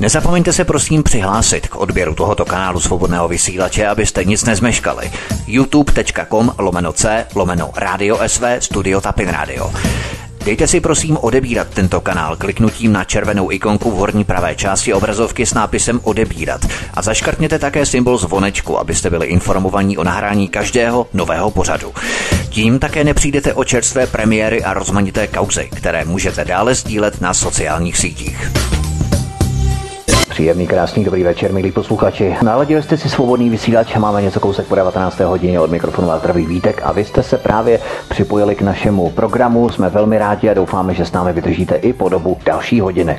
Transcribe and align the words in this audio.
Nezapomeňte 0.00 0.52
se 0.52 0.64
prosím 0.64 1.02
přihlásit 1.02 1.68
k 1.68 1.76
odběru 1.76 2.14
tohoto 2.14 2.44
kanálu 2.44 2.80
svobodného 2.80 3.28
vysílače, 3.28 3.86
abyste 3.86 4.24
nic 4.24 4.44
nezmeškali. 4.44 5.10
youtube.com 5.46 6.52
lomeno 6.58 6.92
c 6.92 7.26
lomeno 7.34 7.70
radio 7.76 8.18
sv 8.26 8.44
studio 8.58 9.00
tapin 9.00 9.28
radio. 9.28 9.72
Dejte 10.44 10.66
si 10.66 10.80
prosím 10.80 11.16
odebírat 11.16 11.68
tento 11.68 12.00
kanál 12.00 12.36
kliknutím 12.36 12.92
na 12.92 13.04
červenou 13.04 13.52
ikonku 13.52 13.90
v 13.90 13.94
horní 13.94 14.24
pravé 14.24 14.54
části 14.54 14.92
obrazovky 14.92 15.46
s 15.46 15.54
nápisem 15.54 16.00
odebírat 16.02 16.60
a 16.94 17.02
zaškrtněte 17.02 17.58
také 17.58 17.86
symbol 17.86 18.18
zvonečku, 18.18 18.78
abyste 18.78 19.10
byli 19.10 19.26
informovaní 19.26 19.98
o 19.98 20.04
nahrání 20.04 20.48
každého 20.48 21.06
nového 21.12 21.50
pořadu. 21.50 21.94
Tím 22.48 22.78
také 22.78 23.04
nepřijdete 23.04 23.54
o 23.54 23.64
čerstvé 23.64 24.06
premiéry 24.06 24.64
a 24.64 24.74
rozmanité 24.74 25.26
kauzy, 25.26 25.68
které 25.74 26.04
můžete 26.04 26.44
dále 26.44 26.74
sdílet 26.74 27.20
na 27.20 27.34
sociálních 27.34 27.96
sítích. 27.96 28.50
Příjemný, 30.28 30.66
krásný, 30.66 31.04
dobrý 31.04 31.22
večer, 31.22 31.52
milí 31.52 31.72
posluchači. 31.72 32.36
Naladili 32.42 32.82
jste 32.82 32.96
si 32.96 33.08
svobodný 33.08 33.50
vysílač, 33.50 33.96
máme 33.96 34.22
něco 34.22 34.40
kousek 34.40 34.66
po 34.66 34.74
19. 34.74 35.20
hodině 35.20 35.60
od 35.60 35.70
mikrofonu 35.70 36.10
a 36.10 36.18
zdravý 36.18 36.46
Vítek 36.46 36.80
a 36.84 36.92
vy 36.92 37.04
jste 37.04 37.22
se 37.22 37.38
právě 37.38 37.80
připojili 38.08 38.54
k 38.54 38.62
našemu 38.62 39.10
programu. 39.10 39.68
Jsme 39.68 39.90
velmi 39.90 40.18
rádi 40.18 40.50
a 40.50 40.54
doufáme, 40.54 40.94
že 40.94 41.04
s 41.04 41.12
námi 41.12 41.32
vydržíte 41.32 41.74
i 41.74 41.92
po 41.92 42.08
dobu 42.08 42.38
další 42.44 42.80
hodiny. 42.80 43.18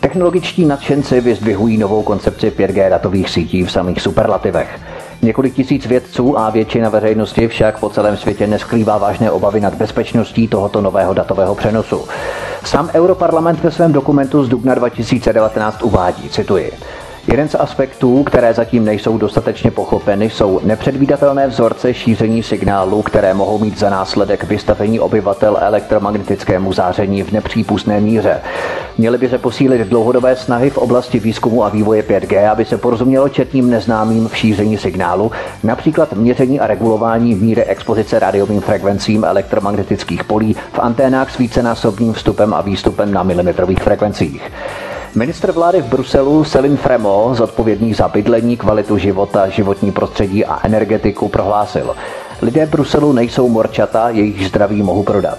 Technologičtí 0.00 0.64
nadšenci 0.64 1.20
vyzdvihují 1.20 1.78
novou 1.78 2.02
koncepci 2.02 2.50
5G 2.50 2.90
datových 2.90 3.30
sítí 3.30 3.64
v 3.64 3.72
samých 3.72 4.00
superlativech. 4.02 4.80
Několik 5.22 5.54
tisíc 5.54 5.86
vědců 5.86 6.38
a 6.38 6.50
většina 6.50 6.88
veřejnosti 6.88 7.48
však 7.48 7.78
po 7.80 7.88
celém 7.88 8.16
světě 8.16 8.46
neskrývá 8.46 8.98
vážné 8.98 9.30
obavy 9.30 9.60
nad 9.60 9.74
bezpečností 9.74 10.48
tohoto 10.48 10.80
nového 10.80 11.14
datového 11.14 11.54
přenosu. 11.54 12.04
Sám 12.64 12.90
Europarlament 12.94 13.62
ve 13.62 13.70
svém 13.70 13.92
dokumentu 13.92 14.44
z 14.44 14.48
dubna 14.48 14.74
2019 14.74 15.82
uvádí, 15.82 16.28
cituji, 16.28 16.72
Jeden 17.28 17.48
z 17.48 17.54
aspektů, 17.54 18.22
které 18.22 18.54
zatím 18.54 18.84
nejsou 18.84 19.18
dostatečně 19.18 19.70
pochopeny, 19.70 20.30
jsou 20.30 20.60
nepředvídatelné 20.64 21.46
vzorce 21.46 21.94
šíření 21.94 22.42
signálů, 22.42 23.02
které 23.02 23.34
mohou 23.34 23.58
mít 23.58 23.78
za 23.78 23.90
následek 23.90 24.44
vystavení 24.44 25.00
obyvatel 25.00 25.58
elektromagnetickému 25.60 26.72
záření 26.72 27.22
v 27.22 27.32
nepřípustné 27.32 28.00
míře. 28.00 28.40
Měly 28.98 29.18
by 29.18 29.28
se 29.28 29.38
posílit 29.38 29.80
dlouhodobé 29.88 30.36
snahy 30.36 30.70
v 30.70 30.78
oblasti 30.78 31.18
výzkumu 31.18 31.64
a 31.64 31.68
vývoje 31.68 32.02
5G, 32.02 32.50
aby 32.50 32.64
se 32.64 32.78
porozumělo 32.78 33.28
četným 33.28 33.70
neznámým 33.70 34.28
v 34.28 34.36
šíření 34.36 34.78
signálu, 34.78 35.30
například 35.62 36.12
měření 36.12 36.60
a 36.60 36.66
regulování 36.66 37.34
míry 37.34 37.64
expozice 37.64 38.18
rádiovým 38.18 38.60
frekvencím 38.60 39.24
elektromagnetických 39.24 40.24
polí 40.24 40.56
v 40.72 40.78
anténách 40.78 41.30
s 41.30 41.38
vícenásobným 41.38 42.12
vstupem 42.12 42.54
a 42.54 42.60
výstupem 42.60 43.12
na 43.12 43.22
milimetrových 43.22 43.82
frekvencích. 43.82 44.42
Ministr 45.16 45.52
vlády 45.52 45.82
v 45.82 45.86
Bruselu 45.86 46.44
Selim 46.44 46.76
Fremo, 46.76 47.30
zodpovědný 47.34 47.94
za 47.94 48.08
bydlení, 48.08 48.56
kvalitu 48.56 48.98
života, 48.98 49.48
životní 49.48 49.92
prostředí 49.92 50.44
a 50.44 50.66
energetiku, 50.66 51.28
prohlásil. 51.28 51.96
Lidé 52.42 52.66
v 52.66 52.70
Bruselu 52.70 53.12
nejsou 53.12 53.48
morčata, 53.48 54.10
jejich 54.10 54.46
zdraví 54.48 54.82
mohu 54.82 55.02
prodat. 55.02 55.38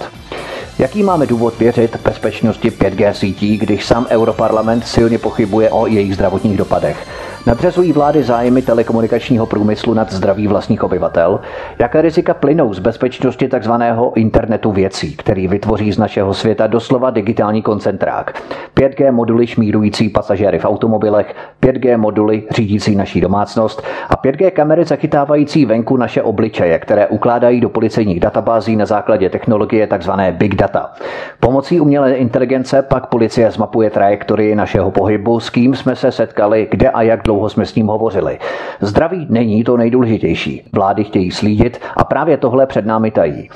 Jaký 0.79 1.03
máme 1.03 1.25
důvod 1.25 1.59
věřit 1.59 1.97
bezpečnosti 2.03 2.69
5G 2.69 3.11
sítí, 3.11 3.57
když 3.57 3.85
sám 3.85 4.07
Europarlament 4.09 4.87
silně 4.87 5.17
pochybuje 5.17 5.69
o 5.69 5.87
jejich 5.87 6.13
zdravotních 6.13 6.57
dopadech? 6.57 7.07
Nadřazují 7.47 7.93
vlády 7.93 8.23
zájmy 8.23 8.61
telekomunikačního 8.61 9.45
průmyslu 9.45 9.93
nad 9.93 10.13
zdraví 10.13 10.47
vlastních 10.47 10.83
obyvatel? 10.83 11.39
Jaké 11.79 12.01
rizika 12.01 12.33
plynou 12.33 12.73
z 12.73 12.79
bezpečnosti 12.79 13.47
tzv. 13.47 13.71
internetu 14.15 14.71
věcí, 14.71 15.15
který 15.15 15.47
vytvoří 15.47 15.91
z 15.91 15.97
našeho 15.97 16.33
světa 16.33 16.67
doslova 16.67 17.09
digitální 17.09 17.61
koncentrák? 17.61 18.43
5G 18.75 19.11
moduly 19.11 19.47
šmírující 19.47 20.09
pasažéry 20.09 20.59
v 20.59 20.65
automobilech, 20.65 21.35
5G 21.61 21.97
moduly 21.97 22.43
řídící 22.49 22.95
naší 22.95 23.21
domácnost 23.21 23.83
a 24.09 24.15
5G 24.15 24.51
kamery 24.51 24.85
zachytávající 24.85 25.65
venku 25.65 25.97
naše 25.97 26.21
obličeje, 26.21 26.79
které 26.79 27.07
ukládají 27.07 27.61
do 27.61 27.69
policejních 27.69 28.19
databází 28.19 28.75
na 28.75 28.85
základě 28.85 29.29
technologie 29.29 29.87
tzv. 29.87 30.11
big 30.31 30.55
data. 30.55 30.93
Pomocí 31.39 31.79
umělé 31.79 32.13
inteligence 32.13 32.81
pak 32.81 33.07
policie 33.07 33.51
zmapuje 33.51 33.89
trajektorii 33.89 34.55
našeho 34.55 34.91
pohybu, 34.91 35.39
s 35.39 35.49
kým 35.49 35.75
jsme 35.75 35.95
se 35.95 36.11
setkali, 36.11 36.67
kde 36.71 36.89
a 36.89 37.01
jak 37.01 37.23
dlouho 37.23 37.36
dlouho 37.37 37.49
jsme 37.49 37.65
s 37.65 37.75
ním 37.75 37.87
hovořili. 37.87 38.39
Zdraví 38.81 39.27
není 39.29 39.63
to 39.63 39.77
nejdůležitější. 39.77 40.63
Vlády 40.73 41.03
chtějí 41.03 41.31
slídit 41.31 41.81
a 41.97 42.03
právě 42.03 42.37
tohle 42.37 42.65
před 42.65 42.85
námi 42.85 43.11
tají. 43.11 43.49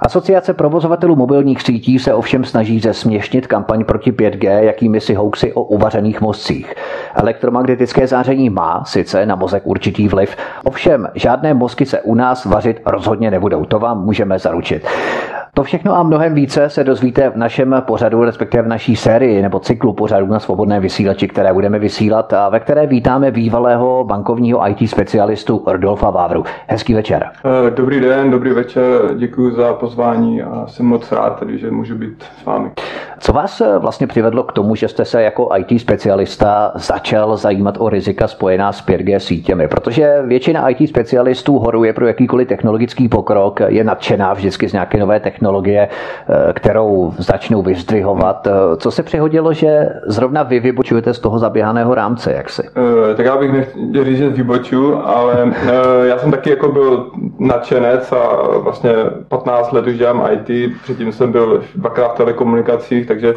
Asociace 0.00 0.54
provozovatelů 0.54 1.16
mobilních 1.16 1.62
sítí 1.62 1.98
se 1.98 2.14
ovšem 2.14 2.44
snaží 2.44 2.80
zesměšnit 2.80 3.46
kampaň 3.46 3.84
proti 3.84 4.12
5G 4.12 4.62
jakými 4.62 5.00
si 5.00 5.14
hoaxy 5.14 5.52
o 5.52 5.62
uvařených 5.62 6.20
mozcích. 6.20 6.74
Elektromagnetické 7.14 8.06
záření 8.06 8.50
má 8.50 8.84
sice 8.84 9.26
na 9.26 9.36
mozek 9.36 9.62
určitý 9.66 10.08
vliv, 10.08 10.36
ovšem 10.64 11.08
žádné 11.14 11.54
mozky 11.54 11.86
se 11.86 12.00
u 12.00 12.14
nás 12.14 12.44
vařit 12.44 12.80
rozhodně 12.86 13.30
nebudou, 13.30 13.64
to 13.64 13.78
vám 13.78 14.04
můžeme 14.04 14.38
zaručit. 14.38 14.86
To 15.54 15.62
všechno 15.62 15.96
a 15.96 16.02
mnohem 16.02 16.34
více 16.34 16.70
se 16.70 16.84
dozvíte 16.84 17.30
v 17.30 17.36
našem 17.36 17.76
pořadu, 17.80 18.24
respektive 18.24 18.62
v 18.62 18.68
naší 18.68 18.96
sérii 18.96 19.42
nebo 19.42 19.60
cyklu 19.60 19.92
pořadů 19.92 20.26
na 20.26 20.40
svobodné 20.40 20.80
vysílači, 20.80 21.28
které 21.28 21.52
budeme 21.52 21.78
vysílat 21.78 22.32
a 22.32 22.48
ve 22.48 22.60
které 22.60 22.86
vítáme 22.86 23.30
bývalého 23.30 24.04
bankovního 24.04 24.68
IT 24.68 24.90
specialistu 24.90 25.62
Rodolfa 25.66 26.10
Vávru. 26.10 26.44
Hezký 26.66 26.94
večer. 26.94 27.30
Eh, 27.66 27.70
dobrý 27.70 28.00
den, 28.00 28.30
dobrý 28.30 28.50
večer, 28.50 29.00
děkuji 29.16 29.50
za 29.50 29.72
pozvání 29.72 30.42
a 30.42 30.66
jsem 30.66 30.86
moc 30.86 31.12
rád 31.12 31.38
tady, 31.38 31.58
že 31.58 31.70
můžu 31.70 31.94
být 31.94 32.24
s 32.42 32.44
vámi. 32.44 32.70
Co 33.26 33.32
vás 33.32 33.60
eh, 33.60 33.78
vlastně 33.78 34.06
přivedlo 34.06 34.42
k 34.42 34.52
tomu, 34.52 34.74
že 34.74 34.88
jste 34.88 35.04
se 35.04 35.22
jako 35.22 35.48
IT 35.56 35.80
specialista 35.80 36.72
začal 36.74 37.36
zajímat 37.36 37.76
o 37.78 37.88
rizika 37.88 38.28
spojená 38.28 38.72
s 38.72 38.86
5G 38.86 39.16
sítěmi? 39.16 39.68
Protože 39.68 40.22
většina 40.24 40.68
IT 40.68 40.88
specialistů 40.88 41.58
horuje 41.58 41.92
pro 41.92 42.06
jakýkoliv 42.06 42.48
technologický 42.48 43.08
pokrok, 43.08 43.60
je 43.68 43.84
nadšená 43.84 44.32
vždycky 44.32 44.68
z 44.68 44.72
nějaké 44.72 44.98
nové 44.98 45.20
technologie, 45.20 45.88
eh, 45.88 46.52
kterou 46.52 47.14
začnou 47.18 47.62
vyzdvihovat. 47.62 48.46
Eh, 48.46 48.50
co 48.76 48.90
se 48.90 49.02
přihodilo, 49.02 49.52
že 49.52 49.88
zrovna 50.06 50.42
vy 50.42 50.60
vybočujete 50.60 51.14
z 51.14 51.18
toho 51.18 51.38
zaběhaného 51.38 51.94
rámce, 51.94 52.32
jak 52.32 52.50
si? 52.50 52.62
tak 53.16 53.26
já 53.26 53.36
bych 53.36 53.52
nechtěl 53.52 54.04
říct, 54.04 54.18
že 54.18 54.28
vyboču, 54.28 55.06
ale 55.06 55.52
já 56.02 56.18
jsem 56.18 56.30
taky 56.30 56.50
jako 56.50 56.72
byl 56.72 57.10
nadšenec 57.38 58.12
a 58.12 58.48
vlastně 58.58 58.90
15 59.28 59.72
let 59.72 59.86
už 59.86 59.98
dělám 59.98 60.28
IT, 60.32 60.72
předtím 60.82 61.12
jsem 61.12 61.32
byl 61.32 61.62
dvakrát 61.74 62.08
v 62.08 62.16
telekomunikacích, 62.16 63.06
takže 63.14 63.34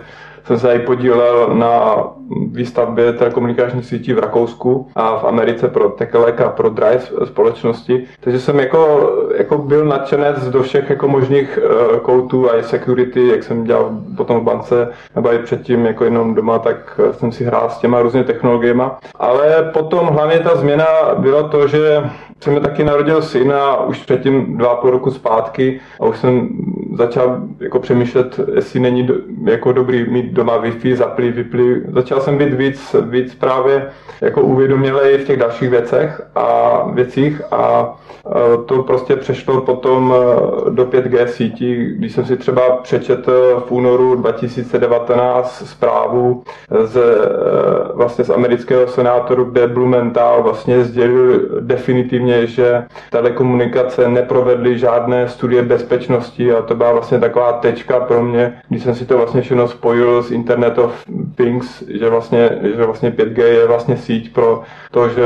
jsem 0.48 0.60
se 0.60 0.76
i 0.76 0.80
podílel 0.80 1.50
na 1.54 2.04
výstavbě 2.52 3.14
telekomunikačních 3.14 3.86
sítí 3.86 4.14
v 4.14 4.20
Rakousku 4.20 4.88
a 4.96 5.18
v 5.18 5.24
Americe 5.24 5.68
pro 5.68 5.90
Tekelek 5.90 6.42
a 6.42 6.50
pro 6.50 6.70
Drive 6.70 7.02
společnosti. 7.26 8.04
Takže 8.20 8.40
jsem 8.40 8.60
jako, 8.60 9.12
jako 9.38 9.58
byl 9.58 9.86
nadšenec 9.86 10.50
do 10.50 10.64
všech 10.64 10.90
jako 10.90 11.08
možných 11.08 11.60
uh, 11.64 11.98
koutů 11.98 12.52
a 12.52 12.58
i 12.58 12.64
security, 12.64 13.28
jak 13.28 13.44
jsem 13.44 13.64
dělal 13.64 13.92
potom 14.18 14.40
v 14.40 14.44
bance, 14.44 14.92
nebo 15.16 15.34
i 15.34 15.40
předtím 15.40 15.86
jako 15.86 16.04
jenom 16.04 16.36
doma, 16.36 16.60
tak 16.60 17.00
jsem 17.12 17.32
si 17.32 17.44
hrál 17.44 17.70
s 17.70 17.78
těma 17.78 18.02
různými 18.02 18.26
technologiemi. 18.26 18.84
Ale 19.16 19.70
potom 19.74 20.08
hlavně 20.08 20.40
ta 20.40 20.56
změna 20.56 20.86
byla 21.18 21.44
to, 21.44 21.68
že 21.68 22.04
jsem 22.42 22.54
mi 22.54 22.60
taky 22.60 22.84
narodil 22.84 23.22
syna 23.22 23.84
už 23.84 24.00
předtím 24.00 24.58
dva 24.58 24.76
půl 24.76 24.92
roku 24.92 25.12
zpátky 25.12 25.80
a 26.00 26.06
už 26.06 26.18
jsem 26.18 26.50
začal 26.96 27.42
jako 27.60 27.80
přemýšlet, 27.80 28.40
jestli 28.56 28.80
není 28.80 29.04
do, 29.04 29.14
jako 29.46 29.72
dobrý 29.72 30.10
mít 30.10 30.32
doma 30.32 30.62
Wi-Fi, 30.62 30.96
zapli, 30.96 31.32
vypli. 31.32 31.82
Začal 31.88 32.22
jsem 32.22 32.38
být 32.38 32.54
víc, 32.54 32.96
víc 33.02 33.36
právě 33.36 33.88
jako 34.22 34.42
uvědomělej 34.42 35.18
v 35.18 35.28
těch 35.28 35.40
dalších 35.40 35.70
věcech 35.70 36.22
a 36.36 36.82
věcích 36.94 37.42
a 37.52 37.96
to 38.66 38.84
prostě 38.84 39.16
přešlo 39.16 39.62
potom 39.62 40.14
e, 40.14 40.70
do 40.70 40.86
5G 40.86 41.26
sítí, 41.26 41.76
když 41.76 42.12
jsem 42.12 42.26
si 42.26 42.38
třeba 42.38 42.62
přečetl 42.78 43.64
v 43.68 43.72
únoru 43.72 44.16
2019 44.16 45.64
zprávu 45.66 46.44
z, 46.84 46.98
e, 46.98 47.02
vlastně 47.94 48.24
z 48.24 48.30
amerického 48.30 48.88
senátoru, 48.88 49.46
kde 49.46 49.68
Blumenthal 49.68 50.44
vlastně 50.44 50.84
sdělil 50.84 51.40
definitivně, 51.60 52.48
že 52.48 52.84
telekomunikace 53.10 54.10
neprovedly 54.10 54.80
žádné 54.80 55.28
studie 55.28 55.64
bezpečnosti 55.64 56.54
a 56.54 56.62
to 56.62 56.76
byla 56.78 56.92
vlastně 56.92 57.20
taková 57.20 57.54
tečka 57.54 58.00
pro 58.00 58.24
mě, 58.24 58.62
když 58.70 58.84
jsem 58.84 58.96
si 58.96 59.06
to 59.06 59.18
vlastně 59.18 59.42
všechno 59.42 59.68
spojil 59.68 60.24
s 60.24 60.32
Internet 60.32 60.78
of 60.78 61.04
Things, 61.36 61.84
že 61.88 62.10
vlastně, 62.10 62.50
že 62.76 62.86
vlastně 62.86 63.10
5G 63.10 63.42
je 63.42 63.68
vlastně 63.68 63.98
síť 63.98 64.34
pro 64.34 64.62
to, 64.92 65.10
že 65.10 65.24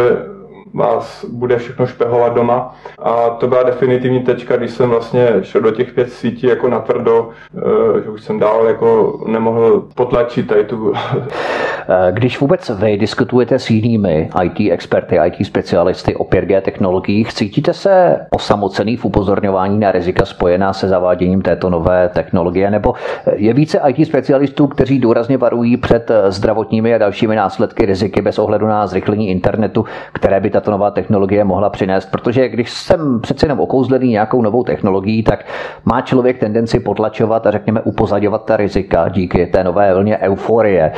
vás 0.73 1.25
bude 1.25 1.57
všechno 1.57 1.87
špehovat 1.87 2.33
doma. 2.33 2.75
A 2.99 3.29
to 3.29 3.47
byla 3.47 3.63
definitivní 3.63 4.19
tečka, 4.19 4.57
když 4.57 4.71
jsem 4.71 4.89
vlastně 4.89 5.27
šel 5.41 5.61
do 5.61 5.71
těch 5.71 5.93
pět 5.93 6.11
sítí 6.11 6.47
jako 6.47 6.69
natvrdo, 6.69 7.29
eh, 7.57 8.01
že 8.03 8.09
už 8.09 8.23
jsem 8.23 8.39
dál 8.39 8.67
jako 8.67 9.19
nemohl 9.27 9.87
potlačit 9.95 10.47
tady 10.47 10.63
tu 10.63 10.93
Když 12.11 12.39
vůbec 12.39 12.69
vy 12.69 12.97
diskutujete 12.97 13.59
s 13.59 13.69
jinými 13.69 14.29
IT 14.43 14.71
experty, 14.71 15.17
IT 15.25 15.45
specialisty 15.45 16.15
o 16.15 16.23
5G 16.23 16.61
technologiích, 16.61 17.33
cítíte 17.33 17.73
se 17.73 18.19
osamocený 18.31 18.97
v 18.97 19.05
upozorňování 19.05 19.79
na 19.79 19.91
rizika 19.91 20.25
spojená 20.25 20.73
se 20.73 20.87
zaváděním 20.87 21.41
této 21.41 21.69
nové 21.69 22.09
technologie, 22.09 22.71
nebo 22.71 22.93
je 23.35 23.53
více 23.53 23.81
IT 23.87 24.07
specialistů, 24.07 24.67
kteří 24.67 24.99
důrazně 24.99 25.37
varují 25.37 25.77
před 25.77 26.11
zdravotními 26.27 26.95
a 26.95 26.97
dalšími 26.97 27.35
následky 27.35 27.85
riziky 27.85 28.21
bez 28.21 28.39
ohledu 28.39 28.67
na 28.67 28.87
zrychlení 28.87 29.29
internetu, 29.29 29.85
které 30.13 30.39
by 30.39 30.49
tato 30.61 30.71
nová 30.71 30.91
technologie 30.91 31.43
mohla 31.43 31.69
přinést? 31.69 32.05
Protože 32.11 32.49
když 32.49 32.71
jsem 32.71 33.19
přece 33.21 33.45
jenom 33.45 33.59
okouzlený 33.59 34.09
nějakou 34.09 34.41
novou 34.41 34.63
technologií, 34.63 35.23
tak 35.23 35.45
má 35.85 36.01
člověk 36.01 36.37
tendenci 36.37 36.79
potlačovat 36.79 37.47
a 37.47 37.51
řekněme 37.51 37.81
upozadovat 37.81 38.45
ta 38.45 38.57
rizika 38.57 39.09
díky 39.09 39.45
té 39.45 39.63
nové 39.63 39.93
vlně 39.93 40.17
euforie, 40.17 40.91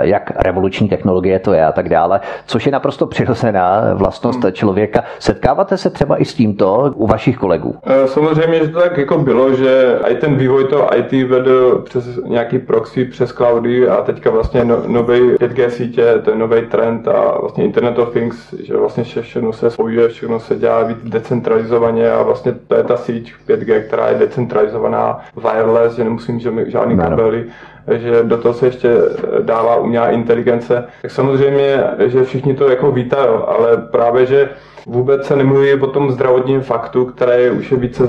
jak 0.00 0.32
revoluční 0.36 0.88
technologie 0.88 1.38
to 1.38 1.52
je 1.52 1.64
a 1.64 1.72
tak 1.72 1.88
dále, 1.88 2.20
což 2.46 2.66
je 2.66 2.72
naprosto 2.72 3.06
přirozená 3.06 3.94
vlastnost 3.94 4.42
hmm. 4.42 4.52
člověka. 4.52 5.04
Setkáváte 5.18 5.76
se 5.76 5.90
třeba 5.90 6.20
i 6.20 6.24
s 6.24 6.34
tímto 6.34 6.92
u 6.94 7.06
vašich 7.06 7.36
kolegů? 7.36 7.74
Eh, 7.86 8.08
samozřejmě, 8.08 8.58
že 8.58 8.68
to 8.68 8.80
tak 8.80 8.98
jako 8.98 9.18
bylo, 9.18 9.54
že 9.54 9.98
i 10.08 10.14
ten 10.14 10.36
vývoj 10.36 10.64
toho 10.64 10.98
IT 10.98 11.12
vedl 11.28 11.82
přes 11.84 12.04
nějaký 12.24 12.58
proxy, 12.58 13.04
přes 13.04 13.32
cloudy 13.32 13.88
a 13.88 14.02
teďka 14.02 14.30
vlastně 14.30 14.64
no, 14.64 14.76
nový 14.86 15.20
5G 15.20 15.68
sítě, 15.68 16.04
to 16.24 16.30
je 16.30 16.36
nový 16.36 16.62
trend 16.66 17.08
a 17.08 17.38
vlastně 17.40 17.64
Internet 17.64 17.98
of 17.98 18.12
Things, 18.12 18.54
že 18.62 18.76
vlastně 18.76 19.03
všechno 19.04 19.52
se 19.52 19.70
spojuje, 19.70 20.08
všechno 20.08 20.40
se 20.40 20.56
dělá 20.56 20.82
víc 20.82 20.98
decentralizovaně 21.04 22.12
a 22.12 22.22
vlastně 22.22 22.52
to 22.52 22.74
je 22.74 22.82
ta 22.82 22.96
síť 22.96 23.34
5G, 23.48 23.82
která 23.86 24.08
je 24.08 24.18
decentralizovaná, 24.18 25.20
wireless, 25.36 25.96
že 25.96 26.04
nemusím 26.04 26.40
že 26.40 26.50
žádný 26.66 26.96
kabely, 26.96 27.44
že 27.88 28.22
do 28.22 28.38
toho 28.38 28.54
se 28.54 28.66
ještě 28.66 28.94
dává 29.42 29.76
umělá 29.76 30.10
inteligence. 30.10 30.88
Tak 31.02 31.10
samozřejmě, 31.10 31.84
že 31.98 32.24
všichni 32.24 32.54
to 32.54 32.70
jako 32.70 32.92
vítají, 32.92 33.28
ale 33.46 33.76
právě, 33.76 34.26
že 34.26 34.48
Vůbec 34.86 35.26
se 35.26 35.36
nemluví 35.36 35.74
o 35.74 35.86
tom 35.86 36.10
zdravotním 36.10 36.60
faktu, 36.60 37.04
které 37.04 37.50
už 37.50 37.70
je 37.70 37.76
více 37.76 38.08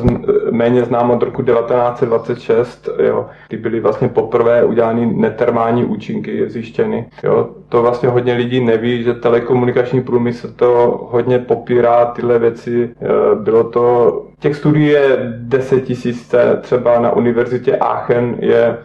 méně 0.51 0.83
známo 0.83 1.13
od 1.13 1.23
roku 1.23 1.43
1926, 1.43 2.89
jo, 2.99 3.25
kdy 3.47 3.57
byly 3.57 3.79
vlastně 3.79 4.07
poprvé 4.07 4.63
udělány 4.63 5.05
netermální 5.05 5.85
účinky 5.85 6.49
zjištěny. 6.49 7.05
Jo. 7.23 7.49
To 7.69 7.81
vlastně 7.81 8.09
hodně 8.09 8.33
lidí 8.33 8.59
neví, 8.59 9.03
že 9.03 9.13
telekomunikační 9.13 10.01
průmysl 10.01 10.53
to 10.55 10.99
hodně 11.11 11.39
popírá 11.39 12.05
tyhle 12.05 12.39
věci. 12.39 12.89
Bylo 13.35 13.63
to 13.63 14.25
Těch 14.39 14.55
studií 14.55 14.87
je 14.87 15.17
10 15.37 15.81
tisíc, 15.81 16.35
třeba 16.61 16.99
na 16.99 17.11
univerzitě 17.11 17.77
Aachen 17.77 18.35
je 18.39 18.77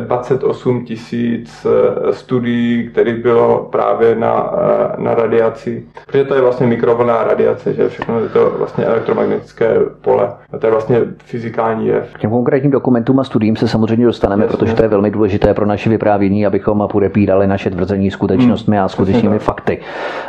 28 0.00 0.84
tisíc 0.84 1.66
eh, 1.66 2.12
studií, 2.12 2.88
které 2.88 3.14
bylo 3.14 3.68
právě 3.72 4.14
na, 4.14 4.52
eh, 4.52 5.02
na 5.02 5.14
radiaci. 5.14 5.84
Protože 6.06 6.24
to 6.24 6.34
je 6.34 6.40
vlastně 6.40 6.66
mikrovlná 6.66 7.24
radiace, 7.24 7.37
že 7.66 7.88
všechno 7.88 8.20
je 8.20 8.28
to 8.28 8.54
vlastně 8.58 8.84
elektromagnetické 8.84 9.74
pole. 10.00 10.32
A 10.52 10.58
to 10.58 10.66
je 10.66 10.70
vlastně 10.70 11.00
fyzikální 11.24 11.86
jev. 11.86 12.14
K 12.14 12.18
těm 12.18 12.30
konkrétním 12.30 12.70
dokumentům 12.70 13.20
a 13.20 13.24
studiím 13.24 13.56
se 13.56 13.68
samozřejmě 13.68 14.06
dostaneme, 14.06 14.44
Jasně. 14.44 14.56
protože 14.56 14.74
to 14.74 14.82
je 14.82 14.88
velmi 14.88 15.10
důležité 15.10 15.54
pro 15.54 15.66
naše 15.66 15.90
vyprávění, 15.90 16.46
abychom 16.46 16.88
podepírali 16.92 17.46
naše 17.46 17.70
tvrzení 17.70 18.10
skutečnostmi 18.10 18.76
hmm. 18.76 18.84
a 18.84 18.88
skutečnými 18.88 19.38
fakty, 19.38 19.78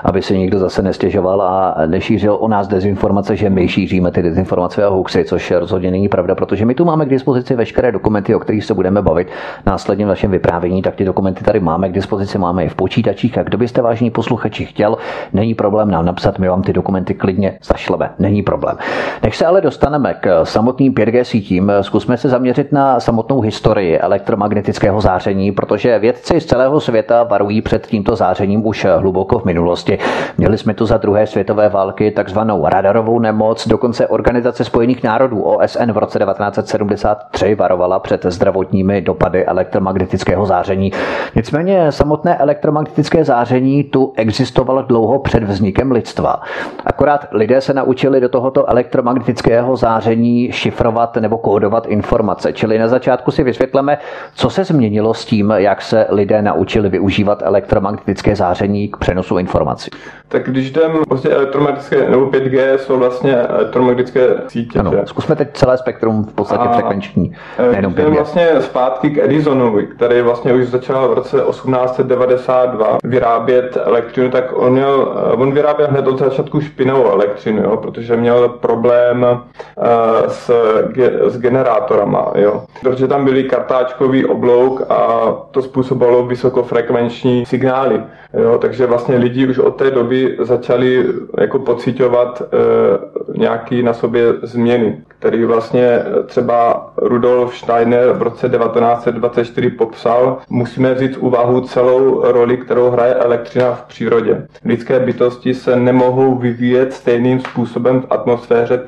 aby 0.04 0.22
se 0.22 0.38
někdo 0.38 0.60
zase 0.60 0.82
nestěžoval 0.82 1.42
a 1.42 1.76
nešířil 1.86 2.38
o 2.40 2.48
nás 2.48 2.68
dezinformace, 2.68 3.36
že 3.36 3.50
my 3.50 3.68
šíříme 3.68 4.12
ty 4.12 4.22
dezinformace 4.22 4.80
své 4.80 4.86
hoaxy, 4.86 5.24
což 5.26 5.52
rozhodně 5.52 5.92
není 5.92 6.10
pravda, 6.10 6.36
protože 6.36 6.66
my 6.66 6.76
tu 6.76 6.86
máme 6.86 7.06
k 7.06 7.10
dispozici 7.10 7.56
veškeré 7.56 7.92
dokumenty, 7.92 8.36
o 8.36 8.40
kterých 8.40 8.66
se 8.66 8.74
budeme 8.74 9.02
bavit 9.02 9.28
následně 9.66 10.06
v 10.06 10.08
našem 10.08 10.32
vyprávění, 10.32 10.82
tak 10.82 10.96
ty 10.96 11.06
dokumenty 11.06 11.44
tady 11.44 11.60
máme 11.60 11.90
k 11.90 11.92
dispozici, 11.92 12.38
máme 12.38 12.64
je 12.64 12.70
v 12.70 12.76
počítačích 12.76 13.38
a 13.38 13.44
kdo 13.44 13.58
byste 13.58 13.82
vážní 13.82 14.12
posluchači 14.12 14.66
chtěl, 14.66 14.98
není 15.34 15.56
problém 15.56 15.92
nám 15.92 16.06
napsat, 16.06 16.40
my 16.40 16.48
vám 16.48 16.62
ty 16.62 16.74
dokumenty 16.74 16.99
klidně 17.06 17.58
zašleme, 17.64 18.10
není 18.20 18.44
problém. 18.44 18.78
Než 19.24 19.38
se 19.38 19.46
ale 19.46 19.62
dostaneme 19.62 20.14
k 20.14 20.46
samotným 20.46 20.94
5G 20.94 21.22
sítím, 21.22 21.72
zkusme 21.82 22.18
se 22.18 22.30
zaměřit 22.30 22.72
na 22.72 23.00
samotnou 23.00 23.42
historii 23.42 23.98
elektromagnetického 24.00 25.02
záření, 25.02 25.52
protože 25.52 26.00
vědci 26.00 26.42
z 26.42 26.46
celého 26.46 26.80
světa 26.80 27.24
varují 27.24 27.62
před 27.62 27.88
tímto 27.88 28.16
zářením 28.16 28.68
už 28.68 28.86
hluboko 28.98 29.40
v 29.40 29.46
minulosti. 29.46 30.00
Měli 30.38 30.58
jsme 30.58 30.74
tu 30.74 30.86
za 30.86 30.98
druhé 30.98 31.28
světové 31.28 31.70
války 31.70 32.12
takzvanou 32.12 32.66
radarovou 32.66 33.20
nemoc, 33.20 33.68
dokonce 33.68 34.08
organizace 34.08 34.64
spojených 34.64 35.04
národů 35.04 35.42
OSN 35.42 35.92
v 35.92 35.98
roce 35.98 36.20
1973 36.20 37.56
varovala 37.56 38.00
před 38.00 38.26
zdravotními 38.26 39.02
dopady 39.02 39.46
elektromagnetického 39.46 40.46
záření. 40.46 40.92
Nicméně 41.36 41.92
samotné 41.92 42.38
elektromagnetické 42.38 43.24
záření 43.26 43.84
tu 43.84 44.14
existovalo 44.16 44.82
dlouho 44.82 45.20
před 45.20 45.44
vznikem 45.44 45.92
lidstva. 45.92 46.42
Akorát 46.90 47.28
lidé 47.32 47.62
se 47.62 47.74
naučili 47.74 48.22
do 48.22 48.30
tohoto 48.30 48.70
elektromagnetického 48.70 49.76
záření 49.76 50.52
šifrovat 50.52 51.16
nebo 51.16 51.38
kódovat 51.38 51.86
informace. 51.88 52.54
Čili 52.54 52.80
na 52.80 52.88
začátku 52.88 53.32
si 53.32 53.44
vysvětleme, 53.44 53.98
co 54.36 54.50
se 54.50 54.64
změnilo 54.64 55.14
s 55.14 55.26
tím, 55.26 55.54
jak 55.56 55.82
se 55.82 56.06
lidé 56.10 56.42
naučili 56.42 56.90
využívat 56.90 57.42
elektromagnetické 57.46 58.36
záření 58.36 58.88
k 58.88 58.98
přenosu 58.98 59.38
informací. 59.38 59.92
Tak 60.32 60.50
když 60.50 60.70
jdem 60.70 60.92
vlastně 61.10 61.30
elektromagnetické 61.30 62.10
nebo 62.10 62.26
5G 62.26 62.76
jsou 62.76 63.00
vlastně 63.00 63.36
elektromagnetické 63.36 64.28
sítě. 64.48 64.80
Ano, 64.80 64.92
že? 64.92 65.02
zkusme 65.06 65.36
teď 65.36 65.50
celé 65.54 65.78
spektrum 65.78 66.26
v 66.26 66.34
podstatě 66.34 66.64
a 66.64 66.74
frekvenční, 66.74 67.36
nejenom 67.72 67.94
5G. 67.94 68.10
vlastně 68.10 68.48
zpátky 68.60 69.10
k 69.10 69.18
Edisonovi, 69.18 69.88
který 69.88 70.22
vlastně 70.22 70.54
už 70.54 70.68
začal 70.68 71.10
v 71.10 71.14
roce 71.14 71.38
1892 71.50 72.98
vyrábět 73.04 73.78
elektřinu, 73.86 74.30
tak 74.30 74.46
on, 74.54 74.72
měl, 74.72 75.14
on 75.36 75.52
vyráběl 75.52 75.88
hned 75.88 76.08
od 76.08 76.20
začátku 76.20 76.62
špinavou 76.62 77.12
elektřinu, 77.12 77.64
jo, 77.64 77.78
protože 77.78 78.18
měl 78.18 78.50
problém 78.50 79.24
uh, 79.24 79.86
s, 80.28 80.52
ge, 80.92 81.12
s 81.24 81.40
generátorama, 81.40 82.32
jo, 82.36 82.64
protože 82.82 83.08
tam 83.08 83.26
byly 83.26 83.44
kartáčkový 83.44 84.26
oblouk 84.26 84.82
a 84.90 85.32
to 85.52 85.62
způsobilo 85.62 86.26
vysokofrekvenční 86.26 87.46
signály. 87.46 88.02
Jo, 88.34 88.58
takže 88.58 88.86
vlastně 88.86 89.16
lidi 89.16 89.48
už 89.48 89.58
od 89.58 89.76
té 89.76 89.92
doby 89.92 90.19
začali 90.40 91.06
jako 91.40 91.60
pocitovat 91.60 92.42
e, 92.42 93.40
nějaký 93.40 93.84
na 93.84 93.94
sobě 93.94 94.34
změny, 94.42 94.98
který 95.08 95.44
vlastně 95.44 96.00
třeba 96.26 96.92
Rudolf 96.98 97.58
Steiner 97.58 98.12
v 98.12 98.22
roce 98.22 98.50
1924 98.50 99.70
popsal. 99.70 100.38
Musíme 100.50 100.94
vzít 100.94 101.16
v 101.16 101.22
úvahu 101.22 101.62
celou 101.62 102.22
roli, 102.32 102.58
kterou 102.58 102.90
hraje 102.90 103.14
elektřina 103.14 103.74
v 103.74 103.84
přírodě. 103.84 104.48
Lidské 104.66 105.00
bytosti 105.00 105.54
se 105.54 105.76
nemohou 105.76 106.36
vyvíjet 106.36 106.94
stejným 106.94 107.40
způsobem 107.40 108.02
v 108.02 108.08
atmosféře 108.10 108.84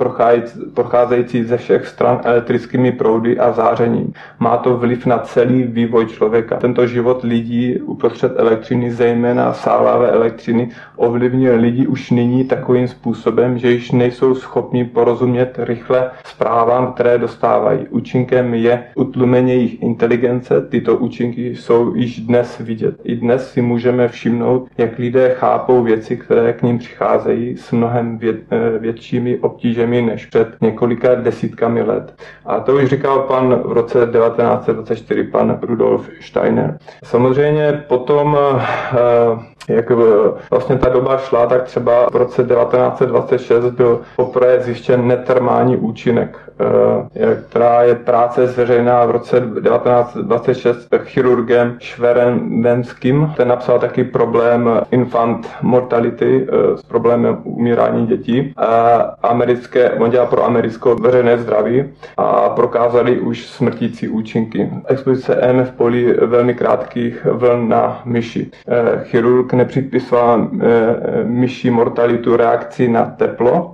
procházející 0.73 1.43
ze 1.43 1.57
všech 1.57 1.87
stran 1.87 2.21
elektrickými 2.23 2.91
proudy 2.91 3.39
a 3.39 3.51
zářením. 3.51 4.13
Má 4.39 4.57
to 4.57 4.77
vliv 4.77 5.05
na 5.05 5.17
celý 5.17 5.63
vývoj 5.63 6.05
člověka. 6.05 6.57
Tento 6.57 6.87
život 6.87 7.23
lidí 7.23 7.79
uprostřed 7.81 8.33
elektřiny, 8.35 8.91
zejména 8.91 9.53
sálavé 9.53 10.11
elektřiny, 10.11 10.69
ovlivňuje 10.95 11.20
lidi 11.27 11.87
už 11.87 12.11
nyní 12.11 12.43
takovým 12.43 12.87
způsobem, 12.87 13.57
že 13.57 13.71
již 13.71 13.91
nejsou 13.91 14.35
schopni 14.35 14.85
porozumět 14.85 15.55
rychle 15.57 16.11
zprávám, 16.25 16.93
které 16.93 17.17
dostávají. 17.17 17.87
Účinkem 17.89 18.53
je 18.53 18.83
utlumení 18.95 19.51
jejich 19.51 19.81
inteligence. 19.81 20.61
Tyto 20.61 20.97
účinky 20.97 21.55
jsou 21.55 21.95
již 21.95 22.19
dnes 22.19 22.59
vidět. 22.59 22.95
I 23.03 23.15
dnes 23.15 23.51
si 23.51 23.61
můžeme 23.61 24.07
všimnout, 24.07 24.67
jak 24.77 24.97
lidé 24.97 25.35
chápou 25.37 25.83
věci, 25.83 26.17
které 26.17 26.53
k 26.53 26.61
ním 26.61 26.77
přicházejí 26.77 27.57
s 27.57 27.71
mnohem 27.71 28.17
vě, 28.17 28.33
eh, 28.51 28.79
většími 28.79 29.37
obtížemi 29.37 30.01
než 30.01 30.25
před 30.25 30.47
několika 30.61 31.15
desítkami 31.15 31.81
let. 31.81 32.21
A 32.45 32.59
to 32.59 32.75
už 32.75 32.85
říkal 32.85 33.19
pan 33.19 33.55
v 33.65 33.71
roce 33.71 33.99
1924, 33.99 35.23
pan 35.23 35.59
Rudolf 35.61 36.09
Steiner. 36.21 36.77
Samozřejmě 37.03 37.83
potom 37.87 38.33
uh, 38.33 39.43
jak 39.67 39.91
vlastně 40.51 40.77
ta 40.77 40.89
doba 40.89 41.17
šla, 41.17 41.45
tak 41.45 41.63
třeba 41.63 42.09
v 42.11 42.15
roce 42.15 42.43
1926 42.43 43.65
byl 43.65 44.01
poprvé 44.15 44.59
zjištěn 44.59 45.07
netermální 45.07 45.77
účinek, 45.77 46.37
která 47.49 47.83
je 47.83 47.95
práce 47.95 48.47
zveřejná 48.47 49.05
v 49.05 49.11
roce 49.11 49.39
1926 49.39 50.87
chirurgem 51.03 51.75
Šverenbenským. 51.79 53.33
Ten 53.37 53.47
napsal 53.47 53.79
taky 53.79 54.03
problém 54.03 54.69
infant 54.91 55.49
mortality 55.61 56.47
eh, 56.47 56.77
s 56.77 56.81
problémem 56.83 57.37
umírání 57.43 58.07
dětí. 58.07 58.53
Americké, 59.21 59.91
on 59.91 60.09
dělal 60.09 60.27
pro 60.27 60.45
americkou 60.45 60.95
veřejné 60.95 61.37
zdraví 61.37 61.83
a 62.17 62.49
prokázali 62.49 63.19
už 63.19 63.47
smrtící 63.47 64.07
účinky. 64.07 64.69
Expozice 64.87 65.35
EMF 65.35 65.71
polí 65.71 66.05
velmi 66.05 66.53
krátkých 66.53 67.25
vln 67.31 67.69
na 67.69 68.01
myši. 68.05 68.51
Eh, 68.67 69.03
chirurg 69.03 69.53
nepřipisoval 69.53 70.47
myší 71.23 71.69
mortalitu 71.69 72.37
reakci 72.37 72.87
na 72.87 73.05
teplo. 73.05 73.73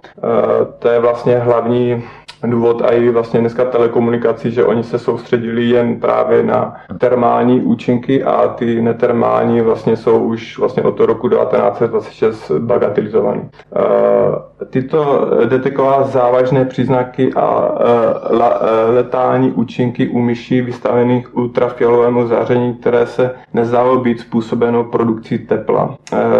To 0.79 0.89
je 0.89 0.99
vlastně 0.99 1.37
hlavní 1.37 2.03
důvod 2.43 2.81
a 2.81 2.91
i 2.91 3.09
vlastně 3.09 3.39
dneska 3.39 3.65
telekomunikací, 3.65 4.51
že 4.51 4.65
oni 4.65 4.83
se 4.83 4.99
soustředili 4.99 5.65
jen 5.65 5.99
právě 5.99 6.43
na 6.43 6.75
termální 6.97 7.61
účinky 7.61 8.23
a 8.23 8.47
ty 8.47 8.81
netermální 8.81 9.61
vlastně 9.61 9.97
jsou 9.97 10.23
už 10.23 10.57
vlastně 10.59 10.83
od 10.83 10.99
roku 10.99 11.29
1926 11.29 12.51
bagatelizovaný. 12.51 13.41
Eh, 13.75 14.65
tyto 14.69 15.29
detekovala 15.49 16.03
závažné 16.03 16.65
příznaky 16.65 17.33
a 17.33 17.75
eh, 17.79 18.37
eh, 18.41 18.91
letální 18.91 19.51
účinky 19.51 20.07
u 20.07 20.19
myší 20.19 20.61
vystavených 20.61 21.37
ultrafialovému 21.37 22.27
záření, 22.27 22.73
které 22.73 23.05
se 23.05 23.31
nezdálo 23.53 23.99
být 23.99 24.19
způsobeno 24.19 24.83
produkcí 24.83 25.37
tepla. 25.39 25.95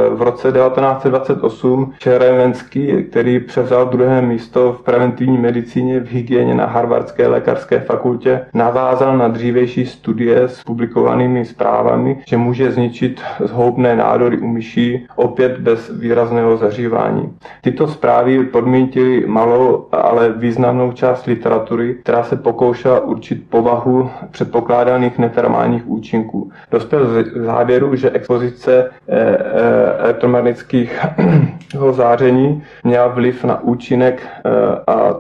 V 0.10 0.22
roce 0.22 0.52
1928 0.52 1.94
Čerevenský, 2.00 3.04
který 3.10 3.40
převzal 3.40 3.86
druhé 3.86 4.22
místo 4.22 4.74
v 4.74 4.84
preventivní 4.84 5.38
medicíně 5.38 5.87
v 6.00 6.12
hygieně 6.12 6.56
na 6.56 6.66
Harvardské 6.66 7.28
lékařské 7.28 7.80
fakultě, 7.80 8.42
navázal 8.54 9.18
na 9.18 9.28
dřívejší 9.28 9.86
studie 9.86 10.48
s 10.48 10.64
publikovanými 10.64 11.46
zprávami, 11.46 12.18
že 12.28 12.38
může 12.38 12.72
zničit 12.72 13.22
zhoubné 13.40 13.96
nádory 13.96 14.38
u 14.38 14.48
myší 14.48 15.08
opět 15.16 15.60
bez 15.60 15.92
výrazného 16.00 16.58
zařívání. 16.58 17.34
Tyto 17.62 17.88
zprávy 17.88 18.44
podmítily 18.46 19.24
malou, 19.28 19.86
ale 19.92 20.34
významnou 20.34 20.92
část 20.92 21.26
literatury, 21.26 21.96
která 22.04 22.24
se 22.24 22.36
pokoušela 22.36 23.00
určit 23.00 23.50
povahu 23.50 24.10
předpokládaných 24.32 25.18
netermálních 25.20 25.88
účinků. 25.88 26.52
Dospěl 26.72 27.24
k 27.24 27.46
závěru, 27.46 27.96
že 27.96 28.12
expozice 28.12 28.90
eh, 29.08 29.18
eh, 29.18 29.98
elektromagnetických 29.98 31.00
záření 31.92 32.64
měla 32.84 33.08
vliv 33.08 33.44
na 33.44 33.62
účinek 33.62 34.22
eh, 34.46 34.50
a, 34.88 35.16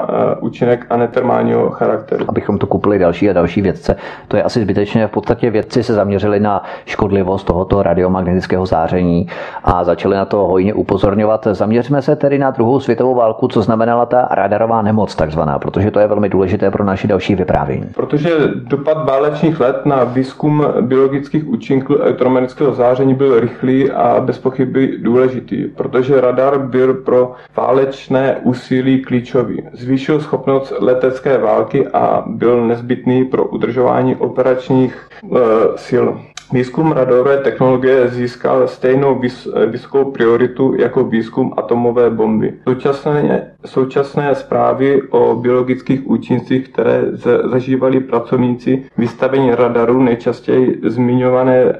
neterma, 0.00 0.36
účinek 0.40 0.86
a 0.90 0.96
netermálního 0.96 1.70
charakteru. 1.70 2.24
Abychom 2.28 2.58
to 2.58 2.66
kupili 2.66 2.98
další 2.98 3.30
a 3.30 3.32
další 3.32 3.62
vědce, 3.62 3.96
to 4.28 4.36
je 4.36 4.42
asi 4.42 4.60
zbytečné. 4.60 5.06
V 5.06 5.10
podstatě 5.10 5.50
vědci 5.50 5.82
se 5.82 5.94
zaměřili 5.94 6.40
na 6.40 6.62
škodlivost 6.86 7.46
tohoto 7.46 7.82
radiomagnetického 7.82 8.66
záření 8.66 9.28
a 9.64 9.84
začali 9.84 10.16
na 10.16 10.24
to 10.24 10.36
hojně 10.36 10.74
upozorňovat. 10.74 11.46
Zaměříme 11.52 12.02
se 12.02 12.16
tedy 12.16 12.38
na 12.38 12.50
druhou 12.50 12.80
světovou 12.80 13.14
válku, 13.14 13.48
co 13.48 13.62
znamenala 13.62 14.06
ta 14.06 14.28
radarová 14.30 14.82
nemoc 14.82 15.14
takzvaná, 15.14 15.58
protože 15.58 15.90
to 15.90 16.00
je 16.00 16.06
velmi 16.06 16.28
důležité 16.28 16.70
pro 16.70 16.84
naše 16.84 17.08
další 17.08 17.34
vyprávění. 17.34 17.86
Protože 17.94 18.30
dopad 18.54 19.08
válečných 19.08 19.60
let 19.60 19.86
na 19.86 20.04
výzkum 20.04 20.66
biologických 20.80 21.48
účinků 21.48 21.94
elektromagnetického 21.96 22.72
záření 22.72 23.14
byl 23.14 23.40
rychlý 23.40 23.90
a 23.90 24.20
bez 24.20 24.38
pochyby 24.38 24.98
důležitý, 24.98 25.64
protože 25.64 26.20
radar 26.20 26.58
byl 26.58 26.94
pro 26.94 27.32
válečné 27.56 28.36
úsilí 28.42 29.02
klíčový. 29.02 29.62
Zvýšil 29.88 30.20
schopnost 30.20 30.72
letecké 30.78 31.38
války 31.38 31.86
a 31.86 32.24
byl 32.26 32.66
nezbytný 32.66 33.24
pro 33.24 33.44
udržování 33.44 34.16
operačních 34.16 35.08
e, 35.24 35.38
sil. 35.86 36.06
Výzkum 36.52 36.92
radové 36.92 37.36
technologie 37.36 38.08
získal 38.08 38.68
stejnou 38.68 39.20
vysokou 39.66 40.04
prioritu 40.04 40.74
jako 40.78 41.04
výzkum 41.04 41.54
atomové 41.56 42.10
bomby. 42.10 42.54
Současné, 42.68 43.50
současné 43.66 44.34
zprávy 44.34 45.02
o 45.10 45.34
biologických 45.34 46.06
účincích, 46.06 46.68
které 46.68 47.02
zažívali 47.44 48.00
pracovníci 48.00 48.84
vystavení 48.98 49.54
radaru, 49.54 50.02
nejčastěji 50.02 50.80
zmiňované 50.84 51.56
e, 51.60 51.74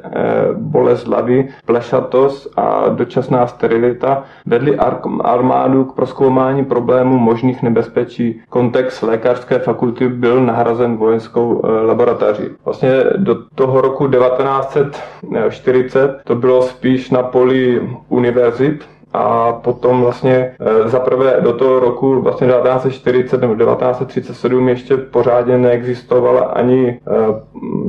bolest 0.53 1.07
hlavy, 1.07 1.49
plešatost 1.67 2.53
a 2.57 2.89
dočasná 2.89 3.47
sterilita, 3.47 4.25
vedly 4.47 4.79
armádu 5.25 5.85
k 5.85 5.95
proskoumání 5.95 6.65
problémů 6.65 7.19
možných 7.19 7.63
nebezpečí. 7.63 8.41
Kontext 8.49 9.03
lékařské 9.03 9.59
fakulty 9.59 10.09
byl 10.09 10.45
nahrazen 10.45 10.97
vojenskou 10.97 11.63
e, 11.65 11.87
laboratoří. 11.87 12.45
Vlastně 12.65 12.91
do 13.17 13.37
toho 13.55 13.81
roku 13.81 14.07
19 14.07 14.58
1940 14.61 16.21
to 16.25 16.35
bylo 16.35 16.63
spíš 16.63 17.11
na 17.11 17.23
poli 17.23 17.89
univerzit, 18.09 18.85
a 19.19 19.53
potom 19.53 20.03
vlastně 20.03 20.51
e, 20.61 20.89
zaprvé 20.89 21.37
do 21.41 21.53
toho 21.53 21.81
roku 21.81 22.21
vlastně 22.21 22.47
1940 22.47 23.41
nebo 23.41 23.55
1937 23.55 24.69
ještě 24.69 24.97
pořádně 24.97 25.59
neexistovala 25.59 26.41
ani 26.41 26.89
e, 26.89 26.99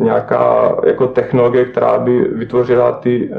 nějaká 0.03 0.75
jako 0.85 1.07
technologie, 1.07 1.65
která 1.65 1.99
by 1.99 2.19
vytvořila 2.19 2.91
ty, 2.91 3.29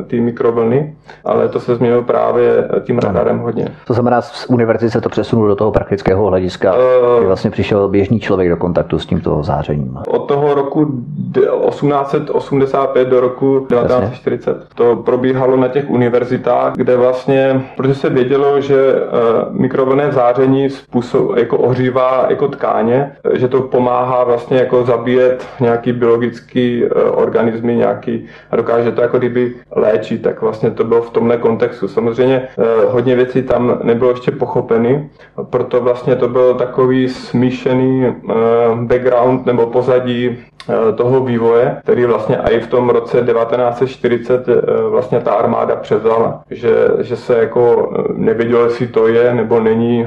e, 0.00 0.02
ty 0.02 0.20
mikrovlny, 0.20 0.94
ale 1.24 1.48
to 1.48 1.60
se 1.60 1.76
změnilo 1.76 2.02
právě 2.02 2.68
tím 2.82 2.98
radarem 2.98 3.38
hodně. 3.38 3.68
To 3.86 3.94
znamená, 3.94 4.20
z 4.20 4.46
univerzity 4.48 4.90
se 4.90 5.00
to 5.00 5.08
přesunulo 5.08 5.48
do 5.48 5.56
toho 5.56 5.70
praktického 5.70 6.26
hlediska, 6.26 6.74
kdy 7.18 7.26
vlastně 7.26 7.50
přišel 7.50 7.88
běžný 7.88 8.20
člověk 8.20 8.48
do 8.50 8.56
kontaktu 8.56 8.98
s 8.98 9.06
tímto 9.06 9.42
zářením. 9.42 9.98
Od 10.08 10.18
toho 10.18 10.54
roku 10.54 10.86
1885 11.34 13.08
do 13.08 13.20
roku 13.20 13.66
1940 13.68 14.50
Jasně. 14.50 14.66
to 14.74 14.96
probíhalo 14.96 15.56
na 15.56 15.68
těch 15.68 15.90
univerzitách, 15.90 16.72
kde 16.76 16.96
vlastně 16.96 17.29
vlastně, 17.30 17.62
protože 17.76 17.94
se 17.94 18.08
vědělo, 18.08 18.60
že 18.60 18.94
uh, 18.94 19.60
mikrovlnné 19.60 20.12
záření 20.12 20.70
způsob, 20.70 21.36
jako 21.36 21.58
ohřívá 21.58 22.26
jako 22.28 22.48
tkáně, 22.48 23.12
že 23.32 23.48
to 23.48 23.60
pomáhá 23.60 24.24
vlastně 24.24 24.56
jako 24.56 24.84
zabíjet 24.84 25.46
nějaký 25.60 25.92
biologický 25.92 26.84
uh, 26.84 26.90
organismy, 27.14 27.76
nějaký 27.76 28.26
a 28.50 28.56
dokáže 28.56 28.92
to 28.92 29.02
jako 29.02 29.18
kdyby 29.18 29.54
léčit, 29.76 30.22
tak 30.22 30.42
vlastně 30.42 30.70
to 30.70 30.84
bylo 30.84 31.02
v 31.02 31.10
tomhle 31.10 31.36
kontextu. 31.36 31.88
Samozřejmě 31.88 32.48
hodně 32.88 33.16
věcí 33.16 33.42
tam 33.42 33.78
nebylo 33.82 34.10
ještě 34.10 34.30
pochopeny, 34.30 35.10
proto 35.50 35.80
vlastně 35.80 36.16
to 36.16 36.28
byl 36.28 36.54
takový 36.54 37.08
smíšený 37.08 38.06
background 38.74 39.46
nebo 39.46 39.66
pozadí 39.66 40.38
Eh, 40.59 40.59
toho 40.96 41.24
vývoje, 41.24 41.76
který 41.82 42.04
vlastně 42.04 42.38
i 42.50 42.60
v 42.60 42.66
tom 42.66 42.90
roce 42.90 43.20
1940 43.20 44.48
eh, 44.48 44.54
vlastně 44.90 45.20
ta 45.20 45.32
armáda 45.32 45.76
převzala, 45.76 46.42
že, 46.50 46.74
že 47.00 47.16
se 47.16 47.38
jako 47.38 47.92
eh, 47.98 48.02
nevědělo, 48.14 48.64
jestli 48.64 48.86
to 48.86 49.08
je 49.08 49.34
nebo 49.34 49.60
není 49.60 50.06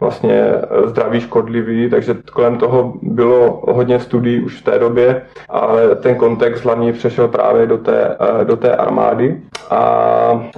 vlastně 0.00 0.52
zdravý 0.84 1.20
škodlivý, 1.20 1.90
takže 1.90 2.16
kolem 2.32 2.58
toho 2.58 2.92
bylo 3.02 3.62
hodně 3.68 4.00
studií 4.00 4.40
už 4.40 4.60
v 4.60 4.64
té 4.64 4.78
době, 4.78 5.22
ale 5.48 5.94
ten 5.94 6.14
kontext 6.14 6.64
hlavně 6.64 6.92
přešel 6.92 7.28
právě 7.28 7.66
do 7.66 7.78
té, 7.78 8.16
do 8.44 8.56
té 8.56 8.76
armády 8.76 9.40
a 9.70 10.50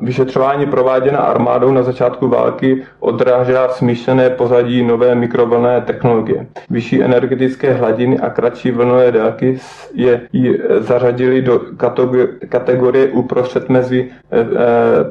vyšetřování 0.00 0.66
prováděné 0.66 1.18
armádou 1.18 1.72
na 1.72 1.82
začátku 1.82 2.28
války 2.28 2.82
odrážela 3.00 3.68
smíšené 3.68 4.30
pozadí 4.30 4.82
nové 4.82 5.14
mikrovlné 5.14 5.80
technologie. 5.80 6.46
Vyšší 6.70 7.02
energetické 7.02 7.72
hladiny 7.72 8.11
a 8.20 8.30
kratší 8.30 8.70
vlnové 8.70 9.12
délky 9.12 9.58
je 9.94 10.20
ji 10.32 10.60
zařadili 10.78 11.42
do 11.42 11.60
kategorie 12.48 13.08
uprostřed 13.08 13.68
mezi 13.68 14.08
e, 14.30 14.40
e, 14.40 14.44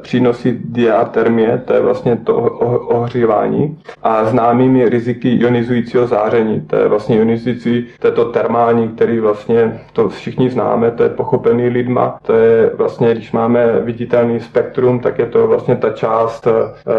přínosy 0.02 0.60
diatermie, 0.66 1.62
to 1.66 1.74
je 1.74 1.80
vlastně 1.80 2.16
to 2.16 2.36
ohřívání, 2.36 3.80
a 4.04 4.26
známými 4.26 4.90
riziky 4.90 5.30
ionizujícího 5.30 6.08
záření, 6.08 6.62
to 6.62 6.76
je 6.76 6.88
vlastně 6.88 7.18
ionizující, 7.18 7.86
to 8.00 8.08
je 8.08 8.12
to 8.14 8.26
termální, 8.26 8.90
který 8.90 9.20
vlastně 9.20 9.82
to 9.94 10.10
všichni 10.10 10.50
známe, 10.50 10.92
to 10.92 11.04
je 11.04 11.10
pochopený 11.10 11.68
lidma, 11.68 12.20
to 12.26 12.34
je 12.34 12.72
vlastně, 12.76 13.12
když 13.14 13.32
máme 13.32 13.80
viditelný 13.80 14.40
spektrum, 14.40 15.00
tak 15.00 15.20
je 15.20 15.26
to 15.26 15.48
vlastně 15.48 15.76
ta 15.76 15.90
část 15.90 16.48
e, 16.48 16.52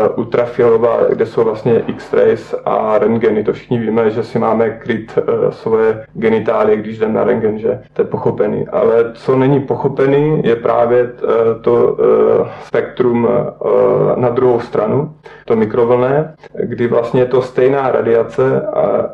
ultrafialová, 0.08 0.98
kde 1.08 1.26
jsou 1.26 1.44
vlastně 1.44 1.82
X-rays 1.86 2.54
a 2.64 2.98
rentgeny, 2.98 3.44
to 3.44 3.52
všichni 3.52 3.78
víme, 3.78 4.10
že 4.10 4.22
si 4.22 4.38
máme 4.38 4.70
kryt 4.70 5.18
svoje 5.50 5.91
genitálie, 6.14 6.76
když 6.76 6.96
jdem 6.96 7.14
na 7.14 7.24
rengen, 7.24 7.58
že 7.58 7.80
to 7.92 8.02
je 8.02 8.06
pochopený. 8.06 8.68
Ale 8.68 9.10
co 9.14 9.36
není 9.36 9.60
pochopený, 9.60 10.42
je 10.44 10.56
právě 10.56 11.00
eh, 11.00 11.28
to 11.60 11.96
eh, 12.00 12.48
spektrum 12.62 13.28
eh, 13.28 14.20
na 14.20 14.28
druhou 14.28 14.60
stranu, 14.60 15.14
to 15.44 15.56
mikrovlné, 15.56 16.34
kdy 16.62 16.86
vlastně 16.86 17.20
je 17.20 17.26
to 17.26 17.42
stejná 17.42 17.90
radiace, 17.90 18.62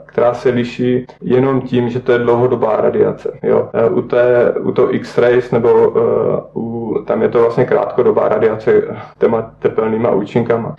která 0.06 0.34
se 0.34 0.48
liší 0.48 1.06
jenom 1.22 1.60
tím, 1.60 1.88
že 1.88 2.00
to 2.00 2.12
je 2.12 2.18
dlouhodobá 2.18 2.76
radiace. 2.76 3.32
Jo. 3.42 3.68
U, 3.90 4.02
té, 4.02 4.54
u 4.60 4.72
toho 4.72 4.94
X-rays 4.94 5.50
nebo 5.50 5.92
u, 6.54 6.94
tam 7.06 7.22
je 7.22 7.28
to 7.28 7.40
vlastně 7.40 7.64
krátkodobá 7.64 8.28
radiace 8.28 8.82
těma 9.18 9.50
tepelnýma 9.58 10.10
účinkama. 10.10 10.76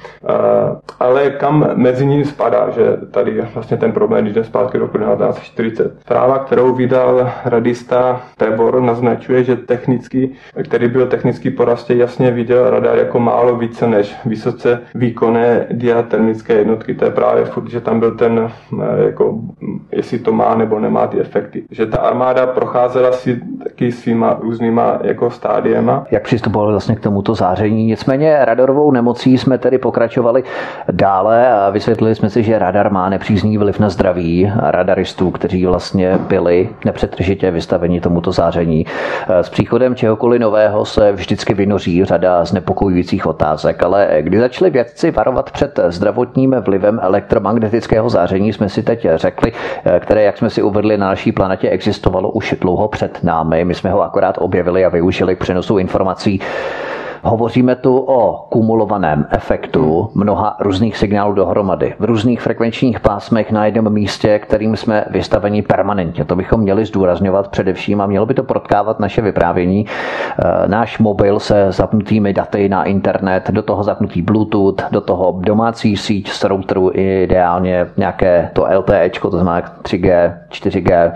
Ale 0.99 1.29
kam 1.29 1.71
mezi 1.75 2.05
ním 2.05 2.25
spadá, 2.25 2.69
že 2.69 2.97
tady 3.11 3.41
vlastně 3.53 3.77
ten 3.77 3.91
problém, 3.91 4.23
když 4.23 4.33
jdem 4.33 4.43
zpátky 4.43 4.77
do 4.77 4.85
roku 4.85 4.97
1940. 4.97 5.88
Zpráva, 5.99 6.39
kterou 6.39 6.75
vydal 6.75 7.31
radista 7.45 8.21
Tebor, 8.37 8.81
naznačuje, 8.81 9.43
že 9.43 9.55
technický, 9.55 10.33
který 10.63 10.87
byl 10.87 11.07
technický 11.07 11.49
porastě, 11.49 11.93
jasně 11.93 12.31
viděl 12.31 12.69
radar 12.69 12.97
jako 12.97 13.19
málo 13.19 13.55
více 13.55 13.87
než 13.87 14.15
vysoce 14.25 14.81
výkonné 14.95 15.65
diatermické 15.71 16.53
jednotky. 16.53 16.95
To 16.95 17.05
je 17.05 17.11
právě 17.11 17.45
furt, 17.45 17.69
že 17.69 17.81
tam 17.81 17.99
byl 17.99 18.11
ten, 18.11 18.51
eh, 18.81 19.03
jako, 19.05 19.39
jestli 19.91 20.19
to 20.19 20.31
má 20.31 20.55
nebo 20.55 20.79
nemá 20.79 21.07
ty 21.07 21.19
efekty. 21.19 21.63
Že 21.71 21.85
ta 21.85 21.97
armáda 21.97 22.47
procházela 22.47 23.11
si 23.11 23.41
taky 23.63 23.91
svýma 23.91 24.37
různýma 24.41 24.99
jako 25.03 25.31
stádiema. 25.31 26.05
Jak 26.11 26.23
přistupovali 26.23 26.71
vlastně 26.71 26.95
k 26.95 26.99
tomuto 26.99 27.35
záření? 27.35 27.85
Nicméně 27.85 28.37
radarovou 28.41 28.91
nemocí 28.91 29.37
jsme 29.37 29.57
tedy 29.57 29.77
pokračovali 29.77 30.43
dále 30.91 31.53
a 31.53 31.69
vysvětlili 31.69 32.15
jsme 32.15 32.29
si, 32.29 32.43
že 32.43 32.59
radar 32.59 32.91
má 32.91 33.09
nepříznivý 33.09 33.57
vliv 33.57 33.79
na 33.79 33.89
zdraví 33.89 34.51
radaristů, 34.57 35.31
kteří 35.31 35.65
vlastně 35.65 35.78
byli 36.17 36.69
nepřetržitě 36.85 37.51
vystaveni 37.51 38.01
tomuto 38.01 38.31
záření. 38.31 38.85
S 39.27 39.49
příchodem 39.49 39.95
čehokoliv 39.95 40.41
nového 40.41 40.85
se 40.85 41.11
vždycky 41.11 41.53
vynoří 41.53 42.05
řada 42.05 42.45
znepokojujících 42.45 43.25
otázek, 43.25 43.83
ale 43.83 44.07
kdy 44.21 44.39
začali 44.39 44.71
vědci 44.71 45.11
varovat 45.11 45.51
před 45.51 45.79
zdravotním 45.87 46.55
vlivem 46.59 46.99
elektromagnetického 47.01 48.09
záření, 48.09 48.53
jsme 48.53 48.69
si 48.69 48.83
teď 48.83 49.07
řekli, 49.15 49.51
které, 49.99 50.23
jak 50.23 50.37
jsme 50.37 50.49
si 50.49 50.61
uvedli 50.61 50.97
na 50.97 51.07
naší 51.07 51.31
planetě, 51.31 51.69
existovalo 51.69 52.31
už 52.31 52.55
dlouho 52.61 52.87
před 52.87 53.23
námi. 53.23 53.65
My 53.65 53.75
jsme 53.75 53.89
ho 53.89 54.01
akorát 54.01 54.35
objevili 54.37 54.85
a 54.85 54.89
využili 54.89 55.35
k 55.35 55.39
přenosu 55.39 55.77
informací 55.77 56.41
Hovoříme 57.23 57.75
tu 57.75 57.97
o 57.97 58.45
kumulovaném 58.49 59.25
efektu 59.29 60.09
mnoha 60.13 60.55
různých 60.59 60.97
signálů 60.97 61.33
dohromady, 61.33 61.95
v 61.99 62.03
různých 62.03 62.41
frekvenčních 62.41 62.99
pásmech 62.99 63.51
na 63.51 63.65
jednom 63.65 63.93
místě, 63.93 64.39
kterým 64.39 64.75
jsme 64.75 65.05
vystaveni 65.09 65.61
permanentně. 65.61 66.25
To 66.25 66.35
bychom 66.35 66.61
měli 66.61 66.85
zdůrazňovat 66.85 67.47
především 67.47 68.01
a 68.01 68.07
mělo 68.07 68.25
by 68.25 68.33
to 68.33 68.43
protkávat 68.43 68.99
naše 68.99 69.21
vyprávění. 69.21 69.85
E, 69.85 70.67
náš 70.67 70.99
mobil 70.99 71.39
se 71.39 71.71
zapnutými 71.71 72.33
daty 72.33 72.69
na 72.69 72.83
internet, 72.83 73.51
do 73.51 73.61
toho 73.61 73.83
zapnutý 73.83 74.21
Bluetooth, 74.21 74.91
do 74.91 75.01
toho 75.01 75.39
domácí 75.41 75.97
síť 75.97 76.31
z 76.31 76.43
routeru, 76.43 76.91
ideálně 76.93 77.87
nějaké 77.97 78.49
to 78.53 78.67
LTE, 78.77 79.09
to 79.21 79.29
znamená 79.29 79.61
3G, 79.81 80.33
4G, 80.51 81.11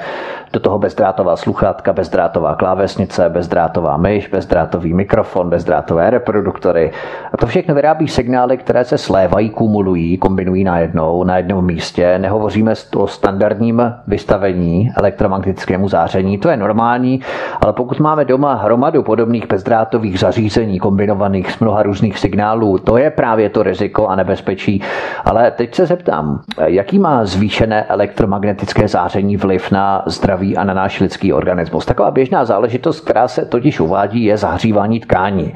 do 0.53 0.59
toho 0.59 0.79
bezdrátová 0.79 1.35
sluchátka, 1.35 1.93
bezdrátová 1.93 2.55
klávesnice, 2.55 3.29
bezdrátová 3.29 3.97
myš, 3.97 4.27
bezdrátový 4.27 4.93
mikrofon, 4.93 5.49
bezdrátové 5.93 6.09
reproduktory. 6.09 6.91
A 7.33 7.37
to 7.37 7.47
všechno 7.47 7.75
vyrábí 7.75 8.07
signály, 8.07 8.57
které 8.57 8.85
se 8.85 8.97
slévají, 8.97 9.49
kumulují, 9.49 10.17
kombinují 10.17 10.63
najednou, 10.63 11.23
na 11.23 11.37
jednom 11.37 11.65
místě. 11.65 12.19
Nehovoříme 12.19 12.73
o 12.95 13.07
standardním 13.07 13.93
vystavení 14.07 14.91
elektromagnetickému 14.97 15.89
záření, 15.89 16.37
to 16.37 16.49
je 16.49 16.57
normální, 16.57 17.21
ale 17.61 17.73
pokud 17.73 17.99
máme 17.99 18.25
doma 18.25 18.53
hromadu 18.53 19.03
podobných 19.03 19.47
bezdrátových 19.47 20.19
zařízení 20.19 20.79
kombinovaných 20.79 21.51
s 21.51 21.59
mnoha 21.59 21.83
různých 21.83 22.19
signálů, 22.19 22.77
to 22.77 22.97
je 22.97 23.09
právě 23.11 23.49
to 23.49 23.63
riziko 23.63 24.07
a 24.07 24.15
nebezpečí. 24.15 24.81
Ale 25.25 25.51
teď 25.51 25.75
se 25.75 25.85
zeptám, 25.85 26.41
jaký 26.65 26.99
má 26.99 27.25
zvýšené 27.25 27.83
elektromagnetické 27.83 28.87
záření 28.87 29.37
vliv 29.37 29.71
na 29.71 30.03
zdraví 30.05 30.57
a 30.57 30.63
na 30.63 30.73
náš 30.73 30.99
lidský 30.99 31.33
organismus. 31.33 31.85
Taková 31.85 32.11
běžná 32.11 32.45
záležitost, 32.45 32.99
která 32.99 33.27
se 33.27 33.45
totiž 33.45 33.79
uvádí, 33.79 34.23
je 34.23 34.37
zahřívání 34.37 34.99
tkání. 34.99 35.53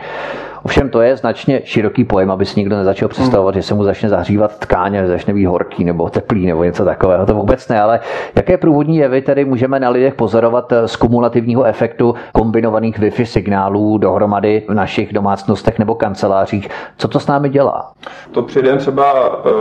Ovšem 0.67 0.89
to 0.89 1.01
je 1.01 1.17
značně 1.17 1.61
široký 1.63 2.03
pojem, 2.03 2.31
aby 2.31 2.45
si 2.45 2.59
nikdo 2.59 2.75
nezačal 2.75 3.09
představovat, 3.09 3.55
hmm. 3.55 3.61
že 3.61 3.67
se 3.67 3.73
mu 3.73 3.83
začne 3.83 4.09
zahřívat 4.09 4.59
tkáně, 4.59 5.07
začne 5.07 5.33
být 5.33 5.45
horký 5.45 5.83
nebo 5.83 6.09
teplý 6.09 6.45
nebo 6.45 6.63
něco 6.63 6.85
takového. 6.85 7.25
To 7.25 7.33
vůbec 7.33 7.67
ne, 7.67 7.81
ale 7.81 7.99
jaké 8.35 8.57
průvodní 8.57 8.97
jevy 8.97 9.21
tedy 9.21 9.45
můžeme 9.45 9.79
na 9.79 9.89
lidech 9.89 10.13
pozorovat 10.13 10.73
z 10.85 10.95
kumulativního 10.95 11.63
efektu 11.63 12.15
kombinovaných 12.33 12.99
Wi-Fi 12.99 13.23
signálů 13.23 13.97
dohromady 13.97 14.63
v 14.69 14.73
našich 14.73 15.13
domácnostech 15.13 15.79
nebo 15.79 15.95
kancelářích? 15.95 16.69
Co 16.97 17.07
to 17.07 17.19
s 17.19 17.27
námi 17.27 17.49
dělá? 17.49 17.91
To 18.31 18.41
přijde 18.41 18.77
třeba 18.77 19.13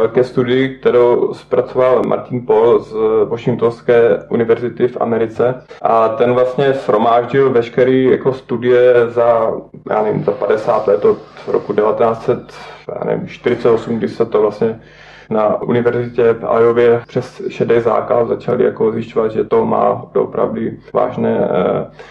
eh, 0.05 0.09
ke 0.09 0.25
studii, 0.25 0.69
kterou 0.69 1.35
zpracoval 1.35 2.03
Martin 2.07 2.47
Paul 2.47 2.79
z 2.79 2.95
Washingtonské 3.29 4.19
univerzity 4.31 4.89
v 4.89 4.97
Americe 5.01 5.55
a 5.83 6.09
ten 6.09 6.33
vlastně 6.33 6.73
shromáždil 6.73 7.51
veškerý 7.51 8.05
jako 8.05 8.33
studie 8.33 8.95
za, 9.09 9.53
já 9.91 10.03
nevím, 10.03 10.25
za 10.25 10.33
50 10.33 10.87
let 10.87 10.96
je 10.97 11.01
to 11.01 11.17
roku 11.47 11.73
1948, 11.73 13.99
kdy 13.99 14.09
se 14.09 14.27
to 14.27 14.41
vlastně 14.41 14.81
na 15.31 15.63
univerzitě 15.63 16.33
v 16.33 16.45
Ajově 16.45 17.03
přes 17.09 17.43
šedý 17.49 17.81
zákaz 17.81 18.29
začali 18.29 18.65
jako 18.65 18.93
zjišťovat, 18.93 19.33
že 19.33 19.45
to 19.45 19.67
má 19.67 20.07
opravdu 20.15 20.61
vážné 20.93 21.49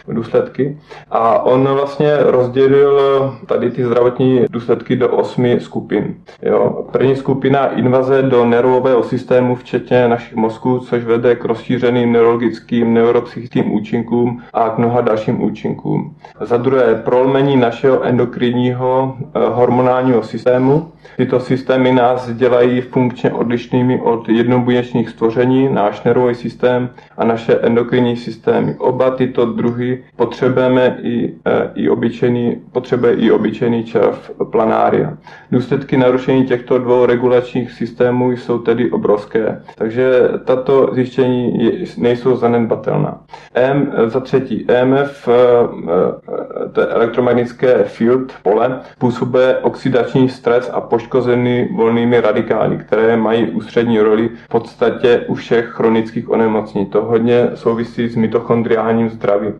eh, 0.08 0.14
důsledky. 0.14 0.78
A 1.12 1.40
on 1.40 1.64
vlastně 1.64 2.18
rozdělil 2.20 3.02
tady 3.46 3.72
ty 3.72 3.86
zdravotní 3.86 4.46
důsledky 4.50 4.96
do 4.96 5.10
osmi 5.10 5.60
skupin. 5.60 6.16
Jo. 6.42 6.86
První 6.92 7.16
skupina 7.16 7.68
invaze 7.68 8.22
do 8.22 8.46
nervového 8.46 9.04
systému, 9.04 9.56
včetně 9.56 10.08
našich 10.08 10.36
mozků, 10.36 10.80
což 10.80 11.04
vede 11.04 11.36
k 11.36 11.46
rozšířeným 11.46 12.12
neurologickým, 12.12 12.94
neuropsychickým 12.94 13.74
účinkům 13.74 14.42
a 14.54 14.70
k 14.70 14.78
mnoha 14.78 15.02
dalším 15.02 15.44
účinkům. 15.44 16.16
Za 16.42 16.58
druhé, 16.58 16.96
prolmení 16.96 17.58
našeho 17.58 18.04
endokrinního 18.04 19.16
eh, 19.20 19.40
hormonálního 19.50 20.24
systému. 20.24 20.92
Tyto 21.18 21.40
systémy 21.40 21.92
nás 21.92 22.32
dělají 22.32 22.82
funkčně 22.82 23.32
odlišnými 23.32 24.02
od 24.02 24.30
jednobuněčných 24.30 25.10
stvoření, 25.10 25.70
náš 25.70 26.04
nervový 26.04 26.36
systém 26.36 26.90
a 27.18 27.26
naše 27.26 27.54
endokrinní 27.54 28.18
systémy. 28.18 28.76
Oba 28.78 29.12
tyto 29.12 29.46
druhy 29.46 30.04
potřebujeme 30.16 30.98
i, 31.02 31.34
e, 31.46 31.72
i 31.76 31.90
obyčejný, 31.90 32.62
potřebuje 32.72 33.14
i 33.14 33.32
obyčejný 33.32 33.84
červ 33.84 34.32
planária. 34.52 35.18
Důsledky 35.52 35.98
narušení 35.98 36.46
těchto 36.46 36.78
dvou 36.78 37.06
regulačních 37.06 37.72
systémů 37.72 38.32
jsou 38.32 38.60
tedy 38.60 38.92
obrovské, 38.92 39.62
takže 39.76 40.22
tato 40.46 40.90
zjištění 40.94 41.60
nejsou 41.98 42.36
zanedbatelná. 42.36 43.22
EM, 43.54 43.92
za 44.06 44.20
třetí, 44.20 44.66
EMF, 44.68 45.28
e, 45.28 45.32
e, 45.32 46.70
to 46.70 46.82
je 46.82 46.88
elektromagnetické 46.88 47.84
field, 47.84 48.34
pole, 48.44 48.82
působuje 48.98 49.58
oxidační 49.58 50.30
stres 50.30 50.70
a 50.74 50.82
poškozený 50.96 51.68
volnými 51.76 52.22
radikály, 52.22 52.78
které 52.78 53.06
které 53.06 53.18
mají 53.18 53.50
ústřední 53.50 54.00
roli 54.00 54.30
v 54.46 54.48
podstatě 54.48 55.26
u 55.28 55.34
všech 55.34 55.66
chronických 55.66 56.30
onemocnění. 56.30 56.86
To 56.86 57.04
hodně 57.04 57.48
souvisí 57.54 58.08
s 58.08 58.16
mitochondriálním 58.16 59.10
zdravím. 59.10 59.54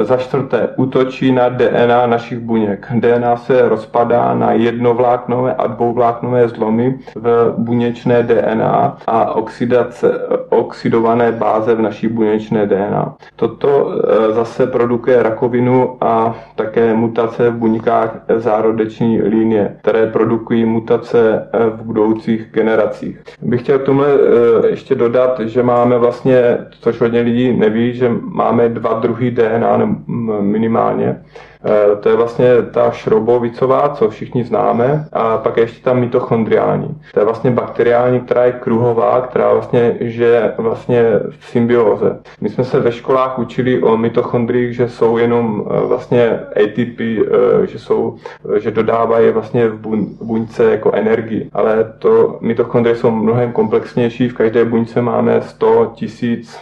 E, 0.00 0.04
za 0.04 0.16
čtvrté, 0.16 0.68
útočí 0.76 1.32
na 1.32 1.48
DNA 1.48 2.06
našich 2.06 2.38
buněk. 2.38 2.86
DNA 2.94 3.36
se 3.36 3.68
rozpadá 3.68 4.34
na 4.34 4.52
jednovláknové 4.52 5.54
a 5.54 5.66
dvouvláknové 5.66 6.48
zlomy 6.48 6.98
v 7.14 7.54
buněčné 7.58 8.22
DNA 8.22 8.96
a 9.06 9.34
oxidace, 9.34 10.20
oxidované 10.48 11.32
báze 11.32 11.74
v 11.74 11.80
naší 11.82 12.08
buněčné 12.08 12.66
DNA. 12.66 13.14
Toto 13.36 13.90
e, 13.90 14.32
zase 14.32 14.66
produkuje 14.66 15.22
rakovinu 15.22 15.96
a 16.00 16.34
také 16.54 16.94
mutace 16.94 17.50
v 17.50 17.54
buňkách 17.54 18.16
zárodeční 18.36 19.22
linie, 19.22 19.76
které 19.80 20.06
produkují 20.06 20.45
mutace 20.54 21.48
e, 21.52 21.70
v 21.70 21.82
budoucích 21.82 22.46
generacích. 22.52 23.18
Bych 23.42 23.62
chtěl 23.62 23.78
k 23.78 23.82
tomu 23.82 24.02
eh, 24.02 24.68
ještě 24.68 24.94
dodat, 24.94 25.40
že 25.40 25.62
máme 25.62 25.98
vlastně, 25.98 26.58
což 26.80 27.00
hodně 27.00 27.20
lidí 27.20 27.52
neví, 27.52 27.94
že 27.94 28.10
máme 28.20 28.68
dva 28.68 28.92
druhy 28.92 29.30
DNA 29.30 29.98
minimálně. 30.40 31.22
Eh, 31.64 31.96
to 31.96 32.08
je 32.08 32.16
vlastně 32.16 32.62
ta 32.70 32.90
šroubovicová, 32.90 33.88
co 33.88 34.10
všichni 34.10 34.44
známe, 34.44 35.04
a 35.12 35.38
pak 35.38 35.56
je 35.56 35.62
ještě 35.62 35.82
ta 35.84 35.92
mitochondriální. 35.92 36.96
To 37.14 37.20
je 37.20 37.24
vlastně 37.24 37.50
bakteriální, 37.50 38.20
která 38.20 38.44
je 38.44 38.52
kruhová, 38.52 39.20
která 39.20 39.52
vlastně 39.52 39.96
žije 40.00 40.54
vlastně 40.58 41.02
v 41.38 41.46
symbióze. 41.46 42.18
My 42.40 42.48
jsme 42.48 42.64
se 42.64 42.80
ve 42.80 42.92
školách 42.92 43.38
učili 43.38 43.82
o 43.82 43.96
mitochondriích, 43.96 44.74
že 44.74 44.88
jsou 44.88 45.18
jenom 45.18 45.64
eh, 45.70 45.86
vlastně 45.86 46.40
ATP, 46.64 47.00
eh, 47.00 47.66
že, 47.66 47.78
jsou, 47.78 48.16
že 48.58 48.70
dodávají 48.70 49.30
vlastně 49.30 49.68
v 49.68 49.78
buňce 50.22 50.70
jako 50.70 50.92
energii. 50.92 51.50
Ale 51.52 51.92
to 51.98 52.38
mitochondrie 52.40 52.96
jsou 52.96 53.10
mnohem 53.10 53.52
komplexnější. 53.52 54.28
V 54.28 54.34
každé 54.34 54.64
buňce 54.64 55.02
máme 55.02 55.40
100 55.42 55.92
tisíc 55.94 56.58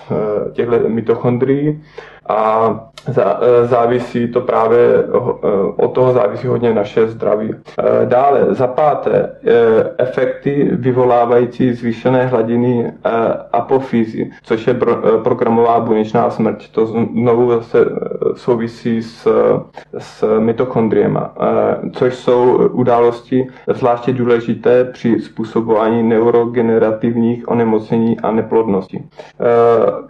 těchto 0.52 0.78
mitochondrií 0.88 1.82
a 2.28 2.70
e, 3.08 3.66
závisí 3.66 4.28
to 4.28 4.40
právě, 4.40 4.78
e, 4.78 5.04
od 5.76 5.88
toho 5.92 6.12
závisí 6.12 6.46
hodně 6.46 6.74
naše 6.74 7.06
zdraví. 7.06 7.50
E, 7.52 8.06
dále, 8.06 8.46
za 8.48 8.66
páté, 8.66 9.30
efekty 9.98 10.70
vyvolávající 10.72 11.72
zvýšené 11.72 12.26
hladiny 12.26 12.92
apofýzy, 13.52 14.30
což 14.42 14.66
je 14.66 14.76
programová 15.22 15.80
buněčná 15.80 16.30
smrť. 16.30 16.72
To 16.72 16.86
znovu 16.86 17.50
zase 17.50 17.84
souvisí 18.34 19.02
s, 19.02 19.28
s 19.98 20.38
mitochondriema, 20.38 21.34
což 21.92 22.14
jsou 22.14 22.68
události 22.68 23.46
zvláště 23.68 24.12
důležité 24.12 24.84
při 24.84 25.20
způsobování 25.20 26.02
neurogenerativních 26.02 27.48
onemocnění 27.48 28.20
a 28.20 28.30
neplodnosti. 28.30 29.04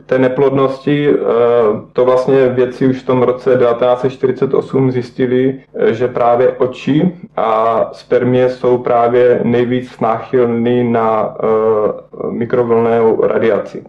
Té 0.07 0.19
neplodnosti 0.19 1.15
to 1.93 2.04
vlastně 2.05 2.49
vědci 2.49 2.87
už 2.87 3.03
v 3.03 3.07
tom 3.07 3.23
roce 3.23 3.51
1948 3.51 4.91
zjistili, 4.91 5.61
že 5.91 6.09
právě 6.09 6.49
oči 6.53 7.13
a 7.37 7.81
spermie 7.93 8.49
jsou 8.51 8.79
právě 8.79 9.41
nejvíc 9.45 10.01
náchylný 10.01 10.93
na 10.93 11.35
uh, 11.43 12.33
mikrovlnnou 12.33 13.21
radiaci. 13.27 13.83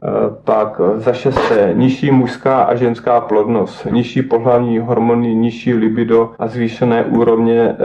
Pak 0.44 0.82
za 0.96 1.14
šesté 1.14 1.72
nižší 1.74 2.12
mužská 2.12 2.64
a 2.64 2.76
ženská 2.76 3.22
plodnost, 3.22 3.86
nižší 3.86 4.22
pohlavní 4.22 4.80
hormony, 4.80 5.36
nižší 5.36 5.74
libido 5.74 6.32
a 6.40 6.48
zvýšené 6.48 7.04
úrovně 7.04 7.76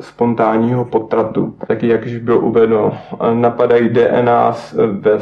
spontánního 0.00 0.84
potratu. 0.84 1.54
Taky, 1.66 1.88
jak 1.88 2.04
už 2.04 2.16
bylo 2.16 2.38
uvedeno, 2.38 2.92
napadají 3.34 3.88
DNA 3.88 4.54
ve 5.00 5.18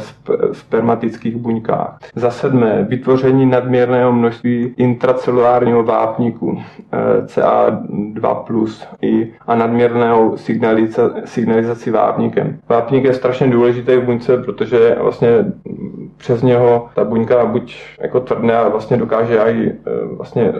spermatických 0.51 1.35
buňkách. 1.35 1.97
Za 2.15 2.31
sedmé 2.31 2.85
vytvoření 2.89 3.45
nadměrného 3.45 4.11
množství 4.11 4.52
intracelulárního 4.77 5.83
vápníku 5.83 6.61
CA2+, 7.25 8.87
i 9.01 9.33
a 9.47 9.55
nadměrného 9.55 10.37
signalizaci 11.25 11.91
vápníkem. 11.91 12.59
Vápník 12.69 13.03
je 13.03 13.13
strašně 13.13 13.47
důležitý 13.47 13.95
v 13.95 14.03
buňce, 14.03 14.37
protože 14.37 14.95
vlastně 15.01 15.27
přes 16.17 16.41
něho 16.41 16.87
ta 16.95 17.03
buňka 17.03 17.45
buď 17.45 17.75
jako 18.01 18.19
tvrdne 18.19 18.57
a 18.57 18.69
vlastně 18.69 18.97
dokáže 18.97 19.37
i 19.37 19.67
e, 19.67 19.73
vlastně, 20.17 20.53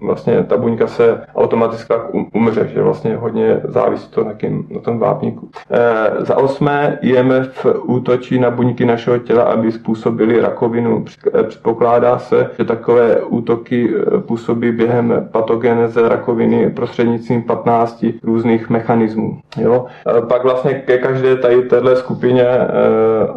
vlastně 0.00 0.42
ta 0.42 0.56
buňka 0.56 0.86
se 0.86 1.20
automaticky 1.36 1.94
umře, 2.32 2.68
že 2.74 2.82
vlastně 2.82 3.16
hodně 3.16 3.60
závisí 3.64 4.08
to 4.10 4.24
na, 4.24 4.32
kým, 4.32 4.66
na 4.70 4.80
tom 4.80 4.98
vápníku. 4.98 5.50
E, 5.70 6.24
za 6.24 6.36
osmé 6.36 6.98
IMF 7.02 7.66
útočí 7.82 8.38
na 8.38 8.50
buňky 8.50 8.84
našeho 8.84 9.18
těla, 9.18 9.42
aby 9.42 9.72
způsobili 9.72 10.40
rakovinu. 10.40 11.04
E, 11.34 11.42
předpokládá 11.42 12.18
se, 12.18 12.50
že 12.58 12.64
takové 12.64 13.16
útoky 13.22 13.90
e, 14.16 14.20
působí 14.20 14.72
během 14.72 15.28
patogeneze 15.32 16.08
rakoviny 16.08 16.70
prostřednictvím 16.70 17.42
15 17.42 18.04
různých 18.22 18.70
mechanismů. 18.70 19.38
Jo? 19.60 19.86
E, 20.18 20.22
pak 20.22 20.42
vlastně 20.42 20.74
ke 20.74 20.98
každé 20.98 21.36
tady 21.36 21.62
téhle 21.62 21.96
skupině 21.96 22.42
e, 22.42 22.68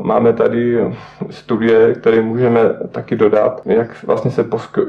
máme 0.02 0.34
tady 0.34 0.78
studie, 1.62 1.94
které 1.94 2.22
můžeme 2.22 2.60
taky 2.92 3.16
dodat, 3.16 3.62
jak 3.66 4.04
vlastně 4.04 4.32
se 4.32 4.46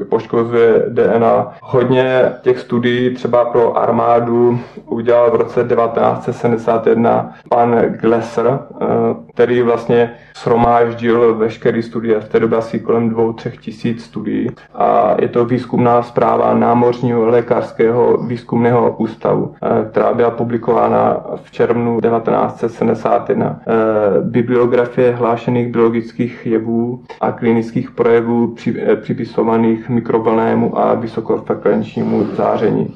poškozuje 0.09 0.85
DNA. 0.89 1.53
Hodně 1.61 2.31
těch 2.41 2.59
studií 2.59 3.15
třeba 3.15 3.45
pro 3.45 3.77
armádu 3.77 4.59
udělal 4.85 5.31
v 5.31 5.35
roce 5.35 5.63
1971 5.63 7.33
pan 7.49 7.75
Glesser, 7.81 8.59
eh, 8.81 8.85
který 9.33 9.61
vlastně 9.61 10.11
shromáždil 10.35 11.35
veškeré 11.35 11.81
studie, 11.81 12.19
v 12.19 12.29
té 12.29 12.39
době 12.39 12.57
asi 12.57 12.79
kolem 12.79 13.09
dvou, 13.09 13.33
třech 13.33 13.57
tisíc 13.57 14.03
studií. 14.03 14.49
A 14.75 15.15
je 15.21 15.27
to 15.27 15.45
výzkumná 15.45 16.03
zpráva 16.03 16.53
Námořního 16.53 17.25
lékařského 17.25 18.17
výzkumného 18.17 18.95
ústavu, 18.97 19.55
eh, 19.63 19.89
která 19.89 20.13
byla 20.13 20.31
publikována 20.31 21.17
v 21.43 21.51
červnu 21.51 22.01
1971. 22.01 23.59
Eh, 23.67 23.73
bibliografie 24.21 25.11
hlášených 25.15 25.67
biologických 25.67 26.45
jevů 26.45 27.03
a 27.21 27.31
klinických 27.31 27.91
projevů 27.91 28.55
eh, 28.67 28.95
připisovaných 28.95 29.89
mikrovlnému 29.89 30.79
a 30.79 30.93
vysokofrekvenčnímu 30.93 32.25
záření. 32.35 32.95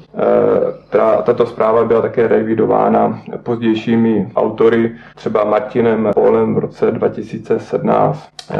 Tato 1.24 1.46
zpráva 1.46 1.84
byla 1.84 2.02
také 2.02 2.28
revidována 2.28 3.20
pozdějšími 3.42 4.28
autory, 4.36 4.92
třeba 5.14 5.44
Martinem 5.44 6.10
Polem 6.28 6.54
v 6.54 6.58
roce 6.58 6.90
2000 6.90 7.38
2017. 7.38 8.28
Eh, 8.50 8.58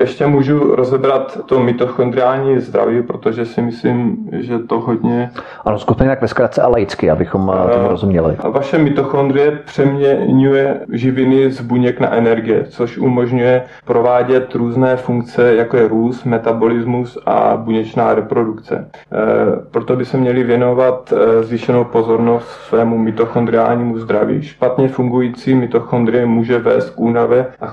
ještě 0.00 0.26
můžu 0.26 0.74
rozebrat 0.74 1.38
to 1.46 1.60
mitochondriální 1.60 2.60
zdraví, 2.60 3.02
protože 3.02 3.46
si 3.46 3.62
myslím, 3.62 4.16
že 4.32 4.58
to 4.58 4.80
hodně... 4.80 5.30
Ano, 5.64 5.78
zkusme 5.78 6.04
nějak 6.04 6.22
ve 6.22 6.28
zkratce 6.28 6.62
a 6.62 6.68
laicky, 6.68 7.10
abychom 7.10 7.52
eh, 7.54 7.74
tomu 7.74 7.88
rozuměli. 7.88 8.36
Vaše 8.50 8.78
mitochondrie 8.78 9.50
přeměňuje 9.50 10.80
živiny 10.92 11.50
z 11.50 11.60
buněk 11.60 12.00
na 12.00 12.12
energie, 12.12 12.64
což 12.68 12.98
umožňuje 12.98 13.62
provádět 13.84 14.54
různé 14.54 14.96
funkce, 14.96 15.54
jako 15.54 15.76
je 15.76 15.88
růst, 15.88 16.24
metabolismus 16.24 17.18
a 17.26 17.56
buněčná 17.56 18.14
reprodukce. 18.14 18.90
Eh, 19.12 19.16
proto 19.70 19.96
by 19.96 20.04
se 20.04 20.16
měli 20.16 20.44
věnovat 20.44 21.12
zvýšenou 21.40 21.84
pozornost 21.84 22.48
svému 22.48 22.98
mitochondriálnímu 22.98 23.98
zdraví. 23.98 24.42
Špatně 24.42 24.88
fungující 24.88 25.54
mitochondrie 25.54 26.26
může 26.26 26.58
vést 26.58 26.90
k 26.90 26.98
únavě 27.02 27.46
a 27.60 27.66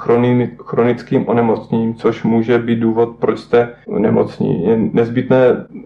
chronickým 0.64 1.30
onemocněním, 1.30 1.96
což 1.96 2.24
může 2.24 2.60
být 2.60 2.80
důvod, 2.80 3.10
proč 3.20 3.40
jste 3.40 3.70
nemocní. 3.88 4.66
Je 4.66 4.78
nezbytné 4.94 5.40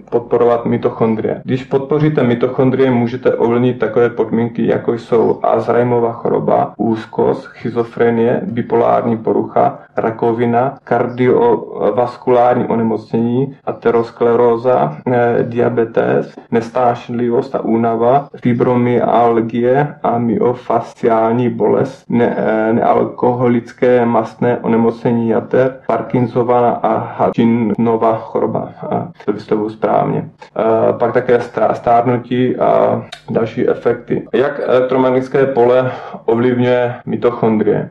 podporovat 0.09 0.65
mitochondrie. 0.65 1.41
Když 1.45 1.63
podpoříte 1.63 2.23
mitochondrie, 2.23 2.91
můžete 2.91 3.35
ovlivnit 3.35 3.79
takové 3.79 4.09
podmínky, 4.09 4.67
jako 4.67 4.93
jsou 4.93 5.39
Alzheimerova 5.43 6.11
choroba, 6.11 6.73
úzkost, 6.77 7.41
schizofrenie, 7.43 8.41
bipolární 8.43 9.17
porucha, 9.17 9.79
rakovina, 9.95 10.77
kardiovaskulární 10.83 12.65
onemocnění, 12.65 13.55
ateroskleróza, 13.65 14.97
eh, 15.07 15.43
diabetes, 15.43 16.35
nestášlivost 16.51 17.55
a 17.55 17.61
únava, 17.61 18.27
fibromyalgie 18.41 19.95
a 20.03 20.17
myofasciální 20.17 21.49
bolest, 21.49 22.05
ne, 22.09 22.35
eh, 22.37 22.73
nealkoholické 23.33 24.05
mastné 24.05 24.57
onemocnění 24.61 25.29
jater, 25.29 25.75
Parkinsona 25.87 26.69
a 26.69 27.23
Hutchinsonova 27.23 28.17
choroba. 28.17 28.69
To 29.25 29.33
vyslovuji 29.33 29.69
správně. 29.69 30.29
Eh, 30.57 30.93
pak 30.93 31.13
také 31.13 31.39
stárnutí 31.73 32.55
a 32.57 33.01
další 33.29 33.69
efekty. 33.69 34.27
Jak 34.33 34.61
elektromagnetické 34.63 35.45
pole 35.45 35.91
ovlivňuje 36.33 36.93
mitochondrie? 37.05 37.89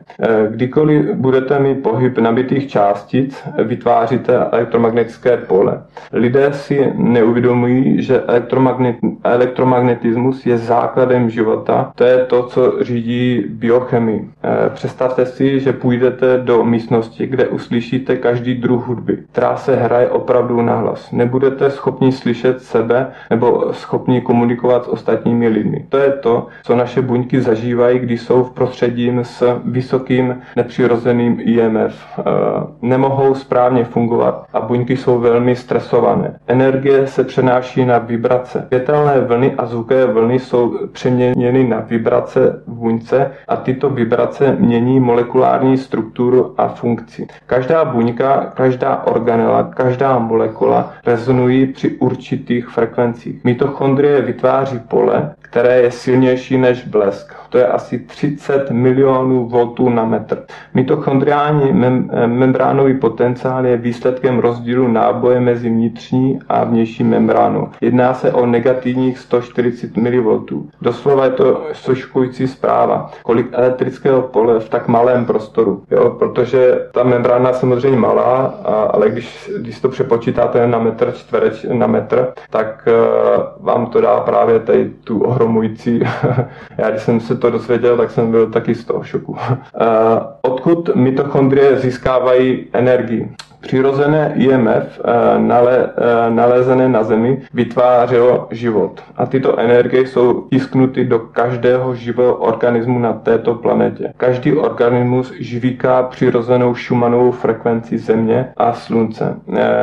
Kdykoliv 0.49 1.15
budete 1.15 1.59
mít 1.59 1.83
pohyb 1.83 2.17
nabitých 2.17 2.67
částic 2.67 3.43
vytváříte 3.63 4.37
elektromagnetické 4.37 5.37
pole. 5.37 5.81
Lidé 6.13 6.53
si 6.53 6.91
neuvědomují, 6.95 8.01
že 8.01 8.21
elektromagnet, 8.21 8.95
elektromagnetismus 9.23 10.45
je 10.45 10.57
základem 10.57 11.29
života. 11.29 11.91
To 11.95 12.03
je 12.03 12.17
to, 12.17 12.43
co 12.43 12.83
řídí 12.83 13.43
biochemii. 13.47 14.29
Eh, 14.43 14.69
představte 14.69 15.25
si, 15.25 15.59
že 15.59 15.73
půjdete 15.73 16.37
do 16.37 16.63
místnosti, 16.65 17.27
kde 17.27 17.47
uslyšíte 17.47 18.15
každý 18.15 18.55
druh 18.55 18.87
hudby, 18.87 19.17
která 19.31 19.57
se 19.57 19.75
hraje 19.75 20.09
opravdu 20.09 20.61
nahlas. 20.61 21.11
Nebudete 21.11 21.71
schopni 21.71 22.11
slyšet 22.11 22.61
sebe 22.61 23.11
nebo 23.29 23.73
schopni 23.73 24.21
komunikovat 24.21 24.83
s 24.85 24.87
ostatními 24.87 25.47
lidmi. 25.47 25.85
To 25.89 25.97
je 25.97 26.11
to, 26.11 26.47
co 26.63 26.75
naše 26.75 27.01
buňky 27.01 27.41
zažívají, 27.41 27.99
když 27.99 28.21
jsou 28.21 28.32
v 28.41 28.51
prostředí 28.51 29.11
s 29.21 29.59
vysokým 29.65 30.41
nepřirozeným 30.55 31.37
IMF. 31.39 32.19
Eh, 32.19 32.23
nemohou 32.81 33.35
správně 33.35 33.83
fungovat 33.83 34.45
a 34.53 34.61
buňky 34.61 34.97
jsou 34.97 35.19
velmi 35.19 35.55
stresované. 35.55 36.39
Energie 36.47 37.07
se 37.07 37.23
přenáší 37.23 37.85
na 37.85 37.97
vibrace. 37.97 38.65
Světelné 38.67 39.19
vlny 39.19 39.53
a 39.57 39.65
zvukové 39.65 40.05
vlny 40.05 40.39
jsou 40.39 40.87
přeměněny 40.91 41.63
na 41.67 41.79
vibrace 41.79 42.63
v 42.67 42.73
buňce 42.73 43.31
a 43.47 43.55
tyto 43.55 43.89
vibrace 43.89 44.55
mění 44.59 44.99
molekulární 44.99 45.77
strukturu 45.77 46.53
a 46.57 46.67
funkci. 46.67 47.27
Každá 47.45 47.85
buňka, 47.85 48.51
každá 48.53 49.03
organela, 49.05 49.63
každá 49.63 50.19
molekula 50.19 50.93
rezonují 51.05 51.67
při 51.67 51.89
určitých 51.89 52.67
frekvencích. 52.67 53.43
Mitochondrie 53.43 54.21
vytváří 54.21 54.79
pole, 54.79 55.35
které 55.53 55.81
je 55.81 55.91
silnější 55.91 56.57
než 56.57 56.87
blesk. 56.87 57.33
To 57.49 57.57
je 57.57 57.67
asi 57.67 57.99
30 57.99 58.71
milionů 58.71 59.47
voltů 59.47 59.89
na 59.89 60.05
metr. 60.05 60.43
Mitochondriální 60.73 61.73
mem- 61.73 62.09
membránový 62.25 62.97
potenciál 62.97 63.65
je 63.65 63.77
výsledkem 63.77 64.39
rozdílu 64.39 64.87
náboje 64.87 65.39
mezi 65.39 65.69
vnitřní 65.69 66.39
a 66.49 66.63
vnější 66.63 67.03
membránou. 67.03 67.69
Jedná 67.81 68.13
se 68.13 68.31
o 68.33 68.45
negativních 68.45 69.19
140 69.19 69.97
mV. 69.97 70.43
Doslova 70.81 71.25
je 71.25 71.31
to 71.31 71.61
soškující 71.73 72.47
zpráva, 72.47 73.11
kolik 73.23 73.47
elektrického 73.51 74.21
pole 74.21 74.59
v 74.59 74.69
tak 74.69 74.87
malém 74.87 75.25
prostoru. 75.25 75.83
Jo, 75.91 76.09
protože 76.19 76.87
ta 76.91 77.03
membrána 77.03 77.49
je 77.49 77.55
samozřejmě 77.55 77.99
malá, 77.99 78.53
a, 78.65 78.73
ale 78.73 79.09
když, 79.09 79.51
když 79.57 79.81
to 79.81 79.89
přepočítáte 79.89 80.67
na 80.67 80.79
metr 80.79 81.11
čtvereč, 81.11 81.65
na 81.73 81.87
metr, 81.87 82.33
tak 82.49 82.87
uh, 82.87 83.65
vám 83.65 83.85
to 83.85 84.01
dá 84.01 84.19
právě 84.19 84.59
tady 84.59 84.91
tu 85.03 85.19
ohromující. 85.43 85.99
Já 86.77 86.89
když 86.89 87.01
jsem 87.01 87.19
se 87.19 87.37
to 87.37 87.49
dozvěděl, 87.49 87.97
tak 87.97 88.11
jsem 88.11 88.31
byl 88.31 88.51
taky 88.51 88.75
z 88.75 88.85
toho 88.85 89.03
šoku. 89.03 89.37
Odkud 90.41 90.95
mitochondrie 90.95 91.79
získávají 91.79 92.67
energii? 92.73 93.35
Přirozené 93.63 94.33
IMF 94.35 95.01
nale, 95.37 95.89
nalezené 96.29 96.89
na 96.89 97.03
Zemi 97.03 97.41
vytvářelo 97.53 98.47
život. 98.51 99.01
A 99.17 99.25
tyto 99.25 99.59
energie 99.59 100.07
jsou 100.07 100.41
tisknuty 100.41 101.05
do 101.05 101.19
každého 101.19 101.95
živého 101.95 102.35
organismu 102.35 102.99
na 102.99 103.13
této 103.13 103.55
planetě. 103.55 104.13
Každý 104.17 104.53
organismus 104.53 105.33
žvíká 105.39 106.03
přirozenou 106.03 106.75
šumanovou 106.75 107.31
frekvenci 107.31 107.97
Země 107.97 108.49
a 108.57 108.73
Slunce. 108.73 109.35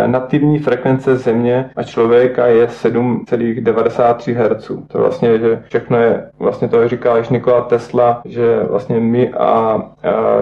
Nativní 0.06 0.58
frekvence 0.58 1.16
Země 1.16 1.70
a 1.76 1.82
člověka 1.82 2.46
je 2.46 2.66
7,93 2.66 4.34
Hz. 4.34 4.70
To 4.88 4.98
vlastně, 4.98 5.38
že 5.38 5.62
všechno 5.68 5.98
je, 5.98 6.30
vlastně 6.38 6.68
to 6.68 6.88
říká 6.88 7.16
již 7.16 7.28
Nikola 7.28 7.60
Tesla, 7.60 8.22
že 8.24 8.60
vlastně 8.70 9.00
my 9.00 9.28
a 9.28 9.82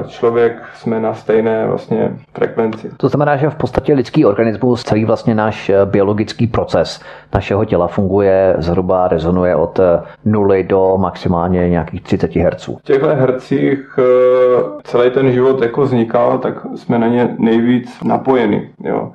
člověk 0.06 0.62
jsme 0.74 1.00
na 1.00 1.14
stejné 1.14 1.66
vlastně 1.66 2.12
frekvenci. 2.34 2.90
To 2.96 3.08
znamená, 3.08 3.27
že 3.36 3.50
v 3.50 3.54
podstatě 3.54 3.94
lidský 3.94 4.24
organismus, 4.24 4.84
celý 4.84 5.04
vlastně 5.04 5.34
náš 5.34 5.68
eh, 5.68 5.74
biologický 5.84 6.46
proces 6.46 7.00
našeho 7.34 7.64
těla 7.64 7.86
funguje 7.86 8.54
zhruba, 8.58 9.08
rezonuje 9.08 9.56
od 9.56 9.80
0 10.24 10.56
eh, 10.56 10.62
do 10.62 10.94
maximálně 10.98 11.68
nějakých 11.68 12.02
30 12.02 12.36
Hz. 12.36 12.68
V 12.68 12.82
těchto 12.82 13.06
hercích 13.06 13.98
eh, 13.98 14.02
celý 14.84 15.10
ten 15.10 15.32
život 15.32 15.62
jako 15.62 15.82
vznikal, 15.82 16.38
tak 16.38 16.54
jsme 16.74 16.98
na 16.98 17.06
ně 17.06 17.34
nejvíc 17.38 18.00
napojeni. 18.04 18.70
Jo. 18.84 19.12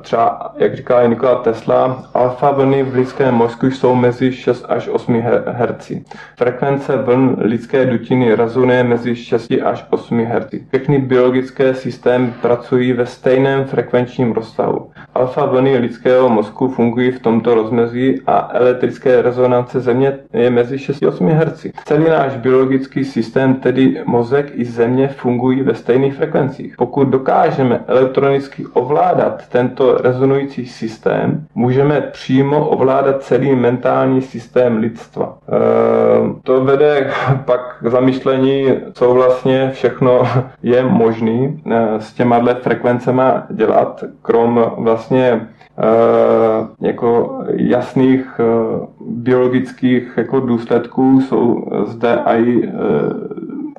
Třeba, 0.00 0.52
jak 0.56 0.76
říká 0.76 1.06
Nikola 1.06 1.34
Tesla, 1.34 2.02
alfa 2.14 2.50
vlny 2.50 2.82
v 2.82 2.94
lidském 2.94 3.34
mozku 3.34 3.66
jsou 3.66 3.94
mezi 3.94 4.32
6 4.32 4.66
až 4.68 4.88
8 4.88 5.22
Hz. 5.46 5.92
Frekvence 6.36 6.96
vln 6.96 7.36
lidské 7.38 7.86
dutiny 7.86 8.34
rezonuje 8.34 8.84
mezi 8.84 9.16
6 9.16 9.52
až 9.64 9.86
8 9.90 10.24
Hz. 10.24 10.54
Všechny 10.68 10.98
biologické 10.98 11.74
systémy 11.74 12.32
pracují 12.42 12.92
ve 12.92 13.06
stejném 13.52 13.68
frekvenčním 13.68 14.32
rozsahu. 14.32 14.91
Alfa 15.14 15.46
vlny 15.46 15.78
lidského 15.78 16.28
mozku 16.28 16.68
fungují 16.68 17.10
v 17.10 17.20
tomto 17.20 17.54
rozmezí 17.54 18.20
a 18.26 18.50
elektrické 18.52 19.22
rezonance 19.22 19.80
Země 19.80 20.18
je 20.32 20.50
mezi 20.50 20.78
6 20.78 21.02
a 21.02 21.08
8 21.08 21.28
Hz. 21.28 21.66
Celý 21.84 22.04
náš 22.04 22.36
biologický 22.36 23.04
systém, 23.04 23.54
tedy 23.54 24.02
mozek 24.06 24.52
i 24.54 24.64
Země, 24.64 25.08
fungují 25.08 25.62
ve 25.62 25.74
stejných 25.74 26.14
frekvencích. 26.14 26.74
Pokud 26.78 27.08
dokážeme 27.08 27.84
elektronicky 27.86 28.66
ovládat 28.72 29.48
tento 29.48 29.98
rezonující 29.98 30.66
systém, 30.66 31.46
můžeme 31.54 32.00
přímo 32.00 32.68
ovládat 32.68 33.22
celý 33.22 33.54
mentální 33.54 34.22
systém 34.22 34.76
lidstva. 34.76 35.38
E, 35.48 36.42
to 36.42 36.64
vede 36.64 37.10
pak 37.44 37.76
k 37.82 37.86
zamýšlení, 37.86 38.68
co 38.92 39.14
vlastně 39.14 39.70
všechno 39.72 40.22
je 40.62 40.82
možný 40.84 41.62
eh, 41.70 42.00
s 42.00 42.12
těma 42.12 42.42
frekvencema 42.62 43.46
dělat, 43.50 44.04
krom 44.22 44.72
vlastně 44.92 45.48
eh, 45.78 46.86
jako 46.86 47.38
jasných 47.56 48.40
eh, 48.40 48.86
biologických 49.00 50.12
jako 50.16 50.40
důsledků 50.40 51.20
jsou 51.20 51.64
zde 51.86 52.18
i 52.26 52.68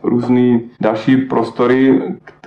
různý 0.03 0.61
další 0.81 1.17
prostory, 1.17 2.01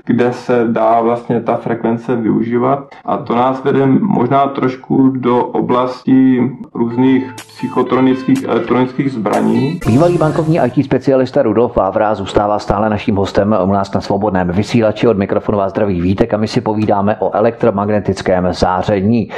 kde 0.06 0.32
se 0.32 0.64
dá 0.68 1.00
vlastně 1.00 1.40
ta 1.40 1.56
frekvence 1.56 2.16
využívat. 2.16 2.88
A 3.04 3.16
to 3.16 3.34
nás 3.34 3.64
vede 3.64 3.86
možná 3.86 4.46
trošku 4.46 5.08
do 5.08 5.44
oblasti 5.44 6.50
různých 6.74 7.32
psychotronických 7.36 8.44
elektronických 8.44 9.12
zbraní. 9.12 9.80
Bývalý 9.86 10.18
bankovní 10.18 10.58
IT 10.58 10.84
specialista 10.84 11.42
Rudolf 11.42 11.76
Vávra 11.76 12.14
zůstává 12.14 12.58
stále 12.58 12.90
naším 12.90 13.16
hostem 13.16 13.56
u 13.64 13.72
nás 13.72 13.92
na 13.92 14.00
svobodném 14.00 14.48
vysílači 14.48 15.08
od 15.08 15.18
mikrofonu 15.18 15.58
vás 15.58 15.72
zdraví 15.72 16.00
Vítek 16.00 16.34
a 16.34 16.36
my 16.36 16.48
si 16.48 16.60
povídáme 16.60 17.16
o 17.20 17.34
elektromagnetickém 17.34 18.48
záření. 18.52 19.30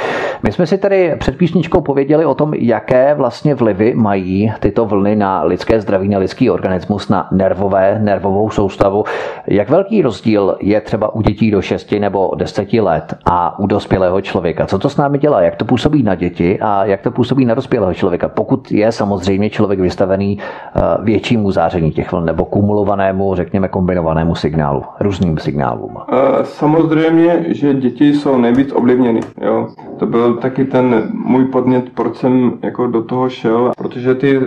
My 0.43 0.51
jsme 0.51 0.67
si 0.67 0.77
tady 0.77 1.15
před 1.19 1.37
písničkou 1.37 1.81
pověděli 1.81 2.25
o 2.25 2.35
tom, 2.35 2.53
jaké 2.53 3.13
vlastně 3.13 3.55
vlivy 3.55 3.93
mají 3.95 4.53
tyto 4.59 4.85
vlny 4.85 5.15
na 5.15 5.43
lidské 5.43 5.81
zdraví, 5.81 6.09
na 6.09 6.19
lidský 6.19 6.49
organismus, 6.49 7.09
na 7.09 7.27
nervové, 7.31 7.99
nervovou 8.09 8.49
soustavu. 8.49 9.03
Jak 9.47 9.69
velký 9.69 10.01
rozdíl 10.01 10.57
je 10.59 10.81
třeba 10.81 11.15
u 11.15 11.21
dětí 11.21 11.51
do 11.51 11.61
6 11.61 11.91
nebo 11.91 12.31
10 12.35 12.73
let 12.73 13.13
a 13.25 13.59
u 13.59 13.67
dospělého 13.67 14.21
člověka? 14.21 14.65
Co 14.65 14.79
to 14.79 14.89
s 14.89 14.97
námi 14.97 15.17
dělá? 15.17 15.41
Jak 15.41 15.55
to 15.55 15.65
působí 15.65 16.03
na 16.03 16.15
děti 16.15 16.59
a 16.61 16.85
jak 16.85 17.01
to 17.01 17.11
působí 17.11 17.45
na 17.45 17.55
dospělého 17.55 17.93
člověka? 17.93 18.27
Pokud 18.29 18.71
je 18.71 18.91
samozřejmě 18.91 19.49
člověk 19.49 19.79
vystavený 19.79 20.37
eh, 20.39 20.81
většímu 21.03 21.51
záření 21.51 21.91
těch 21.91 22.11
vln 22.11 22.25
nebo 22.25 22.45
kumulovanému, 22.45 23.35
řekněme, 23.35 23.67
kombinovanému 23.67 24.35
signálu, 24.35 24.83
různým 24.99 25.37
signálům. 25.37 25.97
Eh, 26.11 26.15
samozřejmě, 26.43 27.45
že 27.47 27.73
děti 27.73 28.13
jsou 28.13 28.37
nejvíc 28.37 28.71
ovlivněny. 28.73 29.19
Jo. 29.41 29.67
To 29.99 30.05
byl 30.05 30.33
taky 30.33 30.65
ten 30.65 31.09
můj 31.13 31.45
podnět, 31.45 31.85
proč 31.95 32.15
jsem 32.17 32.51
jako 32.63 32.87
do 32.87 33.03
toho 33.03 33.29
šel, 33.29 33.71
protože 33.77 34.15
ty 34.15 34.39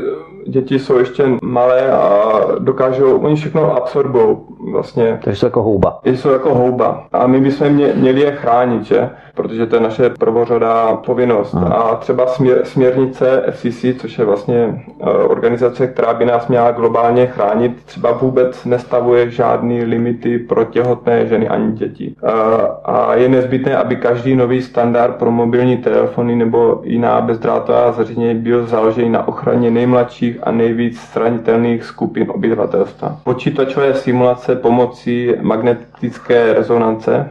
děti 0.47 0.79
jsou 0.79 0.99
ještě 0.99 1.25
malé 1.43 1.93
a 1.93 2.41
dokážou, 2.59 3.19
oni 3.19 3.37
všechno 3.37 3.77
absorbou 3.77 4.47
vlastně. 4.73 5.21
Takže 5.25 5.39
jsou 5.39 5.47
jako 5.47 5.63
houba. 5.63 6.01
Jsou 6.05 6.31
jako 6.31 6.55
houba. 6.55 7.07
A 7.13 7.27
my 7.27 7.41
bychom 7.41 7.69
mě, 7.69 7.93
měli 7.95 8.21
je 8.21 8.33
chránit, 8.33 8.85
že? 8.85 9.11
protože 9.35 9.67
to 9.67 9.77
je 9.77 9.83
naše 9.83 10.11
prvořadá 10.11 10.97
povinnost. 10.97 11.55
Aha. 11.55 11.75
A 11.75 11.97
třeba 11.97 12.27
směr, 12.27 12.61
směrnice 12.65 13.43
FCC, 13.51 13.85
což 13.99 14.19
je 14.19 14.25
vlastně 14.25 14.85
eh, 15.01 15.05
organizace, 15.05 15.87
která 15.87 16.15
by 16.15 16.25
nás 16.25 16.49
měla 16.49 16.71
globálně 16.71 17.27
chránit, 17.27 17.85
třeba 17.85 18.13
vůbec 18.13 18.65
nestavuje 18.65 19.31
žádný 19.31 19.85
limity 19.85 20.39
pro 20.39 20.65
těhotné 20.65 21.27
ženy 21.27 21.49
ani 21.49 21.73
děti. 21.73 22.15
A, 22.23 22.31
eh, 22.31 22.69
a 22.85 23.15
je 23.15 23.29
nezbytné, 23.29 23.77
aby 23.77 23.97
každý 23.97 24.37
nový 24.37 24.63
standard 24.63 25.17
pro 25.17 25.31
mobilní 25.31 25.77
telefony 25.77 26.37
nebo 26.37 26.81
jiná 26.85 27.21
bezdrátová 27.21 27.93
zařízení 27.93 28.35
byl 28.35 28.67
založený 28.67 29.11
na 29.11 29.29
ochraně 29.29 29.71
nejmladších 29.71 30.32
a 30.43 30.51
nejvíc 30.51 31.13
zranitelných 31.13 31.85
skupin 31.85 32.27
obyvatelstva. 32.31 33.21
Počítačové 33.25 33.95
simulace 33.95 34.57
pomocí 34.57 35.33
magnetické 35.41 36.53
rezonance 36.53 37.31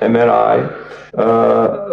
eh, 0.00 0.08
MRI 0.08 0.62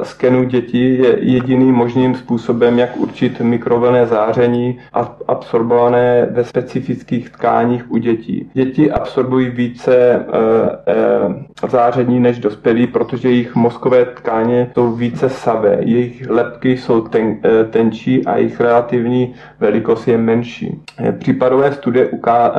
skenu 0.03 0.43
dětí 0.43 0.97
je 0.99 1.17
jediným 1.19 1.75
možným 1.75 2.15
způsobem, 2.15 2.79
jak 2.79 2.97
určit 2.97 3.41
mikrovlné 3.41 4.07
záření 4.07 4.79
absorbované 5.27 6.27
ve 6.31 6.43
specifických 6.43 7.29
tkáních 7.29 7.91
u 7.91 7.97
dětí. 7.97 8.49
Děti 8.53 8.91
absorbují 8.91 9.49
více 9.49 9.95
eh, 9.97 10.25
eh, 10.87 11.67
záření 11.69 12.19
než 12.19 12.39
dospělí, 12.39 12.87
protože 12.87 13.29
jejich 13.29 13.55
mozkové 13.55 14.05
tkáně 14.05 14.71
jsou 14.73 14.91
více 14.91 15.29
savé, 15.29 15.77
jejich 15.81 16.29
lepky 16.29 16.77
jsou 16.77 17.01
ten, 17.01 17.37
tenčí 17.69 18.25
a 18.25 18.37
jejich 18.37 18.59
relativní 18.59 19.33
velikost 19.59 20.07
je 20.07 20.17
menší. 20.17 20.81
Případové 21.19 21.73
studie 21.73 22.07
uká, 22.07 22.53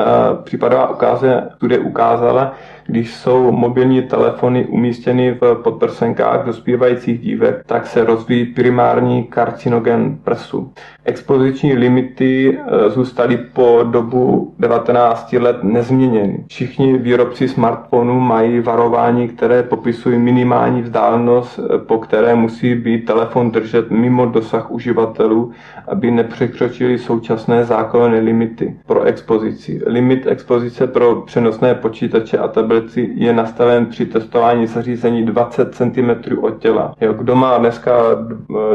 případová 0.45 0.91
ukáze, 0.91 1.49
studie 1.57 1.81
ukázala, 1.81 2.55
když 2.87 3.15
jsou 3.15 3.53
mobilní 3.53 4.03
telefony 4.03 4.67
umístěny 4.67 5.39
v 5.41 5.55
podprsenkách 5.55 6.47
dospívajících 6.47 7.21
dívek, 7.21 7.63
tak 7.67 7.87
se 7.87 8.05
rozvíjí 8.05 8.47
primární 8.47 9.25
karcinogen 9.25 10.19
prsu. 10.25 10.73
Expoziční 11.05 11.73
limity 11.73 12.59
eh, 12.59 12.91
zůstaly 12.91 13.37
po 13.37 13.81
dobu 13.91 14.55
19 14.59 15.33
let 15.33 15.65
nezměněny. 15.65 16.45
Všichni 16.49 16.99
výrobci 16.99 17.49
smartphonů 17.49 18.21
mají 18.21 18.61
varování, 18.61 19.29
které 19.29 19.63
popisují 19.63 20.19
minimální 20.19 20.83
vzdálenost, 20.83 21.61
eh, 21.75 21.79
po 21.79 21.99
které 21.99 22.35
musí 22.35 22.75
být 22.75 23.05
telefon 23.05 23.51
držet 23.51 23.91
mimo 23.91 24.27
dosah 24.27 24.71
uživatelů, 24.71 25.51
aby 25.89 26.11
nepřekročili 26.11 26.99
současné 26.99 27.65
zákonné 27.65 28.19
limity 28.19 28.77
pro 28.87 29.03
expozici. 29.03 29.83
Limit 29.87 30.27
expozice 30.27 30.87
pro 30.87 31.17
přenosné 31.17 31.75
počítače 31.75 32.39
a 32.39 32.49
tablety 32.49 33.11
je 33.15 33.33
nastaven 33.33 33.87
při 33.87 34.07
testování 34.07 34.67
zařízení 34.67 35.27
20 35.27 35.75
cm 35.75 36.39
od 36.41 36.59
těla. 36.59 36.95
Jo, 37.01 37.13
kdo 37.13 37.37
má 37.37 37.59
dneska 37.59 37.93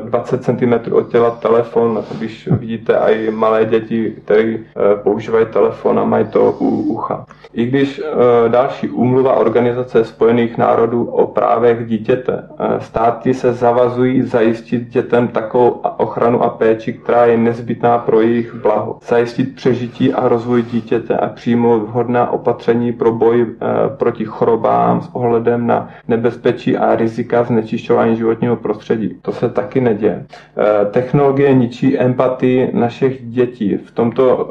20 0.05 0.43
cm 0.43 0.93
od 0.93 1.11
těla 1.11 1.31
telefon, 1.31 2.03
když 2.17 2.47
vidíte 2.51 2.97
i 3.07 3.31
malé 3.31 3.65
děti, 3.65 4.13
které 4.23 4.41
eh, 4.41 4.61
používají 5.03 5.45
telefon 5.45 5.99
a 5.99 6.05
mají 6.05 6.25
to 6.25 6.51
u 6.59 6.67
ucha. 6.69 7.25
I 7.53 7.65
když 7.65 8.01
eh, 8.05 8.49
další 8.49 8.89
úmluva 8.89 9.33
Organizace 9.35 10.05
spojených 10.05 10.57
národů 10.57 11.03
o 11.05 11.27
právech 11.27 11.87
dítěte, 11.87 12.43
eh, 12.59 12.79
státy 12.79 13.33
se 13.33 13.53
zavazují 13.53 14.21
zajistit 14.21 14.87
dětem 14.87 15.27
takovou 15.27 15.69
ochranu 15.97 16.43
a 16.43 16.49
péči, 16.49 16.93
která 16.93 17.25
je 17.25 17.37
nezbytná 17.37 17.97
pro 17.97 18.21
jejich 18.21 18.53
blaho. 18.55 18.97
Zajistit 19.07 19.55
přežití 19.55 20.13
a 20.13 20.27
rozvoj 20.27 20.61
dítěte 20.61 21.17
a 21.17 21.29
přijmout 21.29 21.79
vhodná 21.79 22.31
opatření 22.31 22.93
pro 22.93 23.11
boj 23.11 23.45
proti 23.97 24.25
chorobám 24.25 25.01
s 25.01 25.09
ohledem 25.13 25.67
na 25.67 25.89
nebezpečí 26.07 26.77
a 26.77 26.95
rizika 26.95 27.43
znečišťování 27.43 28.15
životního 28.15 28.55
prostředí. 28.55 29.17
To 29.21 29.31
se 29.31 29.49
taky 29.49 29.81
neděje. 29.81 30.25
Technologie 30.91 31.53
ničí 31.53 31.97
empatii 32.05 32.69
našich 32.73 33.21
dětí. 33.25 33.77
V 33.77 33.91
tomto 33.91 34.49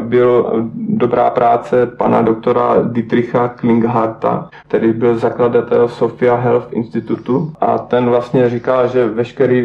byl 0.00 0.64
dobrá 0.88 1.30
práce 1.30 1.86
pana 1.86 2.22
doktora 2.22 2.74
Dietricha 2.82 3.48
Klingharta, 3.48 4.48
který 4.68 4.92
byl 4.92 5.18
zakladatel 5.18 5.88
Sofia 5.88 6.34
Health 6.34 6.72
Institutu 6.72 7.52
a 7.60 7.78
ten 7.78 8.04
vlastně 8.04 8.50
říká, 8.50 8.86
že 8.86 9.08
veškerý 9.08 9.64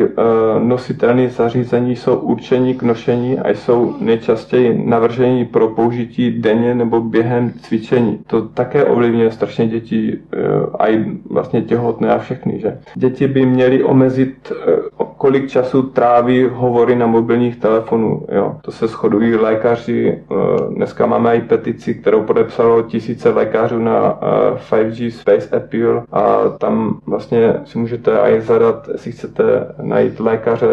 nositelné 0.60 1.30
zařízení 1.30 1.96
jsou 1.96 2.16
určení 2.16 2.74
k 2.74 2.84
nošení 2.84 3.40
a 3.40 3.50
jsou 3.50 3.96
nejčastěji 4.00 4.84
navržení 4.86 5.46
pro 5.46 5.68
použití 5.68 6.32
denně 6.32 6.76
nebo 6.76 7.02
během 7.02 7.54
cvičení. 7.62 8.20
To 8.28 8.42
také 8.42 8.86
ovlivňuje 8.86 9.32
strašně 9.32 9.68
děti 9.68 10.18
eh, 10.34 10.38
a 10.80 10.88
i 10.88 11.06
vlastně 11.30 11.62
těhotné 11.62 12.10
a 12.10 12.18
všechny. 12.20 12.60
Že? 12.60 12.78
Děti 12.96 13.28
by 13.28 13.46
měly 13.46 13.84
omezit, 13.84 14.54
eh, 14.68 14.76
kolik 15.22 15.50
času 15.50 15.84
tráví 15.84 16.50
hovory 16.52 16.96
na 16.96 17.08
mobilních 17.08 17.56
telefonů. 17.56 18.26
Jo? 18.32 18.56
To 18.62 18.72
se 18.72 18.88
shodují 18.88 19.36
lékaři. 19.36 20.20
Eh, 20.32 20.36
dneska 20.76 21.06
máme 21.06 21.36
i 21.36 21.42
petici, 21.42 21.94
kterou 21.94 22.24
podepsalo 22.24 22.82
tisíce 22.82 23.30
lékařů 23.30 23.80
na 23.80 24.20
5G 24.70 25.12
Space 25.12 25.56
Appeal 25.56 26.04
a 26.12 26.50
tam 26.58 27.00
vlastně 27.06 27.54
si 27.66 27.78
můžete 27.78 28.20
i 28.20 28.42
zadat, 28.42 28.90
jestli 28.92 29.12
chcete 29.12 29.44
najít 29.82 30.20
lékaře, 30.20 30.68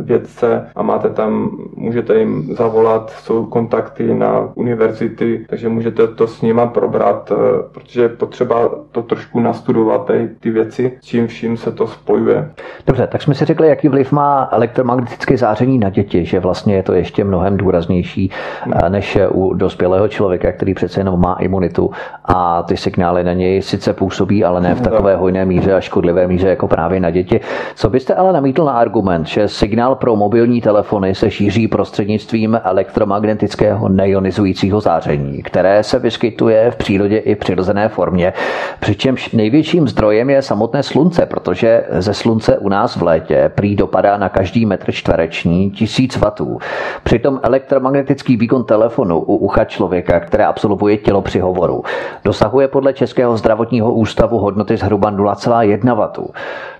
vědce 0.00 0.66
a 0.74 0.82
máte 0.82 1.10
tam, 1.10 1.58
můžete 1.76 2.18
jim 2.18 2.54
zavolat, 2.56 3.10
jsou 3.10 3.46
kontakty 3.46 4.14
na 4.14 4.48
univerzity, 4.54 5.46
takže 5.48 5.68
můžete 5.68 6.06
to 6.06 6.26
s 6.26 6.42
nima 6.42 6.66
probrat, 6.66 7.32
eh, 7.32 7.62
protože 7.72 8.02
je 8.02 8.08
potřeba 8.08 8.70
to 8.92 9.02
trošku 9.02 9.40
nastudovat, 9.40 10.06
ty, 10.06 10.28
ty 10.40 10.50
věci, 10.50 10.92
s 11.00 11.06
čím 11.06 11.26
vším 11.26 11.56
se 11.56 11.72
to 11.72 11.86
spojuje. 11.86 12.50
Dobře, 12.86 13.06
tak 13.06 13.22
jsme 13.22 13.34
si 13.34 13.44
řekli, 13.44 13.68
jaký 13.68 13.91
vliv 13.92 14.12
má 14.12 14.48
elektromagnetické 14.52 15.36
záření 15.36 15.78
na 15.78 15.90
děti, 15.90 16.24
že 16.24 16.40
vlastně 16.40 16.74
je 16.74 16.82
to 16.82 16.92
ještě 16.92 17.24
mnohem 17.24 17.56
důraznější 17.56 18.30
eh, 18.30 18.90
než 18.90 19.18
u 19.30 19.54
dospělého 19.54 20.08
člověka, 20.08 20.52
který 20.52 20.74
přece 20.74 21.00
jenom 21.00 21.20
má 21.20 21.34
imunitu 21.34 21.90
a 22.24 22.62
ty 22.62 22.76
signály 22.76 23.24
na 23.24 23.32
něj 23.32 23.62
sice 23.62 23.92
působí, 23.92 24.44
ale 24.44 24.60
ne 24.60 24.74
v 24.74 24.80
takové 24.88 25.16
hojné 25.16 25.44
míře 25.44 25.74
a 25.74 25.80
škodlivé 25.80 26.26
míře 26.26 26.48
jako 26.48 26.68
právě 26.68 27.00
na 27.00 27.10
děti. 27.10 27.40
Co 27.74 27.90
byste 27.90 28.14
ale 28.14 28.32
namítl 28.32 28.64
na 28.64 28.72
argument, 28.72 29.26
že 29.26 29.48
signál 29.48 29.94
pro 29.94 30.16
mobilní 30.16 30.60
telefony 30.60 31.14
se 31.14 31.30
šíří 31.30 31.68
prostřednictvím 31.68 32.60
elektromagnetického 32.64 33.88
neionizujícího 33.88 34.80
záření, 34.80 35.42
které 35.42 35.82
se 35.82 35.98
vyskytuje 35.98 36.70
v 36.70 36.76
přírodě 36.76 37.18
i 37.18 37.34
v 37.34 37.38
přirozené 37.38 37.88
formě, 37.88 38.32
přičemž 38.80 39.32
největším 39.32 39.88
zdrojem 39.88 40.30
je 40.30 40.42
samotné 40.42 40.82
slunce, 40.82 41.26
protože 41.26 41.84
ze 41.90 42.14
slunce 42.14 42.58
u 42.58 42.68
nás 42.68 42.96
v 42.96 43.02
létě 43.02 43.50
prý 43.54 43.76
dopadá 43.82 44.16
na 44.16 44.28
každý 44.28 44.66
metr 44.66 44.92
čtvereční 44.92 45.70
tisíc 45.70 46.16
vatů. 46.16 46.58
Přitom 47.02 47.40
elektromagnetický 47.42 48.36
výkon 48.36 48.64
telefonu 48.64 49.18
u 49.18 49.36
ucha 49.36 49.64
člověka, 49.64 50.20
které 50.20 50.46
absolvuje 50.46 50.96
tělo 50.96 51.22
při 51.22 51.40
hovoru, 51.40 51.82
dosahuje 52.24 52.68
podle 52.68 52.92
Českého 52.92 53.36
zdravotního 53.36 53.92
ústavu 53.92 54.38
hodnoty 54.38 54.76
zhruba 54.76 55.10
0,1 55.10 55.94
W. 55.94 56.32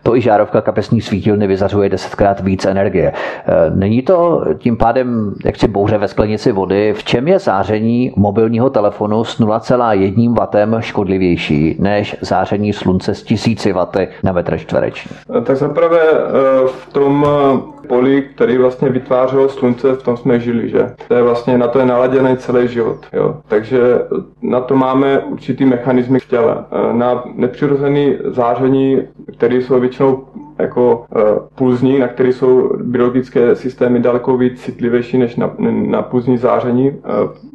To 0.02 0.16
i 0.16 0.20
žárovka 0.20 0.60
kapesní 0.60 1.00
svítilny 1.00 1.46
vyzařuje 1.46 1.88
desetkrát 1.88 2.40
víc 2.40 2.64
energie. 2.64 3.12
E, 3.12 3.70
není 3.74 4.02
to 4.02 4.44
tím 4.58 4.76
pádem 4.76 5.34
jaksi 5.44 5.68
bouře 5.68 5.98
ve 5.98 6.08
sklenici 6.08 6.52
vody? 6.52 6.92
V 6.92 7.04
čem 7.04 7.28
je 7.28 7.38
záření 7.38 8.12
mobilního 8.16 8.70
telefonu 8.70 9.24
s 9.24 9.40
0,1 9.40 10.78
W 10.78 10.80
škodlivější 10.80 11.76
než 11.78 12.16
záření 12.20 12.72
slunce 12.72 13.14
s 13.14 13.22
1000 13.22 13.64
W 13.66 14.08
na 14.22 14.32
metr 14.32 14.58
čtvereční? 14.58 15.16
E, 15.38 15.40
tak 15.40 15.56
zaprvé 15.56 16.00
e, 16.00 16.18
v 16.66 16.92
tom 16.92 17.26
poli, 17.88 18.22
který 18.34 18.58
vlastně 18.58 18.88
vytvářelo 18.88 19.48
slunce, 19.48 19.92
v 19.92 20.02
tom 20.02 20.16
jsme 20.16 20.40
žili, 20.40 20.68
že? 20.68 20.90
To 21.08 21.14
je 21.14 21.22
vlastně, 21.22 21.58
na 21.58 21.68
to 21.68 21.78
je 21.78 21.86
naladěný 21.86 22.36
celý 22.36 22.68
život, 22.68 22.98
jo? 23.12 23.36
Takže 23.48 23.78
na 24.42 24.60
to 24.60 24.76
máme 24.76 25.18
určitý 25.18 25.64
mechanizmy 25.64 26.18
v 26.18 26.28
těle. 26.28 26.56
Na 26.92 27.24
nepřirozený 27.34 28.16
záření, 28.24 29.02
které 29.36 29.56
jsou 29.56 29.80
většinou 29.92 30.51
jako 30.62 31.04
uh, 31.16 31.22
pulzní, 31.54 31.98
na 31.98 32.08
které 32.08 32.28
jsou 32.28 32.70
biologické 32.82 33.56
systémy 33.56 34.00
daleko 34.00 34.36
víc 34.36 34.62
citlivější 34.62 35.18
než 35.18 35.36
na, 35.36 35.50
na 35.86 36.02
pulzní 36.02 36.38
záření, 36.38 36.90
uh, 36.90 36.96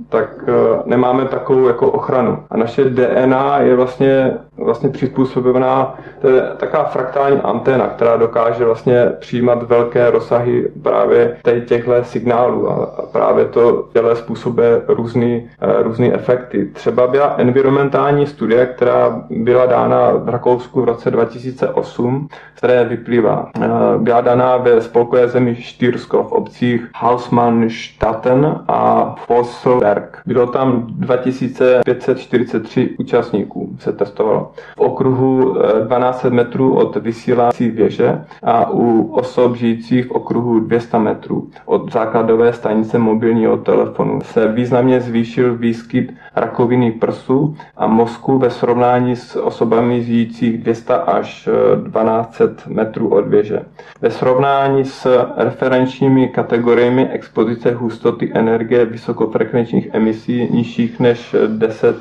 tak 0.10 0.30
uh, 0.48 0.82
nemáme 0.86 1.26
takovou 1.26 1.68
jako 1.68 1.92
ochranu. 1.92 2.44
A 2.50 2.58
naše 2.58 2.84
DNA 2.84 3.60
je 3.60 3.76
vlastně, 3.76 4.34
vlastně 4.58 4.90
přizpůsobená, 4.90 5.96
to 6.22 6.30
je 6.30 6.42
taková 6.58 6.84
fraktální 6.84 7.40
anténa, 7.42 7.88
která 7.88 8.18
dokáže 8.18 8.66
vlastně 8.66 9.12
přijímat 9.20 9.64
velké 9.64 10.12
rozsahy 10.12 10.72
právě 10.84 11.38
těchto 11.66 11.92
signálů 12.04 12.70
a, 12.72 12.86
právě 13.12 13.46
to 13.46 13.88
těle 13.94 14.16
způsobuje 14.16 14.82
různý, 14.88 15.50
různý 15.82 16.14
efekty. 16.14 16.66
Třeba 16.74 17.08
byla 17.08 17.36
environmentální 17.38 18.28
studie, 18.28 18.66
která 18.66 19.22
byla 19.30 19.66
dána 19.66 20.12
v 20.12 20.30
Rakousku 20.30 20.82
v 20.82 20.86
roce 20.86 21.12
2008, 21.12 22.28
které 22.56 22.86
vyplývá. 22.98 23.50
Eh, 23.56 23.68
byla 23.98 24.22
daná 24.22 24.58
ve 24.58 24.82
spolkové 24.82 25.28
zemi 25.28 25.56
Štýrsko 25.56 26.24
v 26.24 26.32
obcích 26.32 26.88
Hausmannstatten 26.96 28.64
a 28.68 29.16
Fosselberg. 29.26 30.22
Bylo 30.26 30.48
tam 30.48 30.88
2543 30.90 32.90
účastníků, 33.00 33.76
se 33.80 33.94
testovalo. 33.94 34.52
V 34.78 34.80
okruhu 34.80 35.58
12 35.88 36.26
eh, 36.26 36.30
metrů 36.30 36.76
od 36.76 36.96
vysílací 36.96 37.70
věže 37.70 38.22
a 38.44 38.72
u 38.72 39.14
osob 39.14 39.56
žijících 39.56 40.06
v 40.06 40.12
okruhu 40.12 40.60
200 40.60 41.00
metrů 41.00 41.50
od 41.66 41.94
základové 41.94 42.54
stanice 42.54 42.98
mobilního 42.98 43.58
telefonu 43.58 44.22
se 44.22 44.48
významně 44.48 45.02
zvýšil 45.02 45.58
výskyt 45.58 46.14
rakoviny 46.40 46.92
prsu 46.92 47.56
a 47.78 47.88
mozku 47.88 48.38
ve 48.38 48.50
srovnání 48.50 49.16
s 49.16 49.36
osobami 49.36 50.04
žijících 50.04 50.58
200 50.58 50.94
až 50.94 51.50
1200 51.86 52.44
eh, 52.44 52.74
metrů 52.74 53.10
od 53.10 53.28
věže. 53.28 53.60
Ve 54.02 54.12
srovnání 54.12 54.86
s 54.86 55.26
referenčními 55.38 56.28
kategoriemi 56.28 57.10
expozice 57.10 57.72
hustoty 57.72 58.32
energie 58.34 58.86
vysokofrekvenčních 58.86 59.88
emisí 59.94 60.48
nižších 60.52 61.00
než 61.00 61.36
10 61.48 61.96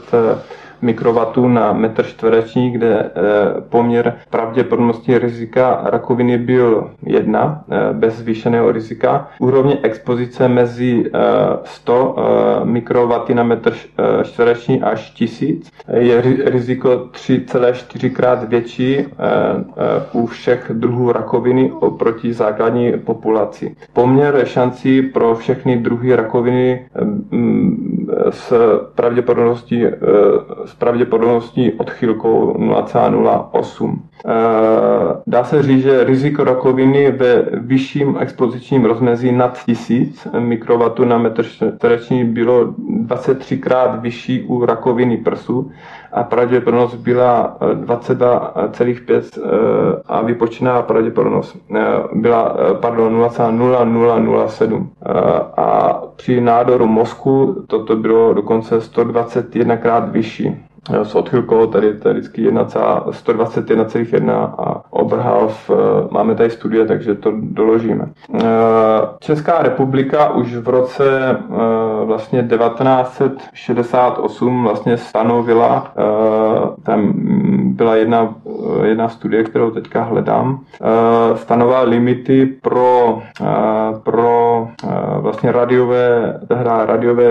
mikrowatů 0.83 1.49
na 1.49 1.73
metr 1.73 2.03
čtvereční, 2.07 2.71
kde 2.71 2.99
eh, 2.99 3.11
poměr 3.69 4.15
pravděpodobnosti 4.31 5.19
rizika 5.19 5.81
rakoviny 5.85 6.39
byl 6.39 6.91
jedna 7.03 7.65
eh, 7.71 7.93
bez 7.93 8.15
zvýšeného 8.15 8.73
rizika. 8.73 9.29
Úrovně 9.39 9.79
expozice 9.83 10.49
mezi 10.49 11.11
100 11.65 12.17
eh, 12.19 12.65
mikrowaty 12.65 13.35
na 13.35 13.43
metr 13.43 13.73
čtvereční 14.23 14.83
až 14.83 15.11
1000 15.11 15.71
je 15.93 16.21
riziko 16.45 16.89
3,4 16.91 18.11
krát 18.13 18.49
větší 18.49 19.07
u 20.13 20.27
všech 20.27 20.71
druhů 20.75 21.13
rakoviny 21.13 21.73
oproti 21.73 22.33
základní 22.33 22.93
populaci. 22.99 23.77
Poměr 23.93 24.41
šancí 24.45 25.03
pro 25.03 25.35
všechny 25.35 25.77
druhy 25.77 26.17
rakoviny 26.17 26.87
s 28.31 28.53
pravděpodobností 28.95 29.85
s 30.67 30.75
pravděpodobností 30.75 31.73
odchylkou 31.73 32.53
0,08. 32.53 33.99
Eh, 34.27 34.31
dá 35.27 35.45
se 35.45 35.63
říct, 35.63 35.83
že 35.83 36.05
riziko 36.05 36.45
rakoviny 36.45 37.11
ve 37.11 37.43
vyšším 37.53 38.17
expozičním 38.21 38.85
rozmezí 38.85 39.33
nad 39.33 39.65
1000 39.65 40.29
mikrowatů 40.39 41.05
na 41.05 41.19
metr 41.19 41.45
čtvereční 41.45 42.25
bylo 42.25 42.75
23 42.79 43.59
krát 43.59 44.01
vyšší 44.01 44.43
u 44.43 44.65
rakoviny 44.65 45.17
prsu 45.17 45.71
a 46.17 46.23
pravděpodobnost 46.23 46.95
byla 46.95 47.57
22,5 47.75 49.23
eh, 49.37 49.41
eh, 49.43 50.03
a 50.07 50.23
vypočtená 50.23 50.83
pravděpodobnost 50.83 51.57
byla 52.13 52.57
pardon, 52.81 53.21
0,0007. 53.23 54.89
A 55.57 56.01
při 56.17 56.41
nádoru 56.41 56.87
mozku 56.87 57.65
toto 57.67 57.97
bylo 57.97 58.35
dokonce 58.35 58.81
121 58.81 59.77
krát 59.77 60.09
vyšší 60.13 60.66
s 61.03 61.15
odchylkou 61.15 61.67
tady, 61.67 61.95
tady 61.95 62.15
vždycky 62.15 62.51
121,1 62.51 64.55
a 64.59 64.83
Oberhalf, 64.91 65.71
eh, 65.71 65.75
máme 66.11 66.35
tady 66.35 66.51
studie, 66.51 66.87
takže 66.87 67.15
to 67.15 67.33
doložíme. 67.35 68.09
Eh, 68.35 68.41
Česká 69.21 69.63
republika 69.63 70.35
už 70.35 70.57
v 70.57 70.69
roce 70.69 71.31
eh, 71.31 71.37
vlastně 72.05 72.43
1968 72.43 74.63
vlastně 74.63 74.97
stanovila, 74.97 75.93
tam 76.83 77.13
byla 77.77 77.97
jedna, 77.97 78.35
jedna 78.85 79.09
studie, 79.09 79.45
kterou 79.45 79.71
teďka 79.71 80.03
hledám, 80.03 80.61
stanovila 81.35 81.83
limity 81.83 82.47
pro, 82.47 83.19
pro 84.03 84.69
vlastně 85.27 85.53
radiové, 85.53 86.39
hra 86.51 86.87
radiové 86.87 87.29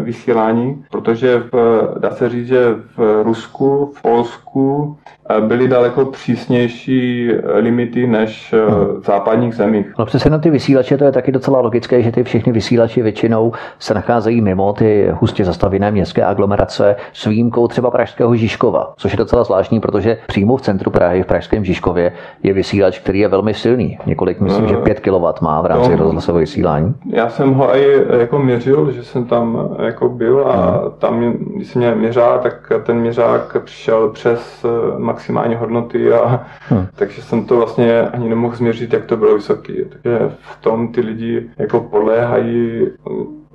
vysílání, 0.00 0.84
protože 0.90 1.42
v, 1.52 1.82
dá 1.98 2.10
se 2.10 2.28
říct, 2.28 2.46
že 2.46 2.74
v 2.96 3.22
Rusku, 3.22 3.92
v 3.94 4.02
Polsku 4.02 4.96
byly 5.40 5.68
daleko 5.68 6.04
přísnější 6.04 7.30
limity 7.54 8.06
než 8.06 8.54
v 9.00 9.04
západních 9.06 9.54
zemích. 9.54 9.92
No 9.98 10.06
přesně 10.06 10.30
na 10.30 10.38
ty 10.38 10.50
vysílače 10.50 10.96
to 10.96 11.04
je 11.04 11.12
taky 11.12 11.32
docela 11.32 11.60
logické, 11.60 12.02
že 12.02 12.12
ty 12.12 12.24
všechny 12.24 12.52
vysílače 12.52 13.02
většinou 13.02 13.52
se 13.78 13.94
nacházejí 13.94 14.40
mimo 14.40 14.72
ty 14.72 15.08
hustě 15.20 15.44
zastavěné 15.44 15.90
městské 15.90 16.24
aglomerace 16.24 16.96
s 17.12 17.26
výjimkou 17.26 17.68
třeba 17.68 17.90
Pražského 17.90 18.36
Žižkova, 18.36 18.94
což 18.96 19.12
je 19.12 19.18
docela 19.18 19.44
zvláštní, 19.44 19.80
protože 19.80 20.18
přímo 20.26 20.56
v 20.56 20.62
centru 20.62 20.90
Prahy, 20.90 21.22
v 21.22 21.26
Pražském 21.26 21.64
Žižkově, 21.64 22.12
je 22.42 22.52
vysílač, 22.52 22.98
který 22.98 23.18
je 23.18 23.28
velmi 23.28 23.54
silný. 23.54 23.98
Několik, 24.06 24.40
myslím, 24.40 24.68
že 24.68 24.76
5 24.76 25.00
kW 25.00 25.42
má 25.42 25.62
v 25.62 25.66
rámci 25.66 25.90
no, 25.90 25.96
rozhlasového 25.96 26.40
vysílání. 26.40 26.94
Já 27.06 27.28
jsem 27.34 27.54
ho 27.54 27.76
i 27.76 28.04
jako 28.18 28.38
měřil, 28.38 28.92
že 28.92 29.04
jsem 29.04 29.24
tam 29.24 29.76
jako 29.82 30.08
byl 30.08 30.46
a 30.48 30.88
tam, 30.98 31.32
když 31.32 31.68
jsem 31.68 31.82
mě 31.82 31.94
měřál, 31.94 32.38
tak 32.38 32.72
ten 32.82 32.98
měřák 32.98 33.56
přišel 33.64 34.08
přes 34.08 34.64
eh, 34.64 34.98
maximální 34.98 35.54
hodnoty 35.54 36.12
a 36.12 36.46
hmm. 36.68 36.86
takže 36.96 37.22
jsem 37.22 37.44
to 37.44 37.56
vlastně 37.56 38.02
ani 38.02 38.28
nemohl 38.28 38.56
změřit, 38.56 38.92
jak 38.92 39.04
to 39.04 39.16
bylo 39.16 39.34
vysoký. 39.34 39.74
Takže 39.88 40.18
v 40.40 40.60
tom 40.60 40.92
ty 40.92 41.00
lidi 41.00 41.50
jako 41.58 41.80
podléhají 41.80 42.88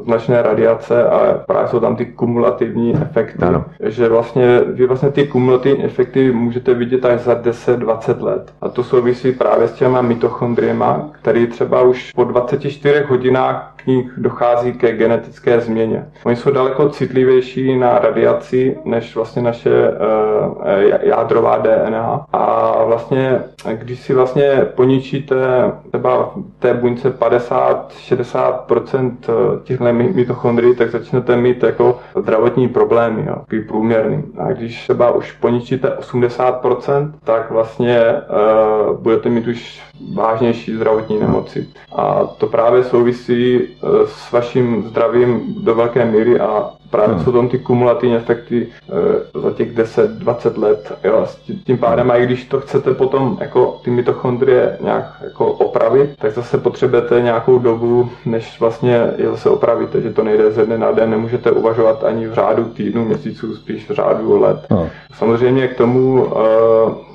značné 0.06 0.42
radiace 0.42 1.10
a 1.10 1.44
právě 1.48 1.68
jsou 1.68 1.80
tam 1.80 1.96
ty 1.96 2.06
kumulativní 2.06 2.96
efekty. 2.96 3.46
Ano. 3.46 3.66
Že 3.84 4.10
vlastně, 4.10 4.62
vy 4.66 4.88
vlastně 4.88 5.10
ty 5.10 5.28
kumulativní 5.28 5.84
efekty 5.84 6.32
můžete 6.32 6.74
vidět 6.74 7.06
až 7.06 7.22
za 7.22 7.34
10-20 7.34 8.24
let. 8.24 8.54
A 8.62 8.70
to 8.70 8.84
souvisí 8.84 9.32
právě 9.32 9.68
s 9.68 9.74
těma 9.74 10.02
mitochondriema, 10.02 11.10
který 11.12 11.48
třeba 11.48 11.82
už 11.82 12.12
po 12.12 12.24
24 12.24 13.04
hodinách 13.08 13.74
nich 13.86 14.12
dochází 14.18 14.74
ke 14.74 14.92
genetické 14.92 15.62
změně. 15.62 16.06
Oni 16.24 16.36
jsou 16.36 16.52
daleko 16.52 16.90
citlivější 16.90 17.78
na 17.78 18.00
radiaci 18.00 18.78
než 18.86 19.16
vlastně 19.16 19.42
naše 19.42 19.70
uh, 19.70 19.96
jádrová 21.02 21.58
DNA. 21.58 22.26
A 22.34 22.84
vlastně, 22.84 23.40
když 23.74 24.00
si 24.00 24.14
vlastně 24.14 24.68
poničíte 24.76 25.36
třeba 25.90 26.34
té 26.60 26.74
buňce 26.74 27.10
50-60% 27.10 29.12
těchto 29.64 29.94
mitochondrií, 29.94 30.76
tak 30.76 30.92
začnete 30.92 31.38
mít 31.38 31.64
jako 31.64 32.00
zdravotní 32.16 32.68
problémy, 32.68 33.26
jo, 33.28 33.36
takový 33.36 33.62
průměrný. 33.62 34.24
A 34.38 34.52
když 34.52 34.84
třeba 34.84 35.12
už 35.12 35.32
poničíte 35.32 35.88
80%, 35.88 37.12
tak 37.24 37.52
vlastně 37.52 38.00
uh, 38.90 38.98
budete 38.98 39.30
mít 39.30 39.48
už 39.48 39.82
vážnější 40.14 40.76
zdravotní 40.76 41.20
nemoci. 41.20 41.68
A 41.96 42.26
to 42.38 42.48
právě 42.48 42.84
souvisí 42.84 43.60
uh, 43.60 43.90
s 44.06 44.32
vaším 44.32 44.84
zdravím 44.84 45.56
do 45.64 45.76
velké 45.76 46.06
míry 46.06 46.40
a 46.40 46.70
Právě 46.90 47.16
hmm. 47.16 47.24
jsou 47.24 47.32
tam 47.32 47.48
ty 47.50 47.60
kumulativní 47.60 48.16
efekty 48.16 48.68
e, 49.36 49.40
za 49.40 49.52
těch 49.54 49.76
10-20 49.78 50.62
let. 50.62 50.98
Jo. 51.04 51.26
Tím 51.64 51.78
pádem, 51.78 52.12
a 52.12 52.16
i 52.16 52.26
když 52.26 52.46
to 52.46 52.60
chcete 52.60 52.94
potom 52.94 53.38
jako 53.40 53.80
ty 53.84 53.92
mitochondrie 53.92 54.78
nějak 54.82 55.06
jako 55.24 55.48
opravit, 55.52 56.10
tak 56.20 56.34
zase 56.34 56.58
potřebujete 56.58 57.22
nějakou 57.22 57.60
dobu, 57.60 58.10
než 58.26 58.60
vlastně 58.60 59.14
je 59.18 59.30
zase 59.30 59.50
opravíte, 59.50 60.02
že 60.02 60.14
to 60.14 60.24
nejde 60.24 60.52
ze 60.52 60.66
dne 60.66 60.78
na 60.78 60.92
den, 60.92 61.10
nemůžete 61.10 61.52
uvažovat 61.52 62.04
ani 62.04 62.28
v 62.28 62.34
řádu 62.34 62.66
týdnů, 62.66 63.06
měsíců, 63.06 63.56
spíš 63.56 63.90
v 63.90 63.94
řádu 63.94 64.40
let. 64.40 64.66
Hmm. 64.70 64.88
Samozřejmě 65.14 65.68
k 65.68 65.78
tomu 65.78 66.26
e, 66.26 66.30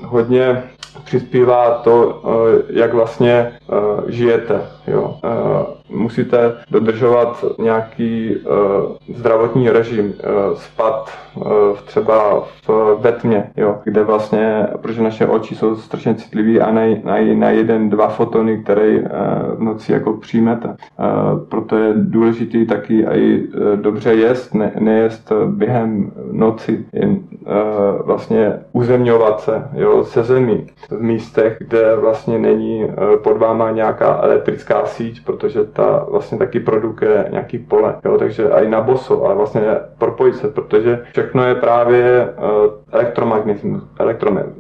hodně 0.07 0.63
přispívá 1.05 1.71
to, 1.71 2.23
eh, 2.25 2.63
jak 2.81 2.95
vlastně 2.95 3.33
eh, 3.33 4.13
žijete. 4.13 4.63
Jo. 4.87 5.19
Eh, 5.91 5.97
musíte 5.97 6.53
dodržovat 6.71 7.45
nějaký 7.59 8.37
zdravotní 9.15 9.71
režim, 9.71 10.15
spát 10.55 11.11
třeba 11.85 12.41
v, 12.41 12.97
ve 13.01 13.13
tmě, 13.13 13.51
jo, 13.57 13.79
kde 13.85 14.05
vlastně, 14.05 14.67
protože 14.83 15.03
naše 15.03 15.27
oči 15.27 15.55
jsou 15.55 15.77
strašně 15.77 16.15
citlivé 16.15 16.65
a 16.65 16.73
na, 16.73 16.81
na, 17.05 17.17
na 17.35 17.51
jeden, 17.51 17.91
dva 17.91 18.09
fotony, 18.09 18.59
které 18.59 18.99
v 19.57 19.63
noci 19.63 19.93
jako 19.93 20.13
přijmete. 20.13 20.77
Proto 21.49 21.77
je 21.77 21.93
důležitý 21.97 22.67
taky 22.67 23.07
i 23.13 23.49
dobře 23.77 24.15
jíst, 24.15 24.55
ne, 24.55 24.73
nejest 24.79 25.33
během 25.47 26.13
noci, 26.33 26.85
jen 26.93 27.19
vlastně 28.05 28.53
uzemňovat 28.73 29.41
se 29.41 29.69
jo, 29.75 30.05
se 30.05 30.23
zemí 30.23 30.67
v 30.91 31.01
místech, 31.01 31.57
kde 31.59 31.97
vlastně 31.97 32.39
není 32.39 32.85
eh, 32.85 33.17
pod 33.17 33.37
váma 33.37 33.71
nějaká 33.71 34.21
elektrická 34.23 34.87
síť, 34.87 35.25
protože 35.25 35.65
ta 35.75 36.07
vlastně 36.11 36.39
taky 36.39 36.61
produkuje 36.61 37.27
nějaký 37.31 37.59
pole, 37.59 37.95
jo, 38.05 38.19
takže 38.19 38.49
i 38.49 38.69
na 38.69 38.81
boso, 38.81 39.25
ale 39.25 39.35
vlastně 39.35 39.63
propojit 39.99 40.37
se, 40.37 40.49
protože 40.49 41.03
všechno 41.13 41.45
je 41.45 41.55
právě 41.55 42.29
eh, 42.29 42.33
elektromagnetismus, 42.93 43.83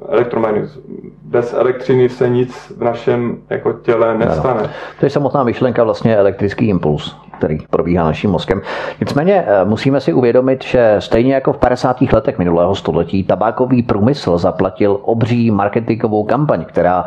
elektromagnetismus. 0.09 0.85
Bez 1.23 1.55
elektřiny 1.55 2.09
se 2.09 2.29
nic 2.29 2.73
v 2.79 2.83
našem 2.83 3.39
jako 3.51 3.73
těle 3.73 4.19
nestane. 4.19 4.61
Ano. 4.61 4.69
To 5.01 5.07
je 5.07 5.11
samotná 5.11 5.45
myšlenka 5.45 5.85
vlastně 5.85 6.17
elektrický 6.17 6.69
impuls 6.69 7.17
který 7.39 7.59
probíhá 7.71 8.05
naším 8.05 8.31
mozkem. 8.31 8.62
Nicméně 9.01 9.45
eh, 9.47 9.65
musíme 9.65 10.01
si 10.01 10.12
uvědomit, 10.12 10.65
že 10.65 10.97
stejně 10.99 11.35
jako 11.35 11.53
v 11.53 11.59
50. 11.59 12.03
letech 12.12 12.39
minulého 12.39 12.75
století 12.75 13.25
tabákový 13.25 13.83
průmysl 13.83 14.39
zaplatil 14.39 14.99
obří 15.03 15.51
marketingovou 15.51 16.25
kampaň, 16.25 16.65
která 16.65 17.05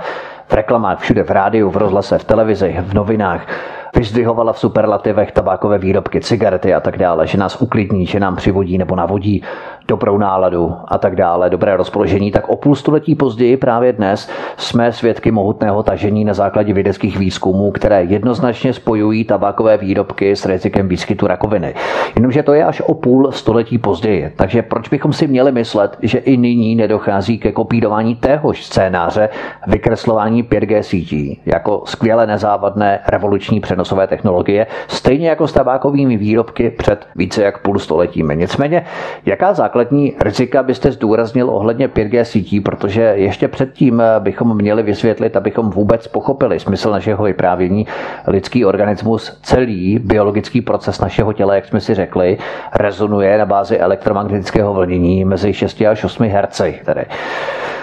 v 0.48 0.54
reklamách 0.54 1.00
všude 1.00 1.24
v 1.24 1.32
rádiu, 1.32 1.70
v 1.70 1.78
rozhlase, 1.78 2.18
v 2.18 2.24
televizi, 2.24 2.78
v 2.80 2.94
novinách. 2.94 3.48
Vyzdvihovala 3.96 4.54
v 4.54 4.60
superlativech 4.60 5.32
tabákové 5.32 5.78
výrobky, 5.78 6.22
cigarety 6.22 6.74
a 6.74 6.80
tak 6.80 6.98
dále, 6.98 7.28
že 7.28 7.38
nás 7.38 7.62
uklidní, 7.62 8.06
že 8.06 8.20
nám 8.20 8.36
přivodí 8.36 8.78
nebo 8.78 8.96
navodí 8.96 9.44
dobrou 9.88 10.18
náladu 10.18 10.76
a 10.88 10.98
tak 10.98 11.16
dále, 11.16 11.50
dobré 11.50 11.78
rozpoložení, 11.78 12.32
tak 12.32 12.50
o 12.50 12.56
půl 12.56 12.76
století 12.76 13.16
později 13.16 13.58
právě 13.58 13.94
dnes 13.94 14.30
jsme 14.58 14.92
svědky 14.92 15.32
mohutného 15.32 15.84
tažení 15.84 16.26
na 16.26 16.34
základě 16.34 16.74
vědeckých 16.74 17.18
výzkumů, 17.18 17.72
které 17.72 18.04
jednoznačně 18.04 18.74
spojují 18.74 19.24
tabákové 19.24 19.78
výrobky 19.78 20.36
s 20.36 20.46
rizikem 20.46 20.88
výskytu 20.88 21.28
rakoviny. 21.28 21.76
Jenomže 22.16 22.44
to 22.44 22.54
je 22.54 22.66
až 22.66 22.82
o 22.82 22.94
půl 22.94 23.32
století 23.32 23.78
později. 23.78 24.34
Takže 24.36 24.62
proč 24.62 24.90
bychom 24.90 25.14
si 25.14 25.28
měli 25.28 25.52
myslet, 25.52 25.98
že 26.02 26.18
i 26.18 26.38
nyní 26.38 26.76
nedochází 26.76 27.38
ke 27.38 27.52
kopírování 27.52 28.16
téhož 28.16 28.66
scénáře 28.66 29.30
vykreslování 29.68 30.44
5G 30.44 30.80
sítí 30.80 31.42
jako 31.46 31.82
skvěle 31.86 32.28
nezávadné 32.28 33.00
revoluční 33.08 33.60
přenosové 33.60 34.08
technologie, 34.08 34.68
stejně 34.88 35.30
jako 35.30 35.48
s 35.48 35.54
tabákovými 35.54 36.18
výrobky 36.18 36.70
před 36.70 37.08
více 37.16 37.44
jak 37.44 37.62
půl 37.62 37.80
stoletími. 37.80 38.36
Nicméně, 38.36 38.86
jaká 39.26 39.54
základní 39.54 39.77
základní 39.78 40.14
rizika 40.22 40.64
byste 40.64 40.92
zdůraznil 40.92 41.50
ohledně 41.50 41.88
5G 41.88 42.22
sítí, 42.22 42.62
protože 42.62 43.02
ještě 43.02 43.48
předtím 43.48 44.02
eh, 44.02 44.20
bychom 44.20 44.58
měli 44.58 44.84
vysvětlit, 44.84 45.36
abychom 45.36 45.70
vůbec 45.70 46.08
pochopili 46.08 46.60
smysl 46.60 46.92
našeho 46.92 47.24
vyprávění. 47.24 47.88
Lidský 48.28 48.66
organismus, 48.66 49.40
celý 49.44 50.00
biologický 50.00 50.62
proces 50.62 51.00
našeho 51.00 51.34
těla, 51.34 51.56
jak 51.56 51.66
jsme 51.66 51.80
si 51.80 51.94
řekli, 51.94 52.38
rezonuje 52.76 53.38
na 53.38 53.46
bázi 53.46 53.78
elektromagnetického 53.78 54.74
vlnění 54.74 55.26
mezi 55.26 55.54
6 55.54 55.82
až 55.82 56.04
8 56.04 56.26
Hz. 56.30 56.62
Tedy. 56.86 57.06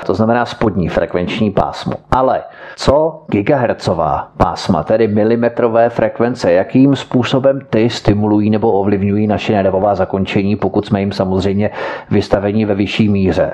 To 0.07 0.15
znamená 0.15 0.47
spodní 0.47 0.89
frekvenční 0.89 1.51
pásmo. 1.51 1.95
Ale 2.11 2.43
co 2.77 3.25
gigahertzová 3.31 4.33
pásma, 4.37 4.83
tedy 4.83 5.09
milimetrové 5.09 5.91
frekvence, 5.91 6.53
jakým 6.53 6.97
způsobem 6.97 7.61
ty 7.71 7.91
stimulují 7.91 8.51
nebo 8.51 8.73
ovlivňují 8.73 9.27
naše 9.27 9.53
nervová 9.53 9.95
zakončení, 9.95 10.57
pokud 10.57 10.87
jsme 10.87 11.01
jim 11.01 11.13
samozřejmě 11.13 11.71
vystavení 12.11 12.65
ve 12.65 12.75
vyšší 12.75 13.09
míře? 13.09 13.53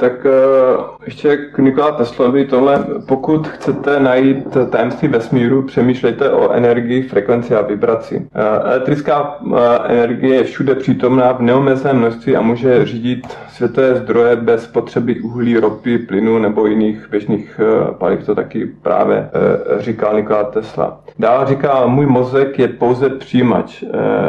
Tak 0.00 0.24
uh, 0.24 0.84
ještě 1.04 1.36
k 1.36 1.58
Nikola 1.58 1.92
Teslovi 1.92 2.44
tohle, 2.44 2.84
pokud 3.08 3.48
chcete 3.48 4.00
najít 4.00 4.56
tajemství 4.70 5.08
vesmíru, 5.08 5.62
přemýšlejte 5.62 6.30
o 6.30 6.52
energii, 6.52 7.02
frekvenci 7.02 7.54
a 7.54 7.62
vibraci. 7.62 8.16
Uh, 8.16 8.22
elektrická 8.70 9.40
uh, 9.40 9.58
energie 9.84 10.34
je 10.34 10.44
všude 10.44 10.74
přítomná 10.74 11.32
v 11.32 11.42
neomezeném 11.42 11.98
množství 11.98 12.36
a 12.36 12.40
může 12.40 12.84
řídit 12.84 13.26
světové 13.48 13.94
zdroje 13.94 14.36
bez 14.36 14.66
potřeby 14.66 15.20
uhlí, 15.20 15.56
ropy, 15.58 15.98
plynu 15.98 16.38
nebo 16.38 16.66
jiných 16.66 17.08
běžných 17.10 17.60
paliv. 17.98 18.26
To 18.26 18.34
taky 18.34 18.66
právě 18.82 19.30
říkal 19.78 20.16
Nikola 20.16 20.44
Tesla. 20.44 21.00
Dál 21.18 21.46
říká, 21.46 21.86
můj 21.86 22.06
mozek 22.06 22.58
je 22.58 22.68
pouze 22.68 23.08
přijímač. 23.08 23.84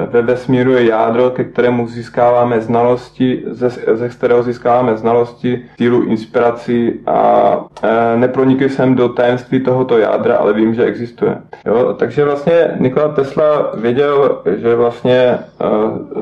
Ve 0.10 0.22
vesmíru 0.22 0.72
je 0.72 0.86
jádro, 0.86 1.30
ke 1.30 1.44
kterému 1.44 1.88
získáváme 1.88 2.62
znalosti, 2.62 3.44
ze, 3.48 3.70
ze 3.70 4.10
kterého 4.10 4.44
získáváme 4.44 4.98
znalosti, 4.98 5.59
sílu, 5.78 6.04
inspiraci 6.04 7.00
a 7.08 7.52
e, 7.84 8.18
nepronikl 8.18 8.70
jsem 8.70 8.96
do 8.96 9.10
tajemství 9.10 9.60
tohoto 9.60 9.98
jádra, 9.98 10.36
ale 10.36 10.54
vím, 10.54 10.74
že 10.74 10.86
existuje. 10.86 11.38
Jo? 11.66 11.96
Takže 12.00 12.26
vlastně 12.26 12.72
Nikola 12.80 13.08
Tesla 13.08 13.72
věděl, 13.78 14.42
že 14.58 14.76
vlastně 14.76 15.16
e, 15.16 15.40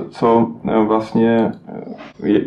co 0.10 0.48
e, 0.72 0.84
vlastně 0.84 1.52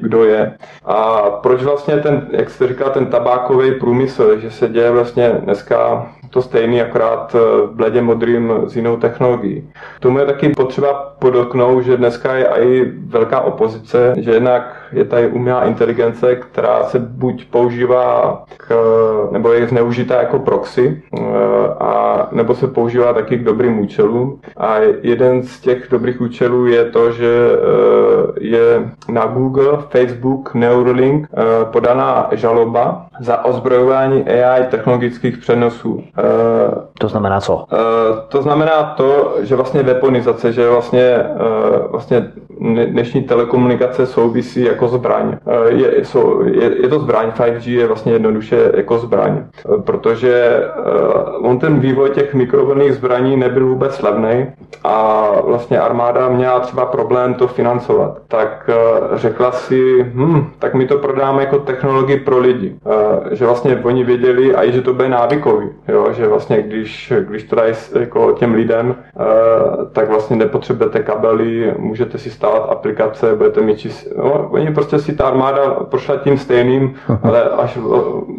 kdo 0.01 0.25
je. 0.25 0.53
A 0.85 1.21
proč 1.43 1.63
vlastně 1.63 1.97
ten, 1.97 2.27
jak 2.31 2.51
jste 2.51 2.69
říkal, 2.69 2.91
ten 2.91 3.07
tabákový 3.07 3.75
průmysl, 3.75 4.39
že 4.41 4.51
se 4.51 4.69
děje 4.69 4.91
vlastně 4.91 5.29
dneska 5.29 6.07
to 6.31 6.43
stejný, 6.43 6.83
akorát 6.83 7.37
bledě 7.73 8.03
modrým 8.03 8.53
s 8.67 8.77
jinou 8.77 8.97
technologií. 8.97 9.71
Tomu 10.01 10.19
je 10.19 10.27
taky 10.27 10.49
potřeba 10.49 11.15
podotknout, 11.19 11.85
že 11.85 11.97
dneska 11.97 12.35
je 12.35 12.47
i 12.47 12.93
velká 13.07 13.41
opozice, 13.41 14.15
že 14.19 14.31
jednak 14.31 14.80
je 14.93 15.05
tady 15.05 15.29
umělá 15.29 15.65
inteligence, 15.65 16.37
která 16.37 16.83
se 16.83 16.99
buď 16.99 17.47
používá 17.51 18.43
k, 18.57 18.75
nebo 19.31 19.53
je 19.53 19.69
zneužitá 19.69 20.21
jako 20.21 20.39
proxy, 20.39 21.03
a, 21.81 22.29
nebo 22.33 22.55
se 22.55 22.67
používá 22.67 23.13
taky 23.13 23.39
k 23.39 23.45
dobrým 23.45 23.81
účelům. 23.81 24.41
A 24.57 24.77
jeden 25.03 25.43
z 25.43 25.61
těch 25.61 25.87
dobrých 25.91 26.21
účelů 26.21 26.67
je 26.67 26.85
to, 26.85 27.13
že 27.13 27.51
je 28.41 28.91
na 29.09 29.27
Google, 29.27 29.79
Facebook, 29.89 30.55
Neuralink 30.55 31.29
podaná 31.65 32.29
žaloba 32.33 33.07
za 33.21 33.45
ozbrojování 33.45 34.25
AI 34.29 34.65
technologických 34.71 35.39
přenosů. 35.39 36.05
To 36.99 37.09
znamená 37.09 37.41
co? 37.41 37.65
To 38.29 38.43
znamená 38.43 38.83
to, 38.97 39.35
že 39.41 39.57
vlastně 39.57 39.83
weaponizace, 39.83 40.53
že 40.53 40.71
vlastně, 40.71 41.25
vlastně 41.91 42.33
dnešní 42.61 43.23
telekomunikace 43.23 44.07
souvisí 44.07 44.65
jako 44.65 44.89
zbraň. 44.89 45.37
Je, 45.69 45.95
je, 46.45 46.83
je 46.83 46.89
to 46.89 46.99
zbraň, 46.99 47.31
5G 47.31 47.71
je 47.71 47.87
vlastně 47.87 48.13
jednoduše 48.13 48.73
jako 48.77 48.99
zbraň, 48.99 49.45
protože 49.85 50.63
on 51.43 51.59
ten 51.59 51.81
vývoj 51.81 52.11
těch 52.11 52.35
mikrovlnných 52.35 52.93
zbraní 52.93 53.37
nebyl 53.37 53.67
vůbec 53.67 54.03
levný 54.03 54.47
a 54.85 55.27
vlastně 55.45 55.81
armáda 55.81 56.29
měla 56.29 56.61
třeba 56.61 56.87
problém 56.87 57.35
to 57.35 57.49
financovat. 57.49 58.19
Tak 58.29 58.71
řekla 59.13 59.53
si, 59.53 60.07
hm, 60.15 60.51
tak 60.59 60.75
my 60.75 60.87
to 60.87 60.99
prodáme 60.99 61.43
jako 61.43 61.59
technologii 61.59 62.21
pro 62.21 62.39
lidi. 62.39 62.77
Že 63.31 63.47
vlastně 63.47 63.81
oni 63.83 64.05
věděli, 64.05 64.55
a 64.55 64.65
i 64.65 64.73
že 64.73 64.83
to 64.83 64.95
bude 64.95 65.09
návykový, 65.09 65.69
jo? 65.89 66.09
že 66.13 66.29
vlastně 66.29 66.63
když, 66.63 67.13
když 67.21 67.45
to 67.45 67.57
dají 67.57 67.75
jako 67.99 68.33
těm 68.33 68.55
lidem, 68.55 68.95
tak 69.93 70.09
vlastně 70.09 70.37
nepotřebujete 70.37 70.99
kabely, 71.03 71.75
můžete 71.79 72.19
si 72.19 72.31
stávat 72.51 72.73
aplikace, 72.73 73.35
budete 73.35 73.61
mít 73.61 73.79
čist... 73.79 74.09
no, 74.17 74.49
oni 74.51 74.75
prostě 74.75 74.99
si 74.99 75.17
ta 75.17 75.25
armáda 75.25 75.71
prošla 75.71 76.17
tím 76.17 76.39
stejným, 76.39 76.95
ale 77.23 77.43
až 77.43 77.79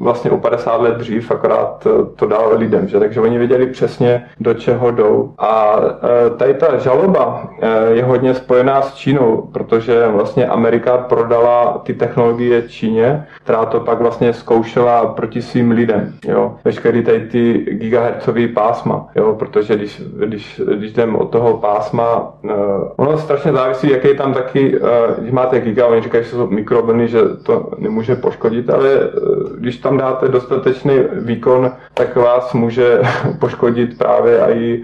vlastně 0.01 0.32
o 0.32 0.38
50 0.38 0.82
let 0.82 0.97
dřív 0.97 1.32
akorát 1.32 1.88
to 2.16 2.26
dal 2.26 2.53
lidem, 2.55 2.88
že? 2.88 2.99
takže 2.99 3.22
oni 3.22 3.38
věděli 3.38 3.68
přesně, 3.68 4.24
do 4.39 4.53
čeho 4.53 4.91
jdou. 4.91 5.34
A 5.38 5.76
tady 6.38 6.53
ta 6.53 6.78
žaloba 6.78 7.49
je 7.91 8.03
hodně 8.03 8.34
spojená 8.34 8.82
s 8.82 8.93
Čínou, 8.95 9.49
protože 9.53 10.07
vlastně 10.07 10.47
Amerika 10.47 10.97
prodala 10.97 11.82
ty 11.84 11.93
technologie 11.93 12.62
Číně, 12.62 13.26
která 13.43 13.66
to 13.66 13.80
pak 13.80 14.01
vlastně 14.01 14.34
zkoušela 14.34 15.05
proti 15.05 15.41
svým 15.41 15.72
lidem. 15.72 16.14
Jo? 16.28 16.55
Veškerý 16.66 17.03
tady 17.03 17.20
ty 17.20 17.53
gigahertzový 17.53 18.47
pásma, 18.47 19.07
jo? 19.16 19.36
protože 19.39 19.76
když, 19.76 20.01
když, 20.26 20.62
když 20.76 20.91
jdem 20.91 21.16
od 21.16 21.30
toho 21.30 21.57
pásma, 21.57 22.34
ono 22.95 23.18
strašně 23.18 23.51
závisí, 23.51 23.89
jaký 24.04 24.18
tam 24.18 24.34
taky, 24.34 24.80
když 25.18 25.32
máte 25.32 25.60
giga, 25.60 25.88
oni 25.88 26.02
říkají, 26.02 26.24
že 26.24 26.30
jsou 26.30 26.47
mikrovlny, 26.47 27.08
že 27.08 27.20
to 27.43 27.72
nemůže 27.78 28.16
poškodit, 28.16 28.70
ale 28.70 28.95
uh, 28.95 29.10
když 29.58 29.78
tam 29.78 29.97
dáte 29.97 30.28
dostatečný 30.28 30.93
výkon, 31.12 31.72
tak 31.93 32.16
vás 32.16 32.54
může 32.54 33.02
poškodit 33.39 33.97
právě 33.97 34.39
i, 34.54 34.84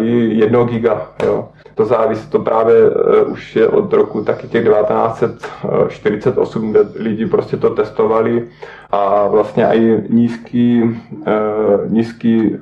i 0.00 0.14
jedno 0.14 0.64
giga. 0.64 1.06
Jo 1.24 1.48
to 1.74 1.84
závisí, 1.84 2.30
to 2.30 2.38
právě 2.38 2.90
uh, 2.90 3.32
už 3.32 3.56
je 3.56 3.68
od 3.68 3.92
roku 3.92 4.24
taky 4.24 4.48
těch 4.48 4.64
1948, 4.64 6.70
kde 6.70 6.80
lidi 6.94 7.26
prostě 7.26 7.56
to 7.56 7.70
testovali 7.70 8.48
a 8.92 9.26
vlastně 9.28 9.66
i 9.66 10.02
nízký, 10.08 10.82
uh, 10.82 11.92
nízký 11.92 12.50
uh, 12.50 12.56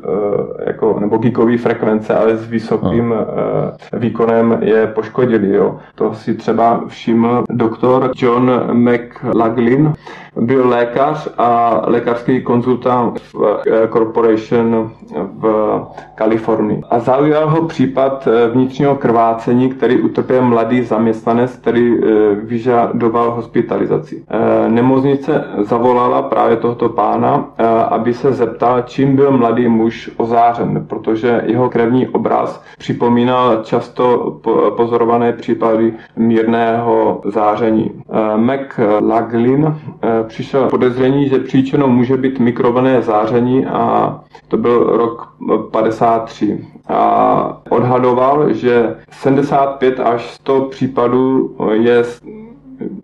jako, 0.67 0.97
nebo 1.01 1.17
gigový 1.17 1.59
frekvence, 1.59 2.15
ale 2.15 2.37
s 2.37 2.49
vysokým 2.49 3.11
uh, 3.11 3.99
výkonem 4.01 4.59
je 4.61 4.87
poškodili. 4.87 5.55
Jo. 5.55 5.77
To 5.95 6.15
si 6.15 6.35
třeba 6.35 6.81
všiml 6.87 7.45
doktor 7.51 8.11
John 8.17 8.51
McLaughlin, 8.73 9.93
byl 10.41 10.69
lékař 10.69 11.29
a 11.39 11.81
lékařský 11.87 12.43
konzultant 12.43 13.21
v 13.21 13.63
Corporation 13.93 14.91
v 15.39 15.83
Kalifornii. 16.15 16.83
A 16.91 16.99
zaujal 16.99 17.51
ho 17.51 17.63
případ 17.63 18.29
vnitřního 18.53 18.95
krvácení, 18.95 19.71
který 19.71 20.01
utrpěl 20.01 20.43
mladý 20.43 20.83
zaměstnanec, 20.83 21.57
který 21.57 21.97
vyžadoval 22.45 23.31
hospitalizaci. 23.31 24.25
Nemocnice 24.69 25.45
zavolala 25.59 26.20
právě 26.23 26.57
tohoto 26.57 26.89
pána, 26.89 27.45
eh, 27.59 27.65
aby 27.67 28.15
se 28.15 28.33
zeptal, 28.33 28.83
čím 28.83 29.17
byl 29.17 29.31
mladý 29.31 29.69
muž 29.69 30.11
ozářen, 30.17 30.87
protože 30.89 31.43
jeho 31.47 31.71
krevní 31.71 32.09
obraz 32.09 32.63
připomínal 32.79 33.57
často 33.63 34.37
pozorované 34.77 35.33
případy 35.33 35.93
mírného 36.17 37.21
záření. 37.25 37.91
Eh, 38.13 38.37
McLaughlin 38.37 39.75
eh, 40.03 40.09
přišel 40.27 40.69
podezření, 40.69 41.29
že 41.29 41.39
příčinou 41.39 41.87
může 41.89 42.17
být 42.17 42.39
mikrovlné 42.39 43.03
záření 43.03 43.67
a 43.67 44.15
to 44.49 44.57
byl 44.57 44.97
rok 44.97 45.29
53 45.71 46.65
a 46.89 47.61
odhadoval, 47.71 48.53
že 48.53 48.97
75 49.11 50.01
až 50.01 50.31
100 50.31 50.61
případů 50.61 51.57
je 51.73 52.05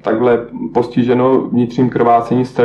takhle 0.03 0.47
postiženo 0.75 1.41
vnitřním 1.41 1.91
krvácení 1.91 2.45
z 2.45 2.61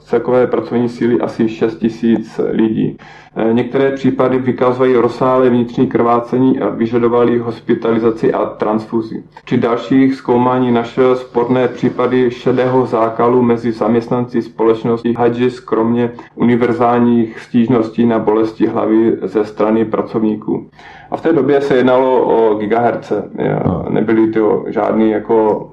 celkové 0.00 0.46
pracovní 0.46 0.88
síly 0.88 1.20
asi 1.20 1.48
6 1.48 1.78
tisíc 1.78 2.40
lidí. 2.50 2.96
E, 3.36 3.52
některé 3.52 3.90
případy 3.90 4.38
vykazují 4.38 4.94
rozsáhlé 4.94 5.50
vnitřní 5.50 5.86
krvácení 5.86 6.60
a 6.60 6.68
vyžadovali 6.68 7.38
hospitalizaci 7.38 8.32
a 8.32 8.46
transfuzi. 8.46 9.22
Při 9.44 9.56
dalších 9.56 10.14
zkoumání 10.14 10.72
našel 10.72 11.16
sporné 11.16 11.68
případy 11.68 12.30
šedého 12.30 12.86
zákalu 12.86 13.42
mezi 13.42 13.72
zaměstnanci 13.72 14.42
společnosti 14.42 15.12
Hadžis, 15.12 15.60
kromě 15.60 16.10
univerzálních 16.34 17.40
stížností 17.40 18.06
na 18.06 18.18
bolesti 18.18 18.66
hlavy 18.66 19.16
ze 19.22 19.44
strany 19.44 19.84
pracovníků. 19.84 20.66
A 21.10 21.16
v 21.16 21.20
té 21.20 21.32
době 21.32 21.60
se 21.60 21.76
jednalo 21.76 22.24
o 22.24 22.54
gigaherce. 22.54 23.30
No. 23.66 23.86
Nebyly 23.88 24.32
to 24.32 24.64
žádný 24.68 25.10
jako 25.10 25.68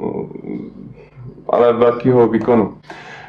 ale 1.52 1.74
velkého 1.74 2.28
výkonu. 2.28 2.74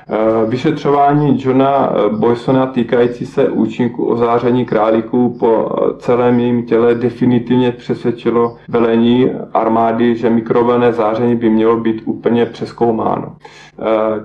Eh, 0.09 0.47
vyšetřování 0.47 1.43
Johna 1.45 1.93
Boysona 2.11 2.67
týkající 2.67 3.27
se 3.27 3.49
účinku 3.49 4.05
ozáření 4.05 4.65
králíků 4.65 5.37
po 5.41 5.71
celém 5.99 6.41
jejím 6.41 6.63
těle 6.63 6.95
definitivně 6.95 7.73
přesvědčilo 7.73 8.57
velení 8.69 9.31
armády, 9.55 10.17
že 10.17 10.31
mikrovlné 10.31 10.93
záření 10.93 11.37
by 11.37 11.51
mělo 11.51 11.77
být 11.77 12.03
úplně 12.05 12.47
přeskoumáno. 12.47 13.37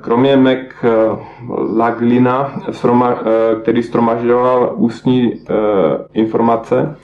Kromě 0.02 0.38
Mac 0.38 0.58
Laglina, 1.78 2.52
který 3.62 3.84
stromažďoval 3.84 4.74
ústní 4.76 5.34
informace, 6.14 6.96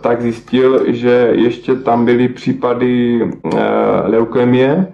tak 0.00 0.22
zjistil, 0.22 0.80
že 0.86 1.30
ještě 1.32 1.74
tam 1.74 2.04
byly 2.04 2.28
případy 2.28 3.20
leukemie, 4.04 4.86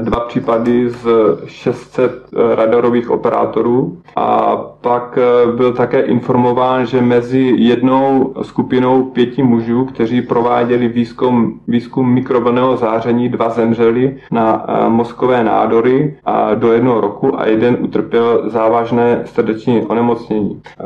dva 0.00 0.20
případy 0.20 0.90
z 0.90 1.06
600 1.46 2.12
radarových 2.54 3.10
operátorů 3.10 3.98
a 4.16 4.56
pak 4.80 5.18
eh, 5.18 5.52
byl 5.52 5.72
také 5.72 6.00
informován, 6.00 6.86
že 6.86 7.00
mezi 7.02 7.54
jednou 7.56 8.34
skupinou 8.42 9.04
pěti 9.04 9.42
mužů, 9.42 9.84
kteří 9.84 10.22
prováděli 10.22 10.88
výzkum, 10.88 11.60
výzkum 11.68 12.12
mikrovlného 12.14 12.76
záření, 12.76 13.28
dva 13.28 13.48
zemřeli 13.48 14.16
na 14.30 14.64
eh, 14.68 14.88
mozkové 14.88 15.44
nádory 15.44 16.16
a 16.24 16.39
do 16.54 16.72
jednoho 16.72 17.00
roku 17.00 17.40
a 17.40 17.46
jeden 17.46 17.76
utrpěl 17.80 18.50
závažné 18.50 19.22
srdeční 19.24 19.82
onemocnění. 19.86 20.62
Eh, 20.80 20.84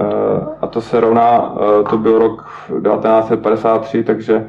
a 0.61 0.67
to 0.67 0.81
se 0.81 1.01
rovná, 1.01 1.55
to 1.91 1.99
byl 1.99 2.19
rok 2.19 2.45
1953, 2.67 4.05
takže 4.05 4.47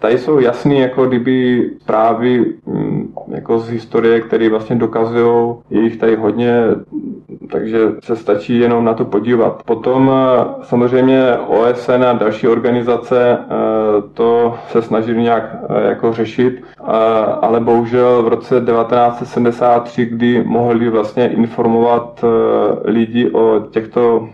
tady 0.00 0.18
jsou 0.18 0.38
jasný 0.38 0.78
jako 0.78 1.06
kdyby 1.06 1.70
zprávy 1.80 2.44
mm, 2.66 3.14
jako 3.28 3.58
z 3.58 3.68
historie, 3.68 4.20
které 4.20 4.48
vlastně 4.48 4.76
dokazují, 4.76 5.54
je 5.70 5.80
jich 5.80 5.96
tady 5.96 6.16
hodně, 6.16 6.62
takže 7.52 7.78
se 8.00 8.16
stačí 8.16 8.58
jenom 8.58 8.84
na 8.84 8.94
to 8.94 9.04
podívat. 9.04 9.62
Potom 9.62 10.12
eh, 10.14 10.44
samozřejmě 10.62 11.32
OSN 11.46 12.04
a 12.04 12.12
další 12.12 12.48
organizace 12.48 13.38
eh, 13.38 13.46
to 14.14 14.54
se 14.68 14.82
snažili 14.82 15.22
nějak 15.22 15.56
jako 15.88 16.12
řešit, 16.12 16.62
ale 17.40 17.60
bohužel 17.60 18.22
v 18.22 18.28
roce 18.28 18.60
1973, 18.60 20.06
kdy 20.06 20.27
mohli 20.46 20.90
vlastně 20.90 21.28
informovat 21.28 22.24
lidi 22.84 23.30
o 23.30 23.60
těchto, 23.70 24.28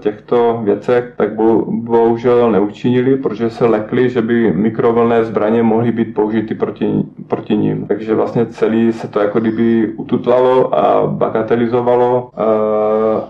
těchto 0.00 0.60
věcech, 0.64 1.12
tak 1.16 1.28
bohužel 1.66 2.50
neučinili, 2.50 3.16
protože 3.16 3.50
se 3.50 3.66
lekli, 3.66 4.10
že 4.10 4.22
by 4.22 4.52
mikrovlné 4.52 5.24
zbraně 5.24 5.62
mohly 5.62 5.92
být 5.92 6.14
použity 6.14 6.54
proti, 6.54 6.92
proti 7.28 7.56
ním. 7.56 7.86
Takže 7.86 8.14
vlastně 8.14 8.46
celý 8.46 8.92
se 8.92 9.08
to 9.08 9.20
jako 9.20 9.40
kdyby 9.40 9.92
ututlalo 9.96 10.78
a 10.78 11.06
bagatelizovalo, 11.06 12.30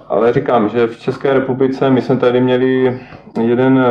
ale 0.08 0.32
říkám, 0.32 0.68
že 0.68 0.86
v 0.86 0.98
České 0.98 1.32
republice 1.32 1.90
my 1.90 2.02
jsme 2.02 2.16
tady 2.16 2.40
měli 2.40 3.00
jeden 3.40 3.84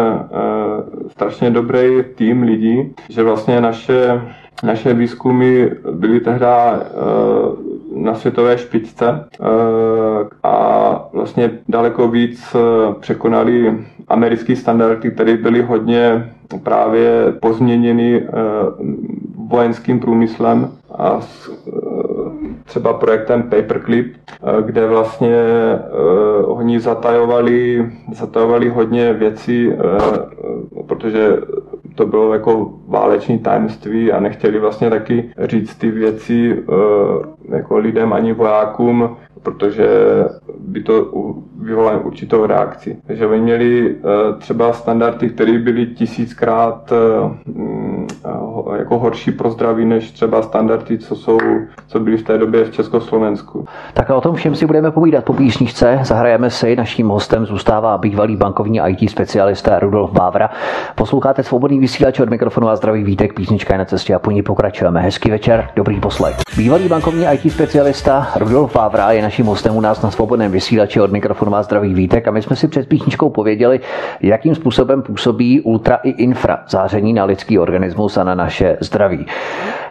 strašně 1.07 1.49
dobrý 1.49 2.03
tým 2.15 2.43
lidí, 2.43 2.93
že 3.09 3.23
vlastně 3.23 3.61
naše, 3.61 4.21
naše 4.63 4.93
výzkumy 4.93 5.69
byly 5.91 6.19
tehdy 6.19 6.45
uh, 6.45 8.03
na 8.03 8.15
světové 8.15 8.57
špičce 8.57 9.25
uh, 9.39 9.47
a 10.43 11.09
vlastně 11.13 11.51
daleko 11.69 12.07
víc 12.07 12.55
překonali 12.99 13.85
americké 14.07 14.55
standardy, 14.55 15.11
které 15.11 15.37
byly 15.37 15.61
hodně 15.61 16.31
právě 16.63 17.33
pozměněny 17.41 18.27
vojenským 19.49 19.99
průmyslem 19.99 20.71
a 20.95 21.21
s, 21.21 21.51
třeba 22.65 22.93
projektem 22.93 23.43
Paperclip, 23.43 24.15
kde 24.65 24.87
vlastně 24.87 25.37
oni 26.45 26.79
zatajovali, 26.79 27.91
zatajovali 28.13 28.69
hodně 28.69 29.13
věcí, 29.13 29.71
protože 30.87 31.37
to 31.95 32.05
bylo 32.05 32.33
jako 32.33 32.73
váleční 32.87 33.39
tajemství 33.39 34.11
a 34.11 34.19
nechtěli 34.19 34.59
vlastně 34.59 34.89
taky 34.89 35.29
říct 35.39 35.75
ty 35.75 35.91
věci 35.91 36.53
uh, 36.53 36.75
jako 37.55 37.77
lidem 37.77 38.13
ani 38.13 38.33
vojákům, 38.33 39.17
protože 39.45 39.87
by 40.59 40.83
to 40.83 41.11
vyvolalo 41.59 41.99
určitou 41.99 42.45
reakci. 42.45 42.97
Takže 43.07 43.27
oni 43.27 43.41
měli 43.41 43.95
třeba 44.39 44.73
standardy, 44.73 45.29
které 45.29 45.59
byly 45.59 45.85
tisíckrát 45.85 46.93
jako 48.77 48.99
horší 48.99 49.31
pro 49.31 49.49
zdraví 49.49 49.85
než 49.85 50.11
třeba 50.11 50.41
standardy, 50.41 50.97
co, 50.97 51.15
jsou, 51.15 51.37
co 51.87 51.99
byly 51.99 52.17
v 52.17 52.23
té 52.23 52.37
době 52.37 52.63
v 52.63 52.71
Československu. 52.71 53.65
Tak 53.93 54.11
a 54.11 54.15
o 54.15 54.21
tom 54.21 54.35
všem 54.35 54.55
si 54.55 54.65
budeme 54.65 54.91
povídat 54.91 55.25
po 55.25 55.33
písničce. 55.33 55.99
Zahrajeme 56.03 56.49
si, 56.49 56.75
naším 56.75 57.07
hostem 57.07 57.45
zůstává 57.45 57.97
bývalý 57.97 58.35
bankovní 58.35 58.79
IT 58.87 59.09
specialista 59.09 59.79
Rudolf 59.79 60.11
Vávra. 60.13 60.49
Posloucháte 60.95 61.43
svobodný 61.43 61.79
vysílač 61.79 62.19
od 62.19 62.29
mikrofonu 62.29 62.69
a 62.69 62.75
zdravý 62.75 63.03
vítek, 63.03 63.33
písnička 63.33 63.73
je 63.73 63.77
na 63.77 63.85
cestě 63.85 64.15
a 64.15 64.19
po 64.19 64.31
ní 64.31 64.41
pokračujeme. 64.41 65.01
Hezký 65.01 65.31
večer, 65.31 65.69
dobrý 65.75 65.99
poslech. 65.99 66.35
Bývalý 66.57 66.87
bankovní 66.87 67.25
IT 67.33 67.51
specialista 67.51 68.27
Rudolf 68.39 68.75
Vávra 68.75 69.11
je 69.11 69.21
naším 69.21 69.34
hostem 69.43 69.75
u 69.75 69.81
nás 69.81 70.01
na 70.01 70.11
svobodném 70.11 70.51
vysílači 70.51 71.01
od 71.01 71.11
mikrofonu 71.11 71.55
a 71.55 71.63
zdravý 71.63 71.93
vítek 71.93 72.27
a 72.27 72.31
my 72.31 72.41
jsme 72.41 72.55
si 72.55 72.67
před 72.67 72.87
písničkou 72.87 73.29
pověděli, 73.29 73.79
jakým 74.21 74.55
způsobem 74.55 75.01
působí 75.01 75.61
ultra 75.61 75.95
i 75.95 76.09
infra 76.09 76.63
záření 76.69 77.13
na 77.13 77.25
lidský 77.25 77.59
organismus 77.59 78.17
a 78.17 78.23
na 78.23 78.35
naše 78.35 78.77
zdraví. 78.79 79.25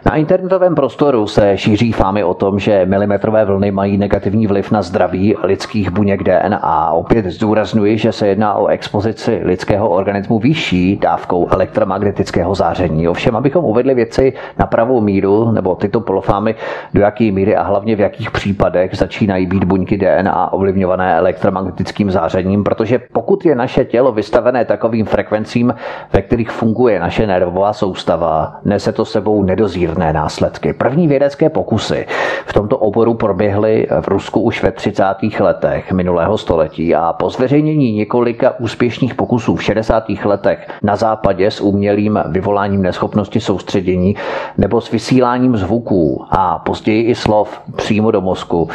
Na 0.05 0.15
internetovém 0.15 0.75
prostoru 0.75 1.27
se 1.27 1.57
šíří 1.57 1.91
fámy 1.91 2.23
o 2.23 2.33
tom, 2.33 2.59
že 2.59 2.85
milimetrové 2.85 3.45
vlny 3.45 3.71
mají 3.71 3.97
negativní 3.97 4.47
vliv 4.47 4.71
na 4.71 4.81
zdraví 4.81 5.35
lidských 5.43 5.89
buněk 5.89 6.23
DNA. 6.23 6.91
Opět 6.91 7.25
zdůraznuji, 7.25 7.97
že 7.97 8.11
se 8.11 8.27
jedná 8.27 8.53
o 8.53 8.67
expozici 8.67 9.41
lidského 9.43 9.89
organismu 9.89 10.39
vyšší 10.39 10.97
dávkou 10.97 11.47
elektromagnetického 11.51 12.55
záření. 12.55 13.07
Ovšem, 13.07 13.35
abychom 13.35 13.65
uvedli 13.65 13.93
věci 13.93 14.33
na 14.59 14.65
pravou 14.65 15.01
míru, 15.01 15.51
nebo 15.51 15.75
tyto 15.75 16.01
polofámy, 16.01 16.55
do 16.93 17.01
jaké 17.01 17.31
míry 17.31 17.55
a 17.55 17.63
hlavně 17.63 17.95
v 17.95 17.99
jakých 17.99 18.31
případech 18.31 18.91
začínají 18.97 19.34
být 19.43 19.63
buňky 19.63 19.97
DNA 19.97 20.53
ovlivňované 20.53 21.17
elektromagnetickým 21.17 22.11
zářením, 22.11 22.63
protože 22.63 22.99
pokud 23.13 23.45
je 23.45 23.55
naše 23.55 23.85
tělo 23.85 24.11
vystavené 24.11 24.65
takovým 24.65 25.05
frekvencím, 25.05 25.73
ve 26.13 26.21
kterých 26.21 26.51
funguje 26.51 26.99
naše 26.99 27.27
nervová 27.27 27.73
soustava, 27.73 28.55
nese 28.65 28.91
to 28.91 29.05
sebou 29.05 29.43
nedozírné 29.43 30.13
následky. 30.13 30.73
První 30.73 31.07
vědecké 31.07 31.49
pokusy 31.49 32.05
v 32.45 32.53
tomto 32.53 32.77
oboru 32.77 33.13
proběhly 33.13 33.87
v 34.01 34.07
Rusku 34.07 34.41
už 34.41 34.63
ve 34.63 34.71
30. 34.71 35.03
letech 35.39 35.91
minulého 35.91 36.37
století 36.37 36.95
a 36.95 37.13
po 37.13 37.29
zveřejnění 37.29 37.91
několika 37.91 38.59
úspěšných 38.59 39.15
pokusů 39.15 39.55
v 39.55 39.63
60. 39.63 40.03
letech 40.25 40.67
na 40.83 40.95
západě 40.95 41.51
s 41.51 41.61
umělým 41.61 42.19
vyvoláním 42.25 42.81
neschopnosti 42.81 43.39
soustředění 43.39 44.15
nebo 44.57 44.81
s 44.81 44.91
vysíláním 44.91 45.57
zvuků 45.57 46.25
a 46.29 46.59
později 46.59 47.03
i 47.03 47.15
slov 47.15 47.61
přímo 47.75 48.11
do 48.11 48.21
mozku, 48.21 48.69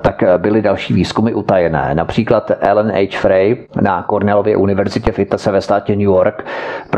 tak 0.00 0.22
eh, 0.22 0.38
byly 0.38 0.62
další 0.62 0.94
výzkumy 0.94 1.34
utajené. 1.34 1.94
Například 1.94 2.50
Ellen 2.60 2.92
H. 2.92 3.18
Frey 3.18 3.56
na 3.82 4.02
Cornellově 4.10 4.56
univerzitě 4.56 5.12
v 5.12 5.18
Itase 5.18 5.52
ve 5.52 5.60
státě 5.60 5.92
New 5.92 6.04
York 6.04 6.44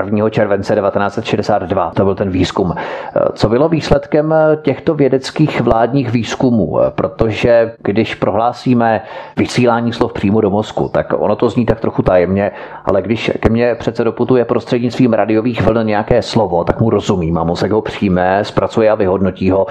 1. 0.05 0.31
července 0.31 0.75
1962. 0.75 1.93
To 1.97 2.05
byl 2.05 2.15
ten 2.15 2.31
výzkum. 2.31 2.75
Eh, 2.77 3.21
co 3.33 3.49
bylo 3.49 3.69
výsledkem 3.69 4.35
těchto 4.63 4.95
vědeckých 4.95 5.61
vládních 5.61 6.11
výzkumů? 6.11 6.79
Protože 6.91 7.73
když 7.79 8.15
prohlásíme 8.15 9.01
vysílání 9.37 9.93
slov 9.93 10.13
přímo 10.13 10.41
do 10.41 10.51
mozku, 10.51 10.89
tak 10.89 11.13
ono 11.17 11.37
to 11.37 11.49
zní 11.49 11.67
tak 11.67 11.81
trochu 11.81 12.03
tajemně, 12.03 12.51
ale 12.85 13.03
když 13.03 13.31
ke 13.41 13.49
mně 13.49 13.75
přece 13.75 14.05
doputuje 14.05 14.45
prostřednictvím 14.45 15.13
radiových 15.13 15.63
vln 15.63 15.87
nějaké 15.87 16.23
slovo, 16.23 16.65
tak 16.65 16.81
mu 16.81 16.91
rozumím 16.91 17.39
a 17.39 17.45
mozek 17.45 17.73
ho 17.73 17.83
přijme, 17.83 18.45
zpracuje 18.45 18.91
a 18.91 18.95
vyhodnotí 18.95 19.51
ho. 19.51 19.67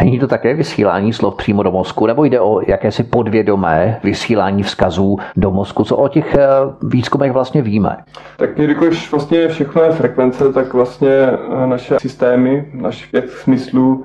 Není 0.00 0.18
to 0.18 0.26
také 0.26 0.54
vysílání 0.54 1.12
slov 1.12 1.36
přímo 1.36 1.62
do 1.62 1.70
mozku, 1.70 2.06
nebo 2.06 2.24
jde 2.24 2.40
o 2.40 2.47
o 2.48 2.60
jakési 2.66 3.02
podvědomé 3.02 4.00
vysílání 4.04 4.62
vzkazů 4.62 5.18
do 5.36 5.50
mozku. 5.50 5.84
Co 5.84 5.96
o 5.96 6.08
těch 6.08 6.34
eh, 6.34 6.46
výzkumech 6.82 7.32
vlastně 7.32 7.62
víme? 7.62 7.96
Tak 8.36 8.58
jelikož 8.58 9.10
vlastně 9.10 9.48
všechno 9.48 9.82
je 9.82 9.92
frekvence, 9.92 10.52
tak 10.52 10.74
vlastně 10.74 11.08
eh, 11.08 11.66
naše 11.66 11.96
systémy, 12.00 12.70
našich 12.74 13.10
pět 13.10 13.30
smyslů 13.30 14.04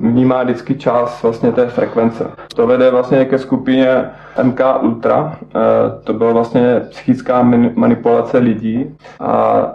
vnímá 0.00 0.42
vždycky 0.42 0.74
část 0.74 1.22
vlastně 1.22 1.52
té 1.52 1.66
frekvence. 1.66 2.30
To 2.54 2.66
vede 2.66 2.90
vlastně 2.90 3.24
ke 3.24 3.38
skupině 3.38 4.04
MK 4.42 4.60
Ultra, 4.82 5.38
eh, 5.42 5.58
to 6.04 6.12
byla 6.12 6.32
vlastně 6.32 6.80
psychická 6.90 7.42
manipulace 7.74 8.38
lidí 8.38 8.86
a 9.20 9.32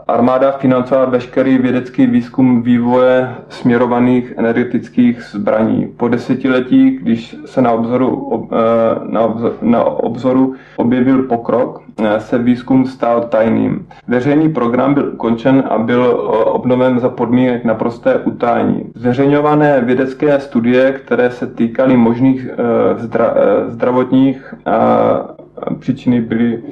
armáda 0.08 0.52
financovala 0.52 1.10
veškerý 1.10 1.58
vědecký 1.58 2.06
výzkum 2.08 2.62
vývoje 2.62 3.36
směrovaných 3.50 4.34
energetických 4.38 5.22
zbraní. 5.22 5.88
Po 5.98 6.08
desetiletí, 6.08 6.92
když 6.92 7.36
se 7.46 7.62
na 7.62 7.72
obzoru, 7.72 8.50
eh, 8.52 8.56
na 9.12 9.22
obzoru, 9.22 9.56
na 9.62 9.84
obzoru 9.84 10.56
objevil 10.76 11.24
pokrok, 11.24 11.82
eh, 12.04 12.20
se 12.20 12.38
výzkum 12.38 12.86
stal 12.86 13.22
tajným. 13.22 13.88
Veřejný 14.08 14.50
program 14.50 14.94
byl 14.94 15.12
ukončen 15.14 15.64
a 15.70 15.78
byl 15.78 16.04
obnoven 16.46 17.00
za 17.00 17.10
podmínek 17.10 17.66
naprosté 17.66 18.16
utajení. 18.20 18.84
Zveřejňované 18.96 19.82
vědecké 19.82 20.40
studie, 20.40 20.92
které 20.92 21.32
se 21.32 21.48
týkaly 21.48 21.98
možných 21.98 22.48
zdra, 22.98 23.34
zdravotních 23.68 24.45
příčiny 25.80 26.22
byly 26.22 26.64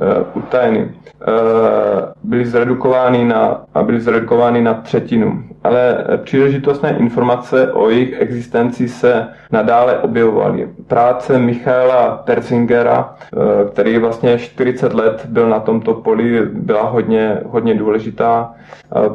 Eh, 0.00 0.24
utajeny. 0.34 0.90
Eh, 1.22 2.12
byly 2.24 2.46
zredukovány 2.46 3.24
na, 3.24 3.64
a 3.74 3.82
byly 3.82 4.00
zredukovány 4.00 4.62
na 4.62 4.74
třetinu. 4.74 5.44
Ale 5.66 6.04
příležitostné 6.24 6.96
informace 6.98 7.72
o 7.72 7.90
jejich 7.90 8.20
existenci 8.20 8.88
se 8.88 9.28
nadále 9.52 9.98
objevovaly. 9.98 10.68
Práce 10.86 11.38
Michaela 11.38 12.22
Terzingera, 12.24 13.14
eh, 13.14 13.38
který 13.72 13.98
vlastně 13.98 14.38
40 14.38 14.94
let 14.94 15.26
byl 15.28 15.48
na 15.48 15.60
tomto 15.60 15.94
poli, 15.94 16.42
byla 16.52 16.82
hodně, 16.82 17.40
hodně 17.44 17.74
důležitá. 17.74 18.54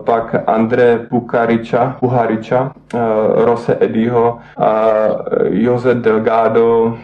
Pak 0.06 0.36
Andre 0.47 0.99
Pukariča, 1.10 1.95
Puhariča, 1.99 2.72
Rose 3.36 3.78
Ediho, 3.80 4.38
Jose 5.49 5.93
Delgado, 5.93 6.97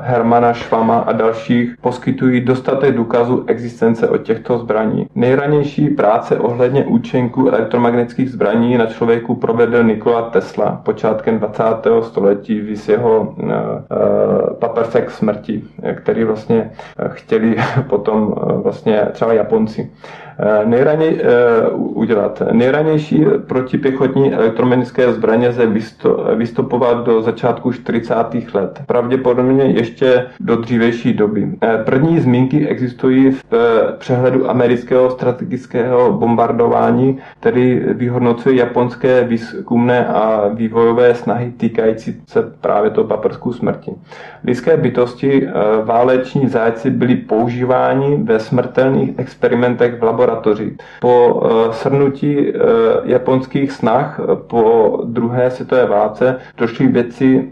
Hermana 0.00 0.52
Švama 0.52 0.98
a 0.98 1.12
dalších 1.12 1.74
poskytují 1.80 2.40
dostatek 2.40 2.94
důkazu 2.94 3.44
existence 3.46 4.08
od 4.08 4.18
těchto 4.18 4.58
zbraní. 4.58 5.06
Nejranější 5.14 5.88
práce 5.88 6.38
ohledně 6.38 6.84
účinku 6.84 7.48
elektromagnetických 7.48 8.30
zbraní 8.30 8.65
na 8.74 8.86
člověku 8.86 9.34
provedl 9.34 9.82
Nikola 9.82 10.22
Tesla 10.22 10.80
počátkem 10.84 11.38
20. 11.38 11.64
století 12.02 12.60
v 12.60 12.88
jeho 12.88 13.34
uh, 13.38 15.10
smrti, 15.10 15.64
který 15.94 16.24
vlastně 16.24 16.70
chtěli 17.08 17.56
potom 17.88 18.22
uh, 18.22 18.60
vlastně 18.62 19.08
třeba 19.12 19.32
Japonci. 19.32 19.90
Nejraně, 20.64 21.12
udělat. 21.74 22.42
Nejranější 22.52 23.24
protipěchotní 23.46 24.34
elektromagnetické 24.34 25.12
zbraně 25.12 25.52
se 25.52 25.66
vystupovat 26.34 27.06
do 27.06 27.22
začátku 27.22 27.72
40. 27.72 28.14
let. 28.54 28.82
Pravděpodobně 28.86 29.64
ještě 29.64 30.26
do 30.40 30.56
dřívější 30.56 31.14
doby. 31.14 31.48
První 31.84 32.20
zmínky 32.20 32.68
existují 32.68 33.30
v 33.30 33.44
přehledu 33.98 34.50
amerického 34.50 35.10
strategického 35.10 36.12
bombardování, 36.12 37.18
který 37.40 37.80
vyhodnocuje 37.88 38.56
japonské 38.56 39.24
výzkumné 39.24 40.06
a 40.06 40.48
vývojové 40.54 41.14
snahy 41.14 41.52
týkající 41.56 42.22
se 42.26 42.42
právě 42.60 42.90
toho 42.90 43.06
paprsku 43.06 43.52
smrti. 43.52 43.90
Lidské 44.44 44.76
bytosti, 44.76 45.48
váleční 45.84 46.48
zájci 46.48 46.90
byli 46.90 47.16
používáni 47.16 48.16
ve 48.22 48.38
smrtelných 48.38 49.18
experimentech 49.18 49.98
v 49.98 50.02
laboratoři. 50.02 50.25
Po 51.00 51.42
shrnutí 51.72 52.52
japonských 53.04 53.72
snah 53.72 54.20
po 54.46 55.00
druhé 55.04 55.50
světové 55.50 55.86
válce 55.86 56.36
došli 56.58 56.86
věci 56.86 57.48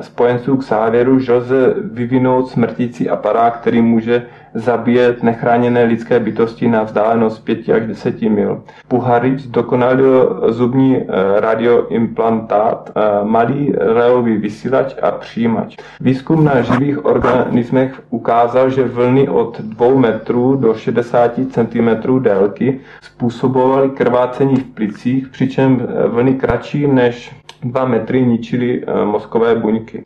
spojenců 0.00 0.56
k 0.56 0.64
závěru, 0.64 1.18
že 1.18 1.32
lze 1.32 1.74
vyvinout 1.92 2.48
smrtící 2.48 3.08
aparát, 3.08 3.56
který 3.56 3.82
může 3.82 4.22
zabíjet 4.54 5.22
nechráněné 5.22 5.84
lidské 5.84 6.20
bytosti 6.20 6.68
na 6.68 6.82
vzdálenost 6.82 7.38
5 7.38 7.68
až 7.68 7.86
10 7.86 8.22
mil. 8.22 8.62
Puharič 8.88 9.42
dokonalil 9.46 10.44
zubní 10.48 10.96
eh, 10.96 11.40
radioimplantát, 11.40 12.90
eh, 12.96 13.24
malý 13.24 13.72
reový 13.78 14.36
vysílač 14.36 14.94
a 15.02 15.10
přijímač. 15.10 15.76
Výzkum 16.00 16.44
na 16.44 16.62
živých 16.62 17.04
organismech 17.04 18.02
ukázal, 18.10 18.70
že 18.70 18.84
vlny 18.84 19.28
od 19.28 19.60
2 19.60 20.00
metrů 20.00 20.56
do 20.56 20.74
60 20.74 21.32
cm 21.50 22.18
délky 22.18 22.80
způsobovaly 23.02 23.90
krvácení 23.90 24.56
v 24.56 24.64
plicích, 24.64 25.28
přičem 25.28 25.88
vlny 26.08 26.34
kratší 26.34 26.86
než 26.86 27.43
2 27.64 27.84
metry 27.84 28.26
ničili 28.26 28.82
eh, 28.86 29.04
mozkové 29.04 29.54
buňky. 29.54 30.04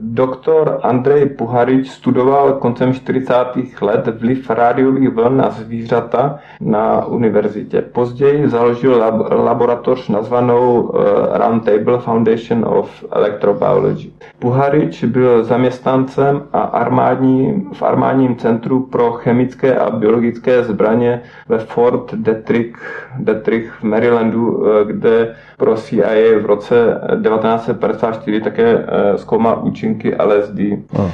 Doktor 0.00 0.80
Andrej 0.82 1.26
Puharič 1.26 1.90
studoval 1.90 2.52
koncem 2.52 2.94
40 2.94 3.34
let 3.80 4.08
vliv 4.18 4.50
rádiových 4.50 5.08
vln 5.08 5.36
na 5.36 5.50
zvířata 5.50 6.38
na 6.60 7.04
univerzitě. 7.04 7.82
Později 7.82 8.48
založil 8.48 8.98
lab- 9.00 9.44
laboratoř 9.44 10.08
nazvanou 10.08 10.80
uh, 10.82 11.00
Roundtable 11.32 11.98
Foundation 11.98 12.64
of 12.64 13.04
Electrobiology. 13.12 14.10
Puharič 14.38 15.04
byl 15.04 15.44
zaměstnancem 15.44 16.42
a 16.52 16.60
armádní, 16.60 17.68
v 17.72 17.82
armádním 17.82 18.36
centru 18.36 18.80
pro 18.80 19.12
chemické 19.12 19.76
a 19.76 19.90
biologické 19.90 20.64
zbraně 20.64 21.20
ve 21.48 21.58
Fort 21.58 22.14
Detrick, 22.14 22.78
Detrick 23.18 23.72
v 23.80 23.82
Marylandu, 23.82 24.66
eh, 24.66 24.84
kde 24.84 25.34
pro 25.56 25.76
CIA 25.76 26.38
v 26.42 26.46
roce 26.46 26.83
1954 27.22 28.40
také 28.40 28.84
eh, 28.86 29.18
zkoumal 29.18 29.60
účinky 29.62 30.16
LSD. 30.16 30.58
Oh. 30.98 31.10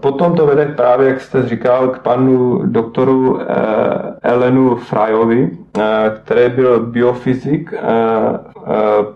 Potom 0.00 0.34
to 0.34 0.46
vede 0.46 0.66
právě, 0.76 1.08
jak 1.08 1.20
jste 1.20 1.48
říkal, 1.48 1.88
k 1.88 1.98
panu 1.98 2.62
doktoru 2.66 3.40
eh, 3.40 3.44
Elenu 4.22 4.76
Frajovi, 4.76 5.50
eh, 5.78 5.82
který 6.22 6.54
byl 6.54 6.86
biofyzik 6.86 7.74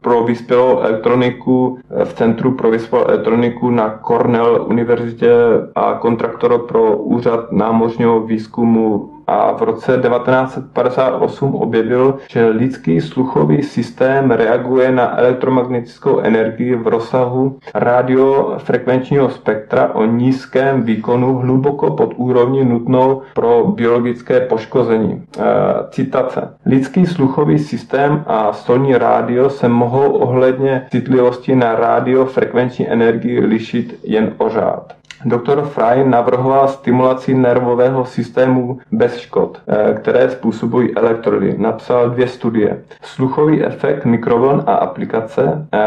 pro 0.00 0.24
vyspělou 0.24 0.78
elektroniku 0.80 1.78
v 2.04 2.14
Centru 2.14 2.52
pro 2.52 2.70
vyspělou 2.70 3.04
elektroniku 3.04 3.70
na 3.70 4.00
Cornell 4.06 4.66
univerzitě 4.68 5.32
a 5.74 5.94
kontraktor 5.94 6.66
pro 6.66 6.96
úřad 6.96 7.52
námořního 7.52 8.20
výzkumu 8.20 9.15
a 9.26 9.52
v 9.52 9.62
roce 9.62 9.92
1958 9.92 11.54
objevil, 11.54 12.18
že 12.30 12.46
lidský 12.46 13.00
sluchový 13.00 13.62
systém 13.62 14.30
reaguje 14.30 14.92
na 14.92 15.18
elektromagnetickou 15.18 16.18
energii 16.18 16.74
v 16.74 16.86
rozsahu 16.86 17.58
radiofrekvenčního 17.74 19.30
spektra 19.30 19.94
o 19.94 20.04
nízkém 20.04 20.82
výkonu 20.82 21.38
hluboko 21.38 21.90
pod 21.90 22.14
úrovní 22.16 22.64
nutnou 22.64 23.22
pro 23.34 23.64
biologické 23.64 24.40
poškození. 24.40 25.22
E, 25.38 25.42
citace. 25.90 26.54
Lidský 26.66 27.06
sluchový 27.06 27.58
systém 27.58 28.24
a 28.26 28.52
stolní 28.52 28.96
rádio 28.96 29.50
se 29.50 29.68
mohou 29.68 30.12
ohledně 30.12 30.86
citlivosti 30.90 31.56
na 31.56 31.74
radiofrekvenční 31.74 32.88
energii 32.88 33.40
lišit 33.40 34.00
jen 34.04 34.34
o 34.38 34.48
řád. 34.48 34.92
Doktor 35.24 35.62
Fry 35.62 36.04
navrhoval 36.04 36.68
stimulaci 36.68 37.34
nervového 37.34 38.04
systému 38.04 38.78
bez 38.92 39.15
škod, 39.18 39.58
eh, 39.68 39.94
které 39.94 40.30
způsobují 40.30 40.96
elektrody. 40.96 41.54
Napsal 41.58 42.10
dvě 42.10 42.28
studie. 42.28 42.82
Sluchový 43.02 43.64
efekt 43.64 44.04
mikrovln 44.04 44.62
a 44.66 44.74
aplikace 44.74 45.66
eh, 45.72 45.78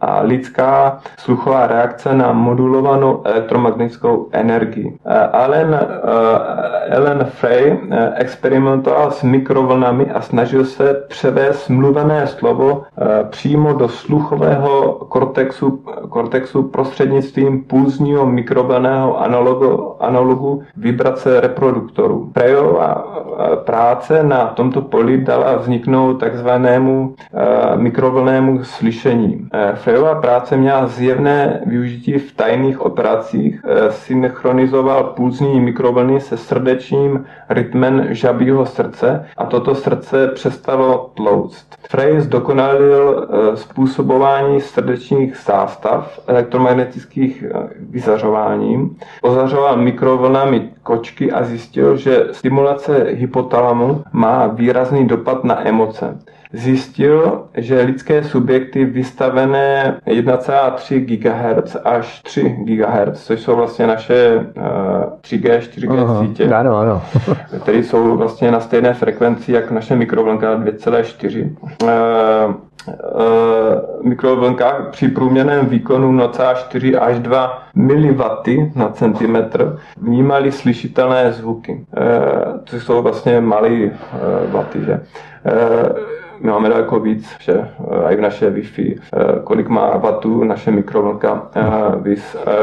a 0.00 0.20
lidská 0.20 0.98
sluchová 1.18 1.66
reakce 1.66 2.14
na 2.14 2.32
modulovanou 2.32 3.22
elektromagnetickou 3.24 4.28
energii. 4.32 4.98
Eh, 5.06 5.18
Allen, 5.32 5.80
Ellen 6.88 7.24
Frey 7.24 7.80
experimentoval 8.14 9.10
s 9.10 9.22
mikrovlnami 9.22 10.10
a 10.10 10.20
snažil 10.20 10.64
se 10.64 11.04
převést 11.08 11.68
mluvené 11.68 12.26
slovo 12.26 12.82
přímo 13.30 13.72
do 13.72 13.88
sluchového 13.88 14.92
kortexu, 15.08 15.82
kortexu 16.08 16.62
prostřednictvím 16.62 17.64
pulzního 17.64 18.26
mikrovlnu 18.26 18.58
upraveného 18.58 19.20
analogu, 19.20 20.02
analogu 20.02 20.62
vibrace 20.76 21.40
reproduktorů. 21.40 22.30
Prejová 22.32 22.67
e, 22.76 23.56
práce 23.56 24.22
na 24.22 24.46
tomto 24.46 24.82
poli 24.82 25.18
dala 25.18 25.56
vzniknout 25.56 26.14
takzvanému 26.14 27.14
e, 27.34 27.76
mikrovlnému 27.76 28.64
slyšení. 28.64 29.48
E, 29.52 29.76
Frejová 29.76 30.14
práce 30.14 30.56
měla 30.56 30.86
zjevné 30.86 31.60
využití 31.66 32.18
v 32.18 32.32
tajných 32.36 32.80
operacích, 32.80 33.60
synchronizoval 33.90 35.04
pulzní 35.04 35.60
mikrovlny 35.60 36.20
se 36.20 36.36
srdečním 36.36 37.24
rytmem 37.48 38.06
žabího 38.10 38.66
srdce 38.66 39.26
a 39.36 39.46
toto 39.46 39.74
srdce 39.74 40.28
přestalo 40.28 41.10
tlouct. 41.14 41.66
Frey 41.90 42.20
zdokonalil 42.20 43.28
způsobování 43.54 44.60
srdečních 44.60 45.36
zástav 45.46 46.20
elektromagnetických 46.26 47.44
vyzařování 47.80 48.48
vzděláním, 48.48 48.96
ozařoval 49.22 49.76
mikrovlnami 49.76 50.70
kočky 50.82 51.32
a 51.32 51.44
zjistil, 51.44 51.96
že 51.96 52.26
stimulace 52.58 53.06
hypotalamu 53.10 54.04
má 54.12 54.46
výrazný 54.46 55.06
dopad 55.06 55.44
na 55.44 55.68
emoce. 55.68 56.18
Zjistil, 56.52 57.44
že 57.54 57.82
lidské 57.82 58.24
subjekty 58.24 58.84
vystavené 58.84 60.00
1,3 60.06 61.00
GHz 61.00 61.76
až 61.84 62.22
3 62.22 62.56
GHz, 62.64 63.24
což 63.26 63.40
jsou 63.40 63.56
vlastně 63.56 63.86
naše 63.86 64.36
uh, 64.36 64.62
3G, 65.20 65.58
4G 65.58 66.02
Aha, 66.02 66.20
sítě, 66.20 66.48
ano, 66.48 66.76
ano. 66.76 67.02
které 67.62 67.78
jsou 67.78 68.16
vlastně 68.16 68.50
na 68.50 68.60
stejné 68.60 68.94
frekvenci 68.94 69.52
jak 69.52 69.70
naše 69.70 69.96
mikrovlnka 69.96 70.56
2,4. 70.58 72.56
Uh, 72.88 74.06
mikrovlnkách 74.06 74.88
při 74.90 75.08
průměrném 75.08 75.66
výkonu 75.66 76.12
0,4 76.12 77.02
až 77.02 77.18
2 77.18 77.62
mW 77.74 78.22
na 78.74 78.88
centimetr 78.88 79.78
vnímali 80.00 80.52
slyšitelné 80.52 81.32
zvuky, 81.32 81.72
uh, 81.72 82.60
což 82.64 82.82
jsou 82.82 83.02
vlastně 83.02 83.40
malé 83.40 83.90
vaty. 84.52 84.78
Že? 84.84 84.92
Uh, 84.92 85.98
my 86.40 86.50
máme 86.50 86.68
daleko 86.68 87.00
víc, 87.00 87.36
že 87.40 87.68
i 88.10 88.16
v 88.16 88.20
naše 88.20 88.50
Wi-Fi, 88.50 88.98
kolik 89.44 89.68
má 89.68 89.96
vatů 89.96 90.44
naše 90.44 90.70
mikrovlnka. 90.70 91.42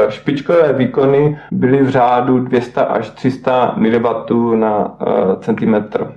Špičkové 0.08 0.72
výkony 0.72 1.38
byly 1.50 1.82
v 1.82 1.88
řádu 1.88 2.38
200 2.38 2.80
až 2.80 3.10
300 3.10 3.74
mW 3.76 4.54
na 4.54 4.96
centimetr 5.40 6.12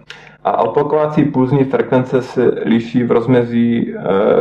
a 0.50 0.62
opakovací 0.62 1.24
pulzní 1.24 1.64
frekvence 1.64 2.22
se 2.22 2.52
liší 2.66 3.04
v 3.04 3.12
rozmezí 3.12 3.94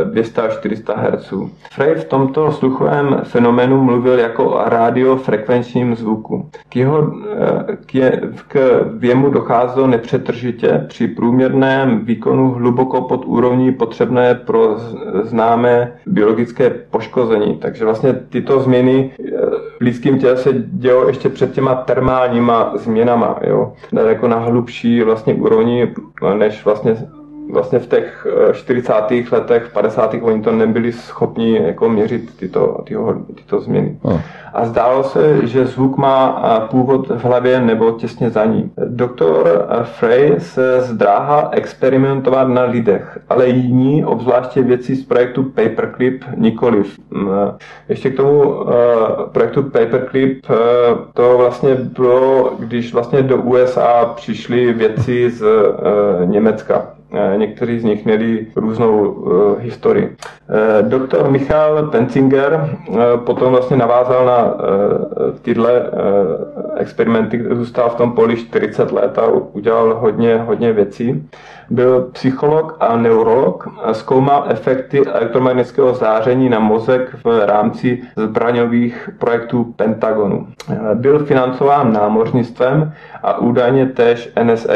200 0.03 0.41
až 0.41 0.53
400 0.53 0.93
Hz. 0.97 1.33
Frey 1.71 1.95
v 1.95 2.03
tomto 2.03 2.51
sluchovém 2.51 3.21
fenoménu 3.23 3.83
mluvil 3.83 4.19
jako 4.19 4.45
o 4.45 4.69
radiofrekvenčním 4.69 5.95
zvuku. 5.95 6.49
K 6.69 6.75
jeho 6.75 7.13
eh, 7.31 7.77
k, 7.85 7.95
je, 7.95 8.21
k 8.47 8.85
věmu 8.97 9.29
docházelo 9.29 9.87
nepřetržitě 9.87 10.85
při 10.87 11.07
průměrném 11.07 12.05
výkonu 12.05 12.51
hluboko 12.51 13.01
pod 13.01 13.25
úrovní 13.25 13.71
potřebné 13.71 14.35
pro 14.35 14.77
známé 15.23 15.91
biologické 16.05 16.69
poškození. 16.69 17.57
Takže 17.57 17.85
vlastně 17.85 18.13
tyto 18.13 18.59
změny 18.59 19.11
eh, 19.19 19.31
v 19.79 19.81
lidském 19.81 20.19
těle 20.19 20.37
se 20.37 20.49
dělo 20.53 21.07
ještě 21.07 21.29
před 21.29 21.51
těma 21.51 21.75
termálníma 21.75 22.73
změnama, 22.75 23.39
jo? 23.47 23.73
jako 24.07 24.27
na 24.27 24.37
hlubší 24.39 25.01
vlastně 25.01 25.33
úrovni 25.33 25.93
než 26.37 26.65
vlastně 26.65 26.95
vlastně 27.49 27.79
v 27.79 27.87
těch 27.87 28.27
40. 28.53 28.93
letech, 29.31 29.69
50. 29.73 30.15
oni 30.21 30.41
to 30.41 30.51
nebyli 30.51 30.91
schopni 30.91 31.57
jako 31.65 31.89
měřit 31.89 32.37
tyto, 32.37 32.77
tyto, 32.83 33.15
tyto 33.35 33.59
změny. 33.59 33.97
Hmm. 34.03 34.19
A 34.53 34.65
zdálo 34.65 35.03
se, 35.03 35.47
že 35.47 35.65
zvuk 35.65 35.97
má 35.97 36.39
původ 36.71 37.09
v 37.09 37.25
hlavě 37.25 37.61
nebo 37.61 37.91
těsně 37.91 38.29
za 38.29 38.45
ní. 38.45 38.71
Doktor 38.85 39.65
Frey 39.83 40.35
se 40.37 40.81
zdráhal 40.81 41.49
experimentovat 41.51 42.47
na 42.47 42.63
lidech, 42.63 43.19
ale 43.29 43.47
jiní, 43.47 44.05
obzvláště 44.05 44.61
věci 44.61 44.95
z 44.95 45.05
projektu 45.05 45.43
Paperclip, 45.43 46.23
nikoliv. 46.35 46.97
Ještě 47.89 48.09
k 48.09 48.17
tomu 48.17 48.55
projektu 49.31 49.63
Paperclip, 49.63 50.45
to 51.13 51.37
vlastně 51.37 51.75
bylo, 51.75 52.51
když 52.59 52.93
vlastně 52.93 53.21
do 53.21 53.37
USA 53.37 54.13
přišli 54.15 54.73
věci 54.73 55.29
z 55.29 55.45
Německa. 56.25 56.87
Eh, 57.13 57.37
někteří 57.37 57.79
z 57.79 57.83
nich 57.83 58.05
měli 58.05 58.47
různou 58.55 59.11
uh, 59.11 59.59
historii. 59.59 60.05
Uh, 60.05 60.89
doktor 60.89 61.31
Michal 61.31 61.87
Penzinger 61.87 62.77
potom 63.25 63.51
vlastně 63.51 63.77
navázal 63.77 64.25
na 64.25 64.53
tyhle 65.41 65.83
experimenty, 66.77 67.43
zůstal 67.51 67.89
v 67.89 67.95
tom 67.95 68.11
poli 68.11 68.37
40 68.37 68.91
let 68.91 69.17
a 69.17 69.27
udělal 69.27 69.95
hodně, 69.99 70.37
hodně 70.37 70.73
věcí. 70.73 71.29
Byl 71.69 72.09
psycholog 72.11 72.77
a 72.79 72.97
neurolog 72.97 73.67
a 73.83 73.93
zkoumal 73.93 74.45
efekty 74.49 75.05
elektromagnetického 75.05 75.93
záření 75.93 76.49
na 76.49 76.59
mozek 76.59 77.15
v 77.23 77.45
rámci 77.45 78.01
zbraňových 78.15 79.09
projektů 79.17 79.73
Pentagonu. 79.75 80.47
Byl 80.93 81.19
financován 81.25 81.93
námořnictvem 81.93 82.93
a 83.23 83.37
údajně 83.37 83.85
též 83.85 84.29
NSA. 84.43 84.73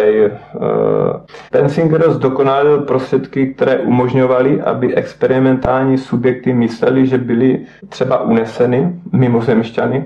Pensinger 1.52 2.12
zdokonalil 2.12 2.82
prostředky, 2.82 3.54
které 3.54 3.78
umožňovaly, 3.80 4.62
aby 4.62 4.96
experimentální 4.96 5.98
subjekty 5.98 6.54
mysleli, 6.54 7.08
že 7.08 7.18
byly 7.18 7.60
třeba 7.89 8.22
uneseny 8.22 8.94
mimozemšťany, 9.12 10.06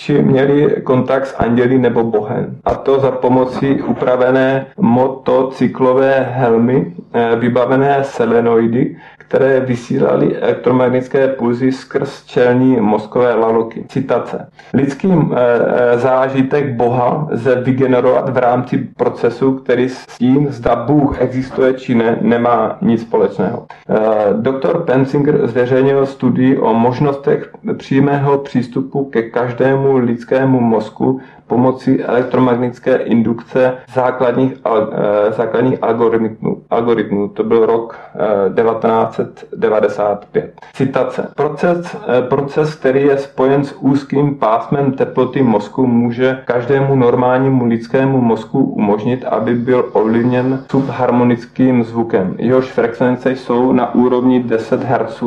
či 0.00 0.22
měli 0.22 0.80
kontakt 0.84 1.26
s 1.26 1.36
anděli 1.38 1.78
nebo 1.78 2.04
bohem. 2.04 2.56
A 2.64 2.74
to 2.74 3.00
za 3.00 3.10
pomocí 3.10 3.82
upravené 3.82 4.66
motocyklové 4.78 6.28
helmy, 6.32 6.92
eh, 7.12 7.36
vybavené 7.36 8.04
selenoidy, 8.04 8.96
které 9.30 9.60
vysílaly 9.60 10.36
elektromagnetické 10.36 11.28
pulzy 11.28 11.72
skrz 11.72 12.24
čelní 12.26 12.80
mozkové 12.80 13.34
laloky. 13.34 13.84
Citace. 13.88 14.48
Lidský 14.74 15.08
e, 15.08 15.98
zážitek 15.98 16.74
Boha 16.74 17.28
lze 17.30 17.54
vygenerovat 17.54 18.28
v 18.28 18.36
rámci 18.36 18.78
procesu, 18.78 19.52
který 19.52 19.88
s 19.88 20.06
tím, 20.06 20.46
zda 20.50 20.76
Bůh 20.76 21.20
existuje 21.20 21.74
či 21.74 21.94
ne, 21.94 22.18
nemá 22.20 22.78
nic 22.82 23.02
společného. 23.02 23.66
E, 23.88 23.98
doktor 24.34 24.84
Pensinger 24.84 25.46
zveřejnil 25.46 26.06
studii 26.06 26.58
o 26.58 26.74
možnostech 26.74 27.50
přímého 27.76 28.38
přístupu 28.38 29.04
ke 29.04 29.22
každému 29.22 29.96
lidskému 29.96 30.60
mozku 30.60 31.20
pomocí 31.50 32.02
elektromagnetické 32.02 32.96
indukce 32.96 33.74
základních, 33.94 34.52
eh, 34.52 35.32
základních 35.32 35.82
algoritmů. 35.82 36.62
algoritmů. 36.70 37.28
To 37.28 37.44
byl 37.44 37.66
rok 37.66 37.98
1995. 38.54 40.52
Eh, 40.62 40.66
Citace. 40.72 41.32
Proces, 41.36 41.96
eh, 42.08 42.22
proces, 42.22 42.74
který 42.74 43.02
je 43.02 43.18
spojen 43.18 43.64
s 43.64 43.72
úzkým 43.80 44.34
pásmem 44.34 44.92
teploty 44.92 45.42
mozku, 45.42 45.86
může 45.86 46.38
každému 46.44 46.94
normálnímu 46.94 47.64
lidskému 47.64 48.20
mozku 48.20 48.64
umožnit, 48.64 49.24
aby 49.24 49.54
byl 49.54 49.88
ovlivněn 49.92 50.64
subharmonickým 50.70 51.84
zvukem. 51.84 52.34
Jehož 52.38 52.66
frekvence 52.70 53.30
jsou 53.30 53.72
na 53.72 53.94
úrovni 53.94 54.42
10 54.42 54.82
Hz 54.84 55.22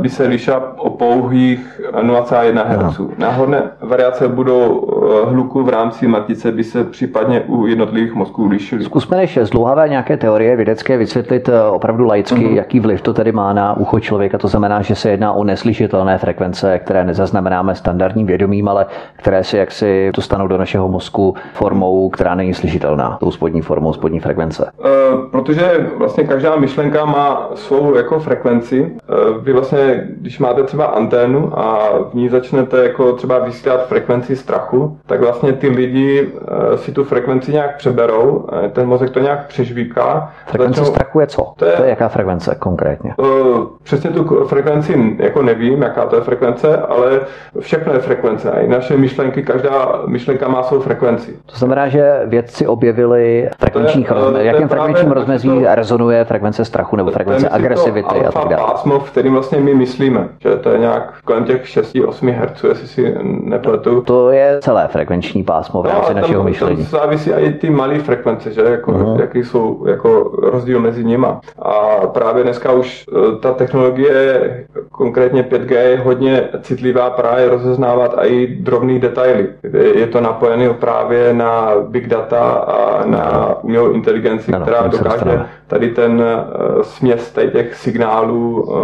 by 0.00 0.08
se 0.08 0.26
lišila 0.26 0.72
o 0.76 0.90
pouhých 0.90 1.80
0,1 1.92 2.64
Hz. 2.66 3.00
Náhodné 3.18 3.62
variace 3.80 4.28
budou 4.28 4.88
eh, 5.26 5.30
hluku 5.30 5.62
v 5.62 5.68
rámci 5.68 6.08
matice 6.08 6.52
by 6.52 6.64
se 6.64 6.84
případně 6.84 7.40
u 7.40 7.66
jednotlivých 7.66 8.14
mozků 8.14 8.46
lišily. 8.46 8.84
Zkusme 8.84 9.16
než 9.16 9.38
zdlouhavé 9.42 9.88
nějaké 9.88 10.16
teorie 10.16 10.56
vědecké 10.56 10.96
vysvětlit 10.96 11.48
eh, 11.48 11.62
opravdu 11.62 12.04
laicky, 12.04 12.34
mm-hmm. 12.34 12.54
jaký 12.54 12.80
vliv 12.80 13.00
to 13.00 13.14
tedy 13.14 13.32
má 13.32 13.52
na 13.52 13.76
ucho 13.76 14.00
člověka. 14.00 14.38
To 14.38 14.48
znamená, 14.48 14.82
že 14.82 14.94
se 14.94 15.10
jedná 15.10 15.32
o 15.32 15.44
neslyšitelné 15.44 16.18
frekvence, 16.18 16.78
které 16.78 17.04
nezaznamenáme 17.04 17.74
standardním 17.74 18.26
vědomím, 18.26 18.68
ale 18.68 18.86
které 19.16 19.44
si 19.44 19.56
jaksi 19.56 20.10
dostanou 20.14 20.46
do 20.46 20.58
našeho 20.58 20.88
mozku 20.88 21.34
formou, 21.52 22.08
která 22.08 22.34
není 22.34 22.54
slyšitelná, 22.54 23.16
tou 23.20 23.30
spodní 23.30 23.62
formou, 23.62 23.92
spodní 23.92 24.20
frekvence. 24.20 24.70
E, 24.84 24.88
protože 25.30 25.90
vlastně 25.96 26.24
každá 26.24 26.56
myšlenka 26.56 27.04
má 27.04 27.50
svou 27.54 27.94
jako 27.94 28.20
frekvenci. 28.20 28.92
E, 28.92 29.31
vy 29.38 29.52
vlastně, 29.52 30.08
když 30.08 30.38
máte 30.38 30.62
třeba 30.62 30.84
anténu 30.84 31.58
a 31.58 31.88
v 32.10 32.14
ní 32.14 32.28
začnete 32.28 32.82
jako 32.82 33.12
třeba 33.12 33.38
vysílat 33.38 33.88
frekvenci 33.88 34.36
strachu, 34.36 34.98
tak 35.06 35.20
vlastně 35.20 35.52
ty 35.52 35.68
lidi 35.68 36.32
eh, 36.32 36.78
si 36.78 36.92
tu 36.92 37.04
frekvenci 37.04 37.52
nějak 37.52 37.76
přeberou, 37.76 38.48
eh, 38.52 38.68
ten 38.68 38.86
mozek 38.86 39.10
to 39.10 39.20
nějak 39.20 39.46
přežvíká. 39.46 40.32
Frekvence 40.46 40.80
začnou... 40.80 40.94
strachu 41.12 41.20
je 41.20 41.26
co? 41.26 41.52
To 41.56 41.64
je, 41.64 41.72
to 41.72 41.82
je 41.82 41.90
jaká 41.90 42.08
frekvence 42.08 42.54
konkrétně? 42.58 43.14
Uh, 43.16 43.66
přesně 43.82 44.10
tu 44.10 44.44
frekvenci 44.44 45.16
jako 45.18 45.42
nevím, 45.42 45.82
jaká 45.82 46.06
to 46.06 46.16
je 46.16 46.22
frekvence, 46.22 46.76
ale 46.76 47.20
všechno 47.60 47.92
je 47.92 47.98
frekvence. 47.98 48.50
A 48.50 48.60
i 48.60 48.68
naše 48.68 48.96
myšlenky, 48.96 49.42
každá 49.42 50.02
myšlenka 50.06 50.48
má 50.48 50.62
svou 50.62 50.80
frekvenci. 50.80 51.36
To 51.46 51.56
znamená, 51.56 51.88
že 51.88 52.20
vědci 52.24 52.66
objevili 52.66 53.48
frekvenčních 53.58 54.10
rozmezí, 54.10 54.46
jakém 54.46 54.68
frekvenčním 54.68 55.12
rozmezí 55.12 55.48
to, 55.48 55.74
rezonuje 55.74 56.24
frekvence 56.24 56.64
strachu 56.64 56.96
nebo 56.96 57.10
frekvence 57.10 57.48
agresivity 57.48 58.26
a 58.26 58.32
tak 58.32 58.48
dále. 58.48 58.62
Pásmo, 58.72 58.98
v 58.98 59.10
kterým 59.10 59.32
vlastně 59.32 59.60
my 59.60 59.74
myslíme, 59.74 60.28
že 60.40 60.56
to 60.56 60.70
je 60.70 60.78
nějak 60.78 61.14
kolem 61.24 61.44
těch 61.44 61.64
6-8 61.64 62.32
Hz, 62.32 62.64
jestli 62.64 62.86
si 62.86 63.14
nepletu. 63.22 64.00
To 64.00 64.30
je 64.30 64.58
celé 64.60 64.88
frekvenční 64.88 65.42
pásmo 65.42 65.82
v 65.82 65.84
no, 65.84 65.90
rámci 65.90 66.14
no, 66.14 66.20
našeho 66.20 66.44
myšlení. 66.44 66.76
To 66.76 66.96
závisí 66.96 67.30
i 67.30 67.52
ty 67.52 67.70
malé 67.70 67.98
frekvence, 67.98 68.52
že 68.52 68.60
jako, 68.60 68.92
uh-huh. 68.92 69.20
jaký 69.20 69.44
jsou 69.44 69.86
jako 69.86 70.30
rozdíl 70.42 70.80
mezi 70.80 71.01
nima. 71.02 71.40
A 71.58 72.06
právě 72.06 72.42
dneska 72.42 72.72
už 72.72 73.04
e, 73.08 73.36
ta 73.36 73.52
technologie, 73.52 74.66
konkrétně 74.90 75.42
5G, 75.42 75.72
je 75.72 75.98
hodně 75.98 76.48
citlivá 76.62 77.10
právě 77.10 77.48
rozeznávat 77.48 78.14
i 78.22 78.46
drobné 78.46 78.98
detaily. 78.98 79.48
Je 79.94 80.06
to 80.06 80.20
napojené 80.20 80.74
právě 80.74 81.34
na 81.34 81.70
big 81.88 82.08
data 82.08 82.40
a 82.50 83.06
na 83.06 83.54
umělou 83.62 83.90
inteligenci, 83.92 84.52
která 84.52 84.86
dokáže 84.86 85.40
tady 85.72 85.88
ten 85.90 86.12
uh, 86.12 86.82
směs 86.82 87.34
těch 87.52 87.74
signálů 87.74 88.62
uh, 88.62 88.74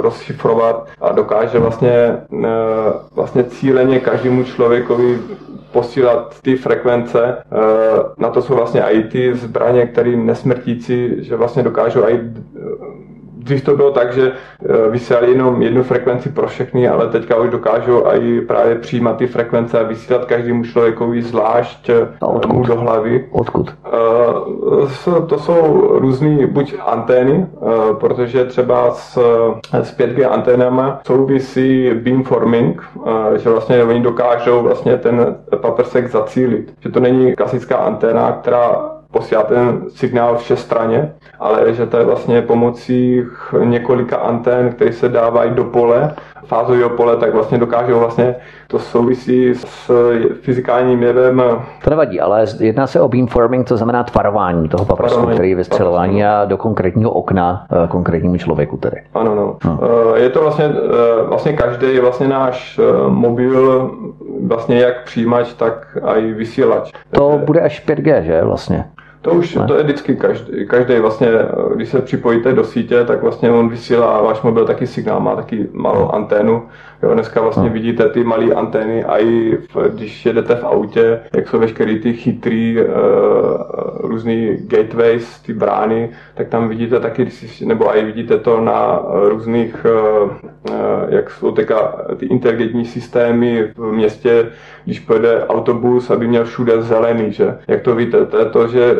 rozšifrovat 0.00 0.88
a 1.00 1.12
dokáže 1.12 1.58
vlastně, 1.58 2.16
uh, 2.28 2.46
vlastně 3.14 3.44
cíleně 3.44 4.00
každému 4.00 4.44
člověkovi 4.44 5.18
posílat 5.72 6.36
ty 6.42 6.56
frekvence. 6.56 7.36
Na 8.18 8.30
to 8.30 8.42
jsou 8.42 8.54
vlastně 8.54 8.82
i 8.82 9.02
ty 9.02 9.34
zbraně, 9.34 9.86
které 9.86 10.16
nesmrtící, 10.16 11.10
že 11.18 11.36
vlastně 11.36 11.62
dokážou 11.62 12.00
i 12.08 12.20
dřív 13.44 13.64
to 13.64 13.76
bylo 13.76 13.90
tak, 13.90 14.12
že 14.12 14.32
eh, 14.32 14.90
vysílali 14.90 15.30
jenom 15.30 15.62
jednu 15.62 15.82
frekvenci 15.82 16.28
pro 16.28 16.46
všechny, 16.46 16.88
ale 16.88 17.08
teďka 17.08 17.36
už 17.36 17.50
dokážou 17.50 18.06
i 18.06 18.40
právě 18.40 18.74
přijímat 18.74 19.16
ty 19.16 19.26
frekvence 19.26 19.80
a 19.80 19.82
vysílat 19.82 20.24
každému 20.24 20.64
člověkovi 20.64 21.22
zvlášť 21.22 21.88
eh, 21.88 22.08
a 22.20 22.26
odkud? 22.26 22.66
do 22.66 22.76
hlavy. 22.76 23.28
Odkud? 23.30 23.74
Eh, 23.86 25.26
to 25.26 25.38
jsou 25.38 25.88
různé 25.98 26.46
buď 26.46 26.74
antény, 26.86 27.46
protože 28.00 28.44
třeba 28.44 28.90
s, 28.90 29.18
s 29.82 29.98
5G 29.98 30.32
anténama 30.32 31.00
souvisí 31.06 31.90
beamforming, 31.94 32.82
že 33.36 33.50
vlastně 33.50 33.84
oni 33.84 34.00
dokážou 34.00 34.62
vlastně 34.62 34.96
ten 34.96 35.36
paprsek 35.56 36.10
zacílit. 36.10 36.74
Že 36.80 36.88
to 36.88 37.00
není 37.00 37.34
klasická 37.34 37.76
anténa, 37.76 38.32
která 38.32 38.94
posílá 39.14 39.42
ten 39.42 39.82
signál 39.88 40.36
všestraně, 40.36 41.12
ale 41.40 41.74
že 41.74 41.86
to 41.86 41.96
je 41.96 42.04
vlastně 42.04 42.42
pomocí 42.42 43.22
několika 43.64 44.16
antén, 44.16 44.72
které 44.72 44.92
se 44.92 45.08
dávají 45.08 45.50
do 45.50 45.64
pole, 45.64 46.14
fázového 46.46 46.90
pole, 46.90 47.16
tak 47.16 47.34
vlastně 47.34 47.58
dokážou 47.58 47.98
vlastně, 47.98 48.34
to 48.66 48.78
souvisí 48.78 49.54
s 49.54 49.90
fyzikálním 50.40 51.02
jevem. 51.02 51.42
To 51.84 51.90
nevadí, 51.90 52.20
ale 52.20 52.44
jedná 52.60 52.86
se 52.86 53.00
o 53.00 53.08
beamforming, 53.08 53.68
to 53.68 53.76
znamená 53.76 54.04
tvarování 54.04 54.68
toho 54.68 54.84
paprsku, 54.84 55.26
který 55.26 55.50
je 55.50 55.56
vystřelování 55.56 56.24
a 56.24 56.44
do 56.44 56.56
konkrétního 56.56 57.10
okna 57.10 57.66
eh, 57.72 57.88
konkrétnímu 57.88 58.36
člověku 58.36 58.76
tedy. 58.76 58.96
Ano, 59.14 59.34
no. 59.34 59.56
no. 59.64 59.78
Je 60.16 60.30
to 60.30 60.40
vlastně, 60.40 60.64
eh, 60.64 61.22
vlastně 61.26 61.52
každý 61.52 61.94
je 61.94 62.00
vlastně 62.00 62.28
náš 62.28 62.80
mobil, 63.08 63.90
vlastně 64.46 64.78
jak 64.78 65.04
přijímač, 65.04 65.52
tak 65.52 65.98
i 66.16 66.32
vysílač. 66.32 66.92
To 67.10 67.40
bude 67.44 67.60
až 67.60 67.86
5G, 67.86 68.22
že 68.22 68.44
vlastně? 68.44 68.84
To 69.24 69.30
už, 69.30 69.54
ne? 69.54 69.66
to 69.66 69.76
je 69.76 69.82
vždycky 69.82 70.16
každý, 70.16 70.66
každý 70.66 70.98
vlastně, 70.98 71.28
když 71.74 71.88
se 71.88 72.00
připojíte 72.00 72.52
do 72.52 72.64
sítě, 72.64 73.04
tak 73.04 73.22
vlastně 73.22 73.50
on 73.50 73.68
vysílá 73.68 74.22
váš 74.22 74.42
mobil 74.42 74.66
taky 74.66 74.86
signál, 74.86 75.20
má 75.20 75.36
taky 75.36 75.68
malou 75.72 76.10
anténu. 76.10 76.62
Jo, 77.04 77.14
dneska 77.14 77.40
vlastně 77.40 77.68
no. 77.68 77.72
vidíte 77.72 78.08
ty 78.08 78.24
malé 78.24 78.54
antény 78.54 79.04
a 79.04 79.18
i 79.18 79.56
v, 79.56 79.94
když 79.94 80.26
jedete 80.26 80.54
v 80.54 80.64
autě, 80.64 81.20
jak 81.36 81.48
jsou 81.48 81.58
veškerý 81.58 82.00
ty 82.00 82.12
chytrý 82.12 82.76
uh, 82.78 82.86
různý 84.00 84.56
gateways, 84.60 85.40
ty 85.40 85.52
brány, 85.52 86.10
tak 86.34 86.48
tam 86.48 86.68
vidíte 86.68 87.00
taky, 87.00 87.28
nebo 87.64 87.96
i 87.96 88.04
vidíte 88.04 88.38
to 88.38 88.60
na 88.60 89.02
různých, 89.28 89.86
uh, 90.22 90.30
uh, 90.30 90.76
jak 91.08 91.30
jsou 91.30 91.52
teďka 91.52 91.96
ty 92.16 92.26
inteligentní 92.26 92.84
systémy 92.84 93.72
v 93.76 93.92
městě, 93.92 94.46
když 94.84 95.00
pojede 95.00 95.46
autobus, 95.46 96.10
aby 96.10 96.26
měl 96.26 96.44
všude 96.44 96.82
zelený, 96.82 97.32
že? 97.32 97.58
Jak 97.68 97.82
to 97.82 97.94
víte, 97.94 98.26
to 98.26 98.38
je 98.38 98.44
to, 98.44 98.68
že 98.68 98.96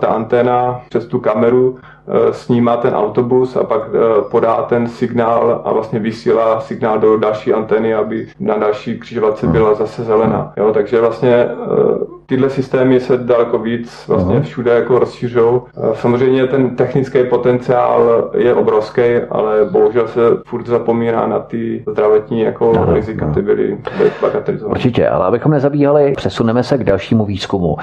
ta 0.00 0.06
anténa 0.06 0.80
přes 0.88 1.06
tu 1.06 1.20
kameru 1.20 1.78
Eh, 1.78 1.95
snímá 2.30 2.76
ten 2.76 2.94
autobus 2.94 3.56
a 3.56 3.64
pak 3.64 3.82
eh, 3.88 4.22
podá 4.30 4.62
ten 4.62 4.88
signál 4.88 5.62
a 5.64 5.72
vlastně 5.72 5.98
vysílá 5.98 6.60
signál 6.60 6.98
do 6.98 7.18
další 7.18 7.52
anteny, 7.52 7.94
aby 7.94 8.28
na 8.40 8.58
další 8.58 8.98
křižovatce 8.98 9.46
byla 9.46 9.74
zase 9.74 10.04
zelená. 10.04 10.52
Jo, 10.56 10.72
takže 10.72 11.00
vlastně 11.00 11.34
eh, 11.34 12.15
tyhle 12.26 12.50
systémy 12.50 13.00
se 13.00 13.16
daleko 13.16 13.58
víc 13.58 14.04
vlastně 14.08 14.40
všude 14.40 14.70
jako 14.70 14.98
rozšířou. 14.98 15.62
Samozřejmě 15.94 16.46
ten 16.46 16.76
technický 16.76 17.24
potenciál 17.24 18.30
je 18.36 18.54
obrovský, 18.54 19.02
ale 19.30 19.64
bohužel 19.64 20.08
se 20.08 20.20
furt 20.46 20.66
zapomíná 20.66 21.26
na 21.26 21.38
ty 21.38 21.84
zdravotní 21.90 22.40
jako 22.40 22.72
aha, 22.76 22.94
rizika, 22.94 23.32
ty 23.34 23.42
byly, 23.42 23.78
byly 23.98 24.10
bagatelizované. 24.22 24.76
Určitě, 24.76 25.08
ale 25.08 25.26
abychom 25.26 25.52
nezabíhali, 25.52 26.12
přesuneme 26.16 26.62
se 26.62 26.78
k 26.78 26.84
dalšímu 26.84 27.24
výzkumu. 27.24 27.76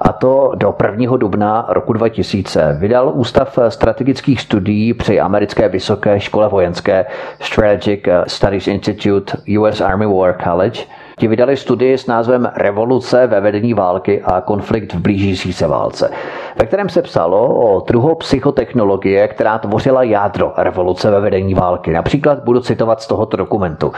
A 0.00 0.12
to 0.12 0.52
do 0.54 0.74
1. 0.98 1.16
dubna 1.16 1.66
roku 1.68 1.92
2000 1.92 2.76
vydal 2.80 3.12
Ústav 3.14 3.58
strategických 3.68 4.40
studií 4.40 4.94
při 4.94 5.20
americké 5.20 5.68
vysoké 5.68 6.20
škole 6.20 6.48
vojenské 6.48 7.06
Strategic 7.40 8.00
Studies 8.26 8.66
Institute 8.66 9.32
US 9.58 9.80
Army 9.80 10.06
War 10.06 10.36
College 10.44 10.82
Ti 11.18 11.28
vydali 11.28 11.56
studii 11.56 11.98
s 11.98 12.06
názvem 12.06 12.50
Revoluce 12.56 13.26
ve 13.26 13.40
vedení 13.40 13.74
války 13.74 14.22
a 14.24 14.40
konflikt 14.40 14.94
v 14.94 15.00
blížící 15.00 15.52
se 15.52 15.66
válce, 15.66 16.10
ve 16.56 16.66
kterém 16.66 16.88
se 16.88 17.02
psalo 17.02 17.54
o 17.54 17.80
druhu 17.80 18.14
psychotechnologie, 18.14 19.28
která 19.28 19.58
tvořila 19.58 20.02
jádro 20.02 20.52
revoluce 20.56 21.10
ve 21.10 21.20
vedení 21.20 21.54
války. 21.54 21.92
Například 21.92 22.44
budu 22.44 22.60
citovat 22.60 23.02
z 23.02 23.06
tohoto 23.06 23.36
dokumentu. 23.36 23.92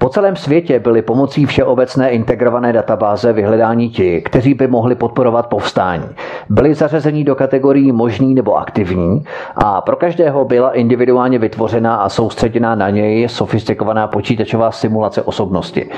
Po 0.00 0.08
celém 0.08 0.36
světě 0.36 0.80
byly 0.80 1.02
pomocí 1.02 1.46
všeobecné 1.46 2.10
integrované 2.10 2.72
databáze 2.72 3.32
vyhledání 3.32 3.90
ti, 3.90 4.20
kteří 4.20 4.54
by 4.54 4.66
mohli 4.66 4.94
podporovat 4.94 5.46
povstání. 5.46 6.04
Byli 6.48 6.74
zařazení 6.74 7.24
do 7.24 7.34
kategorií 7.34 7.92
možný 7.92 8.34
nebo 8.34 8.56
aktivní 8.56 9.24
a 9.56 9.80
pro 9.80 9.96
každého 9.96 10.44
byla 10.44 10.72
individuálně 10.72 11.38
vytvořena 11.38 11.96
a 11.96 12.08
soustředěná 12.08 12.74
na 12.74 12.90
něj 12.90 13.28
sofistikovaná 13.28 14.06
počítačová 14.06 14.70
simulace 14.70 15.22
osobnosti. 15.22 15.90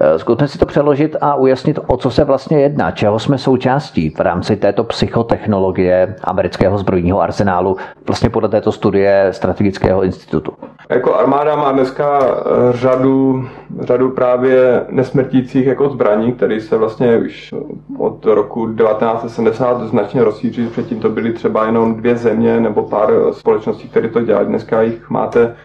Eh, 0.00 0.18
zkusme 0.18 0.48
si 0.48 0.58
to 0.58 0.66
přeložit 0.66 1.16
a 1.20 1.34
ujasnit, 1.34 1.78
o 1.86 1.96
co 1.96 2.10
se 2.10 2.24
vlastně 2.24 2.60
jedná, 2.60 2.90
čeho 2.90 3.18
jsme 3.18 3.38
součástí 3.38 4.10
v 4.10 4.20
rámci 4.20 4.56
této 4.56 4.84
psychotechnologie 4.84 6.14
amerického 6.24 6.78
zbrojního 6.78 7.20
arzenálu, 7.20 7.76
vlastně 8.06 8.30
podle 8.30 8.48
této 8.48 8.72
studie 8.72 9.28
strategického 9.30 10.04
institutu. 10.04 10.52
Jako 10.88 11.14
armáda 11.14 11.56
má 11.56 11.72
dneska 11.72 12.20
eh, 12.20 12.76
řadu, 12.76 13.43
řadu 13.80 14.10
právě 14.10 14.84
nesmrtících 14.90 15.66
jako 15.66 15.88
zbraní, 15.88 16.32
které 16.32 16.60
se 16.60 16.76
vlastně 16.76 17.18
už 17.18 17.54
od 17.98 18.24
roku 18.26 18.74
1970 18.74 19.80
značně 19.82 20.24
rozšíří. 20.24 20.66
Předtím 20.66 21.00
to 21.00 21.08
byly 21.08 21.32
třeba 21.32 21.66
jenom 21.66 21.94
dvě 21.94 22.16
země 22.16 22.60
nebo 22.60 22.82
pár 22.82 23.10
společností, 23.32 23.88
které 23.88 24.08
to 24.08 24.20
dělají. 24.20 24.46
Dneska 24.46 24.82
jich 24.82 25.10
máte 25.10 25.56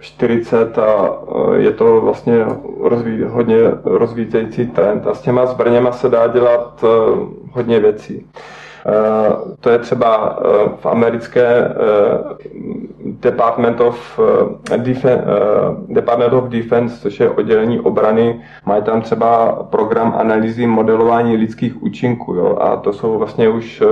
40 0.00 0.78
eh, 0.78 0.82
a 0.82 1.10
eh, 1.54 1.56
je 1.58 1.70
to 1.70 2.00
vlastně 2.00 2.44
rozví, 2.80 3.22
hodně 3.28 3.56
rozvíjející 3.84 4.66
trend. 4.66 5.06
A 5.06 5.14
s 5.14 5.20
těma 5.20 5.46
zbraněma 5.46 5.92
se 5.92 6.08
dá 6.08 6.26
dělat 6.26 6.84
hodně 7.52 7.80
věcí. 7.80 8.26
Eh, 8.86 9.32
to 9.60 9.70
je 9.70 9.78
třeba 9.78 10.38
eh, 10.40 10.68
v 10.80 10.86
americké 10.86 11.46
eh, 11.46 11.70
Department 13.04 13.80
of, 13.80 14.20
Defense, 14.76 15.24
Department 15.88 16.32
of 16.32 16.48
Defense, 16.48 17.00
což 17.00 17.20
je 17.20 17.30
oddělení 17.30 17.80
obrany, 17.80 18.40
mají 18.64 18.82
tam 18.82 19.02
třeba 19.02 19.52
program 19.70 20.14
analýzy 20.18 20.66
modelování 20.66 21.36
lidských 21.36 21.82
účinků. 21.82 22.34
Jo? 22.34 22.58
A 22.60 22.76
to 22.76 22.92
jsou 22.92 23.18
vlastně 23.18 23.48
už 23.48 23.82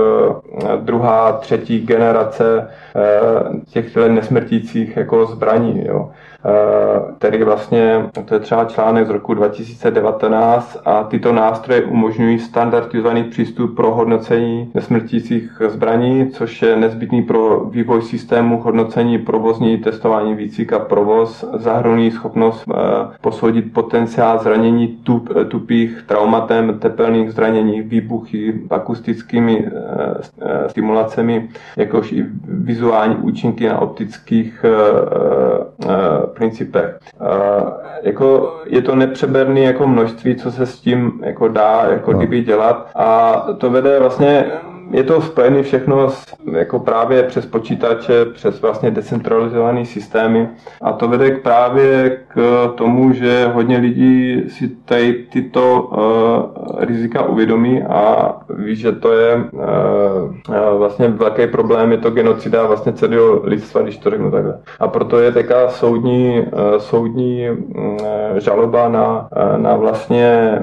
druhá, 0.79 1.31
třetí 1.31 1.79
generace 1.79 2.69
těchto 3.69 4.07
nesmrtících 4.07 4.97
jako 4.97 5.25
zbraní. 5.25 5.85
Jo? 5.87 6.09
Který 7.17 7.43
vlastně, 7.43 8.09
to 8.25 8.33
je 8.33 8.39
třeba 8.39 8.65
článek 8.65 9.07
z 9.07 9.09
roku 9.09 9.33
2019 9.33 10.77
a 10.85 11.03
tyto 11.03 11.33
nástroje 11.33 11.83
umožňují 11.83 12.39
standardizovaný 12.39 13.23
přístup 13.23 13.75
pro 13.75 13.93
hodnocení 13.95 14.71
nesmrtících 14.73 15.61
zbraní, 15.67 16.29
což 16.31 16.61
je 16.61 16.75
nezbytný 16.75 17.21
pro 17.23 17.59
vývoj 17.65 18.01
systému 18.01 18.61
hodnocení 18.61 19.17
provozní, 19.17 19.77
testování 19.77 20.35
výcvik 20.35 20.73
a 20.73 20.79
provoz, 20.79 21.45
zahrnují 21.53 22.11
schopnost 22.11 22.63
eh, 22.69 22.75
posoudit 23.21 23.73
potenciál 23.73 24.39
zranění 24.39 24.87
tup, 24.87 25.29
eh, 25.41 25.45
tupých 25.45 26.03
traumatem, 26.07 26.79
tepelných 26.79 27.31
zranění, 27.31 27.81
výbuchy, 27.81 28.53
akustickými 28.69 29.67
eh, 29.67 30.69
stimulacemi, 30.69 31.49
jakož 31.77 32.11
i 32.11 32.25
vizuální 32.47 33.15
účinky 33.15 33.67
na 33.69 33.79
optických 33.79 34.65
principech. 36.29 36.99
Jako 38.01 38.57
je 38.65 38.81
to 38.81 38.95
nepřeberný 38.95 39.63
jako 39.63 39.87
množství, 39.87 40.35
co 40.35 40.51
se 40.51 40.65
s 40.65 40.79
tím 40.79 41.21
jako 41.23 41.47
dá 41.47 41.85
jako 41.89 42.11
no. 42.13 42.17
kdyby 42.17 42.41
dělat 42.41 42.89
a 42.95 43.33
to 43.57 43.69
vede 43.69 43.99
vlastně 43.99 44.45
je 44.91 45.03
to 45.03 45.21
spojené 45.21 45.63
všechno 45.63 46.09
s, 46.09 46.25
jako 46.51 46.79
právě 46.79 47.23
přes 47.23 47.45
počítače, 47.45 48.25
přes 48.25 48.61
vlastně 48.61 48.91
decentralizované 48.91 49.85
systémy 49.85 50.49
a 50.81 50.93
to 50.93 51.07
vede 51.07 51.31
k 51.31 51.43
právě 51.43 52.17
k 52.27 52.67
tomu, 52.75 53.13
že 53.13 53.51
hodně 53.53 53.77
lidí 53.77 54.43
si 54.47 54.67
tady 54.67 55.13
tyto 55.13 55.81
uh, 55.81 56.79
rizika 56.79 57.25
uvědomí 57.25 57.83
a 57.83 58.33
ví, 58.49 58.75
že 58.75 58.91
to 58.91 59.13
je 59.13 59.35
uh, 59.35 60.77
vlastně 60.77 61.07
velký 61.07 61.47
problém, 61.47 61.91
je 61.91 61.97
to 61.97 62.09
genocida 62.09 62.67
vlastně 62.67 62.93
celého 62.93 63.41
lidstva, 63.43 63.81
když 63.81 63.97
to 63.97 64.09
řeknu 64.09 64.31
takhle. 64.31 64.59
A 64.79 64.87
proto 64.87 65.19
je 65.19 65.31
teďka 65.31 65.69
soudní, 65.69 66.39
uh, 66.39 66.77
soudní 66.77 67.49
uh, 67.49 67.97
žaloba 68.37 68.89
na, 68.89 69.27
uh, 69.37 69.61
na 69.61 69.75
vlastně 69.75 70.59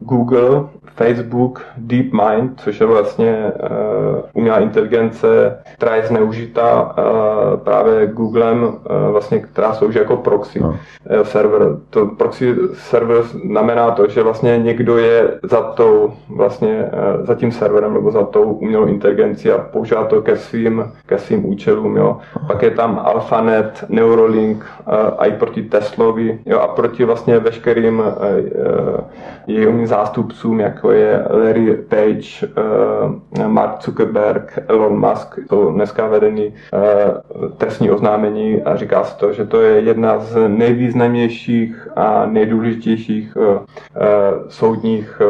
Google 0.00 0.68
Facebook 0.96 1.62
DeepMind, 1.76 2.60
což 2.60 2.80
je 2.80 2.86
vlastně 2.86 3.52
uh, 3.62 4.18
umělá 4.32 4.58
inteligence, 4.58 5.58
která 5.74 5.96
je 5.96 6.06
zneužita 6.06 6.82
uh, 6.82 7.60
právě 7.60 8.06
Googlem, 8.06 8.62
uh, 8.62 8.72
vlastně, 9.10 9.38
která 9.38 9.72
slouží 9.72 9.98
jako 9.98 10.16
proxy 10.16 10.60
no. 10.60 10.76
server. 11.22 11.62
To 11.90 12.06
proxy 12.06 12.54
server 12.72 13.22
znamená 13.22 13.90
to, 13.90 14.08
že 14.08 14.22
vlastně 14.22 14.58
někdo 14.58 14.98
je 14.98 15.38
za 15.42 15.62
tou 15.62 16.12
vlastně 16.28 16.90
uh, 17.18 17.26
za 17.26 17.34
tím 17.34 17.52
serverem 17.52 17.94
nebo 17.94 18.10
za 18.10 18.24
tou 18.24 18.42
umělou 18.42 18.86
inteligencí 18.86 19.50
a 19.50 19.58
používá 19.58 20.04
to 20.04 20.22
ke 20.22 20.36
svým, 20.36 20.84
ke 21.06 21.18
svým 21.18 21.46
účelům. 21.48 21.96
Jo. 21.96 22.18
Pak 22.46 22.62
je 22.62 22.70
tam 22.70 23.00
AlphaNet, 23.04 23.84
Neuralink 23.88 24.56
uh, 24.56 24.94
a 25.18 25.26
i 25.26 25.32
proti 25.32 25.62
Teslovi 25.62 26.38
jo, 26.46 26.58
a 26.58 26.68
proti 26.68 27.04
vlastně 27.04 27.38
veškerým 27.38 27.98
uh, 27.98 28.04
uh, 28.06 29.00
jejím 29.46 29.86
zástupcům, 29.86 30.60
jako 30.60 30.85
jako 30.86 30.92
je 30.92 31.24
Larry 31.30 31.76
Page, 31.76 32.46
uh, 33.38 33.46
Mark 33.46 33.82
Zuckerberg, 33.82 34.58
Elon 34.68 34.98
Musk, 35.08 35.38
jsou 35.48 35.70
dneska 35.70 36.06
vedení 36.06 36.46
uh, 36.46 37.48
trestní 37.48 37.90
oznámení 37.90 38.62
a 38.62 38.76
říká 38.76 39.04
se 39.04 39.16
to, 39.16 39.32
že 39.32 39.46
to 39.46 39.60
je 39.60 39.80
jedna 39.80 40.18
z 40.18 40.48
nejvýznamnějších 40.48 41.88
a 41.96 42.26
nejdůležitějších 42.26 43.36
uh, 43.36 43.44
soudních 44.48 45.20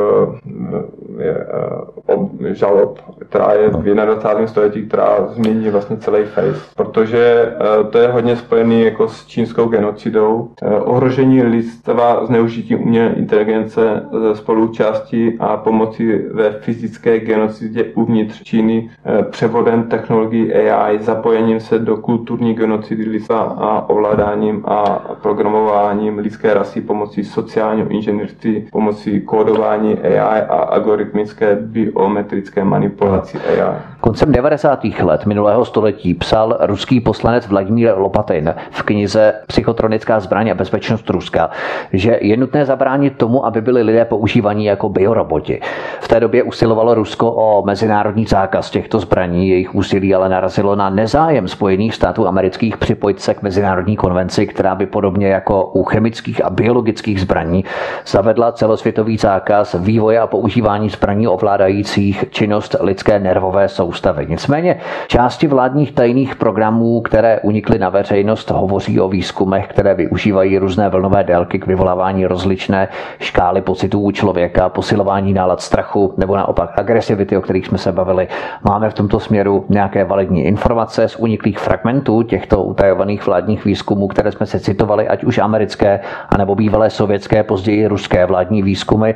žalob, 2.52 2.98
která 3.28 3.52
je 3.52 3.68
v 3.68 3.82
21. 3.82 4.46
století, 4.46 4.82
která 4.82 5.26
změní 5.28 5.70
vlastně 5.70 5.96
celý 5.96 6.24
face, 6.24 6.60
protože 6.76 7.52
to 7.90 7.98
je 7.98 8.08
hodně 8.08 8.36
spojený 8.36 8.82
jako 8.82 9.08
s 9.08 9.26
čínskou 9.26 9.66
genocidou, 9.68 10.48
ohrožení 10.84 11.42
lidstva 11.42 12.26
zneužití 12.26 12.76
umělé 12.76 13.12
inteligence 13.12 14.02
spoluúčastí 14.34 15.38
a 15.40 15.45
pomoci 15.56 16.24
ve 16.32 16.50
fyzické 16.50 17.20
genocidě 17.20 17.84
uvnitř 17.84 18.42
Číny 18.42 18.90
eh, 19.04 19.22
převodem 19.22 19.82
technologií 19.82 20.54
AI, 20.54 20.98
zapojením 20.98 21.60
se 21.60 21.78
do 21.78 21.96
kulturní 21.96 22.54
genocidy 22.54 23.04
lidstva 23.04 23.38
a 23.42 23.88
ovládáním 23.88 24.62
a 24.66 24.82
programováním 25.22 26.18
lidské 26.18 26.54
rasy 26.54 26.80
pomocí 26.80 27.24
sociálního 27.24 27.88
inženýrství, 27.88 28.66
pomocí 28.72 29.20
kódování 29.20 29.98
AI 29.98 30.40
a 30.42 30.54
algoritmické 30.54 31.56
biometrické 31.60 32.64
manipulaci 32.64 33.38
AI. 33.38 33.76
Koncem 34.00 34.32
90. 34.32 34.84
let 34.84 35.26
minulého 35.26 35.64
století 35.64 36.14
psal 36.14 36.58
ruský 36.60 37.00
poslanec 37.00 37.46
Vladimír 37.46 37.94
Lopatin 37.96 38.54
v 38.70 38.82
knize 38.82 39.34
Psychotronická 39.46 40.20
zbraň 40.20 40.50
a 40.50 40.54
bezpečnost 40.54 41.10
Ruska, 41.10 41.50
že 41.92 42.18
je 42.22 42.36
nutné 42.36 42.64
zabránit 42.64 43.16
tomu, 43.16 43.46
aby 43.46 43.60
byli 43.60 43.82
lidé 43.82 44.04
používaní 44.04 44.64
jako 44.64 44.88
bioroboti. 45.36 45.60
V 46.00 46.08
té 46.08 46.20
době 46.20 46.42
usilovalo 46.42 46.94
Rusko 46.94 47.32
o 47.32 47.62
mezinárodní 47.66 48.24
zákaz 48.24 48.70
těchto 48.70 48.98
zbraní, 48.98 49.48
jejich 49.48 49.74
úsilí 49.74 50.14
ale 50.14 50.28
narazilo 50.28 50.76
na 50.76 50.90
nezájem 50.90 51.48
Spojených 51.48 51.94
států 51.94 52.28
amerických 52.28 52.76
připojit 52.76 53.20
se 53.20 53.34
k 53.34 53.42
mezinárodní 53.42 53.96
konvenci, 53.96 54.46
která 54.46 54.74
by 54.74 54.86
podobně 54.86 55.28
jako 55.28 55.64
u 55.64 55.84
chemických 55.84 56.44
a 56.44 56.50
biologických 56.50 57.20
zbraní 57.20 57.64
zavedla 58.06 58.52
celosvětový 58.52 59.16
zákaz 59.16 59.76
vývoje 59.78 60.20
a 60.20 60.26
používání 60.26 60.88
zbraní 60.90 61.28
ovládajících 61.28 62.24
činnost 62.30 62.76
lidské 62.80 63.18
nervové 63.18 63.68
soustavy. 63.68 64.26
Nicméně 64.28 64.80
části 65.08 65.46
vládních 65.46 65.92
tajných 65.92 66.36
programů, 66.36 67.00
které 67.00 67.40
unikly 67.42 67.78
na 67.78 67.88
veřejnost, 67.88 68.50
hovoří 68.50 69.00
o 69.00 69.08
výzkumech, 69.08 69.66
které 69.68 69.94
využívají 69.94 70.58
různé 70.58 70.88
vlnové 70.88 71.24
délky 71.24 71.58
k 71.58 71.66
vyvolávání 71.66 72.26
rozličné 72.26 72.88
škály 73.18 73.60
pocitů 73.60 74.00
u 74.00 74.10
člověka, 74.10 74.68
posilování 74.68 75.15
nálad 75.20 75.60
strachu 75.60 76.14
nebo 76.16 76.36
naopak 76.36 76.78
agresivity, 76.78 77.36
o 77.36 77.40
kterých 77.40 77.66
jsme 77.66 77.78
se 77.78 77.92
bavili. 77.92 78.28
Máme 78.62 78.90
v 78.90 78.94
tomto 78.94 79.20
směru 79.20 79.64
nějaké 79.68 80.04
validní 80.04 80.44
informace 80.44 81.08
z 81.08 81.16
uniklých 81.16 81.58
fragmentů 81.58 82.22
těchto 82.22 82.62
utajovaných 82.62 83.26
vládních 83.26 83.64
výzkumů, 83.64 84.08
které 84.08 84.32
jsme 84.32 84.46
se 84.46 84.60
citovali, 84.60 85.08
ať 85.08 85.24
už 85.24 85.38
americké, 85.38 86.00
anebo 86.28 86.54
bývalé 86.54 86.90
sovětské, 86.90 87.42
později 87.42 87.86
ruské 87.86 88.26
vládní 88.26 88.62
výzkumy. 88.62 89.14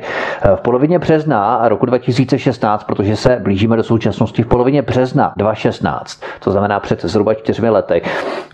V 0.55 0.61
polovině 0.61 0.99
března 0.99 1.61
roku 1.69 1.85
2016, 1.85 2.83
protože 2.83 3.15
se 3.15 3.39
blížíme 3.43 3.77
do 3.77 3.83
současnosti 3.83 4.43
v 4.43 4.47
polovině 4.47 4.81
března 4.81 5.33
2016, 5.37 6.21
to 6.39 6.51
znamená 6.51 6.79
před 6.79 7.01
zhruba 7.05 7.33
čtyřmi 7.33 7.69
lety, 7.69 8.01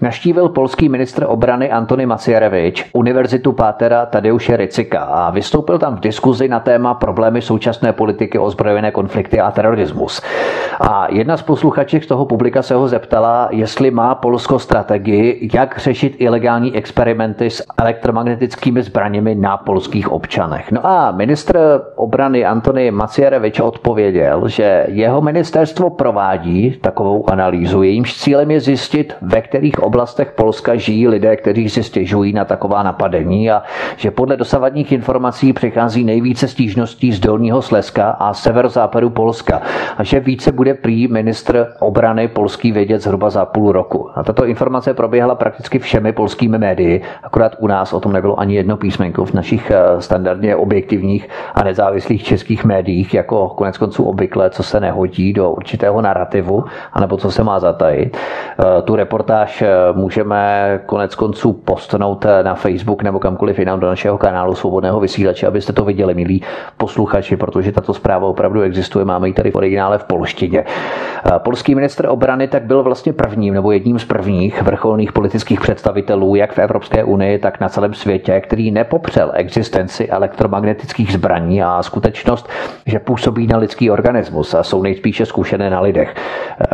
naštívil 0.01 0.49
polský 0.49 0.89
ministr 0.89 1.25
obrany 1.27 1.71
Antony 1.71 2.05
Macierevič 2.05 2.89
Univerzitu 2.93 3.51
Pátera 3.51 4.05
Tadeuše 4.05 4.57
Ricika 4.57 4.99
a 4.99 5.29
vystoupil 5.31 5.79
tam 5.79 5.95
v 5.95 5.99
diskuzi 5.99 6.47
na 6.47 6.59
téma 6.59 6.93
problémy 6.93 7.36
současné 7.41 7.93
politiky, 7.93 8.39
ozbrojené 8.39 8.91
konflikty 8.91 9.39
a 9.39 9.51
terorismus. 9.51 10.21
A 10.81 11.07
jedna 11.11 11.37
z 11.37 11.41
posluchaček 11.41 12.03
z 12.03 12.07
toho 12.07 12.25
publika 12.25 12.61
se 12.61 12.75
ho 12.75 12.87
zeptala, 12.87 13.47
jestli 13.51 13.91
má 13.91 14.15
Polsko 14.15 14.59
strategii, 14.59 15.49
jak 15.53 15.79
řešit 15.79 16.15
ilegální 16.17 16.75
experimenty 16.75 17.49
s 17.49 17.63
elektromagnetickými 17.77 18.83
zbraněmi 18.83 19.35
na 19.35 19.57
polských 19.57 20.11
občanech. 20.11 20.71
No 20.71 20.85
a 20.85 21.11
ministr 21.11 21.81
obrany 21.95 22.45
Antony 22.45 22.91
Macierevič 22.91 23.59
odpověděl, 23.59 24.47
že 24.47 24.85
jeho 24.87 25.21
ministerstvo 25.21 25.89
provádí 25.89 26.77
takovou 26.81 27.29
analýzu. 27.29 27.83
Jejímž 27.83 28.17
cílem 28.17 28.51
je 28.51 28.59
zjistit, 28.59 29.15
ve 29.21 29.41
kterých 29.41 29.79
oblastech 29.79 30.31
Polska 30.31 30.75
žijí 30.75 31.07
lidé, 31.07 31.35
kteří 31.35 31.69
si 31.69 31.83
stěžují 31.83 32.33
na 32.33 32.45
taková 32.45 32.83
napadení 32.83 33.51
a 33.51 33.63
že 33.95 34.11
podle 34.11 34.37
dosavadních 34.37 34.91
informací 34.91 35.53
přichází 35.53 36.03
nejvíce 36.03 36.47
stížností 36.47 37.11
z 37.11 37.19
Dolního 37.27 37.61
Slezska 37.61 38.09
a 38.09 38.33
severozápadu 38.33 39.09
Polska 39.09 39.61
a 39.97 40.03
že 40.03 40.19
více 40.19 40.51
bude 40.51 40.73
prý 40.73 41.07
ministr 41.07 41.67
obrany 41.79 42.27
polský 42.27 42.71
vědět 42.71 43.01
zhruba 43.01 43.29
za 43.29 43.45
půl 43.45 43.71
roku. 43.71 44.09
A 44.15 44.23
tato 44.23 44.45
informace 44.45 44.93
proběhla 44.93 45.35
prakticky 45.35 45.79
všemi 45.79 46.11
polskými 46.11 46.57
médii, 46.57 47.01
akorát 47.23 47.55
u 47.59 47.67
nás 47.67 47.93
o 47.93 47.99
tom 47.99 48.13
nebylo 48.13 48.39
ani 48.39 48.55
jedno 48.55 48.77
písmenko 48.77 49.25
v 49.25 49.33
našich 49.33 49.71
eh, 49.71 50.01
standardně 50.01 50.55
objektivních 50.55 51.29
a 51.55 51.63
nezávislých 51.63 52.23
českých 52.23 52.65
médiích, 52.65 53.13
jako 53.13 53.49
konec 53.49 53.77
konců 53.77 54.03
obvykle, 54.03 54.49
co 54.49 54.63
se 54.63 54.79
nehodí 54.79 55.33
do 55.33 55.51
určitého 55.51 56.01
narrativu, 56.01 56.63
anebo 56.93 57.17
co 57.17 57.31
se 57.31 57.43
má 57.43 57.59
zatajit. 57.59 58.17
Eh, 58.17 58.81
tu 58.81 58.95
reportáž 58.95 59.61
eh, 59.61 59.67
můžeme 59.93 60.39
konec 60.85 61.15
konců 61.15 61.53
postnout 61.53 62.25
na 62.41 62.55
Facebook 62.55 63.03
nebo 63.03 63.19
kamkoliv 63.19 63.59
jinam 63.59 63.79
do 63.79 63.87
našeho 63.87 64.17
kanálu 64.17 64.55
Svobodného 64.55 64.99
vysílače, 64.99 65.47
abyste 65.47 65.73
to 65.73 65.85
viděli, 65.85 66.13
milí 66.15 66.41
posluchači, 66.77 67.16
protože 67.37 67.71
tato 67.71 67.93
zpráva 67.93 68.27
opravdu 68.27 68.61
existuje. 68.61 69.05
Máme 69.05 69.27
ji 69.27 69.33
tady 69.33 69.51
v 69.51 69.55
originále 69.55 69.97
v 69.97 70.03
polštině. 70.03 70.63
Polský 71.37 71.75
ministr 71.75 72.07
obrany 72.09 72.47
tak 72.47 72.63
byl 72.63 72.83
vlastně 72.83 73.13
prvním 73.13 73.53
nebo 73.53 73.71
jedním 73.71 73.99
z 73.99 74.05
prvních 74.05 74.61
vrcholných 74.61 75.11
politických 75.11 75.61
představitelů, 75.61 76.35
jak 76.35 76.53
v 76.53 76.59
Evropské 76.59 77.03
unii, 77.03 77.39
tak 77.39 77.59
na 77.59 77.69
celém 77.69 77.93
světě, 77.93 78.41
který 78.41 78.71
nepopřel 78.71 79.31
existenci 79.33 80.07
elektromagnetických 80.07 81.13
zbraní 81.13 81.63
a 81.63 81.83
skutečnost, 81.83 82.49
že 82.85 82.99
působí 82.99 83.47
na 83.47 83.57
lidský 83.57 83.91
organismus 83.91 84.53
a 84.53 84.63
jsou 84.63 84.81
nejspíše 84.81 85.25
zkušené 85.25 85.69
na 85.69 85.79
lidech. 85.79 86.15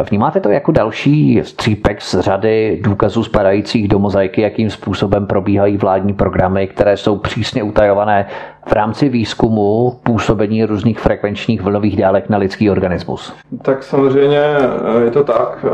Vnímáte 0.09 0.39
to 0.39 0.49
jako 0.49 0.71
další 0.71 1.41
střípek 1.43 2.01
z 2.01 2.19
řady 2.19 2.79
důkazů 2.83 3.23
spadajících 3.23 3.87
do 3.87 3.99
mozaiky, 3.99 4.41
jakým 4.41 4.69
způsobem 4.69 5.27
probíhají 5.27 5.77
vládní 5.77 6.13
programy, 6.13 6.67
které 6.67 6.97
jsou 6.97 7.17
přísně 7.17 7.63
utajované 7.63 8.25
v 8.65 8.71
rámci 8.71 9.09
výzkumu 9.09 9.99
působení 10.03 10.65
různých 10.65 10.99
frekvenčních 10.99 11.61
vlnových 11.61 11.97
dálek 11.97 12.29
na 12.29 12.37
lidský 12.37 12.69
organismus? 12.69 13.33
Tak 13.61 13.83
samozřejmě 13.83 14.39
eh, 14.39 15.03
je 15.03 15.11
to 15.11 15.23
tak. 15.23 15.65
Eh, 15.67 15.69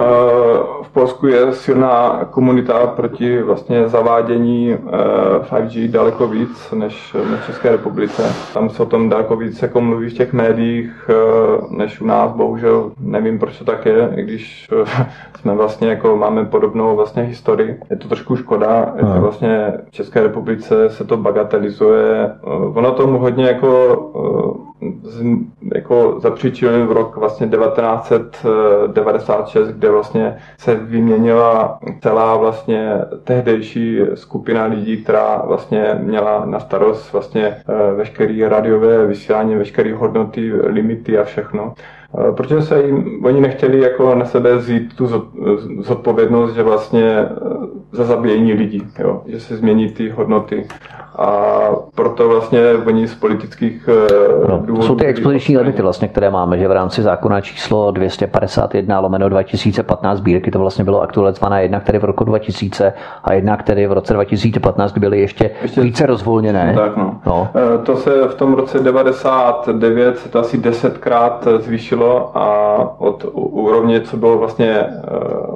v 0.83 0.89
Polsku 0.93 1.27
je 1.27 1.53
silná 1.53 2.25
komunita 2.31 2.87
proti 2.87 3.41
vlastně 3.41 3.87
zavádění 3.87 4.75
5G 5.49 5.85
eh, 5.85 5.87
daleko 5.87 6.27
víc 6.27 6.71
než 6.71 7.15
v 7.41 7.45
České 7.45 7.71
republice. 7.71 8.35
Tam 8.53 8.69
se 8.69 8.83
o 8.83 8.85
tom 8.85 9.09
daleko 9.09 9.35
víc 9.35 9.61
jako 9.61 9.81
mluví 9.81 10.09
v 10.09 10.13
těch 10.13 10.33
médiích 10.33 11.09
než 11.69 12.01
u 12.01 12.05
nás, 12.05 12.31
bohužel 12.31 12.91
nevím, 12.99 13.39
proč 13.39 13.57
to 13.57 13.65
tak 13.65 13.85
je, 13.85 14.09
i 14.15 14.23
když 14.23 14.67
jsme 15.39 15.55
vlastně 15.55 15.89
jako 15.89 16.17
máme 16.17 16.45
podobnou 16.45 16.95
vlastně 16.95 17.23
historii. 17.23 17.79
Je 17.89 17.95
to 17.95 18.07
trošku 18.07 18.35
škoda, 18.35 18.93
je 18.95 19.03
to 19.03 19.21
vlastně 19.21 19.73
v 19.89 19.91
České 19.91 20.23
republice 20.23 20.89
se 20.89 21.03
to 21.03 21.17
bagatelizuje 21.17 22.31
ono 22.79 22.91
tomu 22.91 23.19
hodně 23.19 23.45
jako, 23.45 23.97
eh, 24.83 24.87
jako 25.75 26.15
zapříčil 26.19 26.87
v 26.87 26.91
rok 26.91 27.17
vlastně 27.17 27.47
1996, 27.47 29.67
kde 29.67 29.91
vlastně 29.91 30.37
se 30.57 30.75
vyměnila 30.75 31.79
celá 32.01 32.37
vlastně 32.37 32.91
tehdejší 33.23 33.99
skupina 34.13 34.65
lidí, 34.65 35.03
která 35.03 35.41
vlastně 35.45 35.99
měla 36.01 36.45
na 36.45 36.59
starost 36.59 37.13
vlastně 37.13 37.45
eh, 37.45 37.63
veškerý 37.93 38.43
radiové 38.43 39.05
vysílání, 39.05 39.55
veškeré 39.55 39.95
hodnoty, 39.95 40.53
limity 40.53 41.17
a 41.17 41.23
všechno. 41.23 41.73
Eh, 42.17 42.31
protože 42.31 42.61
se 42.61 42.83
jim, 42.83 43.25
oni 43.25 43.41
nechtěli 43.41 43.81
jako 43.81 44.15
na 44.15 44.25
sebe 44.25 44.55
vzít 44.55 44.95
tu 44.95 45.07
zodpovědnost, 45.79 46.53
že 46.53 46.63
vlastně 46.63 47.25
za 47.91 48.03
zabíjení 48.03 48.53
lidí, 48.53 48.87
jo? 48.99 49.21
že 49.25 49.39
se 49.39 49.57
změní 49.57 49.89
ty 49.89 50.09
hodnoty. 50.09 50.67
A 51.19 51.69
proto 51.95 52.29
vlastně 52.29 52.59
oni 52.87 53.07
z 53.07 53.15
politických 53.15 53.89
eh, 53.89 54.47
no, 54.49 54.61
důvodů... 54.65 54.87
Jsou 54.87 54.95
ty 54.95 55.05
expoziční 55.05 55.57
limity 55.57 55.81
vlastně, 55.81 56.07
které 56.07 56.29
máme, 56.29 56.57
že 56.57 56.67
v 56.67 56.71
rámci 56.71 57.01
zákona 57.01 57.41
číslo 57.41 57.91
251 57.91 58.99
lomeno 58.99 59.29
2015 59.29 60.19
bírky 60.19 60.51
to 60.51 60.59
vlastně 60.59 60.83
bylo 60.83 61.01
aktualizované 61.01 61.61
jednak 61.63 61.83
tedy 61.83 61.99
v 61.99 62.03
roku 62.03 62.23
2000 62.23 62.93
a 63.23 63.33
jednak 63.33 63.63
tedy 63.63 63.87
v 63.87 63.91
roce 63.91 64.13
2015 64.13 64.97
byly 64.97 65.19
ještě, 65.19 65.51
ještě 65.61 65.81
více 65.81 66.05
rozvolněné. 66.05 66.73
Tak 66.75 66.97
no. 66.97 67.19
no. 67.25 67.47
Eh, 67.55 67.77
to 67.77 67.95
se 67.95 68.27
v 68.27 68.35
tom 68.35 68.53
roce 68.53 68.79
99 68.79 70.17
se 70.17 70.29
to 70.29 70.39
asi 70.39 70.57
desetkrát 70.57 71.47
zvýšilo 71.59 72.37
a 72.37 72.77
od 72.97 73.25
úrovně, 73.33 74.01
co 74.01 74.17
bylo 74.17 74.37
vlastně 74.37 74.69
eh, 74.69 74.89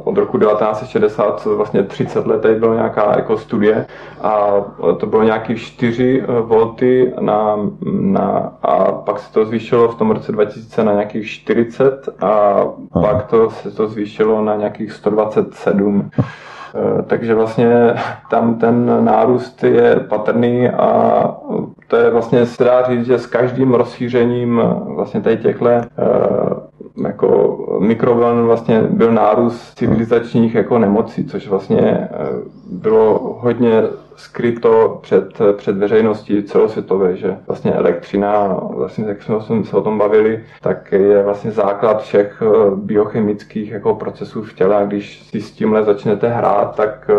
od 0.03 0.18
roku 0.18 0.38
1960, 0.38 1.45
vlastně 1.45 1.84
30 1.84 2.28
let, 2.28 2.41
tady 2.41 2.55
byla 2.55 2.76
nějaká 2.76 3.14
jako 3.16 3.38
studie 3.38 3.86
a 4.22 4.51
to 4.97 5.05
bylo 5.05 5.24
nějaký 5.24 5.53
nějaký 5.54 5.66
4 5.66 6.24
eh, 6.24 6.41
volty 6.41 7.14
na, 7.20 7.56
na, 7.91 8.54
a 8.62 8.91
pak 8.91 9.20
se 9.20 9.34
to 9.34 9.45
zvýšilo 9.45 9.88
v 9.88 9.95
tom 9.95 10.12
roce 10.12 10.32
2000 10.32 10.84
na 10.84 10.91
nějakých 10.93 11.30
40 11.30 12.10
a 12.22 12.28
Aha. 12.28 13.08
pak 13.08 13.26
to 13.26 13.49
se 13.49 13.72
to 13.72 13.88
zvýšilo 13.88 14.41
na 14.41 14.56
nějakých 14.56 14.91
127. 14.91 16.10
Eh, 16.76 17.04
takže 17.08 17.36
vlastně 17.36 17.93
tam 18.30 18.56
ten 18.56 19.06
nárůst 19.06 19.64
je 19.64 19.95
patrný 20.10 20.70
a 20.70 21.38
to 21.88 21.95
je 21.95 22.10
vlastně, 22.10 22.45
se 22.45 22.64
dá 22.64 22.84
říct, 22.84 23.06
že 23.06 23.20
s 23.20 23.26
každým 23.26 23.74
rozšířením 23.74 24.62
vlastně 24.86 25.22
tady 25.22 25.38
těchto 25.38 25.68
eh, 25.68 25.84
jako 27.04 27.58
mikrovln 27.80 28.45
vlastně 28.45 28.82
byl 28.82 29.12
nárůst 29.12 29.74
civilizačních 29.78 30.56
jako 30.56 30.80
nemocí, 30.80 31.26
což 31.26 31.47
vlastně 31.47 32.10
bylo 32.72 33.38
hodně 33.41 33.84
skryto 34.24 34.99
před, 35.01 35.41
před 35.57 35.78
veřejností 35.78 36.43
celosvětové, 36.43 37.15
že 37.15 37.38
vlastně 37.47 37.74
elektřina, 37.74 38.57
vlastně 38.69 39.05
jak 39.07 39.24
jsme 39.24 39.63
se 39.63 39.78
o 39.78 39.82
tom 39.82 39.97
bavili, 39.97 40.43
tak 40.61 40.91
je 40.91 41.24
vlastně 41.24 41.51
základ 41.51 42.01
všech 42.01 42.41
eh, 42.41 42.71
biochemických 42.76 43.71
jako 43.71 43.95
procesů 43.95 44.41
v 44.43 44.53
těle 44.53 44.76
a 44.76 44.86
když 44.86 45.24
si 45.24 45.41
s 45.41 45.51
tímhle 45.51 45.84
začnete 45.84 46.28
hrát, 46.30 46.76
tak 46.76 47.09
eh, 47.09 47.13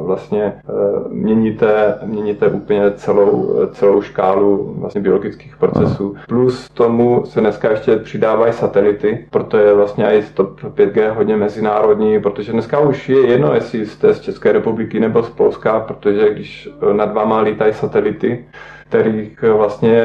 vlastně 0.00 0.42
eh, 0.42 0.72
měníte, 1.08 1.98
měníte 2.04 2.48
úplně 2.48 2.90
celou, 2.90 3.54
celou 3.72 4.02
škálu 4.02 4.74
vlastně 4.78 5.00
biologických 5.00 5.56
procesů. 5.56 6.16
Plus 6.28 6.68
tomu 6.70 7.22
se 7.26 7.40
dneska 7.40 7.70
ještě 7.70 7.96
přidávají 7.96 8.52
satelity, 8.52 9.26
proto 9.30 9.56
je 9.56 9.74
vlastně 9.74 10.04
i 10.04 10.22
stop 10.22 10.60
5G 10.60 11.14
hodně 11.14 11.36
mezinárodní, 11.36 12.20
protože 12.20 12.52
dneska 12.52 12.80
už 12.80 13.08
je 13.08 13.26
jedno, 13.26 13.54
jestli 13.54 13.86
jste 13.86 14.14
z 14.14 14.20
České 14.20 14.52
republiky 14.52 15.00
nebo 15.00 15.22
z 15.22 15.30
Polska, 15.30 15.80
protože 15.80 16.34
když 16.34 16.41
nad 16.92 17.12
váma 17.12 17.40
lítají 17.40 17.72
satelity, 17.72 18.44
kterých 18.92 19.42
vlastně 19.42 20.04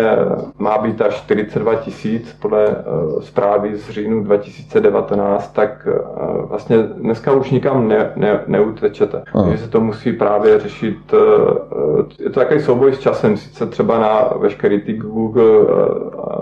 má 0.58 0.78
být 0.78 1.02
až 1.02 1.16
42 1.16 1.76
tisíc 1.76 2.34
podle 2.34 2.68
eh, 2.68 3.22
zprávy 3.22 3.78
z 3.78 3.90
říjnu 3.90 4.24
2019, 4.24 5.54
tak 5.54 5.88
eh, 5.92 6.00
vlastně 6.42 6.78
dneska 6.78 7.32
už 7.32 7.52
nikam 7.52 7.88
ne, 7.88 8.12
ne, 8.16 8.40
neutečete. 8.48 9.24
Takže 9.34 9.58
se 9.58 9.70
to 9.70 9.82
musí 9.82 10.14
právě 10.14 10.60
řešit, 10.60 10.98
eh, 11.14 12.24
je 12.24 12.30
to 12.30 12.40
takový 12.40 12.60
souboj 12.60 12.94
s 12.94 13.00
časem, 13.00 13.38
sice 13.38 13.66
třeba 13.66 14.00
na 14.00 14.30
veškerý 14.40 14.82
ty 14.82 14.94
Google, 14.94 15.66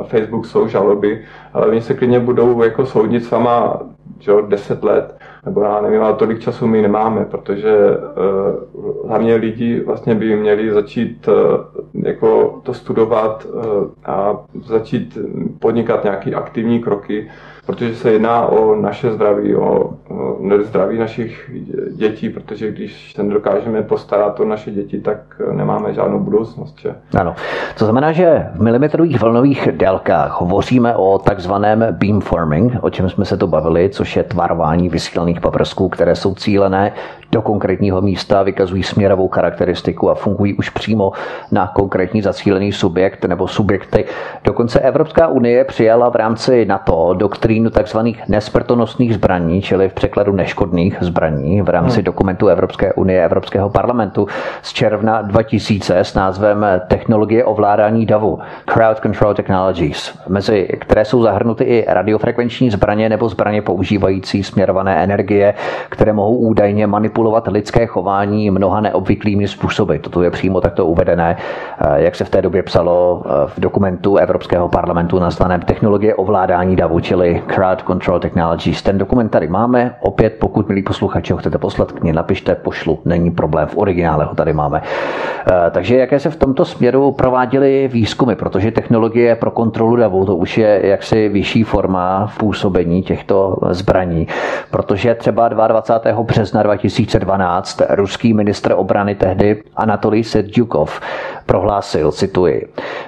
Facebook 0.04 0.46
jsou 0.46 0.68
žaloby, 0.68 1.22
ale 1.54 1.68
oni 1.68 1.82
se 1.82 1.94
klidně 1.94 2.20
budou 2.20 2.64
jako 2.64 2.86
soudit 2.86 3.24
s 3.24 3.32
váma 3.32 3.80
že 4.20 4.32
10 4.48 4.84
let, 4.84 5.15
nebo 5.46 5.62
já 5.62 5.82
nevím, 5.82 6.02
ale 6.02 6.14
tolik 6.14 6.40
času 6.40 6.68
my 6.68 6.82
nemáme, 6.82 7.26
protože 7.26 7.76
uh, 7.78 9.08
hlavně 9.08 9.36
lidi 9.36 9.80
vlastně 9.80 10.16
by 10.16 10.36
měli 10.36 10.74
začít 10.74 11.28
uh, 11.28 11.34
jako 12.06 12.60
to 12.64 12.74
studovat 12.74 13.46
uh, 13.46 13.62
a 14.06 14.46
začít 14.66 15.18
podnikat 15.60 16.04
nějaké 16.04 16.32
aktivní 16.32 16.80
kroky, 16.80 17.28
protože 17.66 17.96
se 17.96 18.12
jedná 18.12 18.46
o 18.46 18.76
naše 18.76 19.12
zdraví, 19.12 19.56
o, 19.56 19.90
zdraví 20.64 20.98
našich 20.98 21.52
dětí, 21.92 22.30
protože 22.30 22.72
když 22.72 23.14
se 23.14 23.24
nedokážeme 23.24 23.82
postarat 23.82 24.40
o 24.40 24.46
naše 24.46 24.72
děti, 24.72 25.02
tak 25.02 25.18
nemáme 25.52 25.94
žádnou 25.94 26.20
budoucnost. 26.20 26.80
Že? 26.80 26.96
Ano. 27.20 27.36
To 27.78 27.86
znamená, 27.86 28.12
že 28.12 28.48
v 28.56 28.62
milimetrových 28.62 29.22
vlnových 29.22 29.70
délkách 29.72 30.42
hovoříme 30.42 30.96
o 30.96 31.20
takzvaném 31.20 31.86
beamforming, 31.92 32.74
o 32.82 32.90
čem 32.90 33.10
jsme 33.10 33.26
se 33.26 33.38
to 33.38 33.48
bavili, 33.48 33.90
což 33.90 34.16
je 34.16 34.24
tvarování 34.24 34.90
vysílaných 34.90 35.42
paprsků, 35.42 35.90
které 35.90 36.16
jsou 36.16 36.36
cílené 36.36 36.92
do 37.32 37.42
konkrétního 37.42 38.02
místa, 38.02 38.44
vykazují 38.44 38.84
směrovou 38.84 39.28
charakteristiku 39.28 40.10
a 40.10 40.16
fungují 40.16 40.54
už 40.54 40.70
přímo 40.70 41.12
na 41.52 41.68
konkrétní 41.68 42.22
zacílený 42.22 42.72
subjekt 42.72 43.26
nebo 43.26 43.48
subjekty. 43.48 44.06
Dokonce 44.44 44.80
Evropská 44.80 45.28
unie 45.28 45.64
přijala 45.64 46.10
v 46.10 46.16
rámci 46.16 46.66
NATO 46.66 47.14
doktrínu 47.14 47.55
tzv. 47.64 47.98
nesmrtonosných 48.28 49.14
zbraní, 49.14 49.62
čili 49.62 49.90
v 49.90 49.94
překladu 49.94 50.32
neškodných 50.32 50.98
zbraní 51.02 51.62
v 51.62 51.70
rámci 51.70 51.96
hmm. 51.96 52.04
dokumentu 52.04 52.48
Evropské 52.48 52.94
unie 52.94 53.26
Evropského 53.26 53.70
parlamentu 53.70 54.28
z 54.62 54.74
června 54.74 55.22
2000 55.22 56.00
s 56.00 56.14
názvem 56.14 56.66
Technologie 56.88 57.46
ovládání 57.46 58.06
davu, 58.06 58.40
Crowd 58.66 59.00
Control 59.00 59.34
Technologies, 59.34 60.20
mezi 60.28 60.68
které 60.80 61.06
jsou 61.06 61.24
zahrnuty 61.24 61.64
i 61.64 61.86
radiofrekvenční 61.88 62.70
zbraně 62.70 63.10
nebo 63.10 63.30
zbraně 63.30 63.62
používající 63.62 64.44
směrované 64.44 65.04
energie, 65.04 65.54
které 65.90 66.14
mohou 66.14 66.36
údajně 66.38 66.88
manipulovat 66.88 67.26
manipulovat 67.26 67.48
lidské 67.48 67.86
chování 67.86 68.52
mnoha 68.52 68.82
neobvyklými 68.82 69.48
způsoby. 69.48 69.96
Toto 69.98 70.24
je 70.24 70.32
přímo 70.32 70.62
takto 70.62 70.86
uvedené, 70.86 71.38
eh, 71.38 72.02
jak 72.04 72.16
se 72.16 72.24
v 72.26 72.30
té 72.30 72.42
době 72.42 72.64
psalo 72.64 73.24
eh, 73.26 73.48
v 73.48 73.60
dokumentu 73.60 74.18
Evropského 74.18 74.70
parlamentu 74.70 75.20
nazvaném 75.20 75.62
Technologie 75.62 76.16
ovládání 76.16 76.76
davu, 76.76 77.00
čili 77.00 77.44
Crowd 77.46 77.84
Control 77.88 78.20
Technologies. 78.20 78.82
Ten 78.82 78.98
dokument 78.98 79.30
tady 79.30 79.48
máme. 79.48 79.96
Opět, 80.00 80.36
pokud, 80.40 80.70
milí 80.70 80.84
posluchači, 80.84 81.34
ho 81.34 81.40
chcete 81.40 81.58
poslat, 81.58 81.92
k 81.92 82.04
napište, 82.04 82.56
pošlu, 82.56 83.00
není 83.06 83.32
problém, 83.32 83.68
v 83.68 83.78
originále 83.78 84.26
ho 84.26 84.36
tady 84.36 84.54
máme. 84.54 84.82
Eh, 85.48 85.72
takže 85.72 85.98
jaké 85.98 86.20
se 86.20 86.30
v 86.30 86.36
tomto 86.36 86.66
směru 86.66 87.12
prováděly 87.12 87.90
výzkumy, 87.94 88.36
protože 88.36 88.72
technologie 88.72 89.36
pro 89.36 89.52
kontrolu 89.52 89.96
davu, 89.96 90.26
to 90.26 90.36
už 90.36 90.58
je 90.58 90.80
jaksi 90.84 91.30
vyšší 91.30 91.64
forma 91.64 92.32
působení 92.38 93.04
těchto 93.04 93.58
zbraní, 93.70 94.28
protože 94.72 95.16
třeba 95.16 95.48
22. 95.48 96.24
března 96.24 96.64
2000 96.64 97.16
2012 97.20 97.82
ruský 97.90 98.34
ministr 98.34 98.74
obrany 98.78 99.16
tehdy 99.16 99.64
Anatolij 99.76 100.24
Sedjukov 100.24 101.02
prohlásil, 101.46 102.12
cituji, 102.12 102.68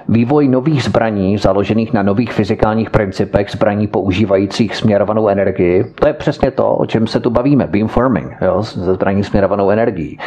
vývoj 0.09 0.47
nových 0.47 0.83
zbraní 0.83 1.37
založených 1.37 1.93
na 1.93 2.03
nových 2.03 2.33
fyzikálních 2.33 2.89
principech 2.89 3.51
zbraní 3.51 3.87
používajících 4.27 4.75
směrovanou 4.75 5.27
energii, 5.27 5.83
to 5.83 6.07
je 6.07 6.13
přesně 6.13 6.51
to, 6.51 6.75
o 6.75 6.85
čem 6.85 7.07
se 7.07 7.19
tu 7.19 7.29
bavíme, 7.29 7.67
beamforming, 7.67 8.35
jo, 8.41 8.61
ze 8.61 8.93
zbraní 8.93 9.23
směrovanou 9.23 9.69
energií. 9.69 10.19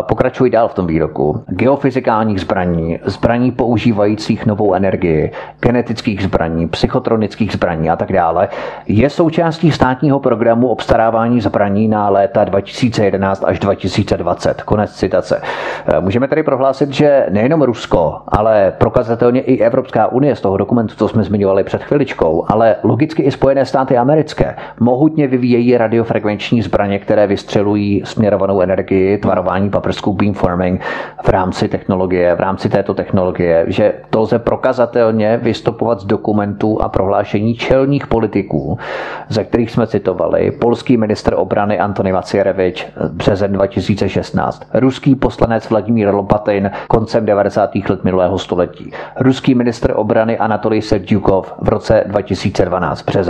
Pokračuji 0.00 0.50
dál 0.50 0.68
v 0.68 0.74
tom 0.74 0.86
výroku. 0.86 1.44
Geofyzikálních 1.48 2.40
zbraní, 2.40 2.98
zbraní 3.04 3.52
používajících 3.52 4.46
novou 4.46 4.74
energii, 4.74 5.32
genetických 5.60 6.22
zbraní, 6.22 6.68
psychotronických 6.68 7.52
zbraní 7.52 7.90
a 7.90 7.96
tak 7.96 8.12
dále, 8.12 8.48
je 8.86 9.10
součástí 9.10 9.72
státního 9.72 10.20
programu 10.20 10.68
obstarávání 10.68 11.40
zbraní 11.40 11.88
na 11.88 12.08
léta 12.08 12.44
2011 12.44 13.44
až 13.46 13.58
2020. 13.58 14.62
Konec 14.62 14.92
citace. 14.92 15.42
Můžeme 16.00 16.28
tedy 16.28 16.42
prohlásit, 16.42 16.90
že 16.90 17.26
ne 17.30 17.46
nejenom 17.46 17.62
Rusko, 17.62 18.20
ale 18.28 18.72
prokazatelně 18.78 19.40
i 19.40 19.58
Evropská 19.58 20.06
unie 20.06 20.36
z 20.36 20.40
toho 20.40 20.56
dokumentu, 20.56 20.94
co 20.96 21.08
jsme 21.08 21.22
zmiňovali 21.22 21.64
před 21.64 21.82
chviličkou, 21.82 22.44
ale 22.48 22.76
logicky 22.82 23.22
i 23.22 23.30
Spojené 23.36 23.64
státy 23.64 23.98
americké 23.98 24.56
mohutně 24.80 25.26
vyvíjejí 25.26 25.76
radiofrekvenční 25.76 26.62
zbraně, 26.62 26.98
které 26.98 27.26
vystřelují 27.26 28.02
směrovanou 28.04 28.60
energii, 28.60 29.18
tvarování 29.18 29.70
paprsků 29.70 30.12
beamforming 30.12 30.80
v 31.22 31.28
rámci 31.28 31.68
technologie, 31.68 32.34
v 32.34 32.40
rámci 32.40 32.68
této 32.68 32.94
technologie, 32.94 33.64
že 33.68 33.92
to 34.10 34.20
lze 34.20 34.38
prokazatelně 34.38 35.36
vystupovat 35.42 36.00
z 36.00 36.04
dokumentů 36.04 36.82
a 36.82 36.88
prohlášení 36.88 37.54
čelních 37.54 38.06
politiků, 38.06 38.78
ze 39.28 39.44
kterých 39.44 39.70
jsme 39.70 39.86
citovali 39.86 40.50
polský 40.50 40.96
minister 40.96 41.34
obrany 41.36 41.78
Antony 41.78 42.12
Macierevič 42.12 42.86
březen 43.08 43.52
2016, 43.52 44.62
ruský 44.74 45.14
poslanec 45.14 45.70
Vladimír 45.70 46.14
Lopatin 46.14 46.70
koncem 46.88 47.26
90. 47.26 47.70
let 47.88 48.04
minulého 48.04 48.38
století. 48.38 48.90
Ruský 49.20 49.54
ministr 49.54 49.92
obrany 49.96 50.38
Anatolij 50.38 50.82
Serdyukov 50.82 51.54
v 51.60 51.68
roce 51.68 52.04
2012 52.06 53.02
březen. 53.02 53.25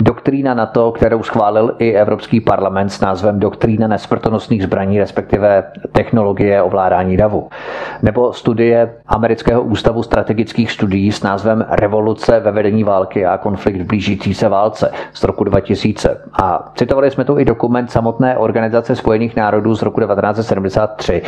Doktrína 0.00 0.54
NATO, 0.54 0.92
kterou 0.92 1.22
schválil 1.22 1.74
i 1.78 1.92
Evropský 1.92 2.40
parlament 2.40 2.88
s 2.88 3.00
názvem 3.00 3.40
Doktrína 3.40 3.88
nesmrtonosných 3.88 4.62
zbraní, 4.62 4.98
respektive 4.98 5.64
technologie 5.92 6.62
ovládání 6.62 7.16
davu. 7.16 7.48
Nebo 8.02 8.32
studie 8.32 8.94
Amerického 9.06 9.62
ústavu 9.62 10.02
strategických 10.02 10.72
studií 10.72 11.12
s 11.12 11.22
názvem 11.22 11.64
Revoluce 11.70 12.40
ve 12.40 12.52
vedení 12.52 12.84
války 12.84 13.26
a 13.26 13.38
konflikt 13.38 13.76
v 13.76 13.86
blížící 13.86 14.34
se 14.34 14.48
válce 14.48 14.92
z 15.12 15.24
roku 15.24 15.44
2000. 15.44 16.20
A 16.42 16.72
citovali 16.74 17.10
jsme 17.10 17.24
tu 17.24 17.38
i 17.38 17.44
dokument 17.44 17.90
samotné 17.90 18.38
Organizace 18.38 18.96
spojených 18.96 19.36
národů 19.36 19.74
z 19.74 19.82
roku 19.82 20.00
1973. 20.00 21.22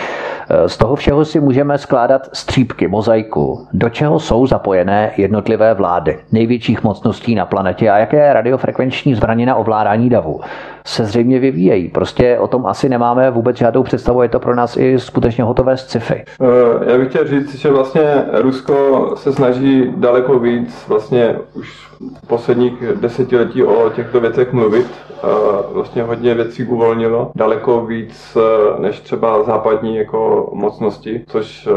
Z 0.66 0.76
toho 0.76 0.96
všeho 0.96 1.24
si 1.24 1.40
můžeme 1.40 1.78
skládat 1.78 2.28
střípky, 2.32 2.88
mozaiku, 2.88 3.66
do 3.72 3.88
čeho 3.88 4.20
jsou 4.20 4.46
zapojené 4.46 5.10
jednotlivé 5.16 5.74
vlády, 5.74 6.18
největších 6.32 6.82
mocností 6.82 7.34
na 7.34 7.46
planetě 7.46 7.77
a 7.82 7.98
jaké 7.98 8.32
radiofrekvenční 8.32 9.14
zbraně 9.14 9.46
na 9.46 9.56
ovládání 9.56 10.08
davu 10.08 10.40
se 10.88 11.04
zřejmě 11.04 11.38
vyvíjejí. 11.38 11.88
Prostě 11.88 12.38
o 12.38 12.46
tom 12.46 12.66
asi 12.66 12.88
nemáme 12.88 13.30
vůbec 13.30 13.56
žádnou 13.56 13.82
představu, 13.82 14.22
je 14.22 14.28
to 14.28 14.40
pro 14.40 14.54
nás 14.54 14.76
i 14.76 14.98
skutečně 14.98 15.44
hotové 15.44 15.76
sci-fi. 15.76 16.24
Eh, 16.40 16.90
já 16.92 16.98
bych 16.98 17.08
chtěl 17.08 17.26
říct, 17.26 17.54
že 17.54 17.70
vlastně 17.70 18.24
Rusko 18.32 19.12
se 19.16 19.32
snaží 19.32 19.92
daleko 19.96 20.38
víc 20.38 20.84
vlastně 20.88 21.36
už 21.54 21.88
posledních 22.26 22.74
desetiletí 23.00 23.62
o 23.62 23.90
těchto 23.90 24.20
věcech 24.20 24.52
mluvit. 24.52 24.86
Eh, 25.10 25.26
vlastně 25.72 26.02
hodně 26.02 26.34
věcí 26.34 26.64
uvolnilo, 26.64 27.30
daleko 27.34 27.86
víc 27.86 28.36
eh, 28.36 28.80
než 28.80 29.00
třeba 29.00 29.42
západní 29.42 29.96
jako 29.96 30.50
mocnosti, 30.52 31.24
což 31.28 31.68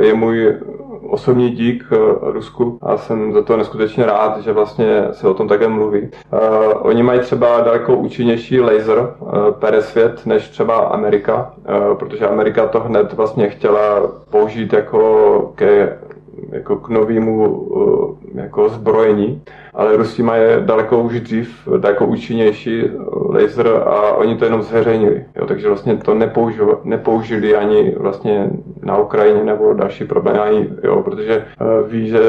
je 0.00 0.14
můj 0.14 0.56
osobní 1.08 1.50
dík 1.50 1.84
Rusku 2.22 2.78
a 2.82 2.96
jsem 2.96 3.32
za 3.32 3.42
to 3.42 3.56
neskutečně 3.56 4.06
rád, 4.06 4.42
že 4.42 4.52
vlastně 4.52 5.04
se 5.12 5.28
o 5.28 5.34
tom 5.34 5.48
také 5.48 5.68
mluví. 5.68 6.08
Oni 6.82 7.02
mají 7.02 7.20
třeba 7.20 7.60
daleko 7.60 7.96
účinnější 7.96 8.49
rychlejší 8.50 8.60
laser 8.60 8.98
eh, 8.98 9.52
pere 9.58 9.82
svět 9.82 10.26
než 10.26 10.48
třeba 10.48 10.78
Amerika, 10.78 11.52
eh, 11.66 11.94
protože 11.94 12.28
Amerika 12.28 12.66
to 12.66 12.80
hned 12.80 13.12
vlastně 13.12 13.48
chtěla 13.48 14.08
použít 14.30 14.72
jako 14.72 15.52
ke 15.54 15.98
jako 16.52 16.76
k 16.76 16.88
novému 16.88 17.68
jako 18.34 18.68
zbrojení, 18.68 19.42
ale 19.74 19.96
Rusi 19.96 20.22
mají 20.22 20.42
daleko 20.60 21.02
už 21.02 21.20
dřív, 21.20 21.68
daleko 21.78 22.06
účinnější 22.06 22.82
laser 23.28 23.68
a 23.68 24.12
oni 24.12 24.36
to 24.36 24.44
jenom 24.44 24.62
zveřejnili. 24.62 25.24
Jo, 25.36 25.46
takže 25.46 25.68
vlastně 25.68 25.96
to 25.96 26.14
nepoužili, 26.14 26.72
nepoužili 26.84 27.56
ani 27.56 27.94
vlastně 27.98 28.50
na 28.82 28.98
Ukrajině 28.98 29.44
nebo 29.44 29.74
další 29.74 30.04
problémy, 30.04 30.68
jo, 30.84 31.02
protože 31.02 31.44
ví, 31.88 32.08
že 32.08 32.20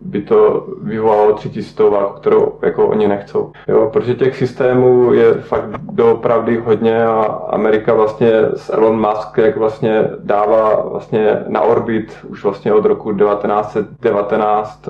by 0.00 0.22
to 0.22 0.66
vyvolalo 0.82 1.32
třetí 1.32 1.62
stovák, 1.62 2.14
kterou 2.16 2.52
jako 2.62 2.86
oni 2.86 3.08
nechcou. 3.08 3.52
Jo, 3.68 3.90
protože 3.92 4.14
těch 4.14 4.36
systémů 4.36 5.12
je 5.12 5.34
fakt 5.34 5.80
doopravdy 5.92 6.56
hodně 6.56 7.04
a 7.04 7.40
Amerika 7.50 7.94
vlastně 7.94 8.30
s 8.56 8.72
Elon 8.72 9.00
Musk, 9.00 9.38
jak 9.38 9.56
vlastně 9.56 10.04
dává 10.18 10.82
vlastně 10.90 11.44
na 11.48 11.60
orbit 11.60 12.16
už 12.28 12.44
vlastně 12.44 12.72
od 12.72 12.84
roku 12.84 13.12
1919, 13.12 14.88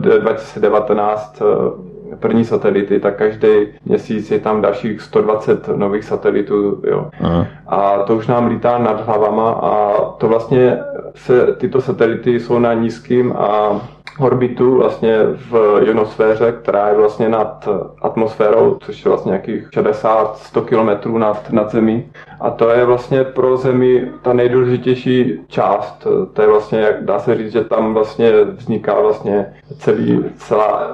2019 0.00 1.42
eh, 1.42 1.96
první 2.20 2.44
satelity, 2.44 3.00
tak 3.00 3.16
každý 3.16 3.48
měsíc 3.84 4.30
je 4.30 4.38
tam 4.38 4.62
dalších 4.62 5.00
120 5.00 5.68
nových 5.68 6.04
satelitů. 6.04 6.82
Jo. 6.86 7.10
Aha. 7.20 7.46
A 7.66 7.98
to 8.02 8.16
už 8.16 8.26
nám 8.26 8.46
lítá 8.46 8.78
nad 8.78 9.06
hlavama 9.06 9.50
a 9.50 10.00
to 10.18 10.28
vlastně 10.28 10.78
se, 11.14 11.46
tyto 11.58 11.80
satelity 11.80 12.40
jsou 12.40 12.58
na 12.58 12.74
nízkým 12.74 13.32
a 13.32 13.80
orbitu 14.20 14.76
vlastně 14.76 15.18
v 15.50 15.80
ionosféře, 15.84 16.52
která 16.62 16.88
je 16.88 16.96
vlastně 16.96 17.28
nad 17.28 17.68
atmosférou, 18.02 18.78
což 18.80 19.04
je 19.04 19.08
vlastně 19.08 19.30
nějakých 19.30 19.68
60-100 19.70 20.64
km 20.64 21.18
nad, 21.18 21.52
nad 21.52 21.72
Zemí. 21.72 22.10
A 22.40 22.50
to 22.50 22.70
je 22.70 22.84
vlastně 22.84 23.24
pro 23.24 23.56
Zemi 23.56 24.08
ta 24.22 24.32
nejdůležitější 24.32 25.40
část. 25.48 26.06
To 26.32 26.42
je 26.42 26.48
vlastně, 26.48 26.78
jak 26.80 27.04
dá 27.04 27.18
se 27.18 27.36
říct, 27.36 27.52
že 27.52 27.64
tam 27.64 27.94
vlastně 27.94 28.44
vzniká 28.44 29.00
vlastně 29.00 29.52
celý, 29.78 30.24
celá 30.36 30.90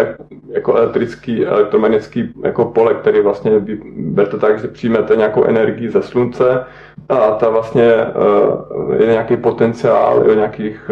eh, 0.00 0.16
jako 0.48 0.74
elektrický, 0.74 1.46
elektromagnetický 1.46 2.32
jako 2.44 2.64
pole, 2.64 2.94
který 2.94 3.20
vlastně 3.20 3.52
berte 3.96 4.36
tak, 4.36 4.60
že 4.60 4.68
přijmete 4.68 5.16
nějakou 5.16 5.44
energii 5.44 5.88
ze 5.90 6.02
slunce 6.02 6.64
a 7.08 7.30
ta 7.30 7.48
vlastně 7.48 7.92
eh, 7.92 9.02
je 9.02 9.06
nějaký 9.06 9.36
potenciál, 9.36 10.22
je 10.28 10.36
nějakých 10.36 10.90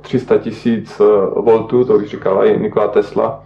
300 0.00 0.38
tisíc 0.38 1.00
Eh, 1.00 1.40
voltů, 1.40 1.84
to 1.84 1.94
už 1.94 2.04
říkala 2.10 2.44
i 2.44 2.60
Nikola 2.60 2.88
Tesla, 2.88 3.44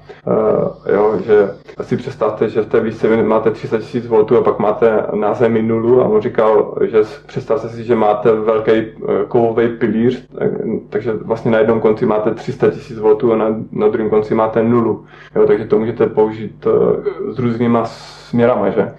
jo, 0.93 1.19
že 1.27 1.51
si 1.83 1.97
představte, 1.97 2.49
že 2.49 2.61
v 2.61 2.67
té 2.67 2.81
výšce 2.81 3.23
máte 3.23 3.51
300 3.51 3.77
000 3.95 4.09
voltů 4.09 4.37
a 4.37 4.43
pak 4.43 4.59
máte 4.59 5.07
na 5.15 5.35
Zemi 5.35 5.63
nulu 5.63 6.01
a 6.03 6.05
on 6.05 6.23
říkal, 6.23 6.79
že 6.91 6.99
představte 7.27 7.69
si, 7.69 7.85
že 7.85 7.95
máte 7.95 8.33
velký 8.33 8.71
eh, 8.71 8.93
kovový 9.29 9.69
pilíř, 9.69 10.27
takže 10.89 11.13
vlastně 11.13 11.51
na 11.51 11.59
jednom 11.59 11.81
konci 11.81 12.07
máte 12.07 12.35
300 12.35 12.67
000 12.67 13.03
voltů 13.03 13.33
a 13.33 13.37
na, 13.37 13.57
na 13.73 13.89
druhém 13.89 14.11
konci 14.11 14.35
máte 14.35 14.63
nulu. 14.63 15.05
Jo, 15.37 15.47
takže 15.47 15.65
to 15.65 15.79
můžete 15.79 16.07
použít 16.07 16.67
s 17.31 17.39
různýma 17.39 17.85
směrama, 17.85 18.71
že? 18.71 18.93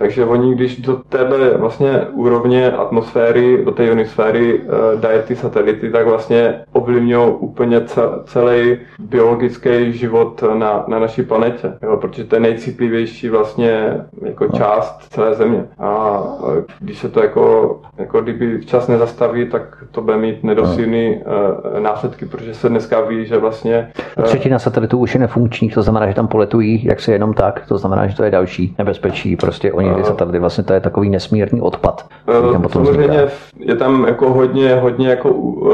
Takže 0.00 0.24
oni, 0.24 0.54
když 0.54 0.80
do 0.80 0.96
téhle 1.08 1.56
vlastně 1.56 2.00
úrovně 2.12 2.72
atmosféry, 2.72 3.64
do 3.64 3.72
té 3.72 3.84
ionosféry 3.84 4.58
uh, 4.58 5.00
dají 5.00 5.22
ty 5.22 5.36
satelity, 5.36 5.90
tak 5.90 6.06
vlastně 6.06 6.64
ovlivňují 6.72 7.34
úplně 7.38 7.80
celý 8.24 8.76
biologický 8.98 9.92
život 9.92 10.44
na, 10.58 10.84
na 10.88 10.98
naší 10.98 11.22
planetě, 11.22 11.72
jo, 11.82 11.96
protože 11.96 12.24
to 12.24 12.36
je 12.36 12.40
nejcitlivější 12.40 13.28
vlastně 13.28 14.00
jako 14.22 14.44
no. 14.44 14.58
část 14.58 14.98
celé 15.10 15.34
země. 15.34 15.64
A 15.78 16.22
eh, 16.58 16.62
když 16.80 16.98
se 16.98 17.08
to 17.08 17.22
jako, 17.22 17.76
jako 17.98 18.20
kdyby 18.20 18.58
včas 18.58 18.88
nezastaví, 18.88 19.48
tak 19.48 19.84
to 19.90 20.00
bude 20.00 20.16
mít 20.16 20.44
nedosilný 20.44 21.16
uh, 21.16 21.80
následky, 21.80 22.26
protože 22.26 22.54
se 22.54 22.68
dneska 22.68 23.00
ví, 23.00 23.26
že 23.26 23.38
vlastně... 23.38 23.92
Třetina 24.22 24.58
satelitů 24.58 24.98
už 24.98 25.14
je 25.14 25.20
nefunkčních, 25.20 25.74
to 25.74 25.82
znamená, 25.82 26.08
že 26.08 26.14
tam 26.14 26.28
poletují 26.28 26.84
jak 26.84 27.00
se 27.00 27.12
jenom 27.12 27.34
tak, 27.34 27.66
to 27.68 27.78
znamená, 27.78 28.06
že 28.06 28.16
to 28.16 28.24
je 28.24 28.30
další 28.30 28.74
nebezpečí. 28.78 29.36
Prostě 29.36 29.72
oni 29.72 29.89
ty 29.94 30.04
satelity, 30.04 30.38
vlastně 30.38 30.64
to 30.64 30.72
je 30.72 30.80
takový 30.80 31.10
nesmírný 31.10 31.60
odpad. 31.60 32.06
Uh, 32.28 32.66
samozřejmě 32.66 33.28
je 33.56 33.76
tam 33.76 34.04
jako 34.04 34.30
hodně, 34.32 34.74
hodně 34.74 35.08
jako, 35.08 35.30
uh, 35.30 35.70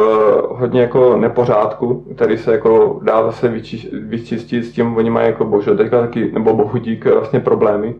hodně 0.49 0.81
jako 0.81 1.17
nepořádku, 1.17 2.05
který 2.15 2.39
se 2.39 2.53
jako 2.53 3.01
dá 3.03 3.23
zase 3.23 3.49
vyčistit 3.93 4.65
s 4.65 4.73
tím, 4.73 4.97
oni 4.97 5.11
mají 5.11 5.27
jako 5.27 5.45
bože, 5.45 5.75
teďka 5.75 6.01
taky, 6.01 6.31
nebo 6.33 6.55
bohu 6.55 6.79
dík 6.79 7.07
vlastně 7.07 7.41
problémy. 7.41 7.95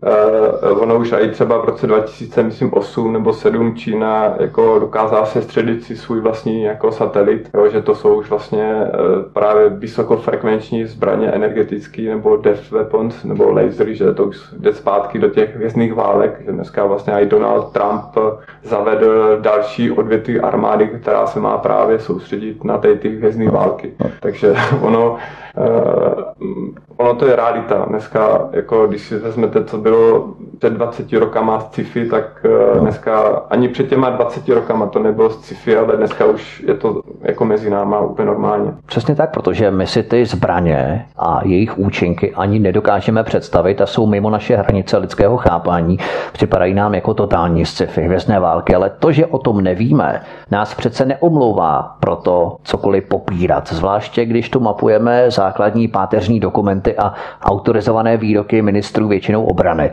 Uh, 0.63 0.81
ono 0.81 0.99
už 0.99 1.13
i 1.19 1.29
třeba 1.29 1.57
v 1.57 1.65
roce 1.65 1.87
2008 1.87 3.13
nebo 3.13 3.33
7 3.33 3.75
Čína 3.75 4.33
jako 4.39 4.79
dokázala 4.79 5.25
se 5.25 5.41
středit 5.41 5.83
si 5.83 5.95
svůj 5.95 6.21
vlastní 6.21 6.63
jako 6.63 6.91
satelit, 6.91 7.49
jo, 7.53 7.69
že 7.69 7.81
to 7.81 7.95
jsou 7.95 8.19
už 8.19 8.29
vlastně 8.29 8.73
uh, 8.75 9.21
právě 9.33 9.69
vysokofrekvenční 9.69 10.85
zbraně 10.85 11.27
energetické 11.27 12.01
nebo 12.01 12.37
death 12.37 12.71
weapons 12.71 13.23
nebo 13.23 13.51
lasery, 13.51 13.95
že 13.95 14.13
to 14.13 14.25
už 14.25 14.37
jde 14.59 14.73
zpátky 14.73 15.19
do 15.19 15.29
těch 15.29 15.55
hvězdných 15.55 15.93
válek, 15.93 16.06
že 16.45 16.51
dneska 16.51 16.85
vlastně 16.85 17.13
i 17.13 17.25
Donald 17.25 17.71
Trump 17.73 18.15
zavedl 18.63 19.41
další 19.41 19.91
odvětví 19.91 20.39
armády, 20.39 20.87
která 20.87 21.27
se 21.27 21.39
má 21.39 21.57
právě 21.57 21.99
soustředit 21.99 22.63
na 22.63 22.77
ty, 22.77 22.95
ty 22.95 23.15
hvězdné 23.15 23.51
války. 23.51 23.93
Takže 24.19 24.55
ono 24.81 25.17
Uh, 25.57 26.75
ono 26.97 27.15
to 27.15 27.25
je 27.27 27.35
realita. 27.35 27.85
Dneska, 27.89 28.49
jako 28.51 28.87
když 28.87 29.01
si 29.01 29.17
vezmete, 29.17 29.63
co 29.63 29.77
bylo 29.77 30.27
před 30.57 30.73
20 30.73 31.13
rokama 31.13 31.59
z 31.59 31.65
sci-fi, 31.65 32.09
tak 32.09 32.45
uh, 32.45 32.81
dneska 32.81 33.21
ani 33.49 33.69
před 33.69 33.89
těma 33.89 34.09
20 34.09 34.49
rokama 34.49 34.87
to 34.87 34.99
nebylo 34.99 35.29
z 35.29 35.41
sci-fi, 35.41 35.77
ale 35.77 35.97
dneska 35.97 36.25
už 36.25 36.63
je 36.67 36.73
to 36.73 37.01
jako 37.21 37.45
mezi 37.45 37.69
náma 37.69 37.99
úplně 37.99 38.25
normálně. 38.25 38.71
Přesně 38.85 39.15
tak, 39.15 39.31
protože 39.31 39.71
my 39.71 39.87
si 39.87 40.03
ty 40.03 40.25
zbraně 40.25 41.05
a 41.17 41.41
jejich 41.43 41.77
účinky 41.77 42.33
ani 42.35 42.59
nedokážeme 42.59 43.23
představit 43.23 43.81
a 43.81 43.85
jsou 43.85 44.07
mimo 44.07 44.29
naše 44.29 44.55
hranice 44.55 44.97
lidského 44.97 45.37
chápání. 45.37 45.97
Připadají 46.31 46.73
nám 46.73 46.93
jako 46.93 47.13
totální 47.13 47.65
sci-fi, 47.65 48.01
hvězdné 48.01 48.39
války, 48.39 48.75
ale 48.75 48.89
to, 48.99 49.11
že 49.11 49.25
o 49.25 49.37
tom 49.37 49.61
nevíme, 49.61 50.21
nás 50.51 50.73
přece 50.73 51.05
neomlouvá 51.05 51.97
pro 51.99 52.15
to 52.15 52.57
cokoliv 52.63 53.07
popírat. 53.07 53.73
Zvláště 53.73 54.25
když 54.25 54.49
tu 54.49 54.59
mapujeme 54.59 55.31
základní 55.31 55.87
páteřní 55.87 56.39
dokumenty 56.39 56.86
a 56.95 57.13
autorizované 57.41 58.17
výroky 58.17 58.61
ministrů 58.61 59.07
většinou 59.07 59.45
obrany. 59.45 59.91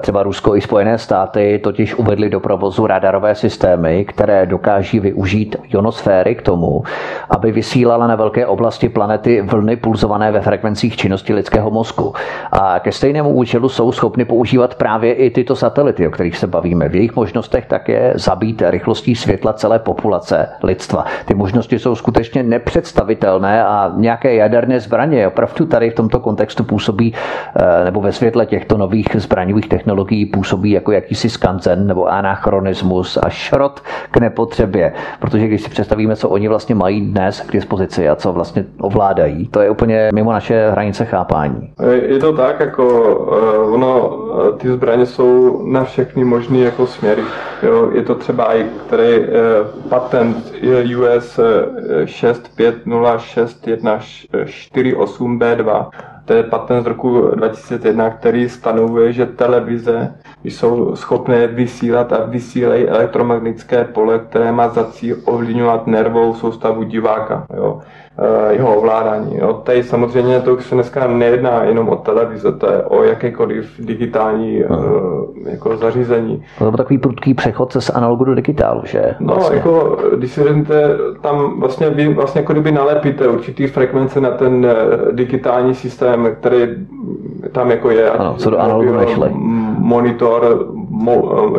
Třeba 0.00 0.22
Rusko 0.22 0.56
i 0.56 0.60
Spojené 0.60 0.98
státy 0.98 1.60
totiž 1.64 1.94
uvedly 1.94 2.30
do 2.30 2.40
provozu 2.40 2.86
radarové 2.86 3.34
systémy, 3.34 4.04
které 4.04 4.46
dokáží 4.46 5.00
využít 5.00 5.56
ionosféry 5.68 6.34
k 6.34 6.42
tomu, 6.42 6.82
aby 7.30 7.52
vysílala 7.52 8.06
na 8.06 8.16
velké 8.16 8.46
oblasti 8.46 8.88
planety 8.88 9.42
vlny 9.42 9.76
pulzované 9.76 10.32
ve 10.32 10.40
frekvencích 10.40 10.96
činnosti 10.96 11.34
lidského 11.34 11.70
mozku. 11.70 12.14
A 12.52 12.78
ke 12.80 12.92
stejnému 12.92 13.30
účelu 13.30 13.68
jsou 13.68 13.92
schopny 13.92 14.24
používat 14.24 14.74
právě 14.74 15.12
i 15.12 15.30
tyto 15.30 15.56
satelity, 15.56 16.08
o 16.08 16.10
kterých 16.10 16.38
se 16.38 16.46
bavíme. 16.46 16.88
V 16.88 16.94
jejich 16.94 17.16
možnostech 17.16 17.66
také 17.66 18.12
zabít 18.14 18.62
rychlostí 18.66 19.14
světla 19.14 19.52
celé 19.52 19.78
populace 19.78 20.48
lidstva. 20.62 21.04
Ty 21.24 21.34
možnosti 21.34 21.78
jsou 21.78 21.94
skutečně 21.94 22.42
nepředstavitelné 22.42 23.64
a 23.64 23.92
nějaké 23.96 24.34
jaderné 24.34 24.80
zbraně 24.80 25.28
opravdu 25.28 25.66
tady 25.66 25.90
v 25.90 25.94
tomto 25.94 26.20
kontextu 26.26 26.64
působí, 26.64 27.14
eh, 27.14 27.84
nebo 27.84 28.00
ve 28.00 28.12
světle 28.12 28.46
těchto 28.46 28.78
nových 28.78 29.06
zbraňových 29.14 29.68
technologií 29.68 30.26
působí 30.26 30.70
jako 30.70 30.92
jakýsi 30.92 31.30
skanzen 31.30 31.86
nebo 31.86 32.06
anachronismus 32.06 33.18
a 33.22 33.30
šrot 33.30 33.80
k 34.10 34.16
nepotřebě. 34.16 34.92
Protože 35.20 35.46
když 35.46 35.62
si 35.62 35.70
představíme, 35.70 36.16
co 36.16 36.28
oni 36.28 36.48
vlastně 36.48 36.74
mají 36.74 37.00
dnes 37.00 37.40
k 37.40 37.52
dispozici 37.52 38.08
a 38.08 38.16
co 38.16 38.32
vlastně 38.32 38.64
ovládají, 38.80 39.48
to 39.48 39.60
je 39.60 39.70
úplně 39.70 40.10
mimo 40.14 40.32
naše 40.32 40.70
hranice 40.70 41.04
chápání. 41.04 41.70
Je 42.02 42.18
to 42.18 42.32
tak, 42.32 42.60
jako 42.60 42.84
uh, 43.64 43.74
ono, 43.74 44.18
eh, 44.48 44.58
ty 44.58 44.68
zbraně 44.68 45.06
jsou 45.06 45.62
na 45.70 45.84
všechny 45.84 46.24
možné 46.24 46.58
jako 46.58 46.86
směry. 46.86 47.22
Jo, 47.62 47.90
je 47.94 48.02
to 48.02 48.14
třeba 48.14 48.54
i 48.56 48.66
který 48.86 49.26
patent 49.88 50.36
US 50.98 51.40
65061 52.04 54.00
48B2. 54.44 55.86
To 56.26 56.32
je 56.32 56.42
patent 56.42 56.82
z 56.84 56.86
roku 56.86 57.20
2001, 57.34 58.10
který 58.10 58.48
stanovuje, 58.48 59.12
že 59.12 59.26
televize 59.26 60.14
jsou 60.44 60.96
schopné 60.96 61.46
vysílat 61.46 62.12
a 62.12 62.24
vysílejí 62.24 62.88
elektromagnetické 62.88 63.84
pole, 63.84 64.18
které 64.18 64.52
má 64.52 64.68
za 64.68 64.84
cíl 64.84 65.16
ovlivňovat 65.24 65.86
nervovou 65.86 66.34
soustavu 66.34 66.82
diváka. 66.82 67.46
Jo. 67.56 67.80
Eh, 68.18 68.52
jeho 68.52 68.76
ovládání. 68.76 69.36
Jo. 69.36 69.52
Tady 69.52 69.82
samozřejmě 69.82 70.40
to 70.40 70.54
už 70.54 70.64
se 70.64 70.74
dneska 70.74 71.06
nejedná 71.06 71.64
jenom 71.64 71.88
o 71.88 71.96
televize, 71.96 72.52
to 72.52 72.72
je 72.72 72.82
o 72.82 73.02
jakékoliv 73.02 73.70
digitální 73.78 74.64
uh, 74.64 75.48
jako 75.48 75.76
zařízení. 75.76 76.42
To 76.58 76.70
byl 76.70 76.76
takový 76.76 76.98
prudký 76.98 77.34
přechod 77.34 77.72
z 77.72 77.90
analogu 77.90 78.24
do 78.24 78.34
digitálu, 78.34 78.82
že? 78.84 79.14
No, 79.20 79.34
vlastně. 79.34 79.56
jako, 79.56 79.98
když 80.16 80.32
si 80.32 80.42
vezmete, 80.42 80.96
tam 81.20 81.60
vlastně 81.60 81.90
vy 81.90 82.14
vlastně 82.14 82.40
jako 82.40 82.52
kdyby 82.52 82.72
nalepíte 82.72 83.28
určitý 83.28 83.66
frekvence 83.66 84.20
na 84.20 84.30
ten 84.30 84.66
eh, 84.66 85.12
digitální 85.12 85.74
systém, 85.74 86.36
který 86.40 86.68
tam 87.52 87.70
jako 87.70 87.90
je. 87.90 88.10
Ano, 88.10 88.34
co 88.38 88.50
do 88.50 88.58
analogu 88.58 88.92
nešli. 88.92 89.30
Monitor, 89.78 90.66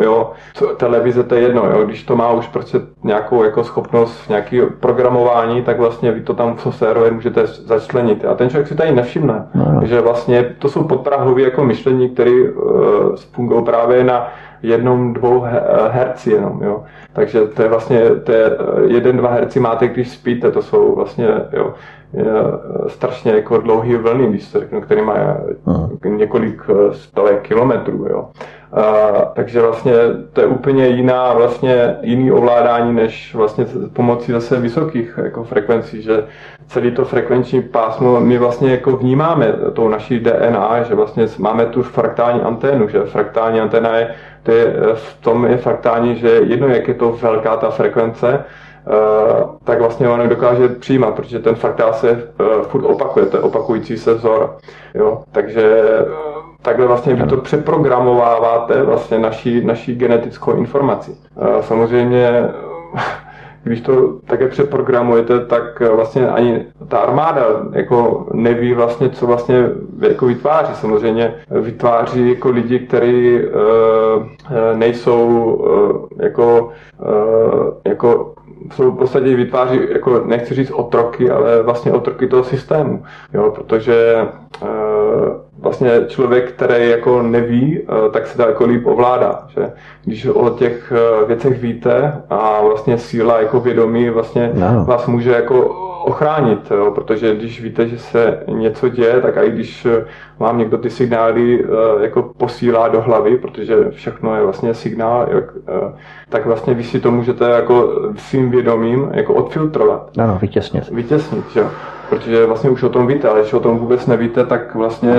jo, 0.02 0.30
televize 0.76 1.22
to 1.22 1.34
je 1.34 1.40
jedno, 1.40 1.70
jo, 1.70 1.84
když 1.84 2.02
to 2.02 2.16
má 2.16 2.32
už 2.32 2.48
prostě 2.48 2.80
nějakou 3.04 3.42
jako 3.44 3.64
schopnost 3.64 4.28
nějaký 4.28 4.60
programování, 4.80 5.62
tak 5.62 5.78
vlastně 5.78 6.12
vy 6.12 6.20
to 6.20 6.34
tam 6.34 6.56
v 6.56 6.60
softwaru 6.60 7.00
můžete 7.14 7.46
začlenit. 7.46 8.24
A 8.24 8.34
ten 8.34 8.50
člověk 8.50 8.68
si 8.68 8.74
tady 8.74 8.92
nevšimne, 8.92 9.48
no, 9.54 9.72
no. 9.72 9.86
že 9.86 10.00
vlastně 10.00 10.54
to 10.58 10.68
jsou 10.68 10.84
podprahové 10.84 11.42
jako 11.42 11.64
myšlení, 11.64 12.08
které 12.08 12.30
uh, 12.30 13.16
fungují 13.32 13.64
právě 13.64 14.04
na 14.04 14.28
jednom, 14.62 15.14
dvou 15.14 15.46
herci 15.90 16.30
jenom, 16.30 16.60
jo. 16.62 16.84
Takže 17.12 17.40
to 17.40 17.62
je 17.62 17.68
vlastně, 17.68 18.00
to 18.24 18.32
je 18.32 18.50
jeden, 18.86 19.16
dva 19.16 19.30
herci 19.30 19.60
máte, 19.60 19.88
když 19.88 20.08
spíte, 20.08 20.50
to 20.50 20.62
jsou 20.62 20.94
vlastně, 20.94 21.28
jo, 21.52 21.74
strašně 22.86 23.32
jako 23.32 23.58
dlouhý 23.58 23.96
vlny, 23.96 24.26
když 24.26 24.44
se 24.44 24.60
řeknu, 24.60 24.80
který 24.80 25.02
má 25.02 25.14
několik 26.04 26.62
stovek 26.92 27.42
kilometrů, 27.42 28.06
jo. 28.10 28.28
A, 28.72 28.82
takže 29.34 29.60
vlastně 29.60 29.92
to 30.32 30.40
je 30.40 30.46
úplně 30.46 30.86
jiná, 30.86 31.32
vlastně 31.32 31.96
jiný 32.02 32.32
ovládání, 32.32 32.94
než 32.94 33.34
vlastně 33.34 33.66
pomocí 33.92 34.32
zase 34.32 34.60
vysokých 34.60 35.18
jako 35.22 35.44
frekvencí, 35.44 36.02
že 36.02 36.24
celý 36.66 36.90
to 36.90 37.04
frekvenční 37.04 37.62
pásmo 37.62 38.20
my 38.20 38.38
vlastně 38.38 38.70
jako 38.70 38.96
vnímáme 38.96 39.52
tou 39.72 39.88
naší 39.88 40.20
DNA, 40.20 40.82
že 40.82 40.94
vlastně 40.94 41.26
máme 41.38 41.66
tu 41.66 41.82
fraktální 41.82 42.40
anténu, 42.40 42.88
že 42.88 43.00
fraktální 43.04 43.60
anténa 43.60 43.96
je, 43.96 44.14
to 44.42 44.52
je, 44.52 44.76
v 44.94 45.20
tom 45.20 45.46
je 45.46 45.56
fraktální, 45.56 46.16
že 46.16 46.28
jedno, 46.28 46.68
jak 46.68 46.88
je 46.88 46.94
to 46.94 47.12
velká 47.12 47.56
ta 47.56 47.70
frekvence, 47.70 48.44
Uh, 48.88 49.56
tak 49.64 49.78
vlastně 49.78 50.08
on 50.08 50.28
dokáže 50.28 50.68
přijímat, 50.68 51.14
protože 51.14 51.38
ten 51.38 51.54
fraktál 51.54 51.92
se 51.92 52.10
uh, 52.10 52.62
furt 52.62 52.84
opakuje, 52.84 53.26
to 53.26 53.36
je 53.36 53.40
opakující 53.40 53.98
se 53.98 54.14
vzor. 54.14 54.56
Jo? 54.94 55.22
Takže 55.32 55.82
takhle 56.62 56.86
vlastně 56.86 57.14
vy 57.14 57.26
to 57.26 57.36
přeprogramováváte 57.36 58.82
vlastně 58.82 59.18
naší, 59.18 59.64
naší 59.64 59.94
genetickou 59.94 60.52
informaci. 60.52 61.16
Samozřejmě 61.60 62.48
když 63.62 63.80
to 63.80 64.12
také 64.26 64.48
přeprogramujete, 64.48 65.40
tak 65.46 65.80
vlastně 65.80 66.28
ani 66.28 66.66
ta 66.88 66.98
armáda 66.98 67.46
jako 67.72 68.26
neví 68.32 68.74
vlastně, 68.74 69.10
co 69.10 69.26
vlastně 69.26 69.66
jako 70.08 70.26
vytváří. 70.26 70.74
Samozřejmě 70.74 71.34
vytváří 71.50 72.30
jako 72.30 72.50
lidi, 72.50 72.78
kteří 72.78 73.38
uh, 73.44 74.26
nejsou 74.74 75.28
uh, 75.28 76.24
jako, 76.24 76.70
uh, 76.98 77.70
jako 77.84 78.34
jsou 78.74 78.90
v 78.90 78.98
podstatě 78.98 79.36
vytváří, 79.36 79.80
jako 79.92 80.22
nechci 80.26 80.54
říct 80.54 80.70
otroky, 80.70 81.30
ale 81.30 81.62
vlastně 81.62 81.92
otroky 81.92 82.26
toho 82.26 82.44
systému, 82.44 83.02
jo, 83.34 83.52
protože 83.54 84.26
uh, 84.62 84.68
vlastně 85.58 85.90
člověk, 86.06 86.52
který 86.52 86.90
jako 86.90 87.22
neví, 87.22 87.80
uh, 87.80 88.12
tak 88.12 88.26
se 88.26 88.38
daleko 88.38 88.64
líp 88.64 88.86
ovládá, 88.86 89.46
že 89.48 89.72
když 90.04 90.26
o 90.26 90.50
těch 90.50 90.92
uh, 91.20 91.28
věcech 91.28 91.60
víte 91.62 92.22
a 92.30 92.60
vlastně 92.62 92.98
síla 92.98 93.40
jako 93.40 93.60
vědomí 93.60 94.10
vlastně 94.10 94.50
no. 94.54 94.84
vás 94.84 95.06
může 95.06 95.30
jako 95.30 95.88
ochránit, 96.08 96.70
jo, 96.70 96.90
protože 96.90 97.34
když 97.34 97.60
víte, 97.60 97.88
že 97.88 97.98
se 97.98 98.42
něco 98.48 98.88
děje, 98.88 99.20
tak 99.20 99.36
i 99.36 99.50
když 99.50 99.86
vám 100.38 100.58
někdo 100.58 100.78
ty 100.78 100.90
signály 100.90 101.64
uh, 101.64 102.02
jako 102.02 102.22
posílá 102.36 102.88
do 102.88 103.00
hlavy, 103.00 103.38
protože 103.38 103.76
všechno 103.90 104.36
je 104.36 104.42
vlastně 104.42 104.74
signál, 104.74 105.28
jak, 105.30 105.44
uh, 105.54 105.92
tak 106.28 106.46
vlastně 106.46 106.74
vy 106.74 106.84
si 106.84 107.00
to 107.00 107.10
můžete 107.10 107.44
jako 107.50 107.92
svým 108.16 108.50
vědomím 108.50 109.10
jako 109.12 109.34
odfiltrovat. 109.34 110.10
Ano, 110.18 110.38
vytěsnit. 110.42 110.90
Vytěsnit, 110.90 111.44
jo. 111.56 111.66
Protože 112.08 112.46
vlastně 112.46 112.70
už 112.70 112.82
o 112.82 112.88
tom 112.88 113.06
víte, 113.06 113.28
ale 113.28 113.40
když 113.40 113.52
o 113.52 113.60
tom 113.60 113.78
vůbec 113.78 114.06
nevíte, 114.06 114.46
tak 114.46 114.74
vlastně 114.74 115.14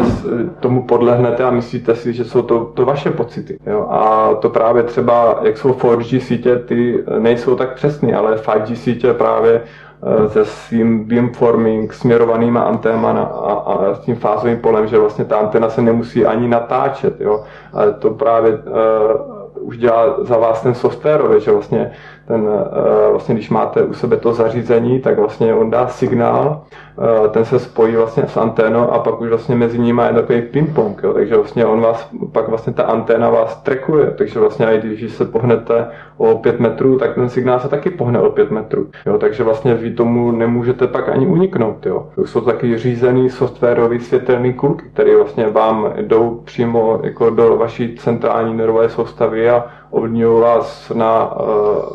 tomu 0.60 0.84
podlehnete 0.84 1.44
a 1.44 1.52
myslíte 1.52 1.96
si, 1.96 2.14
že 2.14 2.26
jsou 2.26 2.42
to, 2.42 2.66
to 2.74 2.86
vaše 2.86 3.12
pocity. 3.12 3.58
Jo. 3.68 3.88
A 3.90 4.30
to 4.42 4.50
právě 4.50 4.84
třeba, 4.84 5.40
jak 5.44 5.58
jsou 5.58 5.72
4G 5.72 6.20
sítě, 6.20 6.56
ty 6.56 7.04
nejsou 7.20 7.56
tak 7.56 7.74
přesné, 7.74 8.14
ale 8.14 8.36
5G 8.36 8.74
sítě 8.74 9.14
právě 9.14 9.62
Eh, 9.62 9.89
se 10.28 10.46
svým 10.46 11.04
beamforming, 11.08 11.94
směrovanýma 11.94 12.62
anténama 12.62 13.12
a, 13.22 13.54
a 13.54 13.94
s 13.94 14.00
tím 14.00 14.16
fázovým 14.16 14.58
polem, 14.58 14.88
že 14.88 15.00
vlastně 15.00 15.26
ta 15.26 15.38
antena 15.38 15.70
se 15.70 15.82
nemusí 15.82 16.26
ani 16.26 16.48
natáčet, 16.48 17.22
jo. 17.22 17.44
Ale 17.74 17.94
to 17.94 18.10
právě 18.10 18.54
uh, 18.54 19.68
už 19.68 19.78
dělá 19.78 20.24
za 20.24 20.38
vás 20.38 20.62
ten 20.62 20.76
software, 20.76 21.40
že 21.40 21.52
vlastně 21.52 21.92
ten, 22.30 22.42
uh, 22.42 23.12
vlastně 23.12 23.36
když 23.36 23.50
máte 23.50 23.84
u 23.84 23.94
sebe 23.94 24.18
to 24.18 24.34
zařízení, 24.34 25.00
tak 25.00 25.20
vlastně 25.20 25.54
on 25.54 25.70
dá 25.70 25.88
signál, 25.88 26.62
uh, 26.96 27.28
ten 27.28 27.46
se 27.46 27.60
spojí 27.60 27.96
vlastně 27.96 28.24
s 28.28 28.38
anténou 28.38 28.92
a 28.92 29.00
pak 29.00 29.22
už 29.22 29.30
vlastně 29.30 29.56
mezi 29.56 29.80
nimi 29.80 30.02
je 30.08 30.14
takový 30.14 30.42
ping-pong, 30.42 31.04
jo. 31.04 31.14
takže 31.14 31.36
vlastně 31.36 31.66
on 31.66 31.82
vás, 31.82 32.10
pak 32.32 32.50
vlastně 32.50 32.74
ta 32.74 32.84
anténa 32.84 33.30
vás 33.30 33.62
trekuje, 33.62 34.14
takže 34.18 34.40
vlastně 34.40 34.66
i 34.66 34.78
když 34.78 35.14
se 35.14 35.26
pohnete 35.26 35.88
o 36.18 36.36
5 36.36 36.60
metrů, 36.60 37.00
tak 37.00 37.16
ten 37.16 37.30
signál 37.30 37.60
se 37.60 37.70
taky 37.70 37.90
pohne 37.90 38.20
o 38.20 38.30
5 38.30 38.52
metrů. 38.52 38.88
Jo? 39.06 39.18
Takže 39.18 39.44
vlastně 39.44 39.74
vy 39.74 39.92
tomu 39.92 40.32
nemůžete 40.32 40.88
pak 40.88 41.10
ani 41.10 41.28
uniknout. 41.28 41.86
Jo? 41.86 42.08
Jsou 42.26 42.42
taky 42.42 42.78
řízený 42.78 43.30
softwarový 43.30 44.00
světelný 44.00 44.54
kulky, 44.54 44.86
které 44.94 45.16
vlastně 45.16 45.48
vám 45.48 45.94
jdou 46.02 46.42
přímo 46.46 47.00
jako 47.04 47.30
do 47.30 47.58
vaší 47.58 47.96
centrální 47.96 48.54
nervové 48.54 48.90
soustavy 48.90 49.50
a 49.50 49.66
ovlivňují 49.92 50.42
vás 50.42 50.92
na 50.96 51.36
uh, 51.36 51.46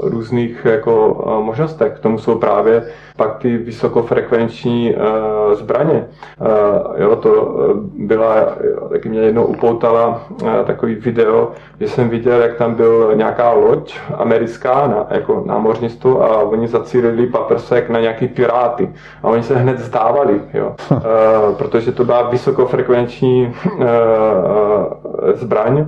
různých 0.02 0.64
jako, 0.64 1.08
uh, 1.08 1.44
možnostech. 1.44 1.92
K 1.92 1.98
tomu 1.98 2.18
jsou 2.18 2.38
právě 2.38 2.82
pak 3.16 3.38
ty 3.38 3.56
vysokofrekvenční 3.56 4.94
uh, 4.94 5.54
zbraně. 5.54 6.06
Uh, 6.40 7.00
jo, 7.02 7.16
to 7.16 7.56
byla, 7.98 8.34
taky 8.88 9.08
mě 9.08 9.20
jednou 9.20 9.44
upoutala 9.44 10.20
uh, 10.42 10.48
takový 10.64 10.94
video, 10.94 11.50
že 11.80 11.88
jsem 11.88 12.08
viděl, 12.08 12.40
jak 12.40 12.54
tam 12.54 12.74
byl 12.74 13.12
nějaká 13.14 13.52
loď 13.52 13.98
americká 14.14 14.86
na, 14.86 15.06
jako 15.10 15.42
námořnictvo 15.46 16.22
a 16.22 16.42
oni 16.42 16.68
zacílili 16.68 17.26
paprsek 17.26 17.90
na 17.90 18.00
nějaký 18.00 18.28
piráty 18.28 18.92
a 19.22 19.28
oni 19.28 19.42
se 19.42 19.56
hned 19.56 19.78
zdávali, 19.78 20.40
jo, 20.54 20.74
uh, 20.90 21.00
protože 21.56 21.92
to 21.92 22.04
byla 22.04 22.22
vysokofrekvenční 22.22 23.54
uh, 23.76 23.84
zbraň. 25.34 25.78
Uh, 25.80 25.84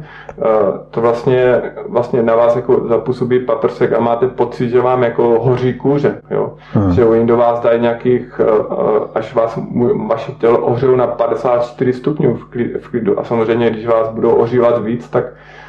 to 0.90 1.00
vlastně, 1.00 1.62
vlastně 1.96 2.22
na 2.22 2.34
vás 2.34 2.56
jako 2.56 2.88
zapůsobí 2.88 3.38
paprsek 3.38 3.92
a 3.92 4.00
máte 4.00 4.28
pocit, 4.28 4.68
že 4.68 4.80
vám 4.80 5.02
jako 5.02 5.22
hoří 5.40 5.74
kůře, 5.74 6.20
jo, 6.30 6.54
hmm. 6.72 6.92
že 6.92 7.04
oni 7.04 7.26
do 7.26 7.36
vás 7.36 7.60
dají 7.60 7.80
nějakých, 7.80 8.40
eh, 8.40 8.44
eh, 8.44 9.18
až 9.18 9.34
vás 9.34 9.58
vaše 10.06 10.32
tělo 10.32 10.58
ohřejou 10.58 10.96
na 10.96 11.06
54 11.06 11.92
stupňů 11.92 12.34
v 12.80 12.88
klidu. 12.90 13.20
A 13.20 13.24
samozřejmě, 13.24 13.70
když 13.70 13.86
vás 13.86 14.08
budou 14.08 14.30
ohřívat 14.30 14.84
víc, 14.84 15.08
tak 15.08 15.24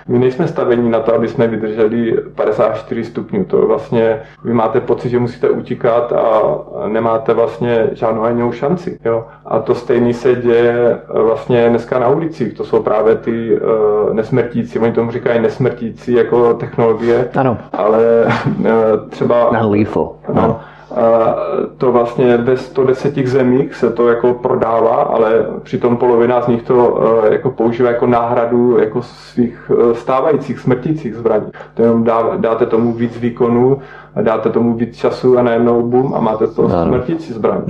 my 0.07 0.19
nejsme 0.19 0.47
stavení 0.47 0.89
na 0.91 0.99
to, 0.99 1.15
aby 1.15 1.27
jsme 1.27 1.47
vydrželi 1.47 2.17
54 2.35 3.03
stupňů. 3.03 3.45
To 3.45 3.67
vlastně, 3.67 4.21
vy 4.43 4.53
máte 4.53 4.79
pocit, 4.79 5.09
že 5.09 5.19
musíte 5.19 5.49
utíkat 5.49 6.13
a 6.13 6.41
nemáte 6.87 7.33
vlastně 7.33 7.89
žádnou 7.91 8.23
ani 8.23 8.53
šanci. 8.53 8.99
Jo? 9.05 9.25
A 9.45 9.59
to 9.59 9.75
stejné 9.75 10.13
se 10.13 10.35
děje 10.35 10.99
vlastně 11.13 11.69
dneska 11.69 11.99
na 11.99 12.07
ulicích. 12.09 12.53
To 12.53 12.63
jsou 12.63 12.83
právě 12.83 13.15
ty 13.15 13.59
uh, 13.59 14.13
nesmrtící, 14.13 14.79
oni 14.79 14.91
tomu 14.91 15.11
říkají 15.11 15.39
nesmrtící 15.41 16.13
jako 16.13 16.53
technologie. 16.53 17.29
Ano. 17.35 17.57
Ale 17.73 18.25
uh, 18.59 18.65
třeba... 19.09 19.51
Non-lethal. 19.51 20.09
No, 20.33 20.41
no 20.41 20.59
to 21.77 21.91
vlastně 21.91 22.37
ve 22.37 22.57
110 22.57 23.17
zemích 23.27 23.75
se 23.75 23.89
to 23.91 24.07
jako 24.09 24.33
prodává, 24.33 24.95
ale 24.95 25.45
přitom 25.63 25.97
polovina 25.97 26.41
z 26.41 26.47
nich 26.47 26.61
to 26.61 27.03
e, 27.25 27.33
jako 27.33 27.51
používá 27.51 27.89
jako 27.89 28.07
náhradu 28.07 28.77
jako 28.79 29.01
svých 29.01 29.71
e, 29.91 29.95
stávajících 29.95 30.59
smrtících 30.59 31.15
zbraní. 31.15 31.51
To 31.73 31.81
jenom 31.81 32.03
dá, 32.03 32.35
dáte 32.37 32.65
tomu 32.65 32.93
víc 32.93 33.17
výkonů 33.17 33.81
dáte 34.21 34.49
tomu 34.49 34.73
víc 34.73 34.97
času 34.97 35.37
a 35.37 35.41
najednou 35.41 35.81
bum 35.81 36.13
a 36.13 36.19
máte 36.19 36.47
to 36.47 36.65
ano. 36.65 36.85
smrtící 36.85 37.33
zbraň. 37.33 37.61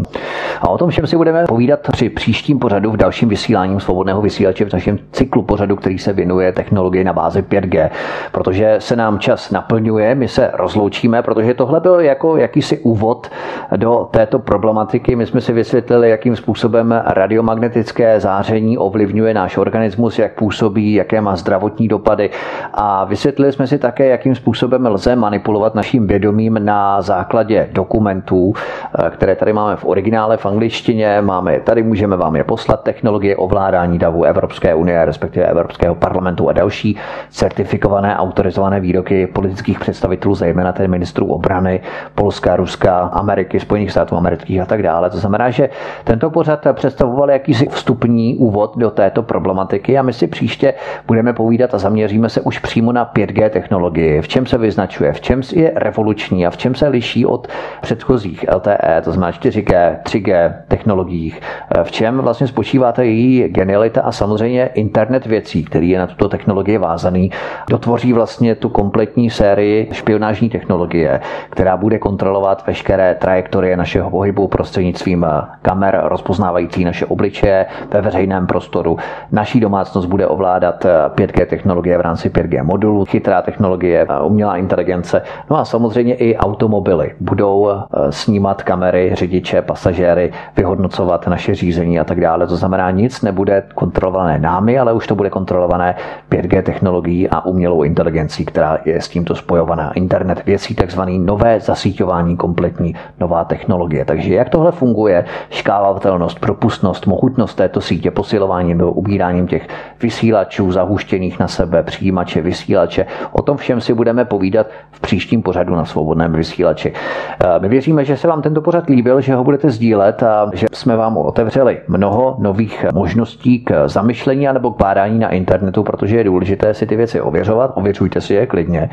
A 0.61 0.69
o 0.69 0.77
tom 0.77 0.89
všem 0.89 1.07
si 1.07 1.17
budeme 1.17 1.45
povídat 1.47 1.79
při 1.91 2.09
příštím 2.09 2.59
pořadu 2.59 2.91
v 2.91 2.97
dalším 2.97 3.29
vysílání 3.29 3.79
svobodného 3.79 4.21
vysílače 4.21 4.65
v 4.65 4.73
našem 4.73 4.99
cyklu 5.11 5.41
pořadu, 5.41 5.75
který 5.75 5.99
se 5.99 6.13
věnuje 6.13 6.51
technologii 6.51 7.03
na 7.03 7.13
bázi 7.13 7.41
5G, 7.41 7.89
protože 8.31 8.75
se 8.79 8.95
nám 8.95 9.19
čas 9.19 9.51
naplňuje, 9.51 10.15
my 10.15 10.27
se 10.27 10.51
rozloučíme, 10.53 11.21
protože 11.21 11.53
tohle 11.53 11.79
byl 11.79 11.99
jako 11.99 12.37
jakýsi 12.37 12.77
úvod 12.77 13.29
do 13.75 14.07
této 14.11 14.39
problematiky. 14.39 15.15
My 15.15 15.25
jsme 15.25 15.41
si 15.41 15.53
vysvětlili, 15.53 16.09
jakým 16.09 16.35
způsobem 16.35 17.01
radiomagnetické 17.05 18.19
záření 18.19 18.77
ovlivňuje 18.77 19.33
náš 19.33 19.57
organismus, 19.57 20.19
jak 20.19 20.33
působí, 20.33 20.93
jaké 20.93 21.21
má 21.21 21.35
zdravotní 21.35 21.87
dopady 21.87 22.29
a 22.73 23.05
vysvětlili 23.05 23.51
jsme 23.51 23.67
si 23.67 23.77
také, 23.77 24.05
jakým 24.05 24.35
způsobem 24.35 24.85
lze 24.85 25.15
manipulovat 25.15 25.75
naším 25.75 26.07
vědomím 26.07 26.36
na 26.59 27.01
základě 27.01 27.69
dokumentů, 27.71 28.53
eh, 28.53 29.09
které 29.09 29.35
tady 29.35 29.53
máme 29.53 29.75
v 29.75 29.85
originále 29.85 30.37
v 30.37 30.45
angličtině, 30.45 31.21
máme 31.21 31.53
je 31.53 31.59
tady, 31.59 31.83
můžeme 31.83 32.17
vám 32.17 32.35
je 32.35 32.43
poslat, 32.43 32.83
technologie 32.83 33.35
ovládání 33.35 33.99
davu 33.99 34.23
Evropské 34.23 34.75
unie, 34.75 35.05
respektive 35.05 35.45
Evropského 35.45 35.95
parlamentu 35.95 36.49
a 36.49 36.53
další 36.53 36.97
certifikované, 37.29 38.17
autorizované 38.17 38.79
výroky 38.79 39.27
politických 39.27 39.79
představitelů, 39.79 40.35
zejména 40.35 40.71
tedy 40.71 40.87
ministrů 40.87 41.25
obrany 41.27 41.81
Polska, 42.15 42.55
Ruska, 42.55 42.99
Ameriky, 42.99 43.59
Spojených 43.59 43.91
států 43.91 44.15
amerických 44.15 44.61
a 44.61 44.65
tak 44.65 44.83
dále. 44.83 45.09
To 45.09 45.17
znamená, 45.17 45.49
že 45.49 45.69
tento 46.03 46.29
pořad 46.29 46.67
představoval 46.73 47.31
jakýsi 47.31 47.69
vstupní 47.69 48.35
úvod 48.35 48.77
do 48.77 48.91
této 48.91 49.23
problematiky 49.23 49.97
a 49.97 50.01
my 50.01 50.13
si 50.13 50.27
příště 50.27 50.73
budeme 51.07 51.33
povídat 51.33 51.73
a 51.73 51.77
zaměříme 51.77 52.29
se 52.29 52.41
už 52.41 52.59
přímo 52.59 52.91
na 52.91 53.05
5G 53.15 53.49
technologii, 53.49 54.21
v 54.21 54.27
čem 54.27 54.45
se 54.45 54.57
vyznačuje, 54.57 55.13
v 55.13 55.21
čem 55.21 55.41
je 55.53 55.71
revoluční 55.75 56.26
a 56.31 56.49
v 56.49 56.57
čem 56.57 56.75
se 56.75 56.87
liší 56.87 57.25
od 57.25 57.47
předchozích 57.81 58.45
LTE, 58.55 59.01
to 59.03 59.11
znamená 59.11 59.31
4G, 59.31 59.97
3G 60.03 60.53
technologiích, 60.67 61.41
v 61.83 61.91
čem 61.91 62.17
vlastně 62.17 62.47
spočívá 62.47 62.91
ta 62.91 63.01
její 63.01 63.43
genialita 63.43 64.01
a 64.01 64.11
samozřejmě 64.11 64.65
internet 64.65 65.25
věcí, 65.25 65.63
který 65.63 65.89
je 65.89 65.99
na 65.99 66.07
tuto 66.07 66.29
technologii 66.29 66.77
vázaný, 66.77 67.31
dotvoří 67.69 68.13
vlastně 68.13 68.55
tu 68.55 68.69
kompletní 68.69 69.29
sérii 69.29 69.89
špionážní 69.91 70.49
technologie, 70.49 71.19
která 71.49 71.77
bude 71.77 71.99
kontrolovat 71.99 72.67
veškeré 72.67 73.15
trajektorie 73.15 73.77
našeho 73.77 74.09
pohybu 74.09 74.47
prostřednictvím 74.47 75.25
kamer 75.61 76.01
rozpoznávající 76.03 76.85
naše 76.85 77.05
obličeje 77.05 77.65
ve 77.91 78.01
veřejném 78.01 78.47
prostoru. 78.47 78.97
Naší 79.31 79.59
domácnost 79.59 80.07
bude 80.07 80.27
ovládat 80.27 80.85
5G 81.15 81.45
technologie 81.45 81.97
v 81.97 82.01
rámci 82.01 82.29
5G 82.29 82.63
modulu, 82.63 83.05
chytrá 83.05 83.41
technologie, 83.41 84.07
umělá 84.23 84.57
inteligence, 84.57 85.21
no 85.49 85.57
a 85.57 85.65
samozřejmě 85.65 86.06
i 86.13 86.37
automobily 86.37 87.11
budou 87.19 87.69
eh, 87.69 88.11
snímat 88.11 88.63
kamery, 88.63 89.11
řidiče, 89.13 89.61
pasažéry, 89.61 90.31
vyhodnocovat 90.57 91.27
naše 91.27 91.55
řízení 91.55 91.99
a 91.99 92.03
tak 92.03 92.21
dále. 92.21 92.47
To 92.47 92.55
znamená, 92.55 92.91
nic 92.91 93.21
nebude 93.21 93.63
kontrolované 93.75 94.39
námi, 94.39 94.79
ale 94.79 94.93
už 94.93 95.07
to 95.07 95.15
bude 95.15 95.29
kontrolované 95.29 95.95
5G 96.31 96.63
technologií 96.63 97.29
a 97.29 97.45
umělou 97.45 97.83
inteligencí, 97.83 98.45
která 98.45 98.77
je 98.85 99.01
s 99.01 99.09
tímto 99.09 99.35
spojovaná. 99.35 99.91
Internet 99.93 100.45
věcí, 100.45 100.75
takzvaný 100.75 101.19
nové 101.19 101.59
zasíťování, 101.59 102.37
kompletní 102.37 102.95
nová 103.19 103.43
technologie. 103.43 104.05
Takže 104.05 104.33
jak 104.33 104.49
tohle 104.49 104.71
funguje, 104.71 105.25
škálovatelnost, 105.49 106.39
propustnost, 106.39 107.07
mohutnost 107.07 107.55
této 107.55 107.81
sítě, 107.81 108.11
posilování 108.11 108.73
nebo 108.73 108.91
ubíráním 108.91 109.47
těch 109.47 109.67
vysílačů 110.01 110.71
zahuštěných 110.71 111.39
na 111.39 111.47
sebe, 111.47 111.83
přijímače, 111.83 112.41
vysílače, 112.41 113.05
o 113.31 113.41
tom 113.41 113.57
všem 113.57 113.81
si 113.81 113.93
budeme 113.93 114.25
povídat 114.25 114.67
v 114.91 114.99
příštím 114.99 115.41
pořadu 115.41 115.75
na 115.75 115.85
svobodném 115.97 116.33
vysílači. 116.33 116.93
Eh, 116.93 117.59
my 117.59 117.67
věříme, 117.69 118.05
že 118.05 118.17
se 118.17 118.27
vám 118.27 118.41
tento 118.41 118.61
pořad 118.61 118.85
líbil, 118.89 119.21
že 119.21 119.35
ho 119.35 119.43
budete 119.43 119.69
sdílet 119.69 120.23
a 120.23 120.49
že 120.53 120.67
jsme 120.73 120.95
vám 120.95 121.17
otevřeli 121.17 121.79
mnoho 121.87 122.35
nových 122.39 122.85
možností 122.93 123.59
k 123.59 123.87
zamyšlení 123.87 124.47
nebo 124.53 124.71
k 124.71 124.77
bádání 124.77 125.19
na 125.19 125.29
internetu, 125.29 125.83
protože 125.83 126.17
je 126.17 126.23
důležité 126.23 126.73
si 126.73 126.85
ty 126.85 126.95
věci 126.95 127.21
ověřovat. 127.21 127.71
Ověřujte 127.75 128.21
si 128.21 128.33
je 128.33 128.45
klidně. 128.45 128.89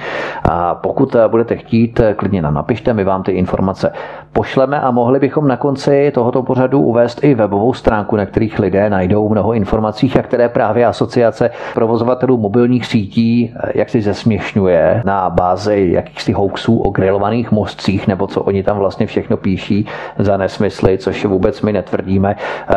A 0.49 0.75
pokud 0.75 1.17
budete 1.29 1.57
chtít, 1.57 2.01
klidně 2.17 2.43
nám 2.43 2.55
napište, 2.55 2.93
my 2.93 3.05
vám 3.05 3.23
ty 3.23 3.33
informace 3.33 3.93
pošleme 4.33 4.81
a 4.81 4.91
mohli 4.91 5.21
bychom 5.21 5.49
na 5.49 5.57
konci 5.57 6.11
tohoto 6.15 6.43
pořadu 6.43 6.81
uvést 6.81 7.25
i 7.25 7.35
webovou 7.35 7.73
stránku, 7.73 8.17
na 8.17 8.27
kterých 8.27 8.59
lidé 8.59 8.91
najdou 8.91 9.29
mnoho 9.29 9.53
informací, 9.53 10.13
a 10.19 10.23
které 10.23 10.49
právě 10.49 10.87
asociace 10.87 11.51
provozovatelů 11.75 12.37
mobilních 12.39 12.87
sítí 12.87 13.55
jak 13.75 13.89
si 13.91 14.01
zesměšňuje 14.01 15.03
na 15.05 15.31
bázi 15.31 15.89
jakýchsi 15.93 16.33
hoaxů 16.33 16.79
o 16.79 16.91
grilovaných 16.95 17.51
mostcích, 17.51 18.09
nebo 18.09 18.27
co 18.27 18.43
oni 18.43 18.63
tam 18.63 18.79
vlastně 18.79 19.07
všechno 19.07 19.37
píší 19.37 19.87
za 20.19 20.37
nesmysly, 20.37 20.99
což 20.99 21.25
vůbec 21.25 21.63
my 21.63 21.73
netvrdíme. 21.73 22.37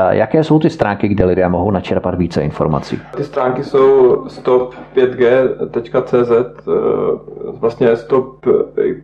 Jaké 0.09 0.43
jsou 0.43 0.59
ty 0.59 0.69
stránky, 0.69 1.07
kde 1.07 1.25
lidé 1.25 1.49
mohou 1.49 1.71
načerpat 1.71 2.15
více 2.15 2.41
informací? 2.41 2.99
Ty 3.15 3.23
stránky 3.23 3.63
jsou 3.63 4.15
stop5g.cz, 4.27 6.31
vlastně 7.59 7.95
stop, 7.95 8.45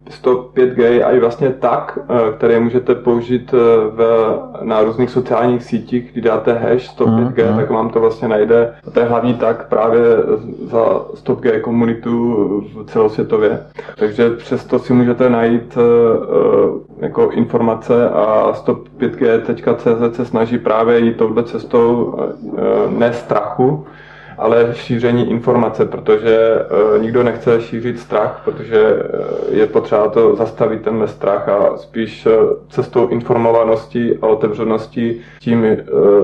stop 0.10 0.58
5G 0.58 1.06
a 1.06 1.12
i 1.12 1.20
vlastně 1.20 1.50
tak, 1.50 2.00
které 2.38 2.60
můžete 2.60 2.96
použít 2.96 3.52
v, 3.92 4.34
na 4.62 4.82
různých 4.82 5.10
sociálních 5.10 5.64
sítích, 5.64 6.10
kdy 6.14 6.22
dáte 6.22 6.54
hash 6.54 6.86
stop 6.86 7.10
5G, 7.10 7.52
mm, 7.52 7.58
tak 7.58 7.70
vám 7.70 7.90
to 7.90 8.00
vlastně 8.00 8.28
najde. 8.28 8.74
To 8.94 9.00
je 9.00 9.06
hlavní 9.06 9.34
tak 9.34 9.70
právě 9.70 10.02
za 10.72 11.02
stop 11.16 11.40
G 11.40 11.60
komunitu 11.60 12.64
celosvětově. 12.88 13.60
Takže 13.96 14.30
přesto 14.30 14.80
si 14.80 14.94
můžete 14.94 15.03
najít 15.30 15.78
jako 17.00 17.30
informace 17.32 18.10
a 18.10 18.54
stop5g.cz 18.54 20.16
se 20.16 20.26
snaží 20.26 20.58
právě 20.58 21.00
jít 21.00 21.18
touhle 21.18 21.44
cestou 21.44 22.16
ne 22.90 23.14
strachu, 23.14 23.86
ale 24.38 24.70
šíření 24.74 25.30
informace, 25.32 25.86
protože 25.86 26.40
nikdo 27.02 27.24
nechce 27.24 27.62
šířit 27.62 28.00
strach, 28.00 28.42
protože 28.46 29.04
je 29.52 29.68
potřeba 29.68 30.10
to 30.10 30.36
zastavit 30.36 30.82
tenhle 30.82 31.08
strach 31.08 31.50
a 31.50 31.78
spíš 31.78 32.28
cestou 32.70 33.08
informovanosti 33.08 34.18
a 34.22 34.28
otevřenosti 34.28 35.22
tím 35.40 35.66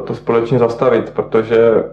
to 0.03 0.15
společně 0.15 0.59
zastavit, 0.59 1.09
protože 1.09 1.83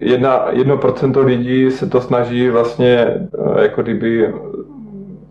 jedna, 0.00 0.46
jedno 0.50 0.76
procento 0.76 1.20
lidí 1.20 1.70
se 1.70 1.86
to 1.86 2.00
snaží 2.00 2.48
vlastně 2.48 3.20
jako 3.62 3.82
kdyby 3.82 4.34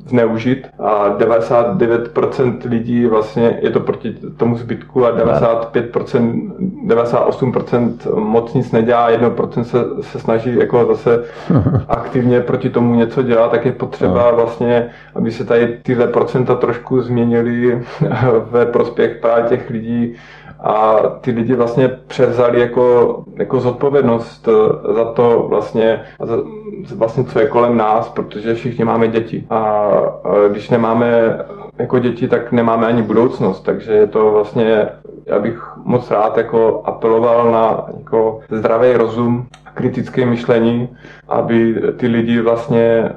zneužit 0.10 0.68
a 0.80 1.18
99% 1.18 2.58
lidí 2.70 3.06
vlastně 3.06 3.60
je 3.62 3.70
to 3.70 3.80
proti 3.80 4.14
tomu 4.38 4.58
zbytku 4.58 5.06
a 5.06 5.12
95%, 5.12 6.52
98% 6.88 8.16
moc 8.16 8.54
nic 8.54 8.72
nedělá, 8.72 9.12
1% 9.12 9.62
se, 9.62 9.78
se 10.02 10.20
snaží 10.20 10.56
jako 10.56 10.86
zase 10.86 11.24
aktivně 11.88 12.42
proti 12.42 12.70
tomu 12.70 12.96
něco 12.96 13.22
dělat, 13.24 13.52
tak 13.52 13.66
je 13.66 13.72
potřeba 13.72 14.32
no. 14.32 14.38
vlastně, 14.38 14.90
aby 15.16 15.32
se 15.32 15.46
tady 15.46 15.78
tyhle 15.84 16.08
procenta 16.08 16.56
trošku 16.56 17.02
změnily 17.02 17.82
ve 18.52 18.66
prospěch 18.66 19.18
právě 19.22 19.50
těch 19.50 19.70
lidí, 19.70 20.16
a 20.64 20.96
ty 21.22 21.32
lidi 21.32 21.56
vlastně 21.56 21.88
převzali 21.88 22.60
jako, 22.60 23.16
jako 23.36 23.60
zodpovědnost 23.60 24.48
eh, 24.48 24.94
za 24.94 25.06
to 25.06 25.46
vlastně, 25.50 26.02
za, 26.24 26.38
vlastně, 26.96 27.24
co 27.24 27.40
je 27.40 27.48
kolem 27.48 27.78
nás, 27.78 28.10
protože 28.10 28.56
všichni 28.56 28.86
máme 28.86 29.08
děti. 29.08 29.46
A 29.50 29.92
když 30.52 30.70
nemáme 30.70 31.40
jako 31.78 32.00
děti, 32.00 32.28
tak 32.28 32.52
nemáme 32.52 32.88
ani 32.88 33.02
budoucnost, 33.02 33.62
takže 33.62 33.94
je 33.94 34.08
to 34.08 34.32
vlastně, 34.32 34.90
já 35.26 35.40
bych 35.40 35.72
moc 35.84 36.12
rád 36.12 36.38
jako 36.38 36.82
apeloval 36.86 37.52
na 37.52 37.86
jako 37.98 38.40
zdravý 38.52 38.94
rozum, 38.94 39.48
kritické 39.74 40.26
myšlení, 40.26 40.90
aby 41.30 41.82
ty 41.98 42.08
lidi 42.08 42.42
vlastně, 42.42 43.10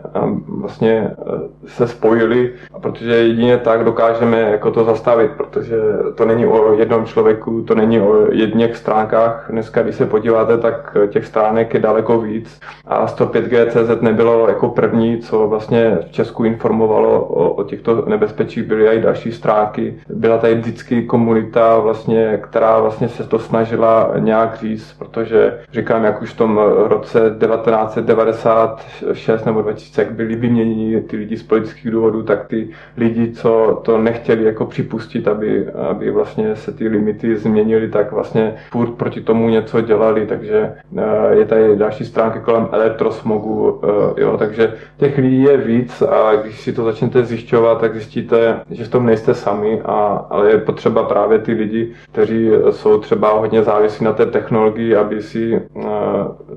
vlastně 0.48 0.93
e, 0.93 1.68
se 1.68 1.89
spojili, 1.89 2.52
protože 2.80 3.12
jedině 3.12 3.59
tak 3.59 3.84
dokážeme 3.84 4.40
jako 4.40 4.70
to 4.70 4.84
zastavit, 4.84 5.30
protože 5.36 5.76
to 6.14 6.24
není 6.24 6.47
o 6.47 6.72
jednom 6.72 7.05
člověku, 7.05 7.62
to 7.62 7.74
není 7.74 8.01
o 8.01 8.32
jedněch 8.32 8.76
stránkách. 8.76 9.47
Dneska, 9.51 9.82
když 9.82 9.94
se 9.94 10.06
podíváte, 10.06 10.59
tak 10.59 10.97
těch 11.09 11.26
stránek 11.26 11.74
je 11.74 11.80
daleko 11.80 12.20
víc 12.20 12.60
a 12.86 13.06
105G.cz 13.06 14.01
nebylo 14.01 14.48
jako 14.48 14.68
první, 14.68 15.18
co 15.18 15.48
vlastně 15.48 15.98
v 16.09 16.12
Česku 16.12 16.44
informovalo 16.44 17.20
o, 17.20 17.51
o 17.51 17.64
těchto 17.64 18.05
nebezpečích, 18.09 18.62
byly 18.62 18.89
i 18.89 19.01
další 19.01 19.32
stránky. 19.32 19.94
Byla 20.09 20.39
tady 20.39 20.55
vždycky 20.55 21.02
komunita, 21.02 21.78
vlastně, 21.78 22.40
která 22.43 22.80
vlastně 22.80 23.09
se 23.09 23.24
to 23.24 23.39
snažila 23.39 24.12
nějak 24.18 24.56
říct, 24.56 24.94
protože 24.98 25.59
říkám, 25.72 26.05
jak 26.05 26.22
už 26.22 26.30
v 26.30 26.36
tom 26.36 26.60
roce 26.76 27.30
19 27.39 27.98
1996 28.06 29.44
nebo 29.44 29.62
2000, 29.62 30.02
jak 30.02 30.12
byli 30.12 30.36
vyměněni 30.36 31.00
ty 31.00 31.16
lidi 31.16 31.36
z 31.36 31.42
politických 31.42 31.90
důvodů, 31.90 32.22
tak 32.22 32.46
ty 32.46 32.68
lidi, 32.96 33.32
co 33.32 33.80
to 33.84 33.98
nechtěli 33.98 34.44
jako 34.44 34.66
připustit, 34.66 35.28
aby, 35.28 35.66
aby 35.70 36.10
vlastně 36.10 36.56
se 36.56 36.72
ty 36.72 36.88
limity 36.88 37.36
změnily, 37.36 37.88
tak 37.88 38.12
vlastně 38.12 38.54
furt 38.70 38.90
proti 38.90 39.20
tomu 39.20 39.48
něco 39.48 39.80
dělali, 39.80 40.26
takže 40.26 40.72
eh, 40.98 41.34
je 41.34 41.44
tady 41.44 41.76
další 41.76 42.04
stránky 42.04 42.38
kolem 42.40 42.68
elektrosmogu, 42.72 43.80
eh, 43.84 44.20
jo, 44.20 44.36
takže 44.38 44.74
těch 44.96 45.18
lidí 45.18 45.42
je 45.42 45.56
víc 45.56 46.02
a 46.02 46.34
když 46.42 46.60
si 46.60 46.72
to 46.72 46.84
začnete 46.84 47.24
zjišťovat, 47.24 47.80
tak 47.80 47.92
zjistíte, 47.94 48.60
že 48.70 48.84
v 48.84 48.88
tom 48.88 49.06
nejste 49.06 49.34
sami, 49.34 49.80
a, 49.84 50.26
ale 50.30 50.50
je 50.50 50.58
potřeba 50.58 51.02
právě 51.02 51.38
ty 51.38 51.52
lidi, 51.52 51.92
kteří 52.12 52.50
jsou 52.70 52.98
třeba 52.98 53.32
hodně 53.32 53.62
závislí 53.62 54.04
na 54.06 54.12
té 54.12 54.26
technologii, 54.26 54.96
aby 54.96 55.22
si 55.22 55.54
eh, 55.54 55.82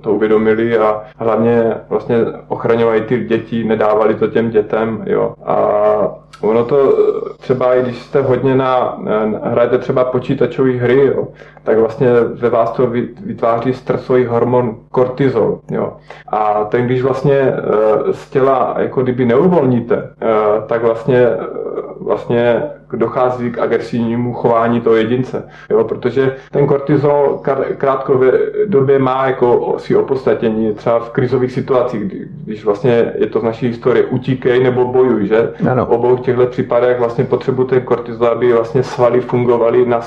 to 0.01 0.13
uvědomili 0.13 0.77
a 0.77 1.03
hlavně 1.35 1.73
vlastně 1.89 2.17
ochraňovají 2.47 3.01
ty 3.01 3.25
děti, 3.25 3.63
nedávali 3.63 4.15
to 4.15 4.27
těm 4.27 4.49
dětem, 4.49 5.03
jo. 5.05 5.33
A 5.45 5.55
ono 6.41 6.65
to 6.65 6.97
třeba, 7.37 7.75
i 7.75 7.81
když 7.81 8.01
jste 8.01 8.21
hodně 8.21 8.55
na, 8.55 8.97
hrajete 9.43 9.77
třeba 9.77 10.03
počítačové 10.03 10.71
hry, 10.71 11.05
jo, 11.05 11.27
tak 11.63 11.77
vlastně 11.77 12.07
ve 12.33 12.49
vás 12.49 12.71
to 12.71 12.87
vytváří 13.25 13.73
stresový 13.73 14.25
hormon 14.25 14.75
kortizol, 14.91 15.59
jo. 15.71 15.93
A 16.27 16.63
ten, 16.63 16.85
když 16.85 17.01
vlastně 17.01 17.53
z 18.11 18.29
těla 18.29 18.75
jako 18.77 19.01
kdyby 19.01 19.25
neuvolníte, 19.25 20.09
tak 20.67 20.83
vlastně 20.83 21.27
vlastně 22.05 22.63
dochází 22.93 23.51
k 23.51 23.59
agresivnímu 23.59 24.33
chování 24.33 24.81
toho 24.81 24.95
jedince. 24.95 25.49
Jo? 25.69 25.83
Protože 25.83 26.35
ten 26.51 26.67
kortizol 26.67 27.41
krátkově 27.77 28.31
době 28.65 28.99
má 28.99 29.27
jako 29.27 29.75
si 29.77 29.95
opodstatnění 29.95 30.73
třeba 30.73 30.99
v 30.99 31.09
krizových 31.09 31.51
situacích, 31.51 32.01
když 32.45 32.65
vlastně 32.65 33.13
je 33.15 33.27
to 33.27 33.39
z 33.39 33.43
naší 33.43 33.67
historie 33.67 34.05
utíkej 34.05 34.63
nebo 34.63 34.85
bojuj, 34.85 35.27
že? 35.27 35.53
Ano. 35.71 35.85
V 35.85 35.89
obou 35.89 36.17
těchto 36.17 36.45
případech 36.45 36.99
vlastně 36.99 37.23
potřebu 37.23 37.63
ten 37.63 37.81
kortizol, 37.81 38.27
aby 38.27 38.53
vlastně 38.53 38.83
svaly 38.83 39.21
fungovaly 39.21 39.85
na 39.85 40.01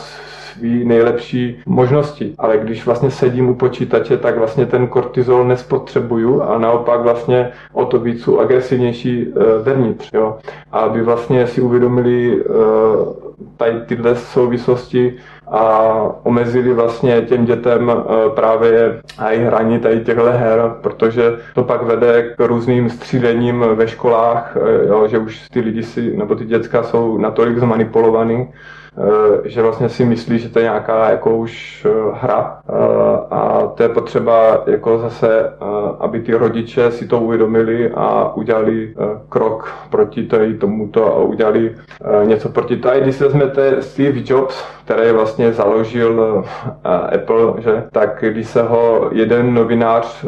svý 0.59 0.85
nejlepší 0.85 1.63
možnosti. 1.67 2.35
Ale 2.39 2.59
když 2.59 2.87
vlastně 2.87 3.11
sedím 3.11 3.49
u 3.49 3.55
počítače, 3.55 4.17
tak 4.17 4.39
vlastně 4.39 4.67
ten 4.67 4.87
kortizol 4.87 5.45
nespotřebuju 5.45 6.43
a 6.43 6.59
naopak 6.59 7.01
vlastně 7.01 7.51
o 7.73 7.85
to 7.85 7.99
víc 7.99 8.23
jsou 8.23 8.41
agresivnější 8.41 9.23
e, 9.23 9.63
vevnitř. 9.63 10.11
Jo. 10.15 10.37
A 10.73 10.79
aby 10.79 11.03
vlastně 11.03 11.47
si 11.47 11.61
uvědomili 11.61 12.33
e, 12.33 12.45
tady 13.57 13.81
tyhle 13.87 14.17
souvislosti 14.17 15.15
a 15.51 15.93
omezili 16.23 16.73
vlastně 16.73 17.23
těm 17.23 17.45
dětem 17.45 17.91
e, 17.91 18.31
právě 18.31 19.01
i 19.19 19.39
hraní 19.39 19.79
tady 19.79 20.01
těchto 20.01 20.25
her, 20.25 20.75
protože 20.83 21.37
to 21.55 21.63
pak 21.65 21.83
vede 21.83 22.35
k 22.37 22.47
různým 22.47 22.91
střílením 22.91 23.65
ve 23.75 23.89
školách, 23.89 24.57
jo, 24.89 25.09
že 25.09 25.19
už 25.19 25.49
ty 25.49 25.61
lidi 25.61 25.83
si, 25.83 26.17
nebo 26.17 26.35
ty 26.35 26.45
děcka 26.45 26.83
jsou 26.83 27.19
natolik 27.19 27.59
zmanipulovaný, 27.59 28.49
Eh, 28.49 28.78
že 29.45 29.63
vlastně 29.63 29.89
si 29.89 30.05
myslí, 30.05 30.39
že 30.39 30.49
to 30.49 30.59
je 30.59 30.63
nějaká 30.63 31.11
jako 31.11 31.37
už 31.37 31.87
eh, 31.87 32.11
hra 32.21 32.61
eh, 32.69 32.73
a 33.31 33.67
to 33.75 33.83
je 33.83 33.89
potřeba 33.89 34.63
jako 34.67 34.99
zase, 34.99 35.53
aby 36.01 36.21
ty 36.21 36.35
rodiče 36.35 36.91
si 36.91 37.07
to 37.09 37.21
uvědomili 37.21 37.91
a 37.95 38.35
udělali 38.37 38.95
krok 39.29 39.73
proti 39.91 40.27
tady 40.27 40.55
tomuto 40.55 41.07
a 41.07 41.19
udělali 41.19 41.75
něco 42.25 42.49
proti 42.49 42.77
to. 42.77 42.91
A 42.91 42.99
když 42.99 43.15
si 43.17 43.25
vezmete 43.25 43.83
Steve 43.83 44.21
Jobs, 44.25 44.65
který 44.85 45.11
vlastně 45.13 45.53
založil 45.53 46.45
Apple, 47.15 47.53
že, 47.59 47.85
tak 47.93 48.25
když 48.29 48.49
se 48.49 48.63
ho 48.63 49.09
jeden 49.13 49.55
novinář 49.55 50.25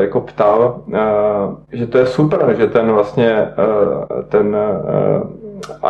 jako 0.00 0.20
ptal, 0.20 0.80
že 1.72 1.86
to 1.86 1.98
je 1.98 2.06
super, 2.06 2.54
že 2.58 2.66
ten 2.66 2.92
vlastně 2.92 3.48
ten 4.28 4.56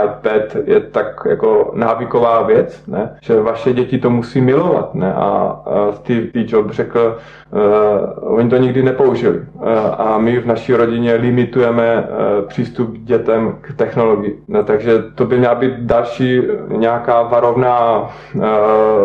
iPad 0.05 0.57
je 0.65 0.81
tak 0.81 1.21
jako 1.29 1.71
návyková 1.75 2.43
věc, 2.43 2.83
ne? 2.87 3.17
že 3.23 3.41
vaše 3.41 3.73
děti 3.73 3.99
to 3.99 4.11
musí 4.11 4.41
milovat. 4.41 4.95
Ne? 4.95 5.15
A 5.15 5.61
Steve 5.93 6.27
Jobs 6.35 6.77
řekl, 6.77 7.19
uh, 7.51 8.35
oni 8.39 8.51
to 8.51 8.57
nikdy 8.57 8.83
nepoužili. 8.83 9.39
Uh, 9.39 9.69
a 9.99 10.19
my 10.19 10.39
v 10.39 10.47
naší 10.47 10.75
rodině 10.75 11.15
limitujeme 11.15 11.97
uh, 11.97 12.49
přístup 12.49 12.97
dětem 12.99 13.59
k 13.61 13.75
technologii. 13.77 14.43
Ne? 14.49 14.63
Takže 14.63 15.03
to 15.15 15.25
by 15.25 15.39
měla 15.39 15.55
být 15.55 15.75
další 15.79 16.43
nějaká 16.69 17.23
varovná 17.23 18.01
uh, 18.01 18.43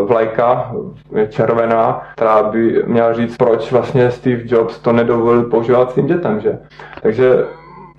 vlajka, 0.07 0.71
červená, 1.29 2.01
která 2.15 2.43
by 2.43 2.83
měla 2.85 3.13
říct, 3.13 3.37
proč 3.37 3.71
vlastně 3.71 4.11
Steve 4.11 4.41
Jobs 4.45 4.79
to 4.79 4.91
nedovolil 4.91 5.43
používat 5.43 5.91
svým 5.91 6.07
dětem. 6.07 6.39
Že? 6.39 6.57
Takže 7.01 7.45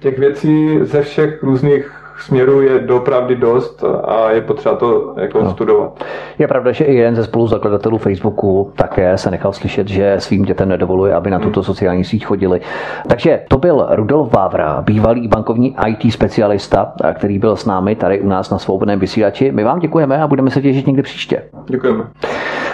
těch 0.00 0.18
věcí 0.18 0.78
ze 0.82 1.02
všech 1.02 1.42
různých 1.42 1.97
směrů 2.22 2.60
je 2.60 2.78
dopravdy 2.78 3.36
dost 3.36 3.84
a 4.04 4.30
je 4.30 4.40
potřeba 4.40 4.76
to 4.76 5.14
jako 5.16 5.42
no. 5.42 5.50
studovat. 5.50 6.04
Je 6.38 6.48
pravda, 6.48 6.72
že 6.72 6.84
i 6.84 6.94
jeden 6.94 7.14
ze 7.14 7.24
spoluzakladatelů 7.24 7.98
Facebooku 7.98 8.72
také 8.76 9.18
se 9.18 9.30
nechal 9.30 9.52
slyšet, 9.52 9.88
že 9.88 10.14
svým 10.18 10.42
dětem 10.42 10.68
nedovoluje, 10.68 11.14
aby 11.14 11.30
na 11.30 11.38
tuto 11.38 11.62
sociální 11.62 12.04
síť 12.04 12.24
chodili. 12.24 12.60
Takže 13.08 13.40
to 13.48 13.58
byl 13.58 13.86
Rudolf 13.90 14.32
Vávra, 14.32 14.82
bývalý 14.82 15.28
bankovní 15.28 15.76
IT 15.88 16.12
specialista, 16.12 16.92
který 17.14 17.38
byl 17.38 17.56
s 17.56 17.66
námi 17.66 17.96
tady 17.96 18.20
u 18.20 18.28
nás 18.28 18.50
na 18.50 18.58
svobodném 18.58 19.00
vysílači. 19.00 19.52
My 19.52 19.64
vám 19.64 19.78
děkujeme 19.78 20.22
a 20.22 20.26
budeme 20.26 20.50
se 20.50 20.62
těšit 20.62 20.86
někdy 20.86 21.02
příště. 21.02 21.42
Děkujeme. 21.66 22.04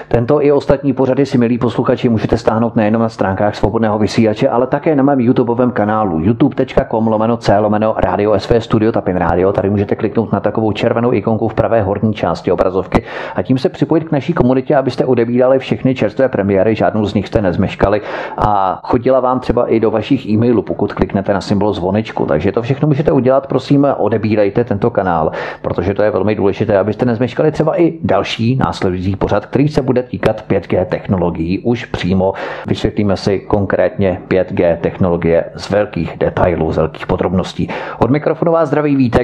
Tento 0.09 0.43
i 0.43 0.53
ostatní 0.53 0.93
pořady 0.93 1.27
si, 1.27 1.39
milí 1.39 1.59
posluchači, 1.59 2.09
můžete 2.09 2.37
stáhnout 2.39 2.77
nejenom 2.77 3.03
na 3.03 3.09
stránkách 3.09 3.55
svobodného 3.55 3.99
vysílače, 3.99 4.49
ale 4.49 4.67
také 4.67 4.97
na 4.97 5.03
mém 5.03 5.21
YouTubeovém 5.21 5.71
kanálu 5.71 6.21
youtube.com 6.21 7.07
lomeno 7.07 7.37
c 7.37 7.59
lomeno 7.59 7.95
Radio 7.97 8.39
SV 8.39 8.53
Studio 8.59 8.93
Tapin 8.93 9.17
Radio. 9.17 9.34
Tady 9.53 9.71
můžete 9.71 9.97
kliknout 9.97 10.33
na 10.33 10.41
takovou 10.41 10.73
červenou 10.73 11.13
ikonku 11.13 11.49
v 11.49 11.55
pravé 11.55 11.83
horní 11.83 12.15
části 12.15 12.53
obrazovky 12.53 13.03
a 13.35 13.43
tím 13.43 13.59
se 13.59 13.69
připojit 13.69 14.05
k 14.05 14.13
naší 14.13 14.33
komunitě, 14.33 14.77
abyste 14.77 15.05
odebírali 15.05 15.59
všechny 15.59 15.95
čerstvé 15.95 16.29
premiéry, 16.29 16.75
žádnou 16.75 17.05
z 17.05 17.15
nich 17.15 17.29
jste 17.29 17.43
nezmeškali 17.43 18.01
a 18.39 18.81
chodila 18.85 19.21
vám 19.21 19.41
třeba 19.41 19.67
i 19.67 19.81
do 19.81 19.91
vašich 19.91 20.27
e-mailů, 20.27 20.63
pokud 20.63 20.93
kliknete 20.93 21.35
na 21.35 21.41
symbol 21.41 21.73
zvonečku. 21.73 22.27
Takže 22.27 22.53
to 22.53 22.63
všechno 22.63 22.89
můžete 22.89 23.13
udělat, 23.13 23.47
prosím, 23.47 23.87
odebírejte 23.97 24.65
tento 24.65 24.91
kanál, 24.91 25.31
protože 25.63 25.95
to 25.95 26.03
je 26.03 26.11
velmi 26.11 26.35
důležité, 26.35 26.79
abyste 26.79 27.05
nezmeškali 27.05 27.53
třeba 27.53 27.81
i 27.81 27.93
další 28.03 28.57
následující 28.57 29.17
pořad, 29.17 29.47
který 29.47 29.69
se 29.69 29.83
bude 29.83 30.03
týkat 30.03 30.45
5G 30.49 30.85
technologií. 30.85 31.59
Už 31.59 31.85
přímo 31.85 32.33
vysvětlíme 32.67 33.17
si 33.17 33.39
konkrétně 33.39 34.21
5G 34.29 34.77
technologie 34.77 35.45
z 35.55 35.71
velkých 35.71 36.17
detailů, 36.19 36.73
z 36.73 36.77
velkých 36.77 37.07
podrobností. 37.07 37.69
Od 37.99 38.11
mikrofonu 38.11 38.53
vás 38.53 38.69
zdraví 38.69 38.97
Vítek, 38.97 39.24